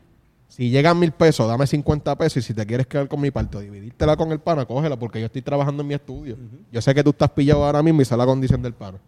si 0.56 0.70
llegan 0.70 1.00
mil 1.00 1.12
pesos, 1.12 1.48
dame 1.48 1.66
50 1.66 2.16
pesos 2.16 2.38
y 2.38 2.42
si 2.44 2.54
te 2.54 2.64
quieres 2.64 2.86
quedar 2.86 3.08
con 3.08 3.20
mi 3.20 3.32
parte 3.32 3.58
o 3.58 3.60
dividírtela 3.60 4.16
con 4.16 4.32
el 4.32 4.38
pana, 4.38 4.68
cógela 4.68 4.96
porque 4.96 5.20
yo 5.20 5.26
estoy 5.26 5.42
trabajando 5.42 5.82
en 5.82 5.88
mi 5.88 5.96
estudio. 5.96 6.38
Yo 6.72 6.80
sé 6.80 6.94
que 6.94 7.04
tú 7.04 7.10
estás 7.10 7.32
pillado 7.32 7.66
ahora 7.66 7.82
mismo 7.82 8.02
y 8.02 8.04
esa 8.04 8.14
es 8.14 8.20
la 8.20 8.26
condición 8.28 8.62
del 8.62 8.74
pana. 8.74 9.00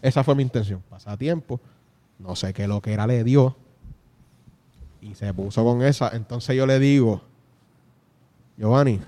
Esa 0.00 0.22
fue 0.22 0.36
mi 0.36 0.44
intención. 0.44 0.80
Pasa 0.88 1.16
tiempo, 1.16 1.58
no 2.20 2.36
sé 2.36 2.52
qué 2.52 2.68
lo 2.68 2.80
que 2.80 2.92
era 2.92 3.08
le 3.08 3.24
dio 3.24 3.56
y 5.00 5.16
se 5.16 5.34
puso 5.34 5.64
con 5.64 5.82
esa. 5.82 6.10
Entonces 6.14 6.54
yo 6.54 6.64
le 6.64 6.78
digo, 6.78 7.22
Giovanni, 8.56 9.00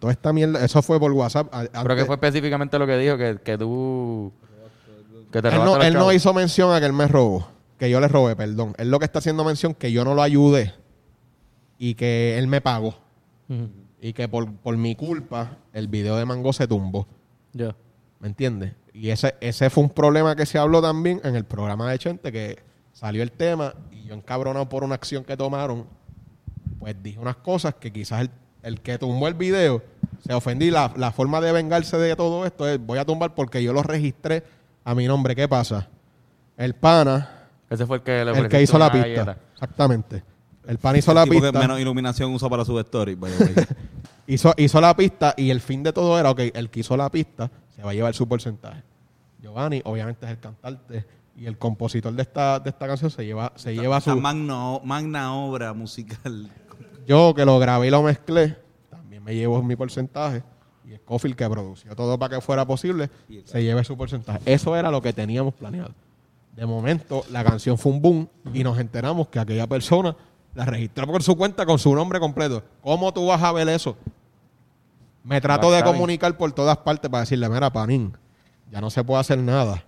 toda 0.00 0.12
esta 0.12 0.30
mierda, 0.30 0.62
eso 0.62 0.82
fue 0.82 1.00
por 1.00 1.10
WhatsApp. 1.10 1.50
Creo 1.50 1.96
que 1.96 2.04
fue 2.04 2.16
específicamente 2.16 2.78
lo 2.78 2.86
que 2.86 2.98
dijo, 2.98 3.16
que, 3.16 3.38
que 3.42 3.56
tú... 3.56 4.30
Que 5.32 5.40
te 5.40 5.48
él 5.48 5.54
no, 5.54 5.80
él 5.80 5.94
no 5.94 6.12
hizo 6.12 6.34
mención 6.34 6.70
a 6.74 6.80
que 6.80 6.86
él 6.86 6.92
me 6.92 7.08
robó, 7.08 7.48
que 7.78 7.88
yo 7.88 7.98
le 7.98 8.08
robé, 8.08 8.36
perdón. 8.36 8.74
Él 8.76 8.90
lo 8.90 8.98
que 8.98 9.06
está 9.06 9.20
haciendo 9.20 9.42
mención 9.42 9.72
que 9.72 9.90
yo 9.90 10.04
no 10.04 10.14
lo 10.14 10.20
ayudé 10.20 10.83
y 11.88 11.94
que 11.96 12.38
él 12.38 12.46
me 12.46 12.62
pagó. 12.62 12.94
Y 14.00 14.14
que 14.14 14.26
por, 14.26 14.50
por 14.56 14.74
mi 14.78 14.94
culpa 14.96 15.58
el 15.74 15.86
video 15.88 16.16
de 16.16 16.24
Mango 16.24 16.52
se 16.54 16.66
tumbó. 16.66 17.06
Ya. 17.52 17.76
¿Me 18.20 18.28
entiendes? 18.28 18.72
Y 18.94 19.10
ese, 19.10 19.34
ese 19.42 19.68
fue 19.68 19.84
un 19.84 19.90
problema 19.90 20.34
que 20.34 20.46
se 20.46 20.56
habló 20.56 20.80
también 20.80 21.20
en 21.24 21.36
el 21.36 21.44
programa 21.44 21.90
de 21.90 21.98
Chente, 21.98 22.32
que 22.32 22.58
salió 22.92 23.22
el 23.22 23.32
tema 23.32 23.74
y 23.92 24.04
yo 24.04 24.14
encabronado 24.14 24.66
por 24.66 24.82
una 24.82 24.94
acción 24.94 25.24
que 25.24 25.36
tomaron, 25.36 25.84
pues 26.78 26.96
dije 27.02 27.18
unas 27.18 27.36
cosas 27.36 27.74
que 27.74 27.92
quizás 27.92 28.22
el, 28.22 28.30
el 28.62 28.80
que 28.80 28.96
tumbó 28.96 29.28
el 29.28 29.34
video 29.34 29.82
se 30.26 30.32
ofendí. 30.32 30.70
La, 30.70 30.90
la 30.96 31.12
forma 31.12 31.42
de 31.42 31.52
vengarse 31.52 31.98
de 31.98 32.16
todo 32.16 32.46
esto 32.46 32.66
es, 32.66 32.78
voy 32.78 32.96
a 32.98 33.04
tumbar 33.04 33.34
porque 33.34 33.62
yo 33.62 33.74
lo 33.74 33.82
registré 33.82 34.42
a 34.84 34.94
mi 34.94 35.06
nombre. 35.06 35.34
¿Qué 35.36 35.48
pasa? 35.48 35.86
El 36.56 36.74
pana, 36.76 37.48
Ese 37.68 37.84
fue 37.84 37.98
el 37.98 38.02
que 38.02 38.24
le 38.24 38.30
el 38.32 38.48
que 38.48 38.62
hizo 38.62 38.78
la 38.78 38.90
pista. 38.90 39.06
galleta. 39.08 39.36
Exactamente. 39.52 40.22
El 40.66 40.78
pana 40.78 40.98
hizo 40.98 41.12
la 41.12 41.24
tipo 41.24 41.36
que 41.36 41.42
pista. 41.42 41.58
menos 41.58 41.80
iluminación 41.80 42.32
usa 42.32 42.48
para 42.48 42.64
su 42.64 42.78
story. 42.80 43.14
by 43.14 43.30
the 43.32 43.44
way. 43.44 43.54
Hizo, 44.26 44.54
hizo 44.56 44.80
la 44.80 44.96
pista 44.96 45.34
y 45.36 45.50
el 45.50 45.60
fin 45.60 45.82
de 45.82 45.92
todo 45.92 46.18
era, 46.18 46.30
ok, 46.30 46.40
el 46.54 46.70
que 46.70 46.80
hizo 46.80 46.96
la 46.96 47.10
pista 47.10 47.50
se 47.76 47.82
va 47.82 47.90
a 47.90 47.94
llevar 47.94 48.14
su 48.14 48.26
porcentaje. 48.26 48.82
Giovanni, 49.42 49.82
obviamente, 49.84 50.24
es 50.24 50.32
el 50.32 50.38
cantante 50.38 51.04
y 51.36 51.44
el 51.44 51.58
compositor 51.58 52.10
de 52.14 52.22
esta, 52.22 52.58
de 52.58 52.70
esta 52.70 52.86
canción 52.86 53.10
se 53.10 53.26
lleva, 53.26 53.52
se 53.56 53.74
lleva 53.74 53.98
Esa 53.98 54.14
su... 54.14 54.20
magna, 54.20 54.78
magna 54.82 55.34
obra 55.34 55.74
musical. 55.74 56.50
Yo 57.06 57.34
que 57.34 57.44
lo 57.44 57.58
grabé 57.58 57.88
y 57.88 57.90
lo 57.90 58.02
mezclé, 58.02 58.56
también 58.88 59.22
me 59.22 59.34
llevo 59.34 59.62
mi 59.62 59.76
porcentaje. 59.76 60.42
Y 60.90 60.96
Scofield, 60.96 61.36
que 61.36 61.48
produció 61.50 61.94
todo 61.94 62.18
para 62.18 62.36
que 62.36 62.40
fuera 62.40 62.64
posible, 62.66 63.10
se 63.44 63.62
lleve 63.62 63.84
su 63.84 63.94
porcentaje. 63.94 64.40
Eso 64.46 64.74
era 64.74 64.90
lo 64.90 65.02
que 65.02 65.12
teníamos 65.12 65.52
planeado. 65.52 65.92
De 66.56 66.64
momento, 66.64 67.24
la 67.30 67.44
canción 67.44 67.76
fue 67.76 67.92
un 67.92 68.00
boom 68.00 68.28
y 68.54 68.64
nos 68.64 68.78
enteramos 68.78 69.28
que 69.28 69.38
aquella 69.38 69.66
persona 69.66 70.16
la 70.54 70.64
registró 70.64 71.06
por 71.06 71.22
su 71.22 71.36
cuenta 71.36 71.66
con 71.66 71.78
su 71.78 71.94
nombre 71.94 72.20
completo. 72.20 72.62
¿Cómo 72.82 73.12
tú 73.12 73.26
vas 73.26 73.42
a 73.42 73.52
ver 73.52 73.68
eso? 73.68 73.96
Me 75.24 75.40
trato 75.40 75.70
de 75.70 75.82
comunicar 75.82 76.36
por 76.36 76.52
todas 76.52 76.76
partes 76.78 77.10
para 77.10 77.22
decirle, 77.22 77.48
mira, 77.48 77.72
Panín, 77.72 78.16
ya 78.70 78.80
no 78.80 78.90
se 78.90 79.02
puede 79.02 79.20
hacer 79.20 79.38
nada. 79.38 79.84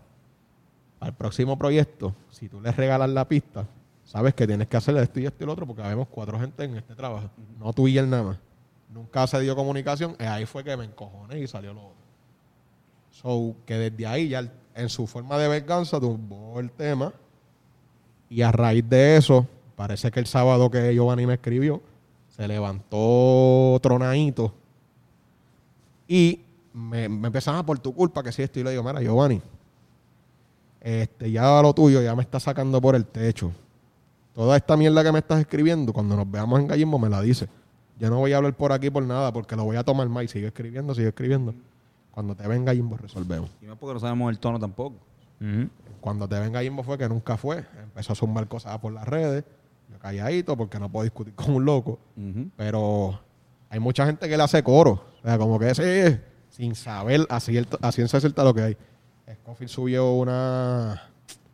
Al 0.98 1.14
próximo 1.14 1.58
proyecto, 1.58 2.14
si 2.30 2.48
tú 2.48 2.60
le 2.60 2.72
regalas 2.72 3.10
la 3.10 3.28
pista, 3.28 3.66
sabes 4.04 4.34
que 4.34 4.46
tienes 4.46 4.66
que 4.66 4.76
hacerle 4.76 5.02
esto 5.02 5.20
y 5.20 5.26
esto 5.26 5.44
y 5.44 5.46
lo 5.46 5.52
otro 5.52 5.66
porque 5.66 5.82
habemos 5.82 6.08
cuatro 6.08 6.38
gente 6.40 6.64
en 6.64 6.76
este 6.76 6.94
trabajo. 6.94 7.30
No 7.58 7.72
tú 7.72 7.86
y 7.86 7.98
él 7.98 8.08
nada 8.08 8.22
más. 8.22 8.38
Nunca 8.88 9.26
se 9.26 9.38
dio 9.40 9.54
comunicación. 9.54 10.16
y 10.18 10.22
ahí 10.24 10.46
fue 10.46 10.64
que 10.64 10.76
me 10.76 10.84
encojoné 10.84 11.38
y 11.38 11.46
salió 11.46 11.74
lo 11.74 11.82
otro. 11.82 11.96
So, 13.10 13.54
que 13.66 13.74
desde 13.74 14.06
ahí 14.06 14.28
ya 14.28 14.50
en 14.74 14.88
su 14.88 15.06
forma 15.06 15.36
de 15.38 15.48
venganza 15.48 16.00
tumbó 16.00 16.58
el 16.60 16.70
tema. 16.70 17.12
Y 18.30 18.42
a 18.42 18.50
raíz 18.50 18.88
de 18.88 19.16
eso, 19.16 19.46
parece 19.76 20.10
que 20.10 20.18
el 20.20 20.26
sábado 20.26 20.70
que 20.70 20.92
Giovanni 20.94 21.26
me 21.26 21.34
escribió, 21.34 21.82
se 22.28 22.48
levantó 22.48 23.78
tronadito. 23.82 24.52
Y 26.08 26.40
me, 26.72 27.08
me 27.08 27.28
empezaron 27.28 27.60
a 27.60 27.66
por 27.66 27.78
tu 27.78 27.94
culpa 27.94 28.22
que 28.22 28.32
sí 28.32 28.42
esto. 28.42 28.58
Y 28.58 28.64
le 28.64 28.70
digo, 28.70 28.82
mira, 28.82 29.00
Giovanni, 29.00 29.40
este, 30.80 31.30
ya 31.30 31.60
lo 31.62 31.72
tuyo 31.74 32.00
ya 32.02 32.14
me 32.14 32.22
está 32.22 32.40
sacando 32.40 32.80
por 32.80 32.94
el 32.94 33.06
techo. 33.06 33.52
Toda 34.34 34.56
esta 34.56 34.76
mierda 34.76 35.02
que 35.02 35.12
me 35.12 35.18
estás 35.18 35.40
escribiendo, 35.40 35.92
cuando 35.92 36.16
nos 36.16 36.30
veamos 36.30 36.60
en 36.60 36.66
Gallimbo, 36.66 36.98
me 36.98 37.08
la 37.08 37.22
dice. 37.22 37.48
Yo 37.98 38.10
no 38.10 38.18
voy 38.18 38.32
a 38.32 38.36
hablar 38.36 38.54
por 38.54 38.72
aquí 38.72 38.90
por 38.90 39.02
nada, 39.02 39.32
porque 39.32 39.56
lo 39.56 39.64
voy 39.64 39.76
a 39.76 39.84
tomar 39.84 40.08
más 40.08 40.24
y 40.24 40.28
sigue 40.28 40.48
escribiendo, 40.48 40.94
sigue 40.94 41.08
escribiendo. 41.08 41.54
Cuando 42.10 42.34
te 42.34 42.46
venga 42.46 42.66
Gallimbo, 42.66 42.96
resolvemos. 42.96 43.50
Y 43.62 43.66
no 43.66 43.72
es 43.72 43.78
porque 43.78 43.94
no 43.94 44.00
sabemos 44.00 44.30
el 44.30 44.38
tono 44.38 44.58
tampoco. 44.58 44.96
Cuando 46.00 46.28
te 46.28 46.38
venga 46.38 46.62
Jimbo 46.62 46.82
fue 46.82 46.96
que 46.96 47.08
nunca 47.08 47.36
fue. 47.36 47.64
Empezó 47.82 48.12
a 48.12 48.16
zumbar 48.16 48.46
cosas 48.48 48.78
por 48.78 48.92
las 48.92 49.06
redes. 49.06 49.44
Yo 49.90 49.98
calladito 49.98 50.56
porque 50.56 50.78
no 50.78 50.90
puedo 50.90 51.04
discutir 51.04 51.34
con 51.34 51.54
un 51.54 51.64
loco. 51.64 51.98
Pero 52.56 53.20
hay 53.70 53.80
mucha 53.80 54.06
gente 54.06 54.28
que 54.28 54.36
le 54.36 54.42
hace 54.42 54.62
coro. 54.62 55.04
O 55.22 55.26
sea, 55.26 55.38
como 55.38 55.58
que 55.58 55.74
sí, 55.74 56.18
sin 56.50 56.74
saber 56.74 57.26
a, 57.28 57.40
cierta- 57.40 57.78
a 57.80 57.92
ciencia 57.92 58.20
cierta 58.20 58.44
lo 58.44 58.54
que 58.54 58.62
hay. 58.62 58.76
Scofield 59.42 59.70
subió 59.70 60.12
una... 60.12 61.02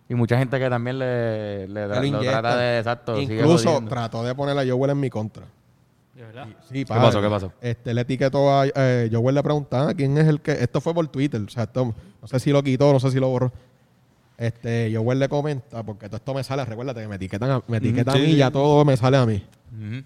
Y 0.08 0.14
mucha 0.14 0.36
gente 0.36 0.58
que 0.58 0.68
también 0.68 0.98
le, 0.98 1.66
le 1.68 1.86
tra- 1.88 2.10
lo 2.10 2.20
trata 2.20 2.56
de 2.58 2.78
exacto. 2.78 3.18
Incluso 3.20 3.80
trató 3.88 4.22
de 4.22 4.34
ponerle 4.34 4.62
a 4.70 4.74
Joel 4.74 4.90
en 4.90 5.00
mi 5.00 5.08
contra. 5.08 5.44
¿De 6.14 6.22
verdad? 6.22 6.46
Sí, 6.68 6.84
¿Qué 6.84 6.86
pasó? 6.86 7.22
¿Qué 7.22 7.28
pasó? 7.30 7.52
Este, 7.62 7.94
le 7.94 8.02
etiquetó 8.02 8.52
a 8.52 8.66
eh, 8.66 9.08
Joel 9.10 9.34
le 9.34 9.42
preguntaba 9.42 9.88
"Ah, 9.88 9.94
quién 9.94 10.18
es 10.18 10.28
el 10.28 10.42
que. 10.42 10.52
Esto 10.52 10.82
fue 10.82 10.92
por 10.92 11.08
Twitter. 11.08 11.40
O 11.40 11.48
sea, 11.48 11.62
esto, 11.62 11.94
no 12.20 12.28
sé 12.28 12.38
si 12.40 12.50
lo 12.50 12.62
quitó, 12.62 12.92
no 12.92 13.00
sé 13.00 13.10
si 13.10 13.18
lo 13.18 13.28
borró. 13.28 13.50
Este, 14.42 14.92
Joel 14.92 15.20
le 15.20 15.28
comenta, 15.28 15.84
porque 15.84 16.08
todo 16.08 16.16
esto 16.16 16.34
me 16.34 16.42
sale, 16.42 16.64
recuérdate 16.64 17.00
que 17.02 17.06
me 17.06 17.14
etiquetan 17.14 17.48
a, 17.48 17.62
me 17.68 17.76
etiquetan 17.76 18.16
a 18.16 18.18
sí, 18.18 18.26
mí 18.26 18.32
y 18.32 18.36
ya 18.38 18.50
todo 18.50 18.84
me 18.84 18.96
sale 18.96 19.16
a 19.16 19.24
mí. 19.24 19.40
Ujú. 19.70 20.02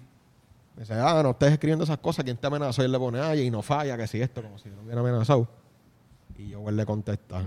Dice, 0.77 0.93
ah, 0.93 1.21
no 1.23 1.31
estés 1.31 1.53
escribiendo 1.53 1.83
esas 1.83 1.97
cosas, 1.97 2.23
¿quién 2.23 2.37
te 2.37 2.45
amenazó? 2.45 2.83
Y 2.83 2.85
él 2.85 2.91
le 2.91 2.99
pone, 2.99 3.19
ay, 3.19 3.47
y 3.47 3.49
no 3.49 3.63
falla, 3.63 3.97
que 3.97 4.05
si 4.05 4.21
esto, 4.21 4.43
como 4.43 4.59
si 4.59 4.69
no 4.69 4.83
hubiera 4.83 5.01
amenazado. 5.01 5.47
Y 6.37 6.53
Joel 6.53 6.77
le 6.77 6.85
contesta, 6.85 7.41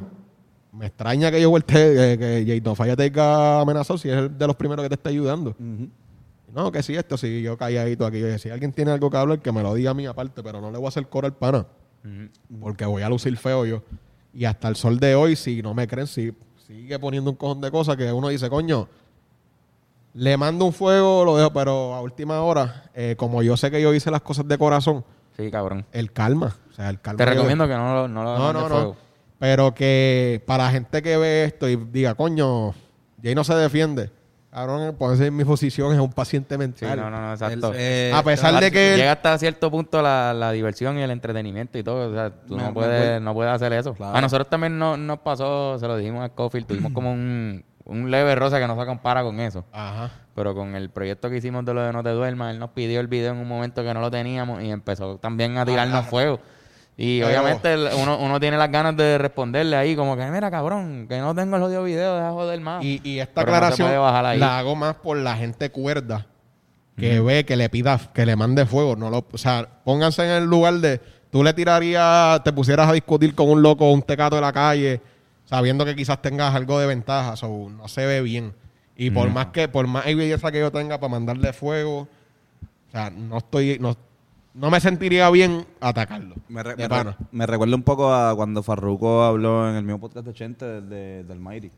me 0.72 0.86
extraña 0.86 1.30
que 1.30 1.44
Joel 1.44 1.64
te, 1.64 1.74
que, 1.74 2.18
que 2.18 2.44
Jay 2.44 2.60
no 2.60 2.74
falla 2.74 2.96
te 2.96 3.04
haya 3.04 3.60
amenazado 3.60 3.96
si 3.96 4.10
es 4.10 4.16
el 4.16 4.36
de 4.36 4.46
los 4.48 4.56
primeros 4.56 4.82
que 4.82 4.88
te 4.88 4.96
está 4.96 5.10
ayudando. 5.10 5.50
Ujú. 5.50 5.88
No, 6.52 6.72
que 6.72 6.82
si 6.82 6.96
esto, 6.96 7.16
si 7.16 7.40
yo 7.40 7.56
calladito 7.56 8.04
aquí. 8.04 8.18
Yo 8.18 8.36
si 8.36 8.50
alguien 8.50 8.72
tiene 8.72 8.90
algo 8.90 9.08
que 9.10 9.16
hablar, 9.16 9.38
que 9.38 9.52
me 9.52 9.62
lo 9.62 9.74
diga 9.74 9.92
a 9.92 9.94
mí 9.94 10.06
aparte, 10.06 10.42
pero 10.42 10.60
no 10.60 10.72
le 10.72 10.78
voy 10.78 10.86
a 10.86 10.88
hacer 10.88 11.06
coro 11.06 11.28
al 11.28 11.34
pana. 11.34 11.66
Porque 12.60 12.84
voy 12.84 13.02
a 13.02 13.08
lucir 13.08 13.36
feo 13.36 13.64
yo. 13.64 13.84
Y 14.34 14.44
hasta 14.44 14.66
el 14.66 14.74
sol 14.74 14.98
de 14.98 15.14
hoy, 15.14 15.36
si 15.36 15.62
no 15.62 15.72
me 15.72 15.86
creen, 15.86 16.08
si 16.08 16.32
sigue 16.70 16.98
poniendo 17.00 17.30
un 17.30 17.36
cojón 17.36 17.60
de 17.60 17.70
cosas 17.70 17.96
que 17.96 18.12
uno 18.12 18.28
dice, 18.28 18.48
coño, 18.48 18.88
le 20.14 20.36
mando 20.36 20.64
un 20.64 20.72
fuego, 20.72 21.24
lo 21.24 21.36
dejo, 21.36 21.52
pero 21.52 21.94
a 21.94 22.00
última 22.00 22.40
hora, 22.42 22.84
eh, 22.94 23.14
como 23.16 23.42
yo 23.42 23.56
sé 23.56 23.70
que 23.70 23.80
yo 23.82 23.92
hice 23.92 24.10
las 24.10 24.22
cosas 24.22 24.46
de 24.46 24.56
corazón, 24.56 25.04
Sí, 25.36 25.50
cabrón. 25.50 25.84
el 25.92 26.12
calma. 26.12 26.56
O 26.70 26.72
sea, 26.72 26.88
el 26.90 27.00
calma. 27.00 27.18
Te 27.18 27.24
que 27.24 27.30
yo- 27.30 27.34
recomiendo 27.34 27.66
que 27.66 27.74
no 27.74 27.94
lo 27.94 28.08
no 28.08 28.22
lo 28.22 28.38
no, 28.38 28.52
no, 28.52 28.60
no. 28.60 28.68
fuego. 28.68 28.96
Pero 29.38 29.74
que 29.74 30.42
para 30.46 30.64
la 30.64 30.70
gente 30.70 31.02
que 31.02 31.16
ve 31.16 31.44
esto 31.44 31.68
y 31.68 31.76
diga, 31.76 32.14
coño, 32.14 32.74
Jay 33.22 33.34
no 33.34 33.42
se 33.44 33.54
defiende. 33.54 34.10
Cabrón, 34.50 34.96
puede 34.98 35.16
ser 35.16 35.30
mi 35.30 35.44
posición, 35.44 35.92
es 35.92 36.00
un 36.00 36.12
paciente 36.12 36.56
Sí, 36.56 36.58
mental. 36.58 36.98
no, 36.98 37.08
no, 37.08 37.20
no, 37.20 37.32
exacto. 37.32 37.68
El- 37.72 37.76
eh, 37.78 38.12
A 38.12 38.22
pesar 38.24 38.60
de 38.60 38.70
que 38.72 38.96
Llega 38.96 39.12
hasta 39.12 39.38
cierto 39.38 39.70
punto 39.70 40.02
la, 40.02 40.34
la 40.34 40.50
diversión 40.50 40.98
y 40.98 41.02
el 41.02 41.10
entretenimiento 41.12 41.78
y 41.78 41.84
todo. 41.84 42.10
O 42.10 42.12
sea, 42.14 42.30
tú 42.30 42.56
Me- 42.56 42.64
no, 42.64 42.74
puedes, 42.74 43.20
no 43.22 43.32
puedes 43.32 43.52
hacer 43.52 43.72
eso. 43.74 43.94
Claro. 43.94 44.16
A 44.16 44.20
nosotros 44.20 44.50
también 44.50 44.76
no- 44.78 44.96
nos 44.96 45.20
pasó, 45.20 45.78
se 45.78 45.86
lo 45.86 45.96
dijimos 45.96 46.24
a 46.24 46.28
Scofield, 46.28 46.66
tuvimos 46.66 46.92
como 46.92 47.12
un, 47.12 47.64
un 47.84 48.10
leve 48.10 48.34
rosa 48.34 48.58
que 48.58 48.66
no 48.66 48.78
se 48.78 48.86
compara 48.86 49.22
con 49.22 49.38
eso. 49.38 49.64
Ajá. 49.72 50.10
Pero 50.34 50.54
con 50.54 50.74
el 50.74 50.90
proyecto 50.90 51.30
que 51.30 51.36
hicimos 51.36 51.64
de 51.64 51.74
lo 51.74 51.82
de 51.82 51.92
No 51.92 52.02
Te 52.02 52.10
Duermas, 52.10 52.52
él 52.52 52.58
nos 52.58 52.70
pidió 52.70 52.98
el 53.00 53.06
video 53.06 53.32
en 53.32 53.38
un 53.38 53.46
momento 53.48 53.84
que 53.84 53.94
no 53.94 54.00
lo 54.00 54.10
teníamos 54.10 54.62
y 54.64 54.70
empezó 54.70 55.18
también 55.18 55.58
a 55.58 55.64
tirarnos 55.64 56.06
fuego. 56.06 56.40
Y 57.02 57.20
Pero- 57.20 57.30
obviamente 57.30 57.74
uno, 57.96 58.18
uno 58.18 58.38
tiene 58.38 58.58
las 58.58 58.70
ganas 58.70 58.94
de 58.94 59.16
responderle 59.16 59.74
ahí 59.74 59.96
como 59.96 60.18
que, 60.18 60.26
mira 60.26 60.50
cabrón, 60.50 61.06
que 61.08 61.18
no 61.18 61.34
tengo 61.34 61.56
el 61.56 61.62
audio 61.62 61.82
video, 61.82 62.14
deja 62.14 62.30
joder 62.30 62.60
más. 62.60 62.84
Y, 62.84 63.00
y 63.02 63.20
esta 63.20 63.42
Pero 63.42 63.56
aclaración 63.56 64.38
la 64.38 64.58
hago 64.58 64.76
más 64.76 64.96
por 64.96 65.16
la 65.16 65.34
gente 65.34 65.70
cuerda 65.70 66.26
que 66.98 67.18
ve 67.20 67.46
que 67.46 67.56
le 67.56 67.70
pida, 67.70 67.98
que 68.12 68.26
le 68.26 68.36
mande 68.36 68.66
fuego. 68.66 68.96
No 68.96 69.08
lo, 69.08 69.24
o 69.32 69.38
sea, 69.38 69.66
pónganse 69.82 70.24
en 70.24 70.42
el 70.42 70.44
lugar 70.44 70.74
de 70.74 71.00
tú 71.30 71.42
le 71.42 71.54
tirarías, 71.54 72.44
te 72.44 72.52
pusieras 72.52 72.90
a 72.90 72.92
discutir 72.92 73.34
con 73.34 73.48
un 73.48 73.62
loco 73.62 73.86
o 73.86 73.92
un 73.92 74.02
tecato 74.02 74.36
de 74.36 74.42
la 74.42 74.52
calle, 74.52 75.00
sabiendo 75.46 75.86
que 75.86 75.96
quizás 75.96 76.20
tengas 76.20 76.54
algo 76.54 76.78
de 76.78 76.86
ventaja, 76.86 77.34
so, 77.34 77.70
no 77.70 77.88
se 77.88 78.04
ve 78.04 78.20
bien. 78.20 78.52
Y 78.94 79.10
por 79.10 79.30
más 79.30 79.46
que, 79.46 79.68
por 79.68 79.86
más 79.86 80.04
evidencia 80.06 80.52
que 80.52 80.60
yo 80.60 80.70
tenga 80.70 81.00
para 81.00 81.12
mandarle 81.12 81.54
fuego, 81.54 82.00
o 82.00 82.90
sea, 82.92 83.08
no 83.08 83.38
estoy, 83.38 83.78
no, 83.80 83.96
no 84.54 84.70
me 84.70 84.80
sentiría 84.80 85.28
bien 85.30 85.66
atacarlo. 85.80 86.34
Me, 86.48 86.62
re- 86.62 86.74
de 86.76 86.82
me 86.84 86.88
pana. 86.88 87.16
re- 87.18 87.26
me 87.32 87.46
recuerda 87.46 87.76
un 87.76 87.82
poco 87.82 88.12
a 88.12 88.34
cuando 88.34 88.62
Farruko 88.62 89.22
habló 89.22 89.68
en 89.70 89.76
el 89.76 89.84
mismo 89.84 90.00
podcast 90.00 90.24
de 90.24 90.30
80 90.30 90.66
de, 90.66 90.80
de- 90.82 91.24
del 91.24 91.38
Mighty. 91.38 91.70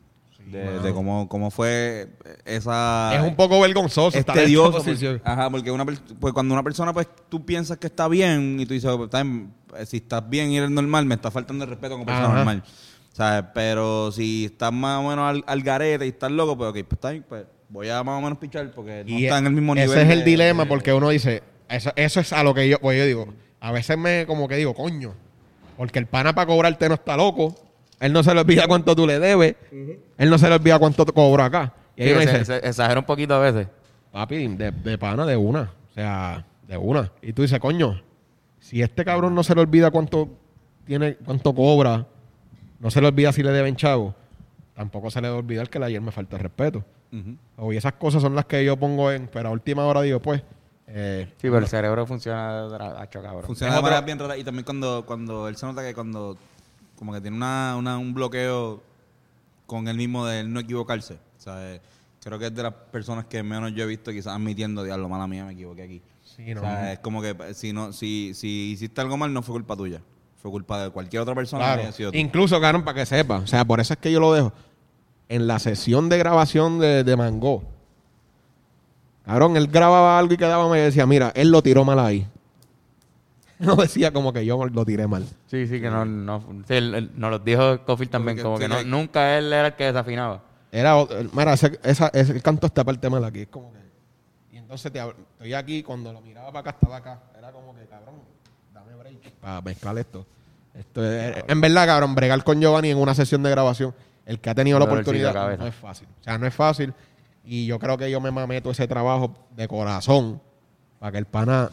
de, 0.47 0.79
de 0.79 0.93
cómo, 0.93 1.29
cómo 1.29 1.49
fue 1.51 2.09
esa... 2.45 3.15
es 3.15 3.21
un 3.23 3.35
poco 3.35 3.61
vergonzoso 3.61 4.09
es 4.09 4.15
estar 4.15 4.37
en 4.37 4.53
posición. 4.71 5.19
porque- 5.19 5.31
ajá, 5.31 5.49
porque 5.49 5.71
una, 5.71 5.85
pues 5.85 6.33
cuando 6.33 6.53
una 6.53 6.63
persona, 6.63 6.91
pues 6.93 7.07
tú 7.29 7.45
piensas 7.45 7.77
que 7.77 7.87
está 7.87 8.07
bien 8.09 8.59
y 8.59 8.65
tú 8.65 8.73
dices, 8.73 8.91
"Pues, 8.95 9.05
está 9.05 9.23
bien, 9.23 9.53
eh, 9.77 9.85
si 9.85 9.97
estás 9.97 10.27
bien 10.29 10.51
y 10.51 10.57
eres 10.57 10.69
normal, 10.69 11.05
me 11.05 11.15
está 11.15 11.31
faltando 11.31 11.63
el 11.63 11.69
respeto 11.69 11.93
como 11.93 12.05
persona 12.05 12.25
Ajá. 12.27 12.35
normal. 12.37 12.63
¿Sabes? 13.13 13.45
Pero 13.53 14.11
si 14.11 14.45
estás 14.45 14.73
más 14.73 14.99
o 14.99 15.07
menos 15.09 15.29
al, 15.29 15.43
al 15.45 15.61
garete 15.61 16.05
y 16.07 16.09
estás 16.09 16.31
loco, 16.31 16.57
pues 16.57 16.71
ok, 16.71 16.73
pues 16.79 16.91
está 16.93 17.11
bien, 17.11 17.25
pues 17.29 17.45
voy 17.69 17.87
a 17.89 18.03
más 18.03 18.17
o 18.17 18.21
menos 18.21 18.37
pichar 18.39 18.69
porque 18.71 19.03
no 19.07 19.11
Y 19.17 19.25
está 19.25 19.37
en 19.37 19.45
el 19.47 19.53
mismo 19.53 19.75
nivel. 19.75 19.89
Ese 19.91 20.01
es 20.01 20.09
el 20.09 20.25
dilema 20.25 20.65
porque 20.65 20.91
uno 20.93 21.09
dice, 21.09 21.41
eso, 21.75 21.91
eso 21.95 22.19
es 22.19 22.33
a 22.33 22.43
lo 22.43 22.53
que 22.53 22.67
yo, 22.69 22.79
pues 22.79 22.97
yo 22.97 23.05
digo, 23.05 23.27
a 23.59 23.71
veces 23.71 23.97
me 23.97 24.25
como 24.27 24.47
que 24.47 24.55
digo, 24.55 24.73
coño, 24.73 25.13
porque 25.77 25.99
el 25.99 26.05
pana 26.07 26.33
para 26.35 26.47
cobrarte 26.47 26.87
no 26.87 26.95
está 26.95 27.15
loco, 27.17 27.55
él 27.99 28.11
no 28.13 28.23
se 28.23 28.33
le 28.33 28.41
olvida 28.41 28.67
cuánto 28.67 28.95
tú 28.95 29.07
le 29.07 29.19
debes, 29.19 29.55
él 29.71 30.29
no 30.29 30.37
se 30.37 30.49
le 30.49 30.55
olvida 30.55 30.77
cuánto 30.79 31.05
te 31.05 31.11
cobra 31.13 31.45
acá. 31.45 31.73
Y 31.95 32.03
Sí, 32.03 32.09
se- 32.09 32.19
dice, 32.19 32.45
se 32.45 32.57
exagera 32.67 32.99
un 32.99 33.05
poquito 33.05 33.33
a 33.35 33.39
veces. 33.39 33.67
papi, 34.11 34.47
de, 34.47 34.71
de 34.71 34.97
pana, 34.97 35.25
de 35.25 35.35
una, 35.37 35.71
o 35.89 35.93
sea, 35.93 36.45
de 36.67 36.77
una. 36.77 37.11
Y 37.21 37.33
tú 37.33 37.41
dices, 37.43 37.59
coño, 37.59 38.01
si 38.59 38.81
este 38.81 39.03
cabrón 39.05 39.33
no 39.35 39.43
se 39.43 39.55
le 39.55 39.61
olvida 39.61 39.89
cuánto 39.91 40.29
tiene, 40.85 41.15
cuánto 41.15 41.53
cobra, 41.55 42.05
no 42.79 42.91
se 42.91 42.99
le 43.01 43.07
olvida 43.07 43.31
si 43.31 43.41
le 43.41 43.51
deben 43.51 43.75
chavo, 43.75 44.13
tampoco 44.75 45.09
se 45.09 45.21
le 45.21 45.27
debe 45.27 45.39
olvidar 45.39 45.69
que 45.69 45.83
ayer 45.83 46.01
me 46.01 46.11
falta 46.11 46.35
el 46.35 46.43
respeto. 46.43 46.83
Ujú. 47.11 47.37
O, 47.57 47.73
y 47.73 47.77
esas 47.77 47.93
cosas 47.93 48.21
son 48.21 48.35
las 48.35 48.45
que 48.45 48.63
yo 48.65 48.75
pongo 48.77 49.11
en, 49.11 49.27
pero 49.27 49.49
a 49.49 49.51
última 49.51 49.85
hora 49.85 50.01
digo, 50.01 50.19
pues, 50.19 50.41
eh, 50.87 51.27
Sí, 51.37 51.41
pero 51.43 51.59
el 51.59 51.67
cerebro 51.67 52.05
funciona 52.05 52.67
de 52.67 52.75
hacho, 53.01 53.21
cabrón. 53.21 53.43
Funciona 53.43 53.75
de 53.75 53.81
manera 53.81 54.01
bien 54.01 54.19
rara. 54.19 54.37
Y 54.37 54.43
también 54.43 54.65
cuando, 54.65 55.03
cuando 55.05 55.47
él 55.47 55.55
se 55.55 55.65
nota 55.65 55.81
que 55.81 55.93
cuando 55.93 56.37
como 56.97 57.13
que 57.13 57.21
tiene 57.21 57.35
una, 57.37 57.75
una- 57.77 57.97
un 57.97 58.13
bloqueo 58.13 58.81
con 59.65 59.87
él 59.87 59.97
mismo 59.97 60.25
de 60.25 60.41
él 60.41 60.53
no 60.53 60.59
equivocarse. 60.59 61.15
O 61.15 61.41
sea, 61.41 61.73
eh, 61.75 61.81
creo 62.23 62.37
que 62.39 62.47
es 62.47 62.55
de 62.55 62.63
las 62.63 62.73
personas 62.73 63.25
que 63.25 63.41
menos 63.43 63.73
yo 63.73 63.83
he 63.83 63.87
visto 63.87 64.11
quizás 64.11 64.33
admitiendo, 64.35 64.83
diablo, 64.83 65.09
mala 65.09 65.27
mía, 65.27 65.45
me 65.45 65.53
equivoqué 65.53 65.83
aquí. 65.83 66.01
Sí, 66.23 66.53
no. 66.53 66.61
O 66.61 66.63
sea, 66.63 66.93
es 66.93 66.99
como 66.99 67.21
que 67.21 67.29
eh, 67.31 67.53
si 67.53 67.73
no 67.73 67.91
si, 67.93 68.33
si 68.33 68.71
hiciste 68.73 69.01
algo 69.01 69.17
mal 69.17 69.33
no 69.33 69.41
fue 69.41 69.53
culpa 69.53 69.75
tuya. 69.75 70.01
Fue 70.41 70.51
culpa 70.51 70.83
de 70.83 70.89
cualquier 70.89 71.21
otra 71.21 71.33
persona 71.35 71.63
Claro. 71.63 71.81
que 71.81 71.87
haya 71.87 71.95
sido 71.95 72.11
tú. 72.11 72.17
Incluso, 72.17 72.59
Cabrón, 72.59 72.83
para 72.83 72.99
que 72.99 73.05
sepa. 73.05 73.37
O 73.37 73.47
sea, 73.47 73.63
por 73.63 73.79
eso 73.79 73.93
es 73.93 73.99
que 73.99 74.11
yo 74.11 74.19
lo 74.19 74.33
dejo. 74.33 74.51
En 75.29 75.47
la 75.47 75.57
sesión 75.59 76.09
de 76.09 76.17
grabación 76.17 76.79
de, 76.79 77.03
de 77.05 77.15
Mango, 77.15 77.63
cabrón, 79.25 79.57
él 79.57 79.67
grababa 79.67 80.17
algo 80.19 80.33
y 80.33 80.37
quedaba 80.37 80.69
me 80.69 80.79
decía, 80.79 81.05
mira, 81.05 81.31
él 81.35 81.49
lo 81.49 81.61
tiró 81.61 81.83
mal 81.85 81.99
ahí. 81.99 82.27
No 83.59 83.75
decía 83.77 84.11
como 84.11 84.33
que 84.33 84.45
yo 84.45 84.65
lo 84.65 84.83
tiré 84.85 85.07
mal. 85.07 85.25
Sí, 85.47 85.67
sí, 85.67 85.79
que 85.79 85.89
no, 85.89 86.03
no, 86.03 86.43
sí, 86.67 86.73
él- 86.73 86.95
él- 86.95 87.11
nos 87.15 87.31
lo 87.31 87.39
dijo 87.39 87.79
Cofield 87.85 88.11
también, 88.11 88.35
Porque 88.37 88.43
como 88.43 88.57
que 88.57 88.67
no, 88.67 88.83
nunca 88.83 89.37
él 89.37 89.53
era 89.53 89.67
el 89.67 89.73
que 89.75 89.85
desafinaba. 89.85 90.41
Era, 90.71 90.95
mira, 91.31 91.53
ese, 91.53 91.79
esa, 91.83 92.07
ese 92.09 92.41
canto 92.41 92.67
esta 92.67 92.83
parte 92.83 93.09
mal 93.09 93.23
aquí. 93.23 93.41
Es 93.41 93.47
como 93.47 93.71
que. 93.71 93.79
Y 94.51 94.57
entonces 94.57 94.91
te 94.91 94.99
estoy 94.99 95.53
aquí, 95.53 95.83
cuando 95.83 96.11
lo 96.11 96.19
miraba 96.19 96.47
para 96.51 96.59
acá, 96.61 96.69
estaba 96.71 96.97
acá. 96.97 97.19
Era 97.37 97.51
como 97.51 97.73
que, 97.75 97.85
cabrón, 97.85 98.15
dame 98.73 98.95
break 98.95 99.31
para 99.39 99.61
mezclar 99.61 99.97
esto. 99.99 100.25
esto 100.73 101.05
es- 101.05 101.43
en 101.47 101.61
verdad, 101.61 101.85
cabrón, 101.85 102.15
bregar 102.15 102.43
con 102.43 102.59
Giovanni 102.59 102.89
en 102.89 102.97
una 102.97 103.13
sesión 103.13 103.43
de 103.43 103.51
grabación, 103.51 103.93
el 104.25 104.39
que 104.39 104.49
ha 104.49 104.55
tenido 104.55 104.79
la 104.79 104.85
Dolorcito 104.87 105.11
de 105.11 105.19
oportunidad, 105.25 105.33
cabeza. 105.45 105.61
no 105.63 105.69
es 105.69 105.75
fácil. 105.75 106.07
O 106.19 106.23
sea, 106.23 106.37
no 106.39 106.47
es 106.47 106.53
fácil. 106.53 106.93
Y 107.45 107.65
yo 107.65 107.77
creo 107.79 107.97
que 107.97 108.09
yo 108.09 108.21
me 108.21 108.31
mamé 108.31 108.61
todo 108.61 108.71
ese 108.71 108.87
trabajo 108.87 109.33
de 109.55 109.67
corazón 109.67 110.41
para 110.99 111.11
que 111.11 111.17
el 111.17 111.25
pana 111.25 111.69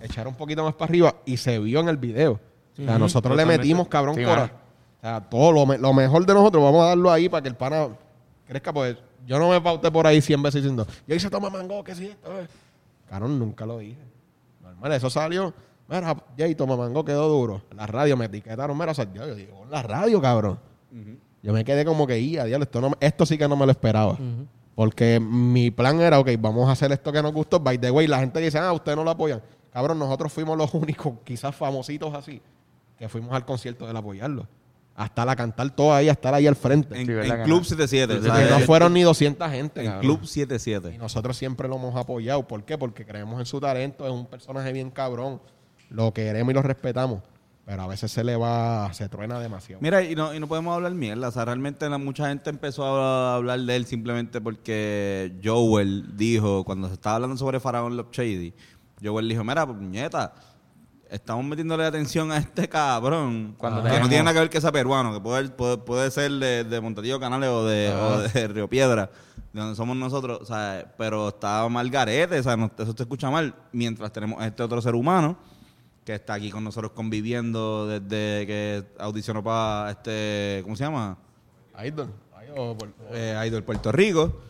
echara 0.00 0.28
un 0.28 0.34
poquito 0.34 0.64
más 0.64 0.74
para 0.74 0.88
arriba 0.88 1.14
y 1.24 1.36
se 1.36 1.58
vio 1.58 1.80
en 1.80 1.88
el 1.88 1.96
video. 1.96 2.32
O 2.32 2.76
sea, 2.84 2.98
nosotros 2.98 3.36
le 3.36 3.44
metimos, 3.58 3.88
cabrón, 3.88 4.14
Sí, 4.16 4.24
cora. 4.24 4.50
O 4.98 5.00
sea, 5.00 5.20
todo 5.20 5.52
lo, 5.52 5.66
me- 5.66 5.78
lo 5.78 5.92
mejor 5.92 6.24
de 6.26 6.34
nosotros 6.34 6.62
vamos 6.62 6.82
a 6.82 6.86
darlo 6.88 7.10
ahí 7.10 7.28
para 7.28 7.42
que 7.42 7.48
el 7.48 7.54
pana 7.56 7.88
crezca. 8.46 8.72
Pues 8.72 8.96
yo 9.26 9.38
no 9.38 9.50
me 9.50 9.60
pauté 9.60 9.90
por 9.90 10.06
ahí 10.06 10.20
100 10.20 10.42
veces 10.42 10.62
diciendo, 10.62 10.86
yo 11.06 11.14
hice 11.14 11.28
toma 11.30 11.50
mango, 11.50 11.82
que 11.84 11.94
sí, 11.94 12.06
esto 12.06 12.40
es. 12.40 12.48
Cabrón, 13.08 13.38
nunca 13.38 13.66
lo 13.66 13.78
dije. 13.78 13.98
Normal, 14.62 14.92
eso 14.92 15.10
salió. 15.10 15.52
Mira, 15.88 16.16
Jay, 16.38 16.54
toma 16.54 16.76
mango, 16.76 17.04
quedó 17.04 17.28
duro. 17.28 17.62
La 17.76 17.86
radio 17.86 18.16
me 18.16 18.24
etiquetaron, 18.24 18.76
mira, 18.78 18.92
o 18.92 18.94
sea, 18.94 19.12
yo, 19.12 19.26
yo 19.26 19.34
digo, 19.34 19.66
la 19.70 19.82
radio, 19.82 20.20
cabrón. 20.20 20.58
Yo 21.42 21.52
me 21.52 21.64
quedé 21.64 21.84
como 21.84 22.06
que, 22.06 22.30
"Ya, 22.30 22.44
diablo, 22.44 22.64
esto, 22.64 22.80
no, 22.80 22.92
esto 23.00 23.26
sí 23.26 23.36
que 23.36 23.48
no 23.48 23.56
me 23.56 23.66
lo 23.66 23.72
esperaba. 23.72 24.16
Porque 24.74 25.20
mi 25.20 25.70
plan 25.70 26.00
era, 26.00 26.18
ok, 26.18 26.30
vamos 26.38 26.68
a 26.68 26.72
hacer 26.72 26.90
esto 26.92 27.12
que 27.12 27.20
nos 27.22 27.32
gustó. 27.32 27.60
By 27.60 27.78
the 27.78 27.90
way, 27.90 28.06
la 28.06 28.20
gente 28.20 28.40
dice, 28.40 28.58
ah, 28.58 28.72
ustedes 28.72 28.96
no 28.96 29.04
lo 29.04 29.10
apoyan. 29.10 29.42
Cabrón, 29.72 29.98
nosotros 29.98 30.32
fuimos 30.32 30.56
los 30.56 30.72
únicos, 30.74 31.14
quizás 31.24 31.54
famositos 31.54 32.14
así, 32.14 32.40
que 32.98 33.08
fuimos 33.08 33.32
al 33.34 33.44
concierto 33.44 33.86
del 33.86 33.96
apoyarlo. 33.96 34.46
Hasta 34.94 35.24
la 35.24 35.34
cantar 35.36 35.70
todo 35.70 35.94
ahí, 35.94 36.08
a 36.08 36.12
estar 36.12 36.34
ahí 36.34 36.46
al 36.46 36.54
frente. 36.56 36.98
En, 37.00 37.06
Sí, 37.06 37.12
¿verdad 37.12 37.36
en 37.36 37.42
que 37.42 37.44
Club 37.44 37.58
no? 37.58 37.64
77. 37.64 38.12
Sí, 38.14 38.18
o 38.28 38.34
sea, 38.34 38.58
no 38.58 38.60
fueron 38.60 38.92
ni 38.92 39.02
200 39.02 39.50
gente. 39.50 39.80
En 39.80 39.86
cabrón. 39.86 40.00
Club 40.02 40.20
Y 40.22 40.26
77. 40.26 40.98
nosotros 40.98 41.36
siempre 41.36 41.66
lo 41.68 41.76
hemos 41.76 41.96
apoyado. 41.96 42.46
¿Por 42.46 42.62
qué? 42.64 42.76
Porque 42.76 43.06
creemos 43.06 43.40
en 43.40 43.46
su 43.46 43.58
talento. 43.58 44.04
Es 44.06 44.12
un 44.12 44.26
personaje 44.26 44.70
bien 44.72 44.90
cabrón. 44.90 45.40
Lo 45.88 46.12
queremos 46.12 46.50
y 46.50 46.54
lo 46.54 46.62
respetamos. 46.62 47.20
Pero 47.64 47.82
a 47.82 47.86
veces 47.86 48.10
se 48.10 48.24
le 48.24 48.34
va, 48.36 48.92
se 48.92 49.08
truena 49.08 49.38
demasiado. 49.38 49.80
Mira, 49.80 50.02
y 50.02 50.16
no, 50.16 50.34
y 50.34 50.40
no 50.40 50.48
podemos 50.48 50.74
hablar 50.74 50.92
mierda. 50.94 51.28
O 51.28 51.30
sea, 51.30 51.44
realmente 51.44 51.88
la- 51.88 51.96
mucha 51.98 52.28
gente 52.28 52.50
empezó 52.50 52.84
a 53.00 53.36
hablar 53.36 53.60
de 53.60 53.76
él 53.76 53.86
simplemente 53.86 54.40
porque 54.40 55.38
Joel 55.44 56.16
dijo, 56.16 56.64
cuando 56.64 56.88
se 56.88 56.94
estaba 56.94 57.16
hablando 57.16 57.36
sobre 57.36 57.60
Faraón 57.60 57.96
Love 57.96 58.10
Shady, 58.10 58.52
Joel 59.02 59.28
dijo, 59.28 59.44
mira, 59.44 59.64
pues, 59.64 59.78
puñeta, 59.78 60.34
estamos 61.08 61.44
metiéndole 61.44 61.84
atención 61.84 62.32
a 62.32 62.38
este 62.38 62.68
cabrón. 62.68 63.54
Cuando 63.56 63.80
que 63.84 64.00
no 64.00 64.08
tiene 64.08 64.24
nada 64.24 64.34
que 64.34 64.40
ver 64.40 64.50
que 64.50 64.60
sea 64.60 64.72
peruano, 64.72 65.12
que 65.12 65.20
puede, 65.20 65.48
puede, 65.50 65.78
puede 65.78 66.10
ser 66.10 66.32
de, 66.32 66.64
de 66.64 66.80
Montatillo 66.80 67.20
Canales 67.20 67.48
o 67.48 67.64
de, 67.64 67.92
o 67.94 68.18
de 68.22 68.48
Río 68.48 68.68
Piedra, 68.68 69.08
de 69.52 69.60
donde 69.60 69.76
somos 69.76 69.96
nosotros, 69.96 70.40
o 70.42 70.44
sea, 70.44 70.92
pero 70.98 71.28
está 71.28 71.68
mal 71.68 71.88
garete, 71.90 72.40
o 72.40 72.42
sea, 72.42 72.56
no- 72.56 72.70
eso 72.76 72.92
te 72.94 73.04
escucha 73.04 73.30
mal, 73.30 73.54
mientras 73.70 74.12
tenemos 74.12 74.40
a 74.42 74.48
este 74.48 74.64
otro 74.64 74.82
ser 74.82 74.96
humano 74.96 75.36
que 76.04 76.14
está 76.14 76.34
aquí 76.34 76.50
con 76.50 76.64
nosotros 76.64 76.92
conviviendo 76.92 77.86
desde 77.86 78.46
que 78.46 78.84
audicionó 78.98 79.42
para 79.42 79.90
este, 79.92 80.60
¿cómo 80.64 80.74
se 80.76 80.84
llama? 80.84 81.16
Idol. 81.84 82.08
Eh, 83.12 83.44
Idol 83.46 83.62
Puerto 83.62 83.92
Rico. 83.92 84.40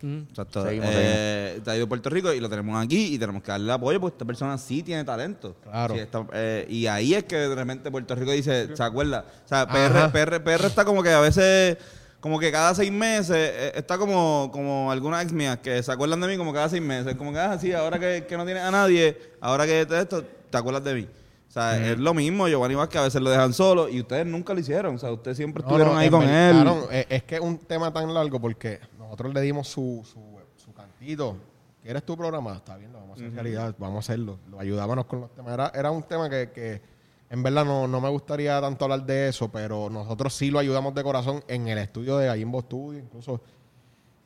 Exacto. 0.00 0.62
Seguimos, 0.64 0.88
Eh, 0.92 1.54
está 1.58 1.76
Idol 1.76 1.88
Puerto 1.88 2.08
Rico 2.08 2.32
y 2.32 2.38
lo 2.38 2.48
tenemos 2.48 2.80
aquí 2.82 3.14
y 3.14 3.18
tenemos 3.18 3.42
que 3.42 3.50
darle 3.50 3.72
apoyo 3.72 4.00
porque 4.00 4.14
esta 4.14 4.24
persona 4.24 4.56
sí 4.56 4.84
tiene 4.84 5.02
talento. 5.02 5.56
Claro. 5.64 5.94
Sí, 5.94 6.00
está- 6.00 6.24
eh, 6.34 6.66
y 6.70 6.86
ahí 6.86 7.14
es 7.14 7.24
que 7.24 7.34
de 7.36 7.54
repente 7.54 7.90
Puerto 7.90 8.14
Rico 8.14 8.30
dice, 8.30 8.76
¿se 8.76 8.82
acuerda? 8.82 9.24
O 9.44 9.48
sea. 9.48 9.66
PR, 9.66 10.12
PR, 10.12 10.40
PR 10.40 10.66
está 10.66 10.84
como 10.84 11.02
que 11.02 11.10
a 11.10 11.20
veces 11.20 11.76
como 12.20 12.38
que 12.38 12.50
cada 12.50 12.74
seis 12.74 12.90
meses, 12.90 13.36
eh, 13.36 13.72
está 13.74 13.96
como, 13.96 14.50
como 14.52 14.90
algunas 14.90 15.22
ex 15.22 15.32
mías 15.32 15.58
que 15.58 15.82
se 15.82 15.92
acuerdan 15.92 16.20
de 16.20 16.26
mí 16.28 16.36
como 16.36 16.52
cada 16.52 16.68
seis 16.68 16.82
meses. 16.82 17.14
Como 17.16 17.32
que, 17.32 17.38
ah, 17.38 17.58
sí, 17.58 17.72
ahora 17.72 17.98
que, 17.98 18.26
que 18.28 18.36
no 18.36 18.44
tienes 18.44 18.62
a 18.62 18.70
nadie, 18.70 19.16
ahora 19.40 19.66
que 19.66 19.86
te 19.86 20.00
esto, 20.00 20.24
te 20.24 20.58
acuerdas 20.58 20.84
de 20.84 20.94
mí. 20.94 21.08
O 21.48 21.50
sea, 21.50 21.92
es 21.92 21.98
lo 21.98 22.12
mismo, 22.12 22.46
Giovanni 22.46 22.74
Vázquez 22.74 23.00
a 23.00 23.04
veces 23.04 23.22
lo 23.22 23.30
dejan 23.30 23.54
solo 23.54 23.88
y 23.88 24.00
ustedes 24.00 24.26
nunca 24.26 24.52
lo 24.52 24.60
hicieron. 24.60 24.96
O 24.96 24.98
sea, 24.98 25.10
ustedes 25.12 25.36
siempre 25.36 25.62
No, 25.62 25.68
estuvieron 25.68 25.94
no, 25.94 25.98
ahí 25.98 26.10
con 26.10 26.22
él. 26.28 26.62
no, 26.64 26.90
es, 26.90 27.06
es 27.08 27.22
que 27.22 27.36
es 27.36 27.40
un 27.40 27.56
tema 27.58 27.92
tan 27.92 28.12
largo 28.12 28.38
porque 28.38 28.80
nosotros 28.98 29.32
le 29.32 29.40
dimos 29.40 29.66
su, 29.68 30.02
su, 30.04 30.20
su 30.62 30.74
cantito. 30.74 31.36
¿Quieres 31.82 32.02
tu 32.04 32.16
programa? 32.18 32.56
Está 32.56 32.76
bien, 32.76 32.92
lo 32.92 32.98
vamos 32.98 33.18
a 33.18 33.22
hacer 33.22 33.32
realidad, 33.32 33.74
vamos 33.78 33.96
a 33.96 33.98
hacerlo. 34.00 34.38
Lo 34.50 34.60
ayudábamos 34.60 35.06
con 35.06 35.22
los 35.22 35.34
temas. 35.34 35.54
Era, 35.54 35.72
era 35.74 35.90
un 35.90 36.02
tema 36.02 36.28
que, 36.28 36.50
que 36.50 36.82
en 37.30 37.42
verdad 37.42 37.64
no, 37.64 37.86
no 37.86 38.00
me 38.00 38.08
gustaría 38.08 38.60
tanto 38.60 38.84
hablar 38.84 39.04
de 39.04 39.28
eso, 39.28 39.48
pero 39.50 39.90
nosotros 39.90 40.34
sí 40.34 40.50
lo 40.50 40.58
ayudamos 40.58 40.94
de 40.94 41.02
corazón 41.02 41.42
en 41.48 41.68
el 41.68 41.78
estudio 41.78 42.16
de 42.18 42.26
Gallimbo 42.26 42.60
Studio, 42.62 42.98
incluso. 43.00 43.40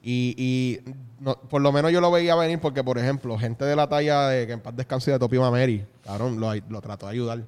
Y, 0.04 0.34
y 0.36 0.92
no- 1.20 1.36
por 1.36 1.62
lo 1.62 1.70
menos 1.72 1.92
yo 1.92 2.00
lo 2.00 2.10
veía 2.10 2.34
venir 2.34 2.60
porque, 2.60 2.82
por 2.82 2.98
ejemplo, 2.98 3.38
gente 3.38 3.64
de 3.64 3.76
la 3.76 3.88
talla 3.88 4.28
de 4.28 4.46
que 4.46 4.52
en 4.54 4.60
paz 4.60 4.74
descanse 4.76 5.10
de 5.12 5.18
Topi 5.18 5.38
Mameri, 5.38 5.84
cabrón, 6.04 6.40
lo, 6.40 6.52
lo 6.54 6.80
trató 6.80 7.06
de 7.06 7.12
ayudar. 7.12 7.44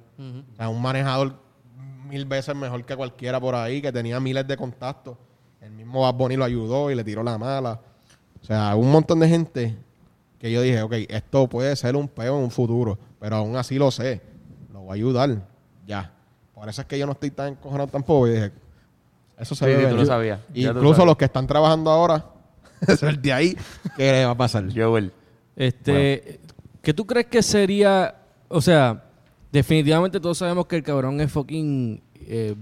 O 0.53 0.55
sea, 0.55 0.69
un 0.69 0.81
manejador 0.81 1.35
mil 2.07 2.25
veces 2.25 2.55
mejor 2.55 2.85
que 2.85 2.95
cualquiera 2.95 3.39
por 3.41 3.55
ahí, 3.55 3.81
que 3.81 3.91
tenía 3.91 4.19
miles 4.19 4.47
de 4.47 4.55
contactos. 4.55 5.17
El 5.61 5.71
mismo 5.71 6.01
Bad 6.01 6.13
Bunny 6.13 6.37
lo 6.37 6.45
ayudó 6.45 6.91
y 6.91 6.95
le 6.95 7.03
tiró 7.03 7.23
la 7.23 7.37
mala. 7.37 7.81
O 8.41 8.45
sea, 8.45 8.75
un 8.75 8.89
montón 8.91 9.19
de 9.19 9.27
gente 9.27 9.75
que 10.39 10.51
yo 10.51 10.61
dije, 10.61 10.81
ok, 10.81 10.93
esto 11.09 11.47
puede 11.49 11.75
ser 11.75 11.95
un 11.95 12.07
peo 12.07 12.37
en 12.37 12.43
un 12.43 12.51
futuro, 12.51 12.97
pero 13.19 13.37
aún 13.37 13.55
así 13.57 13.77
lo 13.77 13.89
sé. 13.91 14.21
Voy 14.85 14.91
a 14.91 14.93
ayudar. 14.95 15.35
Ya. 15.87 16.11
Por 16.53 16.69
eso 16.69 16.81
es 16.81 16.87
que 16.87 16.97
yo 16.97 17.05
no 17.05 17.11
estoy 17.13 17.31
tan 17.31 17.49
encojonado 17.53 17.87
tampoco. 17.89 18.27
Y 18.27 18.31
dije, 18.31 18.51
eso 19.37 19.55
se 19.55 19.65
Sí, 19.65 19.71
ve 19.71 19.83
sí, 19.83 19.89
tú 19.89 19.95
lo 19.97 20.05
sabías. 20.05 20.39
Incluso 20.53 21.05
los 21.05 21.17
que 21.17 21.25
están 21.25 21.47
trabajando 21.47 21.91
ahora, 21.91 22.25
eso 22.87 23.09
es 23.09 23.21
de 23.21 23.33
ahí 23.33 23.57
que 23.97 24.11
le 24.11 24.25
va 24.25 24.31
a 24.31 24.37
pasar. 24.37 24.65
Joel. 24.73 25.11
Este, 25.55 26.39
¿qué 26.81 26.93
tú 26.93 27.05
crees 27.05 27.25
que 27.27 27.41
sería, 27.41 28.15
o 28.47 28.61
sea, 28.61 29.03
definitivamente 29.51 30.19
todos 30.19 30.37
sabemos 30.37 30.65
que 30.67 30.75
el 30.77 30.83
cabrón 30.83 31.19
es 31.21 31.31
fucking 31.31 32.01
eh, 32.27 32.55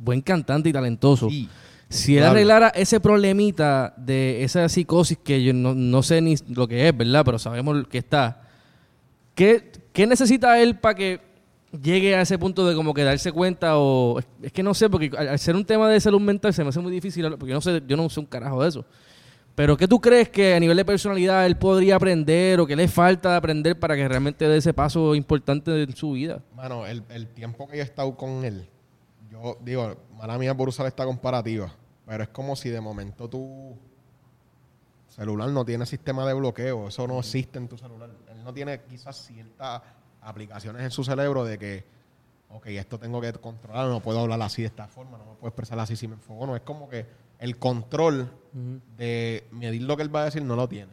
buen 0.00 0.20
cantante 0.20 0.68
y 0.68 0.72
talentoso. 0.72 1.28
Sí. 1.30 1.48
Si 1.90 2.14
él 2.16 2.20
Claro. 2.20 2.32
arreglara 2.32 2.68
ese 2.68 3.00
problemita 3.00 3.94
de 3.96 4.44
esa 4.44 4.68
psicosis 4.68 5.16
que 5.24 5.42
yo 5.42 5.54
no, 5.54 5.74
no 5.74 6.02
sé 6.02 6.20
ni 6.20 6.34
lo 6.48 6.68
que 6.68 6.86
es, 6.88 6.94
¿verdad? 6.96 7.22
Pero 7.24 7.38
sabemos 7.38 7.86
que 7.88 7.96
está. 7.98 8.42
¿Qué, 9.34 9.72
qué 9.92 10.06
necesita 10.06 10.60
él 10.60 10.76
para 10.76 10.94
que 10.94 11.20
llegue 11.72 12.14
a 12.16 12.22
ese 12.22 12.38
punto 12.38 12.66
de 12.66 12.74
como 12.74 12.94
que 12.94 13.04
darse 13.04 13.32
cuenta 13.32 13.78
o... 13.78 14.18
Es, 14.42 14.52
que 14.52 14.62
no 14.62 14.74
sé, 14.74 14.88
porque 14.88 15.10
al, 15.16 15.28
al 15.28 15.38
ser 15.38 15.56
un 15.56 15.64
tema 15.64 15.88
de 15.88 16.00
salud 16.00 16.20
mental 16.20 16.54
se 16.54 16.62
me 16.62 16.70
hace 16.70 16.80
muy 16.80 16.92
difícil, 16.92 17.28
porque 17.30 17.48
yo 17.48 17.54
no 17.54 17.60
sé, 17.60 17.82
yo 17.86 17.96
no 17.96 18.08
sé 18.08 18.20
un 18.20 18.26
carajo 18.26 18.62
de 18.62 18.68
eso. 18.68 18.84
Pero 19.54 19.76
¿qué 19.76 19.88
tú 19.88 20.00
crees 20.00 20.28
que 20.28 20.54
a 20.54 20.60
nivel 20.60 20.76
de 20.76 20.84
personalidad 20.84 21.44
él 21.44 21.56
podría 21.56 21.96
aprender 21.96 22.60
o 22.60 22.66
qué 22.66 22.76
le 22.76 22.86
falta 22.86 23.32
de 23.32 23.36
aprender 23.38 23.76
para 23.76 23.96
que 23.96 24.06
realmente 24.06 24.46
dé 24.46 24.58
ese 24.58 24.72
paso 24.72 25.16
importante 25.16 25.82
en 25.82 25.96
su 25.96 26.12
vida? 26.12 26.40
Mano, 26.54 26.86
el, 26.86 27.02
el 27.08 27.26
tiempo 27.28 27.66
que 27.66 27.76
yo 27.76 27.82
he 27.82 27.84
estado 27.84 28.16
con 28.16 28.44
él, 28.44 28.68
yo 29.32 29.58
digo, 29.60 29.96
mala 30.16 30.38
mía 30.38 30.56
por 30.56 30.68
usar 30.68 30.86
esta 30.86 31.04
comparativa, 31.04 31.74
pero 32.06 32.22
es 32.22 32.28
como 32.28 32.54
si 32.54 32.68
de 32.68 32.80
momento 32.80 33.28
tu 33.28 33.76
celular 35.08 35.48
no 35.48 35.64
tiene 35.64 35.84
sistema 35.86 36.24
de 36.24 36.34
bloqueo, 36.34 36.86
eso 36.86 37.08
no 37.08 37.18
existe 37.18 37.58
en 37.58 37.66
tu 37.66 37.76
celular. 37.76 38.10
Él 38.30 38.44
no 38.44 38.54
tiene 38.54 38.80
quizás 38.82 39.26
ciertas 39.26 39.82
aplicaciones 40.28 40.82
en 40.82 40.90
su 40.90 41.04
cerebro 41.04 41.44
de 41.44 41.58
que, 41.58 41.84
ok, 42.50 42.66
esto 42.66 42.98
tengo 42.98 43.20
que 43.20 43.32
controlar, 43.32 43.88
no 43.88 44.00
puedo 44.00 44.20
hablar 44.20 44.40
así 44.42 44.62
de 44.62 44.68
esta 44.68 44.86
forma, 44.86 45.18
no 45.18 45.24
me 45.24 45.34
puedo 45.34 45.48
expresar 45.48 45.78
así 45.80 45.96
si 45.96 46.08
me 46.08 46.14
enfoco. 46.14 46.46
No, 46.46 46.56
es 46.56 46.62
como 46.62 46.88
que 46.88 47.06
el 47.38 47.58
control 47.58 48.30
de 48.96 49.46
medir 49.52 49.82
lo 49.82 49.96
que 49.96 50.02
él 50.02 50.14
va 50.14 50.22
a 50.22 50.24
decir 50.26 50.42
no 50.42 50.56
lo 50.56 50.68
tiene. 50.68 50.92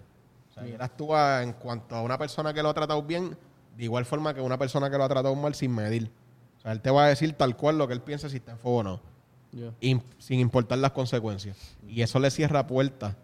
O 0.50 0.54
sea, 0.54 0.66
él 0.66 0.82
actúa 0.82 1.44
en 1.44 1.54
cuanto 1.54 1.96
a 1.96 2.02
una 2.02 2.18
persona 2.18 2.54
que 2.54 2.64
lo 2.64 2.70
ha 2.70 2.74
tratado 2.74 3.04
bien, 3.04 3.38
de 3.76 3.84
igual 3.84 4.06
forma 4.06 4.34
que 4.34 4.42
una 4.42 4.58
persona 4.58 4.90
que 4.90 4.98
lo 4.98 5.04
ha 5.04 5.10
tratado 5.10 5.36
mal 5.36 5.54
sin 5.54 5.74
medir. 5.74 6.10
O 6.58 6.62
sea, 6.62 6.72
él 6.72 6.82
te 6.82 6.90
va 6.92 7.06
a 7.06 7.08
decir 7.10 7.34
tal 7.34 7.58
cual 7.58 7.78
lo 7.78 7.88
que 7.88 7.94
él 7.94 8.02
piensa 8.02 8.30
si 8.30 8.38
está 8.38 8.54
en 8.54 8.60
fuego 8.60 8.78
o 8.78 8.84
no, 8.84 9.02
sin 10.18 10.40
importar 10.40 10.78
las 10.78 10.92
consecuencias. 10.92 11.76
Y 11.88 12.02
eso 12.02 12.20
le 12.20 12.32
cierra 12.32 12.68
puertas 12.68 13.16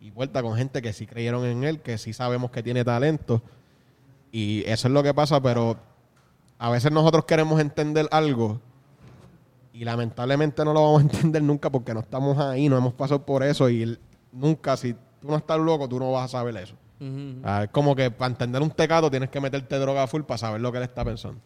y 0.00 0.10
puertas 0.10 0.42
con 0.42 0.56
gente 0.56 0.82
que 0.82 0.92
sí 0.92 1.06
creyeron 1.06 1.44
en 1.44 1.62
él, 1.62 1.80
que 1.80 1.98
sí 1.98 2.12
sabemos 2.12 2.50
que 2.50 2.62
tiene 2.62 2.84
talento. 2.84 3.42
Y 4.32 4.64
eso 4.66 4.88
es 4.88 4.94
lo 4.94 5.02
que 5.02 5.12
pasa, 5.14 5.40
pero 5.40 5.76
a 6.58 6.70
veces 6.70 6.90
nosotros 6.90 7.24
queremos 7.26 7.60
entender 7.60 8.08
algo 8.10 8.60
y 9.72 9.84
lamentablemente 9.84 10.64
no 10.64 10.72
lo 10.72 10.82
vamos 10.82 11.00
a 11.00 11.04
entender 11.14 11.42
nunca 11.42 11.70
porque 11.70 11.94
no 11.94 12.00
estamos 12.00 12.38
ahí, 12.38 12.68
no 12.68 12.76
hemos 12.76 12.94
pasado 12.94 13.24
por 13.24 13.42
eso 13.42 13.68
y 13.68 13.82
él- 13.82 14.00
nunca, 14.32 14.76
si 14.76 14.94
tú 15.20 15.28
no 15.28 15.36
estás 15.36 15.58
loco, 15.58 15.88
tú 15.88 15.98
no 15.98 16.10
vas 16.12 16.24
a 16.26 16.28
saber 16.38 16.56
eso. 16.56 16.74
Ah, 17.42 17.64
es 17.64 17.70
como 17.70 17.96
que 17.96 18.12
para 18.12 18.30
entender 18.30 18.62
un 18.62 18.70
tecato 18.70 19.10
tienes 19.10 19.28
que 19.28 19.40
meterte 19.40 19.76
droga 19.76 20.06
full 20.06 20.22
para 20.22 20.38
saber 20.38 20.60
lo 20.60 20.70
que 20.70 20.78
él 20.78 20.84
está 20.84 21.04
pensando. 21.04 21.40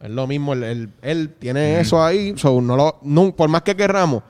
Es 0.00 0.10
lo 0.10 0.26
mismo, 0.26 0.52
él, 0.54 0.64
él- 0.64 0.90
él 1.02 1.34
tiene 1.38 1.78
eso 1.78 2.02
ahí, 2.04 2.34
so, 2.36 2.60
no 2.60 2.76
lo, 2.76 2.98
no- 3.02 3.34
por 3.34 3.48
más 3.48 3.62
que 3.62 3.76
querramos, 3.76 4.24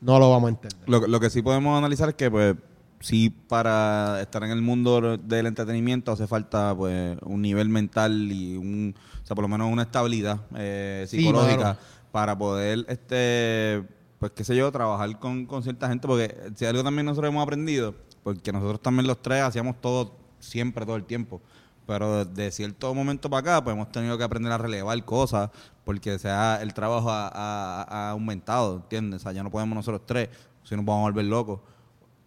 no 0.00 0.18
lo 0.18 0.28
vamos 0.30 0.48
a 0.48 0.50
entender. 0.50 0.88
Lo, 0.88 1.06
lo 1.06 1.20
que 1.20 1.30
sí 1.30 1.40
podemos 1.40 1.78
analizar 1.78 2.08
es 2.08 2.16
que, 2.16 2.28
pues, 2.28 2.56
sí 3.02 3.30
para 3.30 4.20
estar 4.22 4.42
en 4.44 4.50
el 4.50 4.62
mundo 4.62 5.16
del 5.18 5.46
entretenimiento 5.46 6.12
hace 6.12 6.26
falta, 6.26 6.74
pues, 6.74 7.18
un 7.22 7.42
nivel 7.42 7.68
mental 7.68 8.30
y 8.32 8.56
un, 8.56 8.94
o 9.22 9.26
sea, 9.26 9.34
por 9.34 9.42
lo 9.42 9.48
menos 9.48 9.70
una 9.70 9.82
estabilidad 9.82 10.40
eh, 10.56 11.04
Sí, 11.08 11.18
psicológica 11.18 11.78
para 12.10 12.36
poder, 12.38 12.84
este, 12.88 13.82
pues, 14.18 14.32
qué 14.32 14.44
sé 14.44 14.54
yo, 14.56 14.70
trabajar 14.72 15.18
con, 15.18 15.46
con 15.46 15.62
cierta 15.62 15.88
gente, 15.88 16.06
porque 16.06 16.34
si 16.56 16.64
algo 16.64 16.82
también 16.84 17.06
nosotros 17.06 17.30
hemos 17.30 17.42
aprendido, 17.42 17.94
porque 18.22 18.52
nosotros 18.52 18.80
también 18.80 19.06
los 19.06 19.20
tres 19.20 19.42
hacíamos 19.42 19.80
todo 19.80 20.14
siempre, 20.38 20.84
todo 20.86 20.96
el 20.96 21.04
tiempo. 21.04 21.40
Pero 21.86 22.24
de 22.24 22.50
cierto 22.52 22.94
momento 22.94 23.28
para 23.28 23.40
acá, 23.56 23.64
pues 23.64 23.74
hemos 23.74 23.90
tenido 23.90 24.16
que 24.16 24.22
aprender 24.24 24.52
a 24.52 24.58
relevar 24.58 25.04
cosas 25.04 25.50
porque 25.84 26.16
sea 26.18 26.60
el 26.62 26.72
trabajo 26.74 27.10
ha, 27.10 27.26
ha- 27.28 27.82
ha 27.82 28.10
aumentado, 28.10 28.76
¿entiendes? 28.76 29.20
O 29.20 29.22
sea, 29.24 29.32
ya 29.32 29.42
no 29.42 29.50
podemos 29.50 29.74
nosotros 29.74 30.02
tres, 30.06 30.28
si 30.62 30.76
nos 30.76 30.84
vamos 30.84 31.00
a 31.00 31.10
volver 31.10 31.24
locos. 31.24 31.60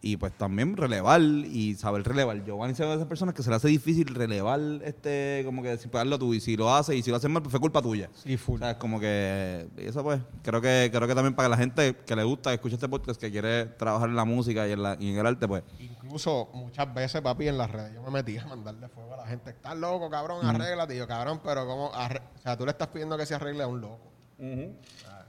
Y 0.08 0.18
pues 0.18 0.38
también 0.38 0.78
relevar 0.78 1.20
y 1.20 1.74
saber 1.74 2.04
relevar. 2.04 2.46
Giovanni 2.46 2.74
es 2.74 2.78
de 2.78 2.94
esas 2.94 3.08
personas 3.08 3.34
que 3.34 3.42
se 3.42 3.50
le 3.50 3.56
hace 3.56 3.70
difícil 3.70 4.06
relevar, 4.14 4.60
este, 4.84 5.42
como 5.46 5.64
que 5.64 5.80
sin 5.80 5.90
pagarlo 5.90 6.20
tú. 6.20 6.36
Y 6.36 6.40
si 6.40 6.56
lo 6.56 6.72
hace 6.72 6.96
y 6.96 7.02
si 7.02 7.10
lo 7.10 7.18
haces 7.18 7.28
mal, 7.28 7.42
pues 7.42 7.50
fue 7.50 7.60
culpa 7.60 7.82
tuya. 7.82 8.08
Sí, 8.14 8.38
full. 8.38 8.58
O 8.58 8.60
sea, 8.60 8.70
es 8.70 8.78
como 8.78 9.00
que 9.00 9.68
y 9.76 9.86
eso 9.86 10.04
pues, 10.04 10.22
creo 10.44 10.62
que 10.62 10.92
creo 10.94 11.08
que 11.08 11.16
también 11.16 11.34
para 11.34 11.50
la 11.50 11.58
gente 11.58 11.96
que 12.06 12.16
le 12.16 12.24
gusta, 12.24 12.52
que 12.52 12.56
escucha 12.58 12.76
este 12.76 12.88
podcast, 12.88 13.20
que 13.20 13.32
quiere 13.32 13.66
trabajar 13.66 14.08
en 14.08 14.16
la 14.16 14.26
música 14.26 14.68
y 14.68 14.74
en, 14.74 14.84
la, 14.84 14.96
y 15.00 15.10
en 15.10 15.18
el 15.18 15.26
arte, 15.26 15.48
pues 15.48 15.64
Incluso 15.80 16.50
muchas 16.54 16.94
veces, 16.94 17.22
papi, 17.22 17.48
en 17.48 17.58
las 17.58 17.72
redes 17.72 17.96
yo 17.96 18.04
me 18.04 18.12
metí 18.12 18.38
a 18.38 18.46
mandarle 18.46 18.88
fuego 18.90 19.16
a 19.16 19.18
la 19.18 19.26
gente. 19.26 19.50
Estás 19.50 19.76
loco, 19.76 20.08
cabrón, 20.12 20.46
arréglate. 20.46 20.94
Y 20.94 21.00
yo, 21.00 21.08
cabrón, 21.08 21.42
pero 21.44 21.96
arre-?" 21.96 22.22
O 22.38 22.42
sea, 22.44 22.56
tú 22.56 22.64
le 22.64 22.72
estás 22.74 22.90
pidiendo 22.90 23.18
que 23.18 23.26
se 23.26 23.34
arregle 23.34 23.64
a 23.64 23.68
un 23.68 23.82
loco. 23.82 24.12
O 24.38 24.44
sea, 24.44 25.26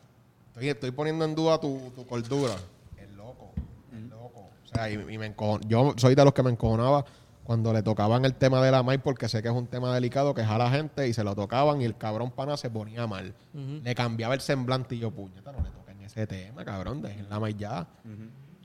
estoy, 0.48 0.68
estoy 0.68 0.90
poniendo 0.90 1.24
en 1.24 1.34
duda 1.34 1.58
tu, 1.58 1.92
tu 1.94 2.06
cordura. 2.06 2.56
El 2.98 3.16
loco, 3.16 3.52
el 3.92 4.10
loco. 4.10 4.50
O 4.66 4.74
sea, 4.74 4.90
y, 4.90 4.94
y 4.94 5.18
me 5.18 5.34
encojon- 5.34 5.66
yo 5.66 5.94
soy 5.96 6.14
de 6.14 6.24
los 6.24 6.32
que 6.34 6.42
me 6.42 6.50
encojonaba 6.50 7.04
cuando 7.44 7.72
le 7.72 7.82
tocaban 7.82 8.24
el 8.24 8.34
tema 8.34 8.60
de 8.60 8.70
la 8.72 8.82
MAI 8.82 8.98
porque 8.98 9.28
sé 9.28 9.40
que 9.40 9.48
es 9.48 9.54
un 9.54 9.68
tema 9.68 9.94
delicado 9.94 10.34
que 10.34 10.40
es 10.42 10.48
a 10.48 10.58
la 10.58 10.68
gente 10.70 11.06
y 11.08 11.12
se 11.14 11.22
lo 11.22 11.34
tocaban 11.36 11.80
y 11.80 11.84
el 11.84 11.96
cabrón 11.96 12.30
pana 12.32 12.56
se 12.56 12.68
ponía 12.70 13.06
mal. 13.06 13.32
Le 13.54 13.94
cambiaba 13.94 14.34
el 14.34 14.40
semblante 14.40 14.96
y 14.96 14.98
yo, 14.98 15.10
puñeta, 15.12 15.52
no 15.52 15.62
le 15.62 15.70
toquen 15.70 16.00
ese 16.02 16.26
tema, 16.26 16.64
cabrón, 16.64 17.00
dejen 17.02 17.28
la 17.30 17.38
MAI 17.38 17.54
ya. 17.54 17.86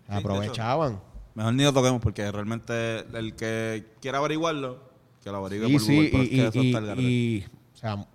Aprovechaban. 0.07 0.99
mejor 1.35 1.53
ni 1.53 1.63
lo 1.63 1.71
toquemos 1.73 2.01
porque 2.01 2.29
realmente 2.31 2.99
el 3.17 3.35
que 3.35 3.93
quiera 4.01 4.17
averiguarlo, 4.17 4.79
que 5.23 5.29
lo 5.29 5.37
averigüe 5.37 5.67
Sí, 5.67 5.73
por 5.73 5.81
sí, 5.81 5.95
Google, 6.11 6.23
y, 6.25 6.35
y- 6.35 6.39
eso 6.41 6.59
y- 6.61 6.73
está 6.75 7.01
y, 7.01 7.45
o 7.73 7.77
sea, 7.77 8.05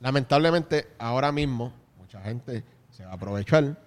lamentablemente 0.00 0.88
ahora 0.98 1.30
mismo 1.32 1.72
mucha 1.98 2.20
gente 2.22 2.64
se 2.90 3.04
va 3.04 3.12
a 3.12 3.14
aprovechar. 3.14 3.78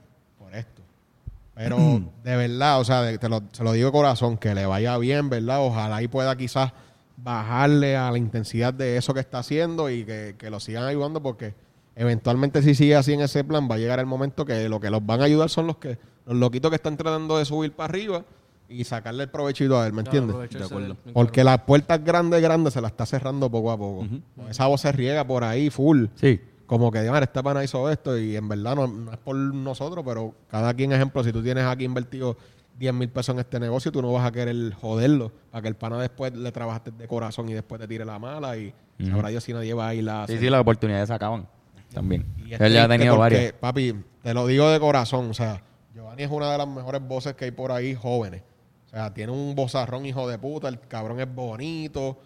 Pero 1.62 1.78
de 2.24 2.36
verdad, 2.38 2.80
o 2.80 2.84
sea, 2.86 3.02
de- 3.04 3.18
te 3.18 3.28
lo, 3.28 3.44
se 3.52 3.64
lo 3.64 3.74
digo 3.74 3.88
de 3.88 3.92
corazón, 3.92 4.38
que 4.38 4.56
le 4.56 4.66
vaya 4.66 4.98
bien, 4.98 5.30
¿verdad? 5.30 5.60
Ojalá 5.66 6.02
y 6.02 6.08
pueda 6.08 6.36
quizás 6.38 6.72
bajarle 7.18 7.98
a 7.98 8.10
la 8.12 8.18
intensidad 8.18 8.74
de 8.74 8.98
eso 8.98 9.14
que 9.14 9.20
está 9.20 9.40
haciendo 9.40 9.90
y 9.90 10.06
que, 10.06 10.36
que 10.38 10.50
lo 10.50 10.60
sigan 10.60 10.86
ayudando 10.86 11.22
porque 11.22 11.54
eventualmente 11.96 12.62
si 12.62 12.76
sigue 12.76 12.96
así 12.96 13.12
en 13.14 13.22
ese 13.22 13.44
plan 13.44 13.68
va 13.70 13.76
a 13.76 13.78
llegar 13.78 14.00
el 14.00 14.06
momento 14.06 14.46
que 14.46 14.70
lo 14.70 14.80
que 14.80 14.90
los 14.90 15.06
van 15.06 15.20
a 15.22 15.26
ayudar 15.26 15.50
son 15.50 15.68
los 15.68 15.78
que 15.78 15.98
los 16.26 16.38
loquitos 16.38 16.70
que 16.72 16.76
están 16.76 16.96
tratando 16.96 17.38
de 17.38 17.44
subir 17.44 17.74
para 17.74 17.90
arriba 17.92 18.24
y 18.70 18.84
sacarle 18.84 19.24
el 19.24 19.30
provechito 19.30 19.80
a 19.82 19.88
él, 19.88 19.94
¿me 19.94 20.02
entiendes? 20.04 20.36
De 20.60 20.64
acuerdo. 20.66 20.96
Porque 21.14 21.44
las 21.44 21.60
puertas 21.64 22.04
grandes, 22.06 22.42
grandes 22.42 22.74
se 22.74 22.80
las 22.82 22.92
está 22.92 23.06
cerrando 23.06 23.50
poco 23.50 23.72
a 23.72 23.78
poco. 23.78 24.08
Esa 24.50 24.68
voz 24.68 24.82
se 24.82 24.92
riega 24.92 25.26
por 25.26 25.44
ahí 25.44 25.70
full. 25.72 26.06
Sí. 26.16 26.40
Como 26.70 26.92
que, 26.92 27.00
"Mira, 27.02 27.18
este 27.22 27.42
pana 27.42 27.64
hizo 27.64 27.90
esto 27.90 28.16
y 28.16 28.36
en 28.36 28.48
verdad 28.48 28.76
no, 28.76 28.86
no 28.86 29.12
es 29.12 29.18
por 29.18 29.36
nosotros, 29.36 30.06
pero 30.08 30.36
cada 30.52 30.72
quien, 30.76 30.92
ejemplo, 30.92 31.24
si 31.24 31.32
tú 31.34 31.42
tienes 31.42 31.66
aquí 31.66 31.84
invertido 31.84 32.38
10 32.78 32.94
mil 32.94 33.10
pesos 33.10 33.34
en 33.34 33.40
este 33.40 33.60
negocio, 33.60 33.92
tú 33.92 34.04
no 34.04 34.14
vas 34.14 34.24
a 34.24 34.32
querer 34.32 34.72
joderlo 34.76 35.32
para 35.50 35.64
que 35.64 35.68
el 35.68 35.76
pana 35.76 35.98
después 36.00 36.32
le 36.36 36.52
trabajaste 36.52 36.92
de 36.92 37.08
corazón 37.08 37.50
y 37.50 37.54
después 37.54 37.82
te 37.82 37.88
tire 37.88 38.06
la 38.06 38.20
mala 38.20 38.56
y 38.56 38.72
sabrá 39.04 39.30
Dios 39.30 39.44
si 39.44 39.52
nadie 39.52 39.74
va 39.74 39.88
a 39.88 39.96
ir 39.96 40.08
a 40.08 40.28
Sí, 40.28 40.38
sí, 40.38 40.48
las 40.48 40.62
oportunidades 40.62 41.08
se 41.08 41.14
acaban. 41.16 41.48
También. 41.92 42.24
y 42.38 42.54
Él 42.54 42.72
ya 42.72 42.84
ha 42.84 42.88
tenido 42.88 43.16
porque, 43.16 43.36
varias. 43.36 43.54
Papi, 43.54 43.96
te 44.22 44.34
lo 44.36 44.46
digo 44.46 44.70
de 44.70 44.80
corazón, 44.80 45.32
o 45.32 45.34
sea, 45.34 45.64
Giovanni 45.96 46.22
es 46.22 46.30
una 46.30 46.52
de 46.52 46.58
las 46.60 46.68
mejores 46.68 47.02
voces 47.02 47.34
que 47.34 47.46
hay 47.46 47.52
por 47.52 47.72
ahí, 47.72 47.96
jóvenes. 47.96 48.44
O 48.86 48.90
sea, 48.90 49.12
tiene 49.12 49.32
un 49.32 49.56
vozarrón 49.56 50.06
hijo 50.06 50.30
de 50.30 50.38
puta, 50.38 50.68
el 50.68 50.80
cabrón 50.80 51.20
es 51.20 51.34
bonito, 51.34 52.20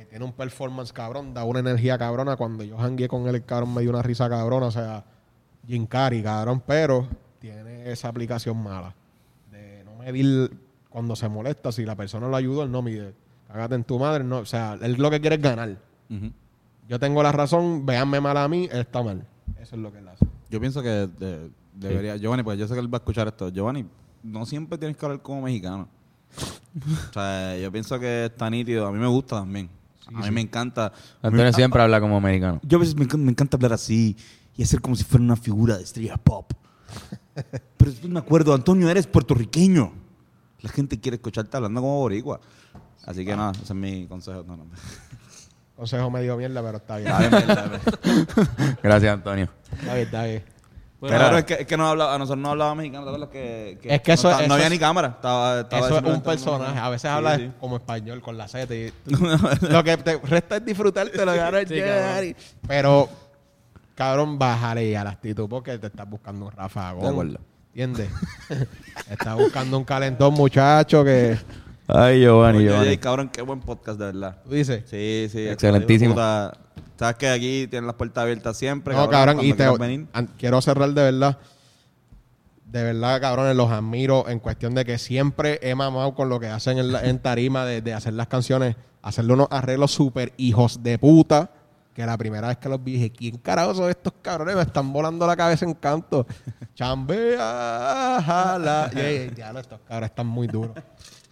eh, 0.00 0.06
tiene 0.08 0.24
un 0.24 0.32
performance 0.32 0.92
cabrón, 0.92 1.34
da 1.34 1.44
una 1.44 1.60
energía 1.60 1.98
cabrona. 1.98 2.36
Cuando 2.36 2.64
yo 2.64 2.76
jangué 2.78 3.08
con 3.08 3.26
él, 3.28 3.34
el 3.36 3.44
cabrón 3.44 3.74
me 3.74 3.80
dio 3.82 3.90
una 3.90 4.02
risa 4.02 4.28
cabrona. 4.28 4.66
O 4.66 4.70
sea, 4.70 5.04
Jim 5.66 5.86
Carrey, 5.86 6.22
cabrón, 6.22 6.62
pero 6.66 7.08
tiene 7.38 7.90
esa 7.90 8.08
aplicación 8.08 8.62
mala 8.62 8.94
de 9.50 9.82
no 9.84 9.96
medir 9.96 10.50
cuando 10.88 11.14
se 11.16 11.28
molesta. 11.28 11.72
Si 11.72 11.84
la 11.84 11.96
persona 11.96 12.28
lo 12.28 12.36
ayudó, 12.36 12.62
él 12.62 12.70
no 12.70 12.82
mide. 12.82 13.14
Cágate 13.48 13.74
en 13.76 13.84
tu 13.84 13.98
madre, 13.98 14.24
no. 14.24 14.38
O 14.38 14.46
sea, 14.46 14.78
él 14.80 14.94
lo 14.98 15.10
que 15.10 15.20
quiere 15.20 15.36
es 15.36 15.42
ganar. 15.42 15.76
Yo 16.88 16.98
tengo 16.98 17.22
la 17.22 17.32
razón, 17.32 17.84
véanme 17.84 18.20
mal 18.20 18.36
a 18.36 18.48
mí, 18.48 18.68
él 18.70 18.80
está 18.80 19.02
mal. 19.02 19.26
Eso 19.60 19.76
es 19.76 19.82
lo 19.82 19.92
que 19.92 19.98
él 19.98 20.08
hace. 20.08 20.24
Yo 20.50 20.58
pienso 20.60 20.82
que 20.82 20.88
de- 20.88 21.50
debería... 21.74 22.16
Giovanni, 22.16 22.42
pues 22.42 22.58
yo 22.58 22.66
sé 22.66 22.74
que 22.74 22.80
él 22.80 22.92
va 22.92 22.96
a 22.98 23.00
escuchar 23.00 23.28
esto. 23.28 23.50
Giovanni, 23.50 23.84
no 24.22 24.46
siempre 24.46 24.78
tienes 24.78 24.96
que 24.96 25.04
hablar 25.04 25.20
como 25.20 25.42
mexicano. 25.42 25.86
o 27.10 27.12
sea, 27.12 27.56
yo 27.58 27.70
pienso 27.70 27.98
que 27.98 28.26
está 28.26 28.48
nítido. 28.48 28.86
A 28.86 28.92
mí 28.92 28.98
me 28.98 29.06
gusta 29.06 29.36
también. 29.36 29.68
A 30.14 30.20
mí 30.20 30.30
me 30.30 30.40
encanta. 30.40 30.92
Antonio 31.22 31.52
siempre 31.52 31.82
habla 31.82 32.00
como 32.00 32.16
americano. 32.16 32.60
Yo 32.62 32.78
a 32.78 32.80
veces 32.80 32.94
me 32.94 33.04
encanta, 33.04 33.24
me 33.24 33.30
encanta 33.30 33.56
hablar 33.56 33.72
así 33.72 34.16
y 34.56 34.62
hacer 34.62 34.80
como 34.80 34.96
si 34.96 35.04
fuera 35.04 35.24
una 35.24 35.36
figura 35.36 35.76
de 35.76 35.84
estrella 35.84 36.16
pop. 36.16 36.52
Pero 37.76 37.90
después 37.90 38.10
me 38.10 38.18
acuerdo, 38.18 38.54
Antonio, 38.54 38.88
eres 38.90 39.06
puertorriqueño. 39.06 39.92
La 40.60 40.70
gente 40.70 40.98
quiere 40.98 41.16
escucharte 41.16 41.56
hablando 41.56 41.80
como 41.80 41.98
boricua. 41.98 42.40
Así 43.04 43.24
que 43.24 43.36
nada, 43.36 43.52
ese 43.52 43.62
es 43.62 43.74
mi 43.74 44.06
consejo. 44.06 44.42
No, 44.46 44.56
no. 44.56 44.66
Consejo 45.76 46.10
medio 46.10 46.36
mierda, 46.36 46.60
pero 46.60 46.78
está 46.78 46.96
bien. 46.96 47.08
Está 47.08 47.28
bien, 47.28 47.50
está 47.50 47.68
bien. 47.68 48.76
Gracias, 48.82 49.14
Antonio. 49.14 49.48
Está 49.70 49.94
bien, 49.94 50.06
está 50.06 50.24
bien. 50.24 50.57
Pero 51.00 51.22
ahora 51.24 51.38
es 51.38 51.44
que, 51.44 51.54
es 51.54 51.66
que 51.66 51.76
no 51.76 51.86
hablaba, 51.88 52.14
a 52.14 52.18
nosotros 52.18 52.42
no 52.42 52.50
hablaba 52.50 52.74
mexicano, 52.74 53.04
¿te 53.04 53.08
acuerdas 53.10 53.28
que, 53.30 53.78
que 53.80 53.94
Es 53.94 54.00
que 54.02 54.10
no, 54.10 54.14
eso- 54.14 54.30
no 54.32 54.40
eso 54.40 54.52
había 54.54 54.64
es- 54.66 54.70
ni 54.72 54.78
cámara? 54.80 55.08
Estaba, 55.08 55.60
estaba 55.60 55.86
Eso 55.86 55.98
es 55.98 56.04
un 56.04 56.20
personaje. 56.22 56.78
A 56.78 56.88
veces 56.88 57.02
Sí, 57.02 57.08
habla 57.16 57.36
sí. 57.36 57.52
como 57.60 57.76
español 57.76 58.20
con 58.20 58.36
la 58.36 58.48
Z. 58.48 58.74
Y 58.74 58.92
lo 59.70 59.84
que 59.84 59.96
te 59.98 60.18
resta 60.18 60.56
es 60.56 60.64
disfrutarte 60.64 61.24
lo 61.24 61.32
que. 61.32 62.36
Pero, 62.66 63.08
cabrón, 63.94 64.38
bájale 64.38 64.90
ya 64.90 65.04
la 65.04 65.10
actitud 65.10 65.48
porque 65.48 65.78
te 65.78 65.86
estás 65.86 66.08
buscando 66.10 66.46
un. 66.46 66.52
De 67.00 67.08
acuerdo. 67.08 67.38
¿Entiendes? 67.74 68.10
estás 69.10 69.36
buscando 69.36 69.78
un 69.78 69.84
calentón, 69.84 70.34
muchacho, 70.34 71.04
que... 71.04 71.38
Ay, 71.86 72.22
Giovanni, 72.22 72.64
Giovanni. 72.64 72.88
oye, 72.88 72.98
cabrón, 72.98 73.28
qué 73.32 73.40
buen 73.40 73.60
podcast, 73.60 74.00
de 74.00 74.06
verdad. 74.06 74.38
Tú 74.42 74.50
dices... 74.50 74.82
Sí, 74.90 75.28
sí. 75.30 75.46
Excelentísimo. 75.46 76.16
Sabes 76.98 77.16
que 77.16 77.28
aquí 77.28 77.66
tienen 77.68 77.86
las 77.86 77.94
puertas 77.96 78.22
abiertas 78.22 78.56
siempre. 78.56 78.94
No, 78.94 79.08
cabrón, 79.08 79.38
y 79.44 79.52
te, 79.52 79.68
venir. 79.78 80.06
quiero 80.36 80.60
cerrar 80.60 80.90
de 80.90 81.02
verdad. 81.02 81.38
De 82.66 82.82
verdad, 82.82 83.20
cabrones, 83.20 83.56
los 83.56 83.70
admiro 83.70 84.28
en 84.28 84.40
cuestión 84.40 84.74
de 84.74 84.84
que 84.84 84.98
siempre 84.98 85.58
he 85.62 85.74
mamado 85.74 86.14
con 86.14 86.28
lo 86.28 86.38
que 86.38 86.48
hacen 86.48 86.76
en, 86.78 86.92
la- 86.92 87.02
en 87.04 87.18
tarima 87.18 87.64
de, 87.64 87.80
de 87.80 87.94
hacer 87.94 88.12
las 88.12 88.26
canciones, 88.26 88.76
hacerle 89.00 89.32
unos 89.34 89.48
arreglos 89.50 89.90
súper 89.92 90.32
hijos 90.36 90.82
de 90.82 90.98
puta. 90.98 91.50
Que 91.94 92.04
la 92.06 92.16
primera 92.18 92.48
vez 92.48 92.58
que 92.58 92.68
los 92.68 92.82
vi 92.84 92.92
dije, 92.92 93.10
¿quién 93.10 93.38
carajo 93.38 93.74
son 93.74 93.90
estos 93.90 94.12
cabrones? 94.22 94.54
Me 94.54 94.62
están 94.62 94.92
volando 94.92 95.26
la 95.26 95.34
cabeza 95.36 95.64
en 95.64 95.74
canto. 95.74 96.26
Chambea, 96.74 98.22
jala. 98.24 98.90
Y, 98.94 98.98
y, 99.00 99.28
diablo, 99.30 99.60
estos 99.60 99.80
cabrones 99.80 100.10
están 100.10 100.26
muy 100.26 100.46
duros. 100.46 100.76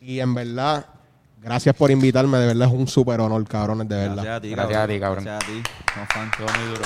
Y 0.01 0.19
en 0.21 0.35
verdad, 0.35 0.87
gracias 1.47 1.75
por 1.75 1.91
invitarme. 1.91 2.39
De 2.39 2.47
verdad 2.49 2.69
es 2.69 2.75
un 2.75 2.87
súper 2.87 3.21
honor, 3.21 3.47
cabrones, 3.49 3.89
de 3.89 3.97
verdad. 3.97 4.15
Gracias 4.17 4.37
a 4.37 4.41
ti, 4.41 4.51
Gracias 4.51 4.79
a 4.79 4.87
ti, 4.89 5.01
cabrón. 5.01 5.25
Gracias 5.25 5.49
a 5.49 5.53
ti. 5.53 5.63
Somos 5.95 6.09
fans. 6.13 6.33
Todo 6.37 6.47
muy 6.59 6.69
duro. 6.69 6.83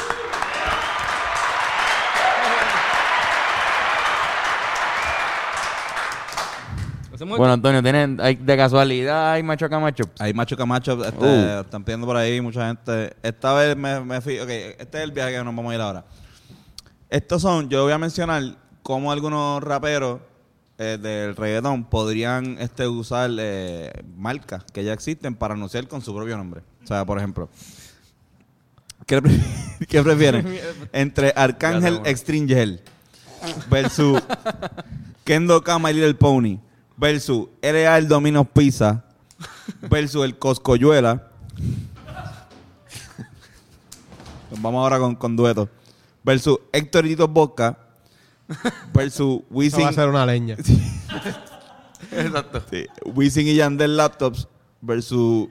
Bueno, 7.37 7.53
Antonio, 7.53 7.83
¿tienen, 7.83 8.19
hay, 8.21 8.37
de 8.37 8.57
casualidad 8.57 9.33
hay 9.33 9.43
macho 9.43 9.69
camacho? 9.69 10.05
Hay 10.19 10.33
macho 10.33 10.57
camacho, 10.57 11.05
este, 11.05 11.25
Uh. 11.25 11.61
están 11.61 11.85
pidiendo 11.85 12.07
por 12.07 12.17
ahí 12.17 12.41
mucha 12.41 12.67
gente. 12.67 13.15
Esta 13.23 13.53
vez 13.53 13.77
me, 13.77 14.01
me 14.01 14.23
fui, 14.23 14.39
ok, 14.39 14.49
este 14.49 14.99
es 14.99 15.05
el 15.05 15.13
viaje 15.13 15.33
que 15.33 15.39
nos 15.45 15.55
vamos 15.55 15.71
a 15.71 15.75
ir 15.75 15.81
ahora. 15.83 16.05
Estos 17.11 17.43
son, 17.43 17.69
yo 17.69 17.83
voy 17.83 17.93
a 17.93 17.99
mencionar 17.99 18.43
cómo 18.83 19.13
algunos 19.13 19.63
raperos 19.63 20.21
eh, 20.83 20.97
del 21.01 21.37
reggaetón 21.37 21.85
podrían 21.85 22.57
este, 22.59 22.89
usar 22.89 23.31
eh, 23.39 23.93
marcas 24.16 24.64
que 24.72 24.83
ya 24.83 24.95
existen 24.95 25.35
para 25.35 25.53
anunciar 25.53 25.87
con 25.87 26.01
su 26.01 26.14
propio 26.14 26.39
nombre. 26.39 26.62
O 26.83 26.87
sea, 26.87 27.05
por 27.05 27.18
ejemplo, 27.18 27.51
¿qué, 29.05 29.20
pre- 29.20 29.39
qué 29.89 30.03
prefieren? 30.03 30.59
Entre 30.93 31.35
Arcángel 31.37 32.01
Extreme 32.05 32.49
Gel 32.49 32.81
versus 33.68 34.22
Kendo 35.24 35.62
Kama 35.62 35.91
y 35.91 35.95
Little 35.95 36.14
Pony 36.14 36.59
versus 36.97 37.49
Real 37.61 38.09
Domino's 38.09 38.47
Pizza 38.53 39.05
versus 39.83 40.24
el 40.24 40.39
Coscoyuela. 40.39 41.26
Vamos 44.51 44.81
ahora 44.81 44.99
con, 44.99 45.14
con 45.14 45.37
dueto. 45.37 45.68
Versus 46.24 46.59
Héctor 46.72 47.05
Tito 47.05 47.28
Boca 47.28 47.78
versus 48.95 49.39
Eso 49.41 49.45
Wisin, 49.51 49.85
va 49.85 49.89
a 49.89 49.93
ser 49.93 50.09
una 50.09 50.27
leña. 50.27 50.57
Exacto. 52.13 52.63
sí, 52.71 52.87
Wisin 53.05 53.47
y 53.47 53.55
Yandel 53.57 53.97
Laptops 53.97 54.49
versus... 54.81 55.49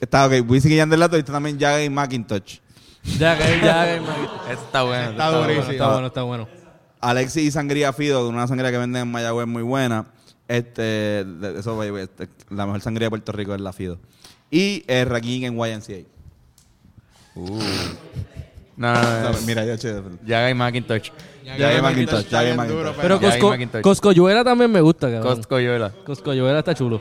Está 0.00 0.26
ok, 0.26 0.32
Wisin 0.48 0.72
y 0.72 0.76
Yandel 0.76 1.00
Laptops 1.00 1.18
y 1.18 1.20
está 1.20 1.32
también 1.32 1.58
Jagger 1.60 1.84
y 1.84 1.90
Macintosh. 1.90 2.58
Ya, 3.18 3.36
que- 3.36 3.56
Eso 3.56 4.62
está 4.64 4.82
bueno. 4.82 5.10
Está 5.10 5.30
bueno. 5.30 5.42
durísimo. 5.42 5.72
Está 5.72 5.92
bueno, 5.92 6.06
está 6.06 6.22
bueno. 6.22 6.48
Alexis 7.00 7.42
y 7.44 7.50
Sangría 7.50 7.92
Fido, 7.92 8.28
una 8.28 8.46
sangría 8.46 8.70
que 8.70 8.78
venden 8.78 9.02
en 9.02 9.10
Mayagüez 9.12 9.46
muy 9.46 9.62
buena. 9.62 10.06
Este, 10.48 10.82
de- 11.24 11.58
eso, 11.58 11.82
este, 11.82 12.28
la 12.50 12.66
mejor 12.66 12.80
sangría 12.80 13.06
de 13.06 13.10
Puerto 13.10 13.32
Rico 13.32 13.54
es 13.54 13.60
la 13.60 13.72
Fido. 13.72 13.98
Y 14.50 14.84
eh, 14.86 15.04
en 15.46 15.54
YNCA. 15.56 16.08
No, 17.34 17.58
no, 18.76 18.94
no. 18.94 19.30
No, 19.32 19.38
mira, 19.46 19.64
ya 19.64 19.76
chévere. 19.78 20.16
Jaga 20.26 20.50
y 20.50 20.54
Macintosh. 20.54 21.10
Jagger 21.44 21.82
Macintosh, 21.82 22.18
está 22.20 22.30
Jagger 22.38 22.44
bien 22.44 22.56
Macintosh. 22.56 22.84
duro, 22.84 22.94
Pero 23.00 23.20
Ya, 23.20 23.28
Cosco, 23.30 23.48
Macintosh. 23.50 23.82
Coscoyuela 23.82 24.44
también 24.44 24.70
me 24.70 24.80
gusta, 24.80 25.10
cabrón. 25.10 25.34
Costcoyola. 25.36 25.92
Coscoyuela 26.06 26.58
está 26.60 26.74
chulo. 26.74 27.00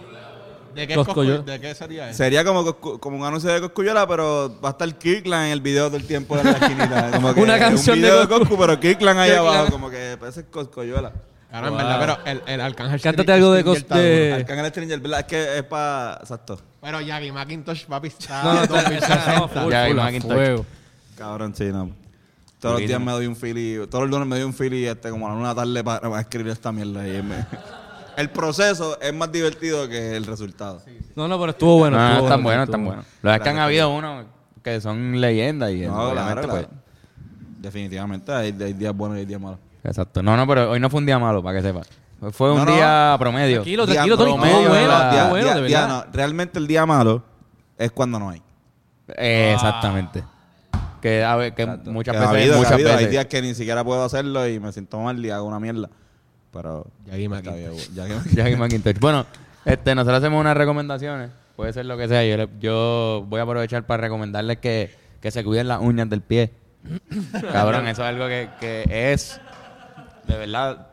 ¿De 0.76 0.88
qué, 0.88 0.95
Cosco, 0.95 1.13
Cosco- 1.15 1.24
yo- 1.26 1.41
¿De 1.43 1.59
qué 1.59 1.76
sería 1.76 2.09
eso? 2.09 2.17
Sería 2.17 2.43
como, 2.45 2.74
como 2.78 3.17
un 3.17 3.26
anuncio 3.26 3.51
de 3.51 3.59
Coscuyola, 3.61 4.07
pero 4.07 4.57
va 4.63 4.69
a 4.69 4.72
estar 4.72 4.97
Kirkland 4.97 5.47
en 5.47 5.51
el 5.51 5.61
video 5.61 5.89
del 5.89 6.05
tiempo 6.07 6.36
de 6.38 6.45
la 6.45 6.51
esquinita. 6.51 7.11
Como 7.13 7.34
que 7.34 7.41
Una 7.41 7.59
canción 7.59 7.97
un 7.97 8.01
de 8.01 8.07
video 8.07 8.22
de 8.22 8.28
Coscu. 8.28 8.57
Pero 8.57 8.80
Kirkland 8.80 9.19
ahí 9.19 9.32
Kirkland. 9.32 9.55
abajo, 9.55 9.72
como 9.72 9.89
que 9.89 10.15
parece 10.19 10.45
Coscoyola. 10.45 11.11
Claro, 11.49 11.67
en 11.67 11.76
verdad, 11.78 11.99
pero 11.99 12.17
el, 12.26 12.41
el 12.53 12.61
Arcángel 12.61 13.01
Cántate 13.01 13.32
algo 13.34 13.51
de 13.51 13.59
Stringer 13.59 13.82
cos- 13.82 13.84
está 13.84 13.97
de- 13.97 14.24
duro. 14.30 14.36
Arcángel 14.38 14.65
Stranger, 14.67 14.99
¿verdad? 15.01 15.19
Es 15.19 15.26
que 15.26 15.57
es 15.57 15.63
para... 15.63 16.17
Exacto. 16.22 16.59
Pero 16.82 17.01
Yagi 17.01 17.32
Macintosh, 17.34 17.86
papi, 17.88 18.09
No, 18.30 18.53
no, 18.53 18.63
está- 18.63 18.76
2060. 18.82 19.36
no, 19.39 19.47
full, 19.49 19.72
Ya, 19.72 19.88
y 19.88 19.91
full, 19.91 19.99
a 19.99 20.03
Macintosh. 20.03 20.61
Cabrón, 21.22 21.53
sí, 21.55 21.65
no. 21.72 21.91
Todos 22.59 22.80
los 22.80 22.88
días 22.88 22.99
me 22.99 23.11
doy 23.11 23.28
un 23.28 23.36
fili, 23.36 23.78
todos 23.89 24.03
los 24.03 24.09
lunes 24.11 24.28
me 24.28 24.36
doy 24.38 24.45
un 24.45 24.53
fili 24.53 24.86
este, 24.86 25.09
como 25.11 25.28
a 25.28 25.32
la 25.32 25.36
una 25.36 25.53
tarde 25.55 25.84
para, 25.84 26.01
para 26.01 26.19
escribir 26.22 26.51
esta 26.51 26.72
mierda. 26.72 27.07
Y 27.07 27.22
me- 27.22 27.45
el 28.17 28.30
proceso 28.32 28.99
es 28.99 29.13
más 29.13 29.32
divertido 29.32 29.88
que 29.88 30.15
el 30.17 30.26
resultado. 30.26 30.81
No, 31.15 31.27
no, 31.27 31.39
pero 31.39 31.52
estuvo 31.52 31.77
bueno. 31.77 31.98
No, 31.98 32.07
estuvo 32.10 32.26
están 32.26 32.43
bueno, 32.43 32.43
buenos, 32.43 32.64
están 32.69 32.85
bueno. 32.85 33.02
buenos. 33.03 33.14
Lo 33.22 33.34
es 33.34 33.39
que 33.41 33.49
han 33.49 33.57
habido 33.60 33.89
unos 33.93 34.26
que 34.64 34.81
son 34.81 35.19
leyendas 35.22 35.72
y 35.72 35.81
No, 35.81 36.11
claro, 36.11 36.41
pues, 36.41 36.48
claro. 36.48 36.68
Definitivamente 37.60 38.31
hay, 38.31 38.56
hay 38.60 38.73
días 38.73 38.95
buenos 38.95 39.18
y 39.18 39.22
hay 39.22 39.26
días 39.26 39.39
malos. 39.41 39.60
Exacto. 39.84 40.22
No, 40.23 40.35
no, 40.38 40.48
pero 40.48 40.72
hoy 40.72 40.80
no 40.80 40.89
fue 40.89 40.99
un 40.99 41.06
día 41.06 41.19
malo, 41.19 41.41
para 41.43 41.57
que 41.57 41.64
sepa. 41.68 41.81
Fue 42.31 42.52
un 42.52 42.60
No, 42.60 42.65
no. 42.65 42.73
día 42.76 43.15
promedio. 43.19 43.57
Tranquilo, 43.57 43.85
tranquilo, 43.88 44.18
Tony. 44.18 44.34
promedio, 44.34 44.60
Día- 44.60 44.69
bueno, 45.30 45.45
día- 45.45 45.56
de 45.56 45.68
día 45.68 45.81
verdad. 45.81 46.06
no. 46.07 46.11
Realmente 46.14 46.60
el 46.60 46.68
día 46.68 46.85
malo 46.85 47.23
es 47.77 47.91
cuando 47.91 48.19
no 48.19 48.30
hay. 48.30 48.41
Eh, 49.18 49.52
exactamente. 49.56 50.23
Que, 51.02 51.23
a 51.23 51.36
ver, 51.36 51.53
que 51.53 51.65
muchas 51.65 52.14
Que 52.14 52.19
veces, 52.19 52.28
ha 52.28 52.30
habido, 52.30 52.52
que 52.52 52.53
ha 52.53 52.57
muchas 52.57 52.72
habido. 52.73 52.90
Hay 52.90 52.95
veces. 52.98 53.11
días 53.11 53.26
que 53.26 53.41
ni 53.41 53.53
siquiera 53.56 53.84
puedo 53.84 54.03
hacerlo 54.03 54.48
y 54.48 54.60
me 54.60 54.72
siento 54.72 54.99
mal 54.99 55.23
y 55.26 55.30
hago 55.32 55.45
una 55.48 55.60
mierda. 55.60 55.90
Pero... 56.53 56.86
Está 57.07 57.15
ya 57.95 58.07
que- 58.07 58.30
Jackie 58.36 58.56
McIntosh. 58.56 58.99
Bueno, 58.99 59.26
este, 59.65 59.95
nosotros 59.95 60.19
hacemos 60.19 60.40
unas 60.41 60.56
recomendaciones. 60.56 61.32
Puede 61.56 61.73
ser 61.73 61.86
lo 61.86 61.98
que 61.98 62.07
sea. 62.07 62.23
Yo, 62.26 62.38
le- 62.38 62.49
yo 62.60 63.26
voy 63.28 63.40
a 63.40 63.44
aprovechar 63.44 63.86
para 63.86 64.02
recomendarles 64.02 64.57
que, 64.57 64.94
que 65.22 65.32
se 65.32 65.44
cuiden 65.44 65.68
las 65.69 65.80
uñas 65.82 66.10
del 66.10 66.22
pie. 66.22 66.52
Cabrón, 67.52 67.88
eso 67.88 68.02
es 68.03 68.07
algo 68.10 68.28
que, 68.28 68.49
que 68.60 69.11
es 69.14 69.40
de 70.28 70.38
verdad. 70.38 70.88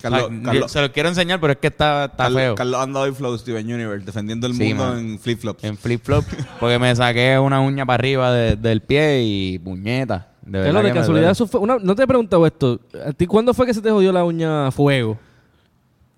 Carlos- 0.00 0.30
Carlos- 0.44 0.70
se 0.72 0.80
lo 0.80 0.92
quiero 0.92 1.08
enseñar, 1.08 1.40
pero 1.40 1.52
es 1.54 1.58
que 1.58 1.68
está, 1.68 2.06
está 2.06 2.16
Carlos- 2.24 2.40
feo. 2.40 2.54
Carlos 2.54 2.80
anda 2.82 3.00
hoy 3.00 3.12
Flow 3.12 3.36
Steven 3.38 3.64
Universe 3.72 4.04
defendiendo 4.04 4.46
el 4.46 4.54
Sí, 4.54 4.64
mundo 4.74 4.88
man. 4.88 4.98
en 4.98 5.18
flip-flops. 5.18 5.64
En 5.64 5.76
flip 5.76 6.02
flop. 6.04 6.24
Porque 6.58 6.78
me 6.78 6.94
saqué 6.94 7.38
una 7.38 7.60
uña 7.60 7.84
para 7.86 7.94
arriba 8.00 8.32
de- 8.32 8.56
del 8.56 8.80
pie 8.82 9.22
y 9.22 9.58
puñeta. 9.58 10.28
De 10.42 10.58
verdad 10.58 10.82
de 10.82 10.92
casualidad, 10.92 11.30
eso 11.30 11.46
fue 11.46 11.60
una- 11.60 11.78
no 11.78 11.94
te 11.94 12.02
he 12.02 12.06
preguntado 12.06 12.44
esto. 12.46 12.80
¿A 13.06 13.12
ti 13.12 13.26
cuándo 13.26 13.54
fue 13.54 13.66
que 13.66 13.74
se 13.74 13.80
te 13.82 13.90
jodió 13.90 14.12
la 14.12 14.24
uña 14.24 14.66
a 14.68 14.70
fuego? 14.70 15.18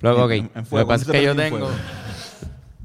Luego, 0.01 0.25
ok. 0.25 0.31
En- 0.33 0.39
en 0.39 0.51
Lo 0.55 0.65
fuego, 0.65 0.87
que 0.87 0.93
pasa 0.95 1.05
es 1.05 1.11
que 1.11 1.23
yo 1.25 1.31
en 1.33 1.37
tengo. 1.37 1.59
fuego. 1.59 1.73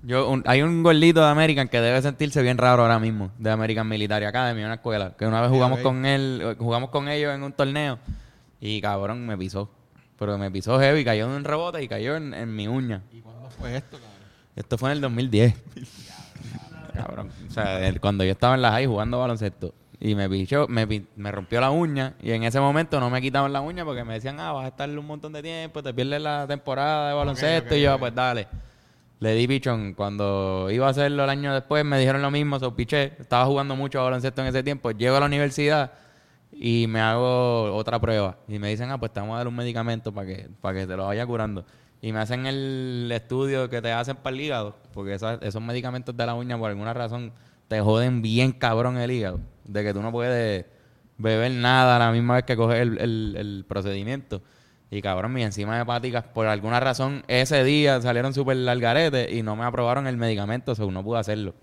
Yo, 0.03 0.29
un- 0.29 0.43
hay 0.45 0.61
un 0.61 0.83
gordito 0.83 1.19
de 1.19 1.27
American 1.27 1.67
que 1.67 1.81
debe 1.81 2.01
sentirse 2.01 2.41
bien 2.41 2.57
raro 2.57 2.83
ahora 2.83 2.97
mismo, 2.97 3.31
de 3.37 3.49
American 3.51 3.87
Military 3.89 4.25
Academy, 4.25 4.63
una 4.63 4.75
escuela. 4.75 5.13
Que 5.17 5.25
una 5.25 5.41
vez 5.41 5.49
jugamos 5.49 5.79
con 5.79 6.05
él, 6.05 6.55
jugamos 6.57 6.89
con 6.91 7.09
ellos 7.09 7.33
en 7.35 7.43
un 7.43 7.51
torneo. 7.51 7.99
Y 8.61 8.79
cabrón, 8.81 9.25
me 9.25 9.37
pisó. 9.37 9.69
Pero 10.17 10.37
me 10.37 10.49
pisó 10.51 10.79
heavy, 10.79 11.03
cayó 11.05 11.25
en 11.25 11.31
un 11.31 11.43
rebote 11.43 11.81
y 11.83 11.87
cayó 11.87 12.15
en, 12.15 12.33
en 12.33 12.55
mi 12.55 12.67
uña. 12.67 13.03
¿Y 13.11 13.19
cuándo 13.21 13.49
fue 13.51 13.75
esto, 13.77 13.97
cabrón? 13.97 14.17
Esto 14.55 14.77
fue 14.77 14.89
en 14.89 14.95
el 14.95 15.01
2010. 15.01 15.53
cabrón. 16.93 17.29
O 17.47 17.51
sea, 17.53 17.85
el- 17.87 17.99
cuando 17.99 18.23
yo 18.23 18.31
estaba 18.31 18.55
en 18.55 18.61
la 18.61 18.71
high 18.71 18.87
jugando 18.87 19.19
baloncesto. 19.19 19.73
Y 19.99 20.13
me 20.13 20.29
pichó, 20.29 20.67
me, 20.67 20.85
me 21.15 21.31
rompió 21.31 21.59
la 21.59 21.71
uña. 21.71 22.13
Y 22.21 22.31
en 22.31 22.43
ese 22.43 22.59
momento 22.59 22.99
no 22.99 23.09
me 23.09 23.19
quitaban 23.21 23.51
la 23.51 23.61
uña 23.61 23.83
porque 23.83 24.03
me 24.03 24.13
decían, 24.13 24.39
ah, 24.39 24.51
vas 24.51 24.65
a 24.65 24.67
estar 24.67 24.87
un 24.89 25.05
montón 25.05 25.33
de 25.33 25.41
tiempo, 25.41 25.81
te 25.81 25.91
pierdes 25.93 26.21
la 26.21 26.45
temporada 26.47 27.09
de 27.09 27.15
baloncesto. 27.15 27.75
y 27.75 27.81
yo, 27.81 27.97
pues 27.97 28.13
dale. 28.13 28.47
Le 29.19 29.33
di 29.33 29.47
pichón. 29.47 29.95
Cuando 29.95 30.69
iba 30.69 30.85
a 30.85 30.91
hacerlo 30.91 31.23
el 31.23 31.29
año 31.31 31.51
después, 31.51 31.83
me 31.83 31.97
dijeron 31.97 32.21
lo 32.21 32.29
mismo, 32.29 32.59
so 32.59 32.75
piché. 32.75 33.13
Estaba 33.19 33.45
jugando 33.45 33.75
mucho 33.75 34.03
baloncesto 34.03 34.41
en 34.41 34.47
ese 34.49 34.61
tiempo. 34.61 34.91
Llego 34.91 35.15
a 35.17 35.19
la 35.19 35.25
universidad 35.25 35.91
y 36.59 36.85
me 36.87 36.99
hago 36.99 37.73
otra 37.75 37.99
prueba. 37.99 38.37
Y 38.47 38.59
me 38.59 38.69
dicen, 38.69 38.89
ah, 38.91 38.97
pues 38.99 39.11
te 39.13 39.19
vamos 39.19 39.35
a 39.35 39.37
dar 39.39 39.47
un 39.47 39.55
medicamento 39.55 40.11
para 40.13 40.27
que, 40.27 40.49
para 40.61 40.79
que 40.79 40.87
te 40.87 40.95
lo 40.97 41.05
vaya 41.05 41.25
curando. 41.25 41.65
Y 42.01 42.11
me 42.11 42.19
hacen 42.19 42.45
el 42.45 43.09
estudio 43.13 43.69
que 43.69 43.81
te 43.81 43.91
hacen 43.91 44.15
para 44.17 44.35
el 44.35 44.41
hígado, 44.41 44.75
porque 44.93 45.13
esas- 45.15 45.39
esos 45.41 45.61
medicamentos 45.61 46.15
de 46.15 46.25
la 46.25 46.33
uña, 46.35 46.57
por 46.57 46.69
alguna 46.69 46.93
razón, 46.93 47.31
te 47.67 47.81
joden 47.81 48.21
bien 48.21 48.51
cabrón 48.51 48.97
el 48.97 49.11
hígado. 49.11 49.39
De 49.65 49.83
que 49.83 49.93
tú 49.93 50.01
no 50.01 50.11
puedes 50.11 50.65
beber 51.17 51.51
nada 51.51 51.95
a 51.95 51.99
la 51.99 52.11
misma 52.11 52.35
vez 52.35 52.43
que 52.43 52.55
coges 52.55 52.79
el, 52.81 52.97
el- 52.99 53.35
el 53.37 53.65
procedimiento. 53.67 54.41
Y 54.89 55.01
cabrón, 55.01 55.33
mis 55.33 55.43
enzimas 55.45 55.81
hepáticas, 55.81 56.23
por 56.23 56.47
alguna 56.47 56.79
razón, 56.79 57.23
ese 57.27 57.63
día 57.63 57.99
salieron 58.01 58.33
súper 58.33 58.55
largaretes 58.57 59.33
y 59.33 59.43
no 59.43 59.55
me 59.55 59.65
aprobaron 59.65 60.07
el 60.07 60.15
medicamento, 60.17 60.75
según 60.75 60.93
no 60.93 61.03
pude 61.03 61.19
hacerlo. 61.19 61.55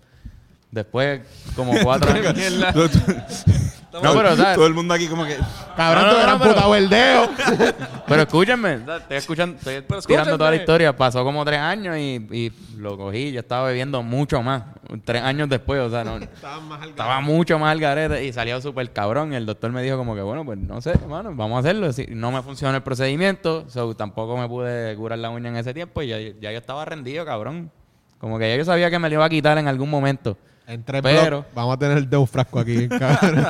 Después, 0.69 1.21
como 1.55 1.73
cuatro 1.83 2.11
años. 2.13 2.35
No, 4.01 4.13
pero, 4.13 4.35
¿sabes? 4.35 4.55
Todo 4.55 4.67
el 4.67 4.73
mundo 4.73 4.93
aquí 4.93 5.07
como 5.07 5.25
que... 5.25 5.37
Cabrón, 5.75 6.03
No, 6.03 6.09
tú 6.09 6.15
no, 6.17 6.21
eras 6.23 6.37
pero- 6.41 6.53
puta 6.55 6.67
verdeo. 6.67 7.29
Pero 8.07 8.21
escúchenme, 8.21 8.73
estoy 8.97 9.17
escuchando, 9.17 9.57
estoy 9.57 9.81
tirando 10.05 10.37
toda 10.37 10.51
la 10.51 10.57
historia. 10.57 10.95
Pasó 10.95 11.23
como 11.23 11.43
tres 11.43 11.59
años 11.59 11.97
y, 11.97 12.27
y 12.31 12.51
lo 12.77 12.95
cogí. 12.97 13.31
Yo 13.31 13.39
estaba 13.39 13.67
bebiendo 13.67 14.03
mucho 14.03 14.41
más. 14.43 14.63
Tres 15.03 15.23
años 15.23 15.49
después, 15.49 15.81
o 15.81 15.89
sea, 15.89 16.03
no, 16.03 16.17
Estaban 16.23 16.67
más 16.67 16.81
al 16.83 16.89
estaba 16.89 17.19
mucho 17.21 17.57
más 17.57 17.71
al 17.71 17.79
garete 17.79 18.23
y 18.23 18.31
salió 18.31 18.61
súper 18.61 18.91
cabrón. 18.93 19.33
Y 19.33 19.35
el 19.35 19.45
doctor 19.47 19.71
me 19.71 19.81
dijo 19.81 19.97
como 19.97 20.13
que, 20.13 20.21
bueno, 20.21 20.45
pues 20.45 20.59
no 20.59 20.79
sé, 20.81 20.91
hermano, 20.91 21.33
vamos 21.35 21.57
a 21.57 21.59
hacerlo. 21.61 21.91
Si 21.93 22.05
no 22.11 22.31
me 22.31 22.41
funcionó 22.43 22.75
el 22.77 22.83
procedimiento, 22.83 23.65
so, 23.69 23.95
tampoco 23.95 24.37
me 24.37 24.47
pude 24.47 24.95
curar 24.95 25.17
la 25.17 25.31
uña 25.31 25.49
en 25.49 25.57
ese 25.57 25.73
tiempo 25.73 26.01
y 26.03 26.07
ya, 26.09 26.19
ya 26.19 26.51
yo 26.51 26.57
estaba 26.59 26.85
rendido, 26.85 27.25
cabrón. 27.25 27.71
Como 28.19 28.37
que 28.37 28.49
ya 28.49 28.55
yo 28.55 28.65
sabía 28.65 28.89
que 28.91 28.99
me 28.99 29.09
lo 29.09 29.15
iba 29.15 29.25
a 29.25 29.29
quitar 29.29 29.57
en 29.57 29.67
algún 29.67 29.89
momento. 29.89 30.37
En 30.67 30.83
tres 30.83 31.01
Pero- 31.01 31.27
blogs 31.41 31.47
vamos 31.55 31.75
a 31.75 31.79
tener 31.79 31.97
el 31.97 32.09
dedo 32.09 32.25
frasco 32.27 32.59
aquí, 32.59 32.87
cabrón. 32.87 33.45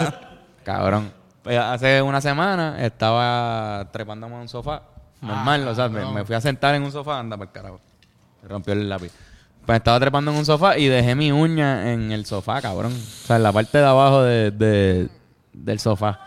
Cabrón. 0.66 1.14
Pues, 1.44 1.58
hace 1.58 2.02
una 2.02 2.20
semana 2.20 2.84
estaba 2.84 3.88
trepándome 3.94 4.36
en 4.36 4.42
un 4.42 4.50
sofá. 4.50 4.82
Normal, 5.22 5.68
o 5.70 5.74
sea, 5.76 5.88
me, 5.88 6.06
me 6.12 6.26
fui 6.26 6.36
a 6.36 6.42
sentar 6.42 6.76
en 6.76 6.84
un 6.84 6.92
sofá, 6.92 7.20
anda 7.20 7.38
para 7.38 7.48
el 7.48 7.54
carajo. 7.54 7.80
Me 8.42 8.50
rompió 8.50 8.74
el 8.74 8.90
lápiz. 8.90 9.12
Pues 9.66 9.78
estaba 9.78 10.00
trepando 10.00 10.32
en 10.32 10.38
un 10.38 10.46
sofá 10.46 10.78
y 10.78 10.88
dejé 10.88 11.16
mi 11.16 11.32
uña 11.32 11.92
en 11.94 12.12
el 12.12 12.26
sofá, 12.26 12.62
cabrón. 12.62 12.92
O 12.94 13.26
sea, 13.28 13.38
en 13.38 13.44
la 13.44 13.52
parte 13.54 13.78
de 13.78 13.86
abajo 13.86 14.22
de, 14.24 14.52
de- 14.52 15.10
del 15.54 15.80
sofá. 15.80 16.20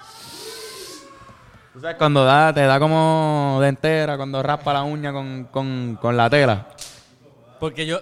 Tú 1.72 1.80
sabes, 1.80 1.96
cuando 1.96 2.24
da, 2.24 2.52
te 2.52 2.62
da 2.62 2.80
como 2.80 3.58
de 3.60 3.68
entera, 3.68 4.16
cuando 4.16 4.42
raspa 4.42 4.72
la 4.72 4.82
uña 4.82 5.12
con, 5.12 5.44
con, 5.50 5.98
con 6.00 6.16
la 6.16 6.28
tela. 6.30 6.66
Porque 7.60 7.86
yo. 7.86 8.00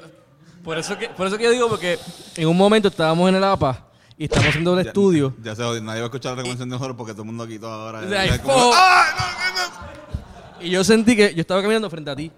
Por 0.64 0.78
eso, 0.78 0.96
que, 0.98 1.08
por 1.10 1.26
eso 1.26 1.36
que 1.36 1.44
yo 1.44 1.50
digo, 1.50 1.68
porque 1.68 1.98
en 2.36 2.48
un 2.48 2.56
momento 2.56 2.88
estábamos 2.88 3.28
en 3.28 3.36
el 3.36 3.44
APA 3.44 3.84
y 4.18 4.24
estamos 4.24 4.48
haciendo 4.48 4.78
el 4.78 4.86
estudio. 4.86 5.34
Ya 5.42 5.54
se 5.54 5.62
jodió. 5.62 5.82
Nadie 5.82 6.00
va 6.00 6.06
a 6.06 6.08
escuchar 6.08 6.32
la 6.32 6.36
recomendación 6.36 6.68
de 6.68 6.74
nosotros 6.74 6.96
porque 6.96 7.12
todo 7.12 7.22
el 7.22 7.26
mundo 7.26 7.44
aquí 7.44 7.58
todo 7.58 7.70
ahora... 7.72 8.26
Ya 8.26 8.38
como- 8.42 8.70
¡Ah! 8.74 9.04
no, 9.18 9.26
no, 9.26 10.58
no! 10.60 10.66
Y 10.66 10.70
yo 10.70 10.82
sentí 10.84 11.14
que 11.16 11.34
yo 11.34 11.40
estaba 11.42 11.60
caminando 11.60 11.90
frente 11.90 12.10
a 12.10 12.16
ti. 12.16 12.30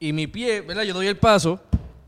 Y 0.00 0.12
mi 0.12 0.26
pie, 0.26 0.60
¿verdad? 0.60 0.82
Yo 0.82 0.92
doy 0.92 1.06
el 1.06 1.16
paso 1.16 1.60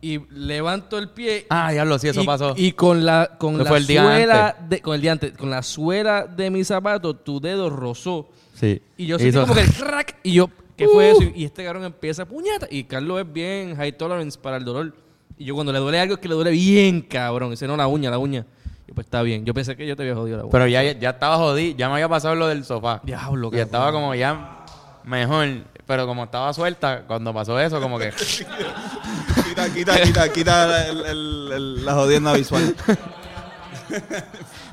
y 0.03 0.21
levanto 0.31 0.99
el 0.99 1.09
pie. 1.09 1.47
Ah, 1.49 1.73
diablo, 1.73 1.99
sí, 1.99 2.09
eso 2.09 2.21
y, 2.23 2.27
pasó. 2.27 2.53
Y 2.57 2.73
con 2.73 3.07
la, 3.07 3.37
con 3.39 3.55
Eso 3.55 3.65
la 3.65 3.69
fue 3.71 3.79
el 3.79 3.87
día 3.87 4.03
suela 4.03 4.49
antes. 4.51 4.69
de, 4.69 4.83
con 4.83 4.95
el 4.95 5.01
día 5.01 5.13
antes, 5.13 5.33
con 5.33 5.49
la 5.51 5.63
suela 5.63 6.27
de 6.27 6.51
mi 6.51 6.63
zapato, 6.63 7.17
tu 7.17 7.41
dedo 7.41 7.71
rozó. 7.71 8.29
Sí. 8.55 8.83
Y 8.99 9.07
yo 9.07 9.19
sentí 9.19 9.31
Hizo- 9.31 9.43
como 9.43 9.55
que 9.55 9.61
el 9.63 9.73
crack. 9.73 10.17
Y 10.25 10.35
yo, 10.35 10.51
¿qué 10.77 10.87
fue 10.89 11.11
eso? 11.11 11.23
Y 11.35 11.45
este 11.47 11.65
cabrón 11.65 11.85
empieza 11.85 12.27
puñeta. 12.27 12.67
Y 12.71 12.85
Carlos 12.85 13.21
es 13.23 13.33
bien 13.33 13.75
high 13.77 13.97
tolerance 13.97 14.39
para 14.39 14.59
el 14.59 14.65
dolor. 14.65 14.95
Y 15.39 15.47
yo 15.47 15.55
cuando 15.55 15.73
le 15.73 15.79
duele 15.79 15.99
algo 16.01 16.15
es 16.15 16.21
que 16.21 16.29
le 16.29 16.35
duele 16.35 16.51
bien, 16.51 17.01
cabrón. 17.01 17.51
Dice, 17.51 17.67
no, 17.67 17.77
la 17.79 17.87
uña, 17.87 18.11
la 18.11 18.19
uña. 18.19 18.45
Y 18.89 18.93
pues 18.93 19.07
está 19.07 19.23
bien. 19.23 19.45
Yo 19.45 19.53
pensé 19.53 19.77
que 19.77 19.87
yo 19.87 19.97
te 19.97 20.03
había 20.03 20.15
jodido 20.15 20.37
la 20.39 20.43
uña. 20.45 20.53
Pero 20.53 20.67
ya, 20.69 20.83
ya 20.93 21.11
estaba 21.11 21.37
jodido, 21.37 21.77
ya 21.77 21.89
me 21.89 21.95
había 21.95 22.09
pasado 22.09 22.35
lo 22.37 22.47
del 22.47 22.65
sofá. 22.65 23.01
Diablo, 23.03 23.49
Y 23.49 23.51
cabrón. 23.51 23.65
estaba 23.67 23.93
como 23.93 24.15
ya 24.15 24.65
mejor. 25.05 25.49
Pero 25.87 26.07
como 26.07 26.25
estaba 26.25 26.53
suelta, 26.53 27.03
cuando 27.07 27.33
pasó 27.35 27.59
eso, 27.61 27.81
como 27.81 27.99
que. 27.99 28.11
Quita, 29.49 29.73
quita, 29.73 30.01
quita, 30.03 30.33
quita 30.33 30.89
el- 30.89 31.07
el- 31.07 31.53
el- 31.53 31.85
la 31.85 31.95
jodienda 31.95 32.33
visual. 32.33 32.75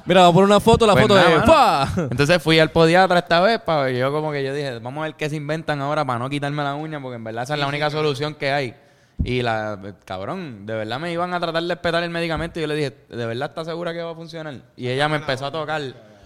Mira, 0.05 0.21
vamos 0.21 0.31
a 0.31 0.33
poner 0.33 0.45
una 0.47 0.59
foto, 0.59 0.85
la 0.87 0.93
Pues 0.93 1.03
foto 1.03 1.15
nada, 1.15 1.29
de... 1.29 1.35
mano. 1.37 1.45
¡Fua! 1.45 1.89
Entonces 2.11 2.41
fui 2.41 2.59
al 2.59 2.71
podiatra 2.71 3.19
esta 3.19 3.39
vez 3.41 3.59
para 3.61 3.89
yo 3.91 4.11
como 4.11 4.31
que 4.31 4.43
yo 4.43 4.53
dije, 4.53 4.79
vamos 4.79 5.01
a 5.01 5.05
ver 5.05 5.15
qué 5.15 5.29
se 5.29 5.35
inventan 5.37 5.81
ahora 5.81 6.03
para 6.03 6.19
no 6.19 6.29
quitarme 6.29 6.63
la 6.63 6.75
uña, 6.75 6.99
porque 7.01 7.15
en 7.15 7.23
verdad 7.23 7.43
esa 7.43 7.53
es 7.53 7.59
la 7.59 7.67
única 7.67 7.89
solución 7.89 8.35
que 8.35 8.51
hay. 8.51 8.75
Y 9.23 9.41
la, 9.41 9.79
cabrón, 10.05 10.65
de 10.65 10.73
verdad 10.75 10.99
me 10.99 11.11
iban 11.11 11.33
a 11.33 11.39
tratar 11.39 11.63
de 11.63 11.73
espetar 11.73 12.03
el 12.03 12.09
medicamento 12.09 12.59
y 12.59 12.63
yo 12.63 12.67
le 12.67 12.75
dije, 12.75 12.93
¿de 13.09 13.25
verdad 13.25 13.49
está 13.49 13.63
segura 13.65 13.93
que 13.93 14.01
va 14.01 14.11
a 14.11 14.15
funcionar? 14.15 14.55
Y 14.75 14.87
ella 14.87 15.07
me 15.09 15.17
empezó 15.17 15.45
a 15.45 15.51
tocar 15.51 15.81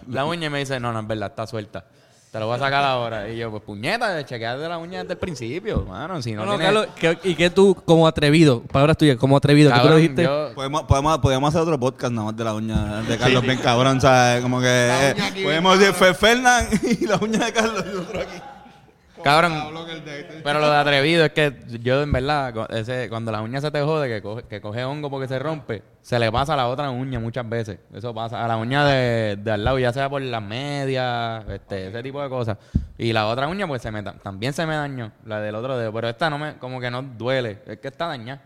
la 0.09 0.25
uña 0.25 0.47
y 0.47 0.49
me 0.49 0.59
dice, 0.59 0.79
no, 0.79 0.91
no, 0.93 1.01
es 1.01 1.07
verdad, 1.07 1.29
está 1.29 1.45
suelta. 1.45 1.85
Te 2.31 2.39
lo 2.39 2.47
voy 2.47 2.55
a 2.57 2.59
sacar 2.59 2.83
ahora. 2.83 3.29
Y 3.29 3.37
yo, 3.37 3.49
pues 3.49 3.63
puñeta, 3.63 4.23
chequear 4.25 4.59
de 4.59 4.67
la 4.67 4.77
uña 4.77 4.99
desde 4.99 5.13
el 5.13 5.19
principio, 5.19 5.83
mano. 5.83 6.21
Si 6.21 6.33
no, 6.33 6.45
No, 6.45 6.53
no, 6.53 6.57
Carlos, 6.59 6.87
y 7.23 7.35
que 7.35 7.49
tú, 7.49 7.73
como 7.85 8.05
atrevido, 8.05 8.61
palabras 8.63 8.97
tuyas, 8.97 9.15
como 9.17 9.37
atrevido, 9.37 9.71
que 9.71 9.79
tú 9.79 9.87
lo 9.89 9.95
dijiste. 9.95 10.23
yo- 10.23 10.53
Podemos, 10.53 10.83
podemos, 10.83 11.17
podemos 11.19 11.49
hacer 11.49 11.61
otro 11.61 11.79
podcast 11.79 12.11
nada 12.13 12.25
más 12.27 12.37
de 12.37 12.43
la 12.43 12.53
uña 12.53 13.01
de 13.03 13.17
Carlos 13.17 13.43
bien 13.43 13.57
cabrón, 13.59 14.01
¿sabes? 14.01 14.41
Como 14.41 14.59
que 14.59 15.15
podemos 15.43 15.79
decir 15.79 15.93
fue 15.93 16.13
Fernán 16.13 16.67
y 16.83 17.05
la 17.05 17.15
uña 17.17 17.45
de 17.45 17.53
Carlos 17.53 17.85
y 17.91 17.95
otro 17.95 18.19
aquí. 18.21 18.41
Cabrón, 19.23 19.53
Pero 20.43 20.59
lo 20.59 20.69
de 20.71 20.77
atrevido 20.77 21.25
es 21.25 21.31
que 21.31 21.53
yo, 21.81 22.01
en 22.01 22.11
verdad, 22.11 22.53
ese, 22.71 23.09
cuando 23.09 23.31
la 23.31 23.41
uña 23.41 23.59
se 23.61 23.71
te 23.71 23.81
jode, 23.81 24.07
que 24.07 24.21
coge, 24.21 24.43
que 24.43 24.61
coge 24.61 24.83
hongo 24.85 25.09
porque 25.09 25.27
se 25.27 25.37
rompe, 25.39 25.83
se 26.01 26.17
le 26.19 26.31
pasa 26.31 26.53
a 26.53 26.57
la 26.57 26.67
otra 26.67 26.89
uña 26.89 27.19
muchas 27.19 27.47
veces. 27.47 27.79
Eso 27.93 28.13
pasa 28.13 28.43
a 28.43 28.47
la 28.47 28.57
uña 28.57 28.85
de, 28.85 29.35
de 29.37 29.51
al 29.51 29.63
lado, 29.63 29.79
ya 29.79 29.91
sea 29.91 30.09
por 30.09 30.21
las 30.21 30.41
medias, 30.41 31.43
este, 31.49 31.87
ese 31.87 32.03
tipo 32.03 32.21
de 32.21 32.29
cosas. 32.29 32.57
Y 32.97 33.11
la 33.13 33.27
otra 33.27 33.47
uña, 33.47 33.67
pues 33.67 33.81
se 33.81 33.91
me, 33.91 34.01
ta- 34.03 34.13
también 34.13 34.53
se 34.53 34.65
me 34.65 34.75
dañó, 34.75 35.11
la 35.25 35.39
del 35.41 35.55
otro 35.55 35.77
dedo. 35.77 35.91
Pero 35.93 36.09
esta 36.09 36.29
no 36.29 36.37
me, 36.37 36.57
como 36.57 36.79
que 36.79 36.89
no 36.91 37.01
duele, 37.01 37.61
es 37.65 37.79
que 37.79 37.87
está 37.89 38.07
dañada. 38.07 38.41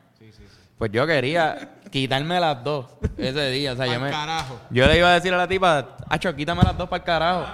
Pues 0.78 0.92
yo 0.92 1.06
quería 1.06 1.76
quitarme 1.92 2.40
las 2.40 2.64
dos 2.64 2.88
ese 3.18 3.52
día. 3.52 3.74
O 3.74 3.76
sea, 3.76 3.86
yo, 3.86 4.00
me, 4.00 4.10
carajo. 4.10 4.60
yo 4.72 4.88
le 4.88 4.98
iba 4.98 5.10
a 5.10 5.14
decir 5.14 5.32
a 5.32 5.38
la 5.38 5.48
tipa, 5.48 5.96
Acho, 6.10 6.36
quítame 6.36 6.64
las 6.64 6.76
dos 6.76 6.90
para 6.90 7.02
el 7.02 7.06
carajo. 7.06 7.46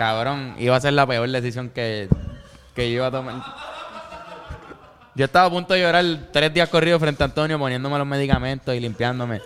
Cabrón, 0.00 0.54
iba 0.58 0.74
a 0.74 0.80
ser 0.80 0.94
la 0.94 1.06
peor 1.06 1.28
decisión 1.28 1.68
que, 1.68 2.08
que 2.74 2.88
yo 2.90 2.96
iba 2.96 3.08
a 3.08 3.10
tomar. 3.10 3.34
Yo 5.14 5.26
estaba 5.26 5.44
a 5.44 5.50
punto 5.50 5.74
de 5.74 5.80
llorar 5.82 6.06
tres 6.32 6.54
días 6.54 6.70
corridos 6.70 6.98
frente 7.02 7.22
a 7.22 7.26
Antonio 7.26 7.58
poniéndome 7.58 7.98
los 7.98 8.06
medicamentos 8.06 8.74
y 8.74 8.80
limpiándome. 8.80 9.42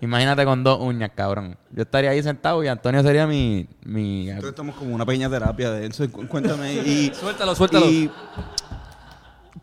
Imagínate 0.00 0.44
con 0.44 0.62
dos 0.62 0.78
uñas, 0.80 1.10
cabrón. 1.12 1.56
Yo 1.72 1.82
estaría 1.82 2.10
ahí 2.10 2.22
sentado 2.22 2.62
y 2.62 2.68
Antonio 2.68 3.02
sería 3.02 3.26
mi... 3.26 3.66
mi 3.82 4.28
Entonces 4.28 4.50
estamos 4.50 4.76
como 4.76 4.94
una 4.94 5.04
pequeña 5.04 5.28
terapia 5.28 5.72
de 5.72 5.86
eso. 5.88 6.08
Cu- 6.08 6.28
Cuéntame. 6.28 6.72
Y, 6.74 7.12
Suéltalo, 7.20 7.56
suéltalo. 7.56 7.86
Y, 7.86 8.08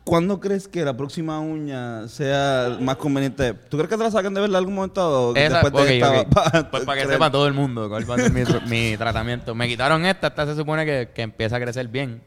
¿Cuándo 0.03 0.39
crees 0.41 0.67
que 0.67 0.83
la 0.83 0.95
próxima 0.97 1.39
uña 1.39 2.07
sea 2.09 2.77
más 2.81 2.97
conveniente? 2.97 3.53
¿Tú 3.53 3.77
crees 3.77 3.89
que 3.89 3.95
te 3.97 4.03
la 4.03 4.11
saquen 4.11 4.33
de 4.33 4.41
verdad 4.41 4.55
en 4.55 4.59
algún 4.59 4.75
momento? 4.75 5.29
O 5.29 5.35
Esa- 5.35 5.61
después 5.61 5.73
de 5.73 5.81
ok, 5.81 5.89
esta- 5.89 6.21
ok. 6.21 6.27
pa- 6.29 6.69
Pues 6.71 6.83
para 6.85 6.97
que 6.99 7.03
creer? 7.05 7.15
sepa 7.15 7.31
todo 7.31 7.47
el 7.47 7.53
mundo 7.53 7.87
cuál 7.87 8.09
va 8.09 8.15
a 8.15 8.17
ser 8.19 8.31
mi, 8.33 8.41
tr- 8.41 8.65
mi 8.67 8.97
tratamiento. 8.97 9.55
Me 9.55 9.67
quitaron 9.67 10.05
esta, 10.05 10.27
esta 10.27 10.45
se 10.45 10.55
supone 10.55 10.85
que, 10.85 11.09
que 11.15 11.21
empieza 11.21 11.55
a 11.55 11.59
crecer 11.61 11.87
bien. 11.87 12.21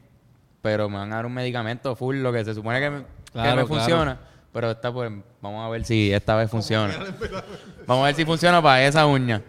Pero 0.63 0.89
me 0.89 0.97
van 0.97 1.13
a 1.13 1.17
dar 1.17 1.25
un 1.27 1.33
medicamento 1.35 1.95
full, 1.95 2.15
lo 2.17 2.33
que 2.33 2.43
se 2.43 2.55
supone 2.55 2.79
que 2.79 2.89
me, 2.89 2.97
que 2.97 3.03
me 3.35 3.41
claro. 3.43 3.67
funciona. 3.67 4.19
Pero 4.51 4.71
esta, 4.71 4.91
pues, 4.91 5.11
vamos 5.39 5.63
a 5.65 5.69
ver 5.69 5.85
si 5.85 6.11
esta 6.11 6.35
vez 6.35 6.49
funciona. 6.49 6.93
Vamos 7.85 8.03
a 8.03 8.07
ver 8.07 8.15
si 8.15 8.25
funciona 8.25 8.61
para 8.61 8.83
esa 8.85 9.05
uña. 9.05 9.41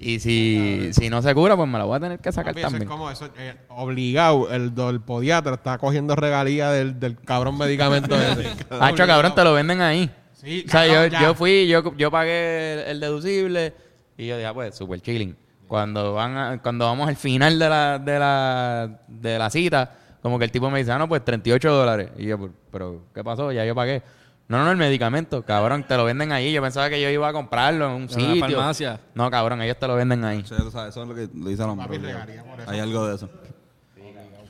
Y 0.00 0.20
si, 0.20 0.90
si 0.92 1.10
no 1.10 1.20
se 1.22 1.34
cura, 1.34 1.56
pues 1.56 1.68
me 1.68 1.76
la 1.76 1.84
voy 1.84 1.96
a 1.96 2.00
tener 2.00 2.18
que 2.20 2.30
sacar 2.30 2.52
Papi, 2.54 2.60
eso 2.60 2.66
es 2.68 2.72
también. 2.72 2.88
como 2.88 3.10
eso, 3.10 3.28
eh, 3.36 3.56
obligado, 3.68 4.48
el, 4.52 5.00
podiatra 5.00 5.54
está 5.54 5.76
cogiendo 5.78 6.14
regalía 6.14 6.70
del, 6.70 7.00
del 7.00 7.16
cabrón 7.20 7.58
medicamento 7.58 8.14
ese. 8.20 8.48
Hacho, 8.80 9.06
cabrón, 9.06 9.34
te 9.34 9.42
lo 9.42 9.52
venden 9.54 9.80
ahí. 9.80 10.08
Sí, 10.34 10.64
o 10.66 10.70
sea, 10.70 10.86
yo, 10.86 10.92
cabrón, 11.10 11.20
yo 11.20 11.34
fui, 11.34 11.66
yo, 11.66 11.96
yo 11.96 12.10
pagué 12.12 12.74
el, 12.74 12.78
el 12.90 13.00
deducible 13.00 13.74
y 14.16 14.28
yo 14.28 14.36
dije, 14.36 14.46
ah, 14.46 14.54
pues, 14.54 14.76
super 14.76 15.00
chilling. 15.00 15.36
Cuando 15.66 16.14
van 16.14 16.36
a- 16.36 16.62
cuando 16.62 16.84
vamos 16.86 17.08
al 17.08 17.16
final 17.16 17.58
de 17.58 17.68
la, 17.68 17.98
de 17.98 18.18
la, 18.20 19.00
de 19.08 19.38
la 19.38 19.50
cita, 19.50 19.92
como 20.22 20.38
que 20.38 20.44
el 20.44 20.52
tipo 20.52 20.70
me 20.70 20.78
dice, 20.78 20.92
ah, 20.92 20.98
no, 20.98 21.08
pues 21.08 21.24
38 21.24 21.72
dólares. 21.72 22.10
Y 22.18 22.26
yo, 22.26 22.38
"Pero- 22.38 22.52
pero, 22.70 23.02
¿qué 23.14 23.24
pasó? 23.24 23.50
Ya 23.50 23.64
yo 23.64 23.74
pagué. 23.74 24.02
No, 24.48 24.64
no, 24.64 24.70
el 24.70 24.78
medicamento, 24.78 25.42
cabrón, 25.44 25.84
te 25.86 25.94
lo 25.96 26.04
venden 26.04 26.32
ahí. 26.32 26.52
Yo 26.52 26.62
pensaba 26.62 26.88
que 26.88 27.00
yo 27.00 27.10
iba 27.10 27.28
a 27.28 27.32
comprarlo 27.34 27.86
en 27.88 27.92
un 27.92 28.02
En 28.04 28.08
sitio. 28.08 28.32
una 28.32 28.48
farmacia. 28.48 29.00
No, 29.14 29.30
cabrón, 29.30 29.60
ellos 29.60 29.76
te 29.78 29.86
lo 29.86 29.94
venden 29.94 30.24
ahí. 30.24 30.42
Sí, 30.46 30.54
tú 30.56 30.70
sabes, 30.70 30.90
eso 30.90 31.02
es 31.02 31.08
lo 31.08 31.14
que 31.14 31.28
le 31.34 31.50
dice 31.50 31.62
al 31.62 31.70
hombre. 31.70 31.86
Papi, 31.86 31.98
regalía 31.98 32.42
por 32.44 32.58
eso. 32.60 32.70
Hay 32.70 32.80
algo 32.80 33.06
de 33.06 33.14
eso. 33.16 33.28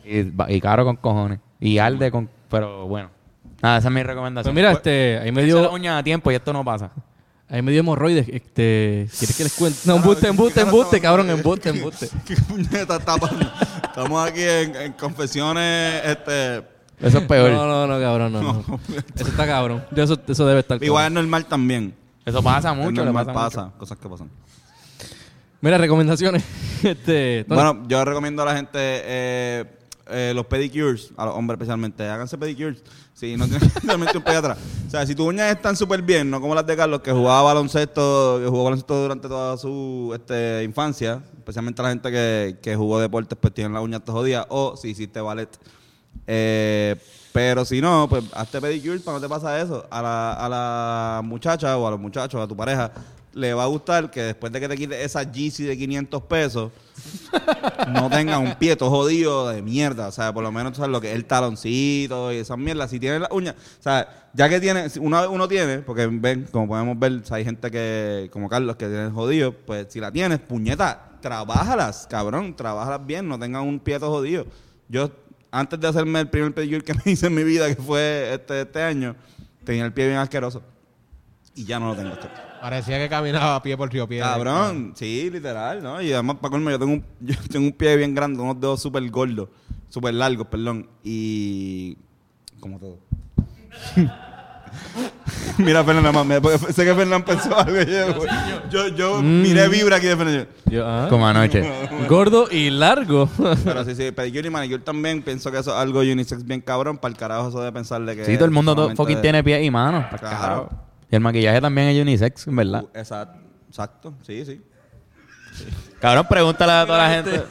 Y, 0.05 0.55
y 0.55 0.61
caro 0.61 0.85
con 0.85 0.97
cojones. 0.97 1.41
Y 1.61 1.79
arde 1.79 2.11
con... 2.13 2.31
Pero 2.49 2.87
bueno. 2.87 3.11
Nada, 3.61 3.79
esa 3.79 3.89
es 3.89 3.95
mi 3.95 4.03
recomendación. 4.05 4.55
Pues 4.55 4.63
mira, 4.65 4.73
este, 4.73 5.19
ahí 5.19 5.33
me 5.33 5.43
dio, 5.43 5.71
uñas 5.73 5.99
a 5.99 6.03
tiempo 6.05 6.31
y 6.31 6.37
esto 6.37 6.53
no 6.53 6.65
pasa. 6.65 6.93
ahí 7.49 7.61
me 7.61 7.73
dio 7.73 7.81
hemorroides. 7.81 8.29
Este, 8.29 9.09
¿quieres 9.19 9.37
que 9.37 9.43
les 9.43 9.53
cuente? 9.55 9.81
No, 9.85 9.97
embuste, 9.97 10.29
embuste, 10.29 10.61
embuste, 10.61 11.01
cabrón, 11.01 11.29
embuste, 11.29 11.71
embuste. 11.71 12.09
¿Qué 12.25 12.37
puñeta 12.37 12.97
está? 12.99 13.17
Estamos 13.83 14.29
aquí 14.29 14.43
en, 14.43 14.77
en 14.77 14.93
confesiones, 14.93 16.03
este... 16.05 16.78
Eso 17.01 17.19
es 17.19 17.25
peor. 17.27 17.51
No, 17.53 17.67
no, 17.67 17.87
no, 17.87 18.01
cabrón, 18.01 18.33
no. 18.33 18.43
no. 18.43 18.81
Eso 19.15 19.29
está 19.29 19.47
cabrón. 19.47 19.85
Eso, 19.95 20.19
eso 20.27 20.47
debe 20.47 20.61
estar 20.61 20.83
Igual 20.83 21.07
es 21.07 21.13
normal 21.13 21.47
también. 21.47 21.95
Eso 22.25 22.43
pasa 22.43 22.73
Es 22.73 22.77
mucho. 22.77 23.01
le 23.01 23.05
normal, 23.05 23.27
pasa, 23.27 23.39
pasa, 23.41 23.65
mucho. 23.67 23.79
cosas 23.79 23.99
que 23.99 24.09
pasan. 24.09 24.31
Mira, 25.61 25.79
recomendaciones. 25.79 26.45
Este. 26.83 27.45
Bueno, 27.49 27.83
yo 27.89 28.05
recomiendo 28.05 28.43
a 28.43 28.45
la 28.45 28.55
gente 28.55 28.79
eh, 28.79 29.65
eh, 30.11 30.33
los 30.33 30.47
pedicures, 30.47 31.11
a 31.17 31.27
los 31.27 31.35
hombres 31.35 31.57
especialmente. 31.57 32.09
Háganse 32.09 32.39
pedicures. 32.39 32.83
Si 33.15 33.37
no 33.37 33.49
tienen 33.49 33.69
realmente 33.83 34.17
un 34.17 34.23
pediatra. 34.23 34.57
O 34.87 34.91
sea, 34.91 35.05
si 35.05 35.15
tus 35.15 35.27
uñas 35.27 35.51
están 35.51 35.75
súper 35.75 36.03
bien, 36.03 36.31
no 36.31 36.41
como 36.41 36.55
las 36.55 36.65
de 36.67 36.77
Carlos, 36.77 37.01
que 37.01 37.11
jugaba 37.11 37.43
baloncesto, 37.43 38.39
que 38.41 38.49
jugó 38.49 38.65
baloncesto 38.65 39.03
durante 39.03 39.27
toda 39.27 39.57
su 39.57 40.13
este, 40.15 40.63
infancia, 40.63 41.21
especialmente 41.37 41.83
la 41.83 41.89
gente 41.89 42.13
que, 42.13 42.59
que 42.63 42.77
jugó 42.77 43.01
deportes, 43.01 43.37
pues 43.41 43.53
tienen 43.53 43.73
las 43.73 43.83
uñas 43.83 44.05
todas 44.05 44.21
jodidas, 44.21 44.47
o 44.51 44.77
si 44.77 44.91
hiciste 44.91 45.21
ballet. 45.21 45.49
Eh, 46.27 46.97
pero 47.33 47.65
si 47.65 47.81
no, 47.81 48.09
pues 48.09 48.25
hazte 48.33 48.61
pedicure 48.61 48.99
para 49.01 49.19
no 49.19 49.23
te 49.23 49.29
pasa 49.29 49.61
eso. 49.61 49.87
A 49.91 50.03
la, 50.03 50.33
a 50.33 50.49
la 50.49 51.23
muchacha 51.25 51.77
o 51.77 51.87
a 51.87 51.91
los 51.91 52.01
muchachos, 52.01 52.41
a 52.41 52.49
tu 52.49 52.57
pareja, 52.57 52.91
le 53.39 53.55
va 53.55 53.65
a 53.65 53.67
gustar 53.67 54.11
que 54.11 54.23
después 54.23 54.53
de 54.53 54.61
que 54.61 54.69
te 54.69 54.77
quites 54.77 54.99
esa 54.99 55.23
Yeezy 55.23 55.65
de 55.65 55.77
500 55.77 56.23
pesos, 56.23 56.73
no 57.93 58.11
tenga 58.11 58.39
un 58.39 58.55
pie 58.57 58.75
todo 58.75 58.91
jodido 58.91 59.49
de 59.49 59.63
mierda. 59.63 60.09
O 60.09 60.13
sea, 60.13 60.33
por 60.33 60.43
lo 60.43 60.51
menos 60.51 60.77
sabes 60.77 60.91
lo 60.91 61.01
que 61.01 61.11
es 61.11 61.17
el 61.17 61.25
taloncito 61.25 62.33
y 62.33 62.39
esas 62.39 62.59
mierdas. 62.59 62.91
Si 62.91 62.99
tiene 62.99 63.21
las 63.21 63.31
uñas, 63.31 63.55
o 63.55 63.83
sea, 63.83 64.31
ya 64.35 64.49
que 64.49 64.61
tiene, 64.61 64.87
una 65.01 65.21
vez 65.21 65.31
uno 65.31 65.47
tiene, 65.47 65.79
porque 65.79 66.07
ven, 66.07 66.49
como 66.51 66.69
podemos 66.69 66.99
ver, 66.99 67.13
o 67.13 67.25
sea, 67.25 67.37
hay 67.37 67.45
gente 67.45 67.71
que, 67.71 68.29
como 68.33 68.49
Carlos, 68.49 68.77
que 68.77 68.87
tiene 68.87 69.11
jodido, 69.11 69.53
pues 69.53 69.87
si 69.91 70.01
la 70.01 70.11
tienes, 70.11 70.41
puñeta, 70.41 71.13
trabájalas, 71.21 72.07
cabrón, 72.09 72.57
trabájalas 72.57 73.07
bien, 73.07 73.29
no 73.29 73.39
tengan 73.39 73.63
un 73.63 73.79
pie 73.79 73.99
todo 74.01 74.11
jodido. 74.11 74.47
Yo, 74.89 75.11
antes 75.51 75.81
de 75.81 75.89
hacerme 75.89 76.21
el 76.21 76.29
primer 76.29 76.53
pedicure 76.55 76.83
que 76.83 76.95
me 77.05 77.13
hice 77.13 77.27
en 77.27 77.35
mi 77.35 77.45
vida, 77.45 77.67
que 77.69 77.81
fue 77.81 78.35
este, 78.35 78.63
este 78.63 78.83
año, 78.83 79.17
tenía 79.65 79.85
el 79.85 79.93
pie 79.93 80.07
bien 80.07 80.19
asqueroso. 80.19 80.63
Y 81.55 81.65
ya 81.65 81.81
no 81.81 81.89
lo 81.89 81.97
tengo. 81.97 82.11
este. 82.11 82.29
Parecía 82.61 82.99
que 82.99 83.09
caminaba 83.09 83.57
a 83.57 83.63
pie 83.63 83.77
por 83.77 83.93
Río 83.93 84.07
Piedra. 84.09 84.33
Cabrón, 84.33 84.93
sí, 84.95 85.29
literal, 85.31 85.83
¿no? 85.83 86.01
Y 86.01 86.13
además, 86.13 86.37
para 86.41 86.53
colmo, 86.53 86.71
yo 86.71 86.79
tengo 86.79 86.93
un, 86.93 87.05
yo 87.21 87.35
tengo 87.51 87.67
un 87.67 87.73
pie 87.73 87.97
bien 87.97 88.15
grande, 88.15 88.41
unos 88.41 88.61
dedos 88.61 88.81
súper 88.81 89.09
gordos, 89.11 89.49
súper 89.89 90.15
largos, 90.15 90.47
perdón. 90.47 90.89
Y. 91.03 91.97
Como 92.61 92.79
todo. 92.79 92.99
Mira, 95.59 95.85
Fernando, 95.85 96.25
más, 96.25 96.61
sé 96.75 96.85
que 96.85 96.95
Fernando 96.95 97.25
pensó 97.25 97.59
algo. 97.59 97.81
Yo, 97.83 98.59
yo, 98.71 98.89
yo 98.89 99.23
miré 99.23 99.69
vibra 99.69 99.97
aquí 99.97 100.07
de 100.07 100.17
Fernando. 100.17 100.47
Yo, 100.67 100.87
ah, 100.87 101.07
Como 101.09 101.27
anoche. 101.27 101.69
Gordo 102.09 102.49
y 102.51 102.71
largo. 102.71 103.29
Pero 103.65 103.85
sí, 103.85 103.95
sí, 103.95 104.13
pedicure 104.13 104.49
y 104.49 104.51
manicure 104.51 104.83
también. 104.83 105.23
Pienso 105.23 105.51
que 105.51 105.59
eso 105.59 105.71
es 105.71 105.77
algo 105.77 106.01
unisex 106.01 106.45
bien 106.45 106.61
cabrón. 106.61 106.99
Para 106.99 107.13
el 107.13 107.19
carajo, 107.19 107.49
eso 107.49 107.63
de 107.63 107.73
pensarle 107.73 108.17
que. 108.17 108.25
Sí, 108.25 108.35
todo 108.35 108.45
el 108.45 108.51
mundo 108.51 108.73
todo, 108.75 108.85
solamente 108.85 108.97
fucking 109.03 109.17
de- 109.17 109.23
tiene 109.23 109.45
pies 109.45 109.65
y 109.65 109.71
manos. 109.71 110.07
Claro. 110.19 110.39
carajo. 110.39 110.69
Y 111.11 111.15
el 111.17 111.21
maquillaje 111.21 111.61
también 111.61 111.89
es 111.89 112.01
unisex, 112.01 112.47
en 112.47 112.57
verdad. 112.57 112.85
Uh, 112.85 112.99
exacto, 112.99 113.39
exacto, 113.69 114.15
sí, 114.23 114.45
sí. 114.45 114.61
Cabrón, 116.01 116.27
pregúntale 116.29 116.73
a 116.73 116.87
toda 116.87 116.99
la 116.99 117.15
gente. 117.15 117.43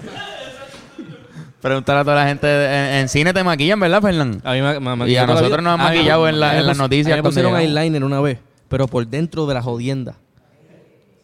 Pregúntale 1.62 2.00
a 2.00 2.04
toda 2.04 2.16
la 2.16 2.28
gente. 2.28 2.48
En, 2.48 2.96
en 3.02 3.10
cine 3.10 3.34
te 3.34 3.44
maquillan, 3.44 3.80
¿verdad, 3.80 4.02
Fernán? 4.02 4.42
A 4.44 4.54
mí 4.54 4.62
me, 4.62 4.80
me- 4.80 4.96
me 4.96 5.10
Y 5.10 5.18
a 5.18 5.26
nosotros 5.26 5.62
nos 5.64 5.74
han 5.74 5.80
mí- 5.80 5.86
maquillado 5.98 6.28
en 6.30 6.40
la- 6.40 6.60
en 6.60 6.68
las 6.68 6.78
noticias 6.78 7.16
me 7.18 7.24
pusieron 7.24 7.56
eyeliner 7.60 8.04
una 8.04 8.22
vez, 8.22 8.40
pero 8.68 8.88
por 8.88 9.06
dentro 9.08 9.46
de 9.48 9.54
la 9.56 9.62
jodienda. 9.62 10.16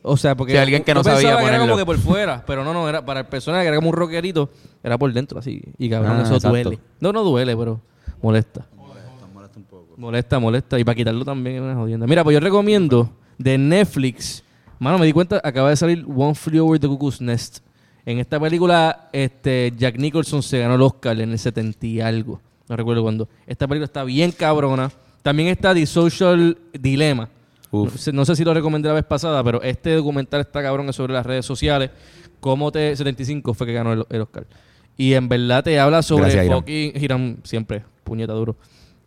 O 0.05 0.17
sea, 0.17 0.35
porque 0.35 0.51
Sí, 0.53 0.57
alguien 0.57 0.83
que 0.83 0.93
no 0.93 1.01
sabía 1.03 1.19
que 1.21 1.27
era 1.27 1.37
ponerlo. 1.39 1.65
como 1.65 1.77
que 1.77 1.85
por 1.85 1.97
fuera, 1.97 2.43
pero 2.45 2.63
no, 2.65 2.73
no, 2.73 2.89
era 2.89 3.05
para 3.05 3.21
el 3.21 3.25
personaje 3.27 3.63
que 3.63 3.67
era 3.69 3.77
como 3.77 3.89
un 3.89 3.95
rockerito, 3.95 4.49
era 4.83 4.97
por 4.97 5.13
dentro 5.13 5.39
así. 5.39 5.61
Y 5.77 5.89
cabrón, 5.89 6.17
Ah, 6.19 6.23
eso 6.23 6.35
exacto. 6.35 6.49
duele. 6.49 6.79
No, 6.99 7.13
no 7.13 7.23
duele, 7.23 7.55
pero 7.55 7.79
molesta. 8.21 8.65
Molesta 9.33 9.57
un 9.59 9.63
poco. 9.63 9.93
Molesta, 9.95 10.39
molesta. 10.39 10.77
Y 10.79 10.83
para 10.83 10.95
quitarlo 10.95 11.23
también 11.23 11.55
es 11.57 11.61
una 11.61 11.75
jodienda. 11.75 12.05
Mira, 12.05 12.21
pues 12.23 12.33
yo 12.33 12.41
recomiendo 12.41 13.11
de 13.37 13.57
Netflix. 13.57 14.43
Mano, 14.77 14.97
me 14.97 15.05
di 15.05 15.13
cuenta, 15.13 15.39
acaba 15.41 15.69
de 15.69 15.77
salir 15.77 16.05
One 16.13 16.35
Flew 16.35 16.67
Over 16.67 16.79
the 16.81 16.87
Cuckoo's 16.87 17.21
Nest. 17.21 17.59
En 18.05 18.19
esta 18.19 18.39
película, 18.39 19.09
este, 19.13 19.73
Jack 19.77 19.97
Nicholson 19.97 20.43
se 20.43 20.59
ganó 20.59 20.75
el 20.75 20.81
Oscar 20.81 21.19
en 21.19 21.31
el 21.31 21.39
70 21.39 21.85
y 21.87 22.01
algo. 22.01 22.41
No 22.67 22.75
recuerdo 22.75 23.01
cuándo. 23.01 23.29
Esta 23.47 23.67
película 23.67 23.85
está 23.85 24.03
bien 24.03 24.31
cabrona. 24.31 24.91
También 25.21 25.49
está 25.49 25.73
The 25.73 25.85
Social 25.85 26.57
Dilemma. 26.73 27.29
No 27.71 27.89
sé, 27.89 28.11
no 28.13 28.23
sé 28.25 28.35
si 28.35 28.43
lo 28.43 28.53
recomendé 28.53 28.87
la 28.89 28.93
vez 28.95 29.05
pasada, 29.05 29.43
pero 29.43 29.61
este 29.63 29.95
documental 29.95 30.41
está 30.41 30.61
cabrón 30.61 30.87
es 30.89 30.95
sobre 30.95 31.13
las 31.13 31.25
redes 31.25 31.45
sociales. 31.45 31.89
Cómo 32.39 32.71
te 32.71 32.95
75 32.95 33.53
fue 33.53 33.65
que 33.65 33.73
ganó 33.73 33.93
el, 33.93 34.05
el 34.09 34.21
Oscar. 34.21 34.45
Y 34.95 35.13
en 35.13 35.27
verdad 35.27 35.63
te 35.63 35.79
habla 35.79 36.03
sobre 36.03 36.25
Gracias, 36.25 36.45
Hiram. 36.45 36.59
fucking 36.59 36.93
Hiram 36.95 37.37
siempre, 37.43 37.83
puñeta 38.03 38.33
duro. 38.33 38.55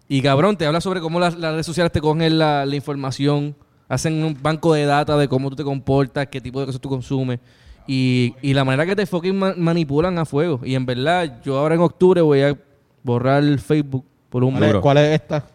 Y 0.09 0.21
cabrón, 0.23 0.57
te 0.57 0.67
habla 0.67 0.81
sobre 0.81 1.01
cómo 1.01 1.21
las, 1.21 1.37
las 1.37 1.53
redes 1.53 1.67
sociales 1.67 1.93
te 1.93 2.01
cogen 2.01 2.39
la, 2.39 2.67
la 2.67 2.77
información, 2.77 3.55
hacen 3.89 4.25
un 4.25 4.37
banco 4.41 4.75
de 4.75 4.85
data 4.85 5.17
de 5.17 5.29
cómo 5.29 5.51
tú 5.51 5.57
te 5.57 5.65
comportas, 5.65 6.27
qué 6.29 6.41
tipo 6.41 6.59
de 6.61 6.67
cosas 6.67 6.81
tú 6.81 6.89
consumes. 6.89 7.39
Y, 7.87 8.35
y 8.43 8.55
la 8.55 8.65
manera 8.65 8.85
que 8.87 8.97
te 8.97 9.07
fucking 9.07 9.37
ma- 9.39 9.55
manipulan 9.57 10.19
a 10.19 10.25
fuego. 10.25 10.61
Y 10.65 10.75
en 10.75 10.87
verdad, 10.87 11.41
yo 11.45 11.57
ahora 11.59 11.75
en 11.75 11.81
octubre 11.81 12.21
voy 12.21 12.43
a 12.43 12.57
borrar 13.03 13.43
el 13.43 13.59
Facebook 13.61 14.05
por 14.31 14.43
un 14.45 14.53
¿Cuál 14.53 14.65
es, 14.65 14.73
mes. 14.73 14.83
cuál 14.83 14.97
es 14.99 15.21
esta? 15.21 15.47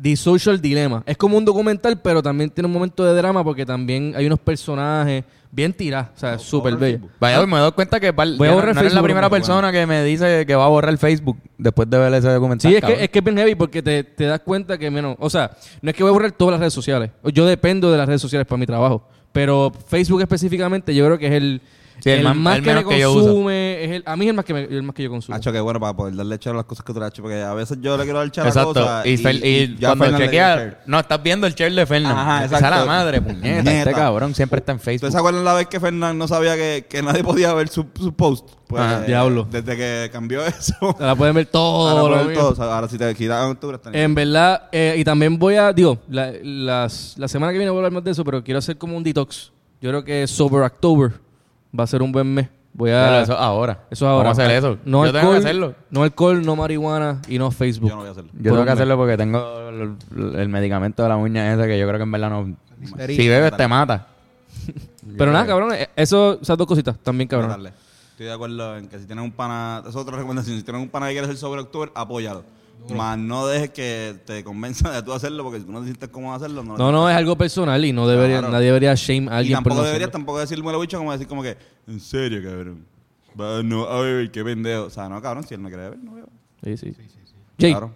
The 0.00 0.16
Social 0.16 0.60
Dilemma. 0.60 1.02
Es 1.06 1.16
como 1.16 1.36
un 1.36 1.44
documental, 1.44 2.00
pero 2.00 2.22
también 2.22 2.50
tiene 2.50 2.66
un 2.66 2.72
momento 2.72 3.04
de 3.04 3.14
drama 3.14 3.42
porque 3.42 3.64
también 3.66 4.12
hay 4.16 4.26
unos 4.26 4.38
personajes 4.38 5.24
bien 5.50 5.72
tirados. 5.72 6.10
O 6.14 6.18
sea, 6.18 6.38
súper 6.38 6.76
bello. 6.76 7.00
Vaya, 7.18 7.44
me 7.46 7.58
doy 7.58 7.72
cuenta 7.72 7.98
que 7.98 8.10
Voy 8.10 8.26
a 8.26 8.50
no- 8.50 8.54
borrar 8.54 8.74
no 8.74 8.80
eres 8.82 8.92
la 8.94 9.02
primera 9.02 9.28
bueno. 9.28 9.44
persona 9.46 9.72
que 9.72 9.86
me 9.86 10.04
dice 10.04 10.44
que 10.46 10.54
va 10.54 10.66
a 10.66 10.68
borrar 10.68 10.90
el 10.92 10.98
Facebook 10.98 11.38
después 11.56 11.88
de 11.88 11.98
ver 11.98 12.12
ese 12.14 12.28
documental. 12.28 12.70
Sí, 12.70 12.76
es 12.76 12.84
que, 12.84 13.02
es 13.04 13.08
que 13.08 13.18
es 13.18 13.24
bien 13.24 13.38
heavy 13.38 13.54
porque 13.54 13.82
te, 13.82 14.04
te 14.04 14.24
das 14.24 14.40
cuenta 14.40 14.76
que 14.78 14.90
menos. 14.90 15.16
O 15.18 15.30
sea, 15.30 15.50
no 15.80 15.90
es 15.90 15.96
que 15.96 16.02
voy 16.02 16.10
a 16.10 16.12
borrar 16.12 16.32
todas 16.32 16.52
las 16.52 16.60
redes 16.60 16.74
sociales. 16.74 17.10
Yo 17.32 17.46
dependo 17.46 17.90
de 17.90 17.96
las 17.98 18.06
redes 18.06 18.20
sociales 18.20 18.46
para 18.46 18.58
mi 18.58 18.66
trabajo. 18.66 19.08
Pero 19.32 19.72
Facebook 19.86 20.20
específicamente, 20.20 20.94
yo 20.94 21.04
creo 21.06 21.18
que 21.18 21.26
es 21.26 21.32
el, 21.32 21.60
Sí, 22.00 22.10
el 22.10 22.34
más- 22.34 22.56
el 22.58 22.62
que 22.62 22.68
me 22.70 22.74
menos 22.76 22.90
que 22.92 22.98
yo 23.00 23.12
uso. 23.12 23.24
consume. 23.26 23.84
es 23.84 23.90
el- 23.90 24.02
a 24.06 24.16
mí 24.16 24.24
es 24.26 24.30
el 24.30 24.36
más 24.36 24.44
que, 24.44 24.54
me- 24.54 24.64
el 24.64 24.82
más 24.82 24.94
que 24.94 25.02
yo 25.02 25.10
consumo. 25.10 25.36
Hacho, 25.36 25.52
que 25.52 25.60
bueno 25.60 25.80
para 25.80 25.94
poder 25.96 26.14
darle 26.16 26.38
chero 26.38 26.54
a 26.54 26.56
las 26.58 26.64
cosas 26.66 26.84
que 26.84 26.92
tú 26.92 26.98
le 27.00 27.06
has 27.06 27.10
hecho, 27.12 27.22
porque 27.22 27.40
a 27.42 27.54
veces 27.54 27.78
yo 27.80 27.96
le 27.96 28.04
quiero 28.04 28.18
dar 28.20 28.30
chero 28.30 28.44
a 28.46 28.48
Exacto. 28.48 28.74
cosas. 28.74 29.06
y, 29.06 29.12
y 29.14 29.76
cuando 29.78 30.04
Fernan 30.04 30.20
chequea, 30.22 30.80
no, 30.86 30.98
estás 31.00 31.22
viendo 31.22 31.46
el 31.46 31.54
share 31.54 31.72
de 31.74 31.86
Fernan. 31.86 32.12
Ajá, 32.16 32.44
Esa 32.44 32.56
exacto. 32.56 32.78
la 32.80 32.84
madre, 32.84 33.20
puñeta. 33.20 33.72
Este 33.78 33.92
cabrón 33.92 34.34
siempre 34.34 34.58
está 34.60 34.72
en 34.72 34.76
¿Ustedes 34.78 35.00
Facebook. 35.00 35.12
se 35.12 35.18
acuerdan 35.18 35.44
la 35.44 35.54
vez 35.54 35.66
que 35.66 35.80
Fernán 35.80 36.16
no 36.18 36.28
sabía 36.28 36.54
que, 36.56 36.86
que 36.88 37.02
nadie 37.02 37.22
podía 37.24 37.52
ver 37.54 37.68
su, 37.68 37.86
su 37.98 38.12
post? 38.14 38.48
Pues, 38.68 38.82
Ajá. 38.82 39.02
eh, 39.02 39.06
Diablo. 39.06 39.48
Desde 39.50 39.76
que 39.76 40.10
cambió 40.12 40.44
eso. 40.44 40.74
Ahora 40.80 41.14
pueden 41.16 41.34
ver 41.34 41.46
todo. 41.46 41.88
ahora, 41.88 42.02
lo 42.02 42.08
pueden 42.08 42.26
mío. 42.28 42.38
todo. 42.38 42.50
O 42.52 42.54
sea, 42.54 42.74
ahora 42.76 42.86
si 42.88 42.98
te 42.98 43.14
quitas 43.14 43.42
en 43.44 43.50
octubre 43.52 43.76
está 43.76 43.90
En 43.92 44.14
verdad, 44.14 44.64
eh, 44.72 44.94
y 44.98 45.04
también 45.04 45.38
voy 45.38 45.54
a, 45.56 45.72
digo, 45.72 45.98
la, 46.08 46.32
las- 46.42 47.14
la 47.16 47.28
semana 47.28 47.50
que 47.52 47.58
viene 47.58 47.70
voy 47.70 47.78
a 47.78 47.80
hablar 47.80 47.92
más 47.92 48.04
de 48.04 48.10
eso, 48.10 48.24
pero 48.24 48.44
quiero 48.44 48.58
hacer 48.58 48.76
como 48.76 48.96
un 48.96 49.02
detox. 49.02 49.52
Yo 49.80 49.90
creo 49.90 50.04
que 50.04 50.26
Sober 50.26 50.62
October 50.64 51.12
va 51.78 51.84
a 51.84 51.86
ser 51.86 52.02
un 52.02 52.12
buen 52.12 52.32
mes. 52.32 52.48
Voy 52.74 52.90
a... 52.90 53.06
Pero 53.06 53.22
eso 53.22 53.36
ahora. 53.36 53.86
Eso 53.90 54.04
es 54.04 54.10
ahora. 54.10 54.24
Vamos 54.28 54.38
a 54.38 54.44
hacer 54.44 54.56
eso. 54.56 54.78
No 54.84 55.04
Yo 55.04 55.12
tengo 55.12 55.18
alcohol, 55.18 55.34
que 55.34 55.38
hacerlo. 55.38 55.74
No 55.90 56.02
alcohol, 56.02 56.44
no 56.44 56.56
marihuana 56.56 57.22
y 57.28 57.38
no 57.38 57.50
Facebook. 57.50 57.88
Yo 57.88 57.96
no 57.96 58.02
voy 58.02 58.08
a 58.08 58.12
hacerlo. 58.12 58.30
Yo 58.34 58.52
tengo 58.52 58.64
que 58.64 58.70
hacerlo 58.70 58.96
porque 58.96 59.16
tengo 59.16 59.68
el, 59.68 59.96
el 60.36 60.48
medicamento 60.48 61.02
de 61.02 61.08
la 61.08 61.16
uña 61.16 61.52
ese 61.52 61.66
que 61.66 61.78
yo 61.78 61.86
creo 61.86 61.98
que 61.98 62.04
en 62.04 62.12
verdad 62.12 62.30
no... 62.30 62.56
Si 63.08 63.28
bebes 63.28 63.56
te 63.56 63.66
mata. 63.66 64.06
Pero 65.16 65.32
nada, 65.32 65.46
cabrón, 65.46 65.72
eh, 65.74 65.88
eso, 65.96 66.38
esas 66.40 66.56
dos 66.56 66.66
cositas 66.66 66.96
también, 66.98 67.28
cabrón. 67.28 67.66
Estoy 68.10 68.26
de 68.26 68.32
acuerdo 68.32 68.76
en 68.76 68.88
que 68.88 68.98
si 68.98 69.06
tienes 69.06 69.24
un 69.24 69.32
pana, 69.32 69.78
esa 69.80 69.90
es 69.90 69.96
otra 69.96 70.16
recomendación, 70.16 70.56
si 70.56 70.62
tienes 70.62 70.82
un 70.82 70.88
pana 70.88 71.06
que 71.06 71.12
quiere 71.12 71.26
hacer 71.26 71.36
sobre 71.36 71.60
octubre, 71.60 71.90
apóyalo. 71.94 72.44
Más 72.94 73.18
no 73.18 73.46
dejes 73.46 73.70
que 73.70 74.14
te 74.24 74.42
convenza 74.44 74.90
de 74.90 75.02
tú 75.02 75.12
hacerlo, 75.12 75.42
porque 75.44 75.60
si 75.60 75.66
tú 75.66 75.72
no 75.72 75.80
te 75.80 75.86
sientes 75.86 76.08
cómo 76.08 76.34
hacerlo, 76.34 76.62
no 76.64 76.72
lo 76.72 76.78
No, 76.78 76.90
no, 76.92 77.10
es 77.10 77.16
algo 77.16 77.36
personal 77.36 77.84
y 77.84 77.92
no 77.92 78.06
debería, 78.08 78.38
Claro. 78.38 78.52
nadie 78.52 78.66
debería 78.66 78.94
shame 78.94 79.28
a 79.30 79.34
Y 79.34 79.38
alguien 79.38 79.56
por 79.56 79.64
tampoco 79.64 79.74
no 79.74 79.82
deberías 79.82 80.08
hacerlo. 80.08 80.12
tampoco 80.12 80.38
decirme 80.40 80.72
lo 80.72 80.80
bicho 80.80 80.98
como 80.98 81.12
decir 81.12 81.26
como 81.26 81.42
que, 81.42 81.56
en 81.86 82.00
serio, 82.00 82.42
cabrón. 82.42 82.84
No, 83.68 83.84
a 83.84 84.00
beber, 84.00 84.30
qué 84.30 84.42
pendejo. 84.42 84.84
O 84.84 84.90
sea, 84.90 85.08
no, 85.08 85.20
cabrón, 85.20 85.44
si 85.44 85.54
él 85.54 85.62
no 85.62 85.68
quiere 85.68 85.84
beber, 85.84 85.98
no 85.98 86.14
beba. 86.14 86.28
Sí, 86.64 86.76
sí. 86.76 86.94
Jay, 87.60 87.70
Claro. 87.72 87.92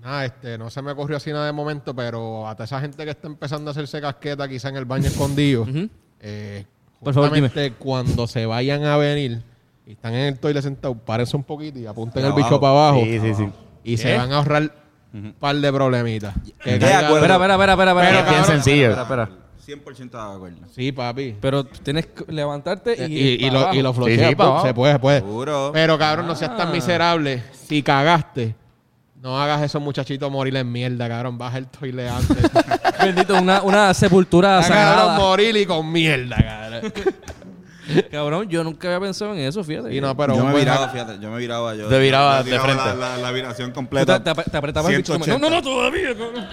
Nada, 0.00 0.24
este, 0.24 0.58
no 0.58 0.68
se 0.70 0.82
me 0.82 0.90
ocurrió 0.92 1.16
así 1.16 1.30
nada 1.30 1.46
de 1.46 1.52
momento, 1.52 1.94
pero 1.94 2.46
hasta 2.48 2.64
esa 2.64 2.80
gente 2.80 3.04
que 3.04 3.10
está 3.10 3.26
empezando 3.28 3.70
a 3.70 3.72
hacerse 3.72 4.00
casqueta 4.00 4.48
quizá 4.48 4.68
en 4.68 4.76
el 4.76 4.84
baño 4.84 5.06
escondido, 5.06 5.66
eh, 6.20 6.64
Por 7.02 7.14
favor, 7.14 7.32
dime. 7.32 7.48
justamente 7.48 7.76
cuando 7.78 8.26
se 8.26 8.44
vayan 8.46 8.84
a 8.84 8.96
venir 8.96 9.42
y 9.86 9.92
están 9.92 10.14
en 10.14 10.26
el 10.34 10.38
toilet 10.38 10.62
sentados, 10.62 10.96
párense 11.04 11.36
un 11.36 11.44
poquito 11.44 11.78
y 11.78 11.86
apunten 11.86 12.22
De 12.22 12.28
el 12.28 12.34
bicho 12.34 12.60
para 12.60 12.72
abajo. 12.88 13.00
Sí, 13.04 13.20
sí, 13.20 13.34
sí. 13.34 13.48
Y 13.84 13.96
se 13.96 14.08
¿Qué? 14.08 14.16
van 14.16 14.32
a 14.32 14.36
ahorrar 14.38 14.70
un 15.12 15.34
par 15.38 15.56
de 15.56 15.72
problemitas. 15.72 16.34
Que 16.62 16.72
De 16.72 16.78
caiga- 16.78 17.06
acuerdo. 17.06 17.16
espera, 17.26 17.34
espera, 17.34 17.54
espera, 17.54 17.72
espera. 17.72 17.94
Pero, 17.94 18.00
espera, 18.00 18.08
Es 18.08 18.24
bien 18.24 18.24
cabrón, 18.40 18.62
sencillo. 18.62 18.90
Espera, 18.90 19.02
espera. 19.02 19.28
100% 19.64 20.10
de 20.10 20.34
acuerdo. 20.36 20.56
Sí, 20.74 20.90
papi. 20.92 21.36
Pero 21.40 21.64
tienes 21.64 22.06
que 22.06 22.32
levantarte 22.32 22.96
y, 23.06 23.14
Y, 23.16 23.32
y, 23.34 23.38
para 23.42 23.52
lo, 23.52 23.58
abajo. 23.60 23.74
y 23.76 23.82
lo 23.82 23.94
flocheas, 23.94 24.20
Sí, 24.20 24.28
sí, 24.30 24.34
pa' 24.34 24.44
abajo. 24.44 24.66
se 24.66 24.74
puede, 24.74 24.92
se 24.94 24.98
puede. 24.98 25.18
Seguro. 25.20 25.70
Pero 25.72 25.98
cabrón, 25.98 26.26
no 26.26 26.34
seas 26.34 26.50
Ah. 26.54 26.56
tan 26.56 26.72
miserable. 26.72 27.42
Si 27.52 27.80
cagaste, 27.82 28.56
no 29.20 29.40
hagas 29.40 29.62
esos 29.62 29.80
muchachitos 29.80 30.28
morir 30.32 30.56
en 30.56 30.70
mierda, 30.72 31.08
cabrón. 31.08 31.38
Baja 31.38 31.58
el 31.58 31.66
toile 31.68 32.08
antes. 32.08 32.38
Bendito, 33.00 33.40
una, 33.40 33.62
una 33.62 33.94
sepultura 33.94 34.58
Ah, 34.58 34.62
cabrón, 34.62 34.78
sagrada. 34.78 35.18
morir 35.18 35.56
y 35.56 35.64
con 35.66 35.92
mierda, 35.92 36.36
cabrón. 36.36 36.92
Cabrón, 38.10 38.48
yo 38.48 38.62
nunca 38.64 38.88
había 38.88 39.00
pensado 39.00 39.32
en 39.34 39.40
eso, 39.40 39.62
fíjate. 39.64 39.94
Y 39.94 40.00
no, 40.00 40.16
pero 40.16 40.34
yo 40.36 40.44
me 40.44 40.52
buen 40.52 40.64
viraba, 40.64 40.88
fíjate, 40.88 41.18
yo 41.20 41.30
me 41.30 41.38
viraba. 41.38 41.74
Yo, 41.74 41.88
Te 41.88 41.98
viraba 41.98 42.38
yo 42.38 42.44
de 42.44 42.50
tiraba 42.50 42.64
frente. 42.64 42.84
La, 42.84 42.94
la, 42.94 43.16
la 43.18 43.30
viración 43.32 43.70
Tú 43.70 43.74
completa. 43.74 44.22
te, 44.22 44.34
te, 44.34 44.50
te 44.50 44.56
apretabas 44.56 44.90
el 44.92 44.98
bicho 44.98 45.12
como, 45.14 45.26
No, 45.26 45.38
180. 45.38 45.50
no, 45.50 45.56
no, 45.56 45.62
todavía. 45.62 46.08
cabrón. 46.16 46.48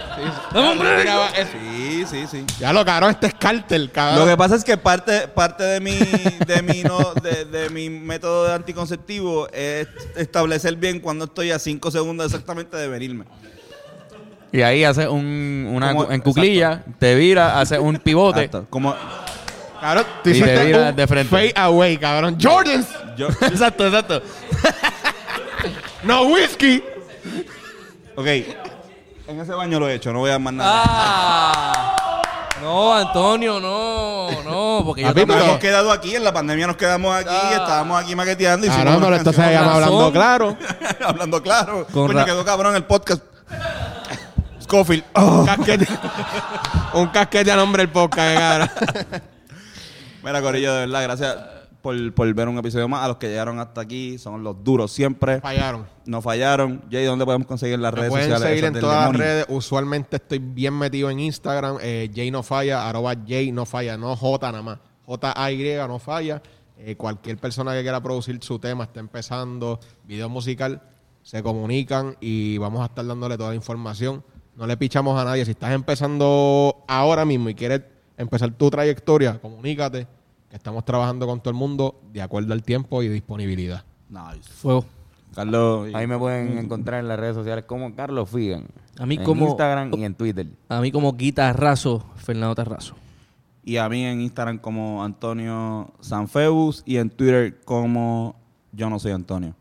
Dame 0.52 0.72
un 0.72 0.78
break. 0.78 1.00
Tiraba 1.02 1.28
eso. 1.30 1.50
Sí, 1.76 2.04
sí, 2.06 2.26
sí. 2.30 2.44
Ya 2.58 2.72
lo 2.72 2.84
cabrón, 2.84 3.10
este 3.10 3.26
es 3.28 3.34
cártel, 3.34 3.86
Lo 3.86 3.92
cabrón. 3.92 4.28
que 4.28 4.36
pasa 4.36 4.54
es 4.56 4.64
que 4.64 4.76
parte, 4.76 5.28
parte 5.28 5.64
de 5.64 5.80
mi, 5.80 5.92
de 5.96 6.62
mi 6.62 6.82
no, 6.82 7.14
de, 7.14 7.44
de 7.44 7.70
mi 7.70 7.90
método 7.90 8.46
de 8.48 8.54
anticonceptivo 8.54 9.48
es 9.52 9.88
establecer 10.16 10.76
bien 10.76 11.00
cuando 11.00 11.24
estoy 11.26 11.50
a 11.50 11.58
5 11.58 11.90
segundos 11.90 12.26
exactamente 12.26 12.76
de 12.76 12.88
venirme. 12.88 13.24
Y 14.52 14.62
ahí 14.62 14.82
haces 14.82 15.06
un, 15.06 15.68
una 15.72 15.92
Como- 15.92 16.10
en 16.10 16.20
cuclilla, 16.22 16.82
te 16.98 17.14
vira, 17.14 17.60
haces 17.60 17.78
un 17.78 17.98
pivote. 17.98 18.40
Exacto. 18.42 18.66
Como 18.68 18.96
Cabrón, 19.80 20.04
tú 20.22 20.30
Y 20.30 20.32
te 20.32 20.38
hiciste 20.38 20.78
un 20.78 20.96
de 20.96 21.06
frente. 21.06 21.28
fade 21.30 21.52
away, 21.56 21.96
cabrón. 21.96 22.36
Jordans, 22.40 22.86
yo, 23.16 23.28
exacto, 23.40 23.86
exacto. 23.86 24.22
no 26.02 26.22
whisky. 26.24 26.82
ok, 28.16 28.26
en 28.26 29.40
ese 29.40 29.52
baño 29.52 29.78
lo 29.80 29.88
he 29.88 29.94
hecho, 29.94 30.12
no 30.12 30.18
voy 30.20 30.30
a 30.30 30.38
más 30.38 30.52
nada. 30.52 30.82
Ah. 30.86 31.96
No, 32.62 32.94
Antonio, 32.94 33.58
no, 33.58 34.28
no, 34.44 34.82
porque 34.84 35.00
yo 35.00 35.08
Papi, 35.08 35.20
Nos 35.20 35.28
también- 35.28 35.48
hemos 35.48 35.60
quedado 35.60 35.90
aquí, 35.92 36.14
en 36.14 36.24
la 36.24 36.32
pandemia 36.32 36.66
nos 36.66 36.76
quedamos 36.76 37.16
aquí, 37.16 37.30
Ah. 37.32 37.52
estábamos 37.54 38.02
aquí 38.02 38.14
maqueteando 38.14 38.66
y 38.66 38.68
una 38.68 38.76
pero 39.00 39.16
entonces 39.16 39.42
canción. 39.42 39.62
llama 39.64 39.72
hablando 39.76 40.12
claro. 40.12 40.56
hablando 41.06 41.42
claro. 41.42 41.86
Con 41.90 42.06
Coño, 42.08 42.18
ra- 42.18 42.24
quedó 42.26 42.44
cabrón 42.44 42.76
el 42.76 42.84
podcast. 42.84 43.22
Scofield. 44.62 45.04
Oh. 45.14 45.40
Un 45.40 45.46
casquete. 45.46 45.86
un 46.92 47.06
casquete 47.08 47.50
a 47.50 47.56
nombre 47.56 47.82
del 47.84 47.90
podcast, 47.92 48.38
cabrón. 48.38 48.70
Mira, 50.22 50.42
Corillo, 50.42 50.72
de 50.74 50.80
verdad, 50.80 51.02
gracias 51.02 51.36
por, 51.82 52.14
por 52.14 52.32
ver 52.34 52.48
un 52.48 52.58
episodio 52.58 52.88
más. 52.88 53.04
A 53.04 53.08
los 53.08 53.16
que 53.16 53.28
llegaron 53.28 53.58
hasta 53.58 53.80
aquí, 53.80 54.18
son 54.18 54.42
los 54.42 54.62
duros 54.62 54.92
siempre. 54.92 55.40
Fallaron. 55.40 55.86
No 56.06 56.20
fallaron. 56.20 56.82
Jay, 56.90 57.04
¿dónde 57.04 57.24
podemos 57.24 57.46
conseguir 57.46 57.78
las 57.78 57.92
Me 57.92 57.98
redes 58.00 58.10
pueden 58.10 58.30
sociales? 58.30 58.48
seguir 58.48 58.64
esas 58.64 58.68
en 58.68 58.74
del 58.74 58.82
todas 58.82 58.96
las 58.96 59.04
demonio? 59.12 59.22
redes. 59.26 59.46
Usualmente 59.48 60.16
estoy 60.16 60.38
bien 60.38 60.74
metido 60.78 61.10
en 61.10 61.20
Instagram. 61.20 61.78
Eh, 61.80 62.10
Jay 62.14 62.30
no 62.30 62.42
falla, 62.42 62.88
arroba 62.88 63.14
Jay 63.26 63.50
no 63.52 63.64
falla, 63.64 63.96
no 63.96 64.14
J 64.14 64.52
nada 64.52 64.62
más. 64.62 64.78
J-A-Y 65.06 65.76
no 65.88 65.98
falla. 65.98 66.42
Eh, 66.78 66.96
cualquier 66.96 67.36
persona 67.38 67.72
que 67.74 67.82
quiera 67.82 68.00
producir 68.02 68.38
su 68.42 68.58
tema, 68.58 68.84
está 68.84 69.00
empezando, 69.00 69.80
video 70.04 70.28
musical, 70.30 70.80
se 71.22 71.42
comunican 71.42 72.16
y 72.20 72.56
vamos 72.58 72.80
a 72.82 72.86
estar 72.86 73.04
dándole 73.06 73.36
toda 73.36 73.50
la 73.50 73.56
información. 73.56 74.22
No 74.56 74.66
le 74.66 74.76
pichamos 74.76 75.20
a 75.20 75.24
nadie. 75.24 75.44
Si 75.44 75.50
estás 75.50 75.72
empezando 75.72 76.84
ahora 76.88 77.24
mismo 77.24 77.48
y 77.50 77.54
quieres 77.54 77.82
empezar 78.20 78.50
tu 78.52 78.70
trayectoria, 78.70 79.40
comunícate, 79.40 80.06
que 80.48 80.56
estamos 80.56 80.84
trabajando 80.84 81.26
con 81.26 81.40
todo 81.40 81.50
el 81.50 81.56
mundo 81.56 82.00
de 82.12 82.22
acuerdo 82.22 82.52
al 82.52 82.62
tiempo 82.62 83.02
y 83.02 83.08
disponibilidad. 83.08 83.84
Nice. 84.08 84.48
Fuego. 84.52 84.84
Carlos. 85.34 85.88
Ahí 85.94 86.06
me 86.08 86.18
pueden 86.18 86.58
encontrar 86.58 87.00
en 87.00 87.08
las 87.08 87.18
redes 87.18 87.36
sociales 87.36 87.64
como 87.64 87.94
Carlos 87.94 88.28
Figan. 88.28 88.66
A 88.98 89.06
mí 89.06 89.14
en 89.14 89.22
como- 89.24 89.46
Instagram 89.46 89.92
y 89.94 90.04
en 90.04 90.14
Twitter. 90.14 90.46
A 90.68 90.80
mí 90.80 90.90
como 90.90 91.12
guitarrazo, 91.12 92.04
Fernando 92.16 92.54
Terrazo. 92.54 92.94
Y 93.64 93.76
a 93.76 93.88
mí 93.88 94.04
en 94.04 94.20
Instagram 94.22 94.58
como 94.58 95.04
Antonio 95.04 95.92
Sanfeus 96.00 96.82
y 96.84 96.96
en 96.96 97.10
Twitter 97.10 97.60
como 97.64 98.34
Yo 98.72 98.88
no 98.90 98.98
soy 98.98 99.12
Antonio. 99.12 99.54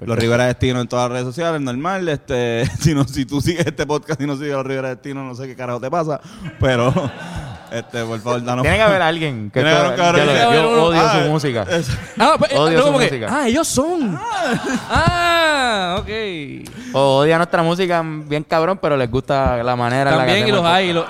Los 0.00 0.18
Rivera 0.18 0.46
Destino 0.46 0.80
en 0.80 0.88
todas 0.88 1.04
las 1.10 1.12
redes 1.20 1.26
sociales, 1.26 1.60
normal. 1.60 2.08
Este, 2.08 2.64
si, 2.80 2.94
no, 2.94 3.04
si 3.06 3.26
tú 3.26 3.40
sigues 3.40 3.66
este 3.66 3.86
podcast 3.86 4.20
y 4.20 4.26
no 4.26 4.34
sigues 4.36 4.52
los 4.52 4.64
Rivera 4.66 4.88
Destino, 4.90 5.22
no 5.24 5.34
sé 5.34 5.46
qué 5.46 5.54
carajo 5.56 5.80
te 5.80 5.90
pasa. 5.90 6.20
Pero, 6.58 6.92
este, 7.70 8.04
por 8.04 8.18
favor, 8.20 8.42
danos. 8.44 8.62
Tiene 8.62 8.76
que 8.78 8.82
haber 8.82 9.02
alguien 9.02 9.50
que 9.50 9.60
Tiene 9.60 9.70
que 9.70 9.76
haber 9.76 9.90
un 9.90 9.96
yo, 9.96 10.40
cabrón 10.42 10.78
odio 10.80 11.00
Ah, 11.02 11.20
su 11.22 11.30
música. 11.30 11.66
es- 11.70 11.90
Ah, 12.18 12.36
pues, 12.38 12.52
Odio 12.54 12.78
no, 12.78 12.80
su 12.80 12.86
como 12.86 12.98
que- 12.98 13.04
música. 13.06 13.26
ah, 13.30 13.48
ellos 13.48 13.68
son. 13.68 14.18
Ah, 14.88 15.96
ok. 16.00 16.08
O 16.94 17.18
odia 17.18 17.36
nuestra 17.36 17.62
música 17.62 18.02
bien 18.04 18.42
cabrón, 18.44 18.78
pero 18.80 18.96
les 18.96 19.10
gusta 19.10 19.62
la 19.62 19.76
manera 19.76 20.10
en 20.12 20.16
la 20.16 20.24
que 20.24 20.32
También, 20.32 20.38
y 20.48 20.50
hacemos 20.50 20.62
los 20.64 20.72
hay, 20.72 20.88
y 20.88 20.92
los, 20.92 21.04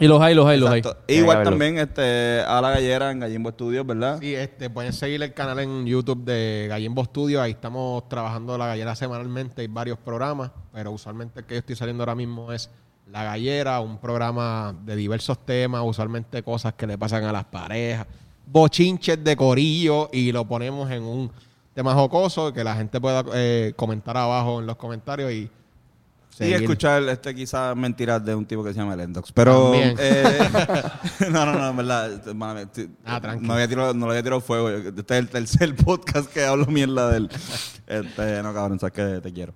y 0.00 0.08
los 0.08 0.20
hay, 0.20 0.34
los 0.34 0.46
hay, 0.46 0.58
los 0.58 0.70
hay. 0.70 0.78
Exacto. 0.78 1.02
Tiene 1.06 1.22
Igual 1.22 1.44
también 1.44 1.78
este, 1.78 2.40
a 2.40 2.60
la 2.62 2.70
gallera 2.70 3.10
en 3.10 3.20
Gallimbo 3.20 3.50
Studios, 3.50 3.86
¿verdad? 3.86 4.18
Sí, 4.18 4.34
este, 4.34 4.70
pueden 4.70 4.94
seguir 4.94 5.22
el 5.22 5.34
canal 5.34 5.58
en 5.58 5.84
YouTube 5.84 6.24
de 6.24 6.66
Gallimbo 6.70 7.04
Studio. 7.04 7.42
Ahí 7.42 7.50
estamos 7.50 8.08
trabajando 8.08 8.56
la 8.56 8.66
gallera 8.66 8.96
semanalmente. 8.96 9.60
Hay 9.60 9.68
varios 9.68 9.98
programas, 9.98 10.52
pero 10.72 10.90
usualmente 10.90 11.40
el 11.40 11.46
que 11.46 11.54
yo 11.54 11.58
estoy 11.58 11.76
saliendo 11.76 12.02
ahora 12.02 12.14
mismo 12.14 12.50
es 12.50 12.70
La 13.12 13.24
Gallera, 13.24 13.80
un 13.80 13.98
programa 13.98 14.74
de 14.84 14.96
diversos 14.96 15.38
temas, 15.44 15.82
usualmente 15.84 16.42
cosas 16.42 16.72
que 16.72 16.86
le 16.86 16.96
pasan 16.96 17.24
a 17.24 17.32
las 17.32 17.44
parejas, 17.44 18.06
bochinches 18.46 19.22
de 19.22 19.36
corillo 19.36 20.08
y 20.12 20.32
lo 20.32 20.46
ponemos 20.46 20.90
en 20.90 21.02
un 21.02 21.30
tema 21.74 21.94
jocoso 21.94 22.52
que 22.52 22.64
la 22.64 22.74
gente 22.74 23.00
pueda 23.00 23.24
eh, 23.34 23.74
comentar 23.76 24.16
abajo 24.16 24.60
en 24.60 24.66
los 24.66 24.76
comentarios 24.76 25.30
y 25.30 25.50
Y 26.40 26.48
seguir. 26.50 26.62
escuchar 26.62 27.02
este 27.04 27.34
quizás 27.34 27.76
mentiras 27.76 28.24
de 28.24 28.34
un 28.34 28.46
tipo 28.46 28.64
que 28.64 28.72
se 28.72 28.78
llama 28.80 28.96
Lendox. 28.96 29.30
Pero 29.32 29.72
eh, 29.74 30.38
no, 31.30 31.44
no, 31.46 31.52
no, 31.52 31.68
en 31.70 31.76
verdad. 31.76 32.12
este, 32.12 32.30
este, 32.82 32.90
Ah, 33.04 33.20
tranquilo. 33.20 33.46
no, 33.48 33.54
había 33.54 33.68
tirado, 33.68 33.94
no 33.94 34.06
le 34.06 34.12
había 34.12 34.22
tirado 34.22 34.40
fuego. 34.40 34.68
Este 34.70 35.00
es 35.00 35.10
el 35.20 35.28
tercer 35.28 35.76
podcast 35.84 36.32
que 36.32 36.44
hablo 36.44 36.66
mierda 36.66 37.10
de 37.10 37.16
él. 37.18 37.30
Este, 37.86 38.42
no, 38.42 38.54
cabrón, 38.54 38.78
sabes 38.80 38.92
que 38.94 39.20
te 39.20 39.32
quiero. 39.32 39.52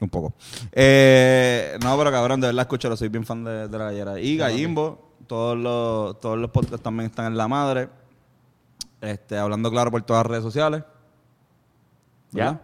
Un 0.00 0.08
poco. 0.10 0.34
Eh, 0.72 1.78
no, 1.82 1.96
pero 1.96 2.10
cabrón, 2.10 2.40
de 2.40 2.48
verdad 2.48 2.62
escúchalo, 2.62 2.96
soy 2.96 3.08
bien 3.08 3.24
fan 3.24 3.44
de, 3.44 3.68
de 3.68 3.78
la 3.78 3.84
gallera. 3.86 4.18
Y 4.20 4.36
Gallimbo, 4.36 5.12
todos 5.26 5.56
los, 5.56 6.20
todos 6.20 6.36
los 6.38 6.50
podcasts 6.50 6.82
también 6.82 7.10
están 7.10 7.26
en 7.26 7.36
la 7.36 7.48
madre. 7.48 7.88
Este, 9.00 9.38
hablando 9.38 9.70
claro 9.70 9.90
por 9.90 10.02
todas 10.02 10.24
las 10.24 10.30
redes 10.30 10.42
sociales. 10.44 10.82
¿Ya? 12.32 12.60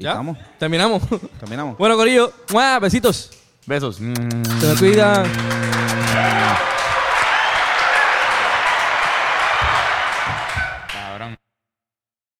¿Ya? 0.00 0.10
estamos. 0.10 0.38
Terminamos. 0.58 1.02
Terminamos. 1.38 1.78
bueno, 1.78 1.96
Corillo, 1.96 2.32
¡mua! 2.52 2.78
besitos. 2.78 3.30
Besos. 3.66 3.96
Se 3.96 4.02
me 4.02 4.76
cuidan. 4.78 5.69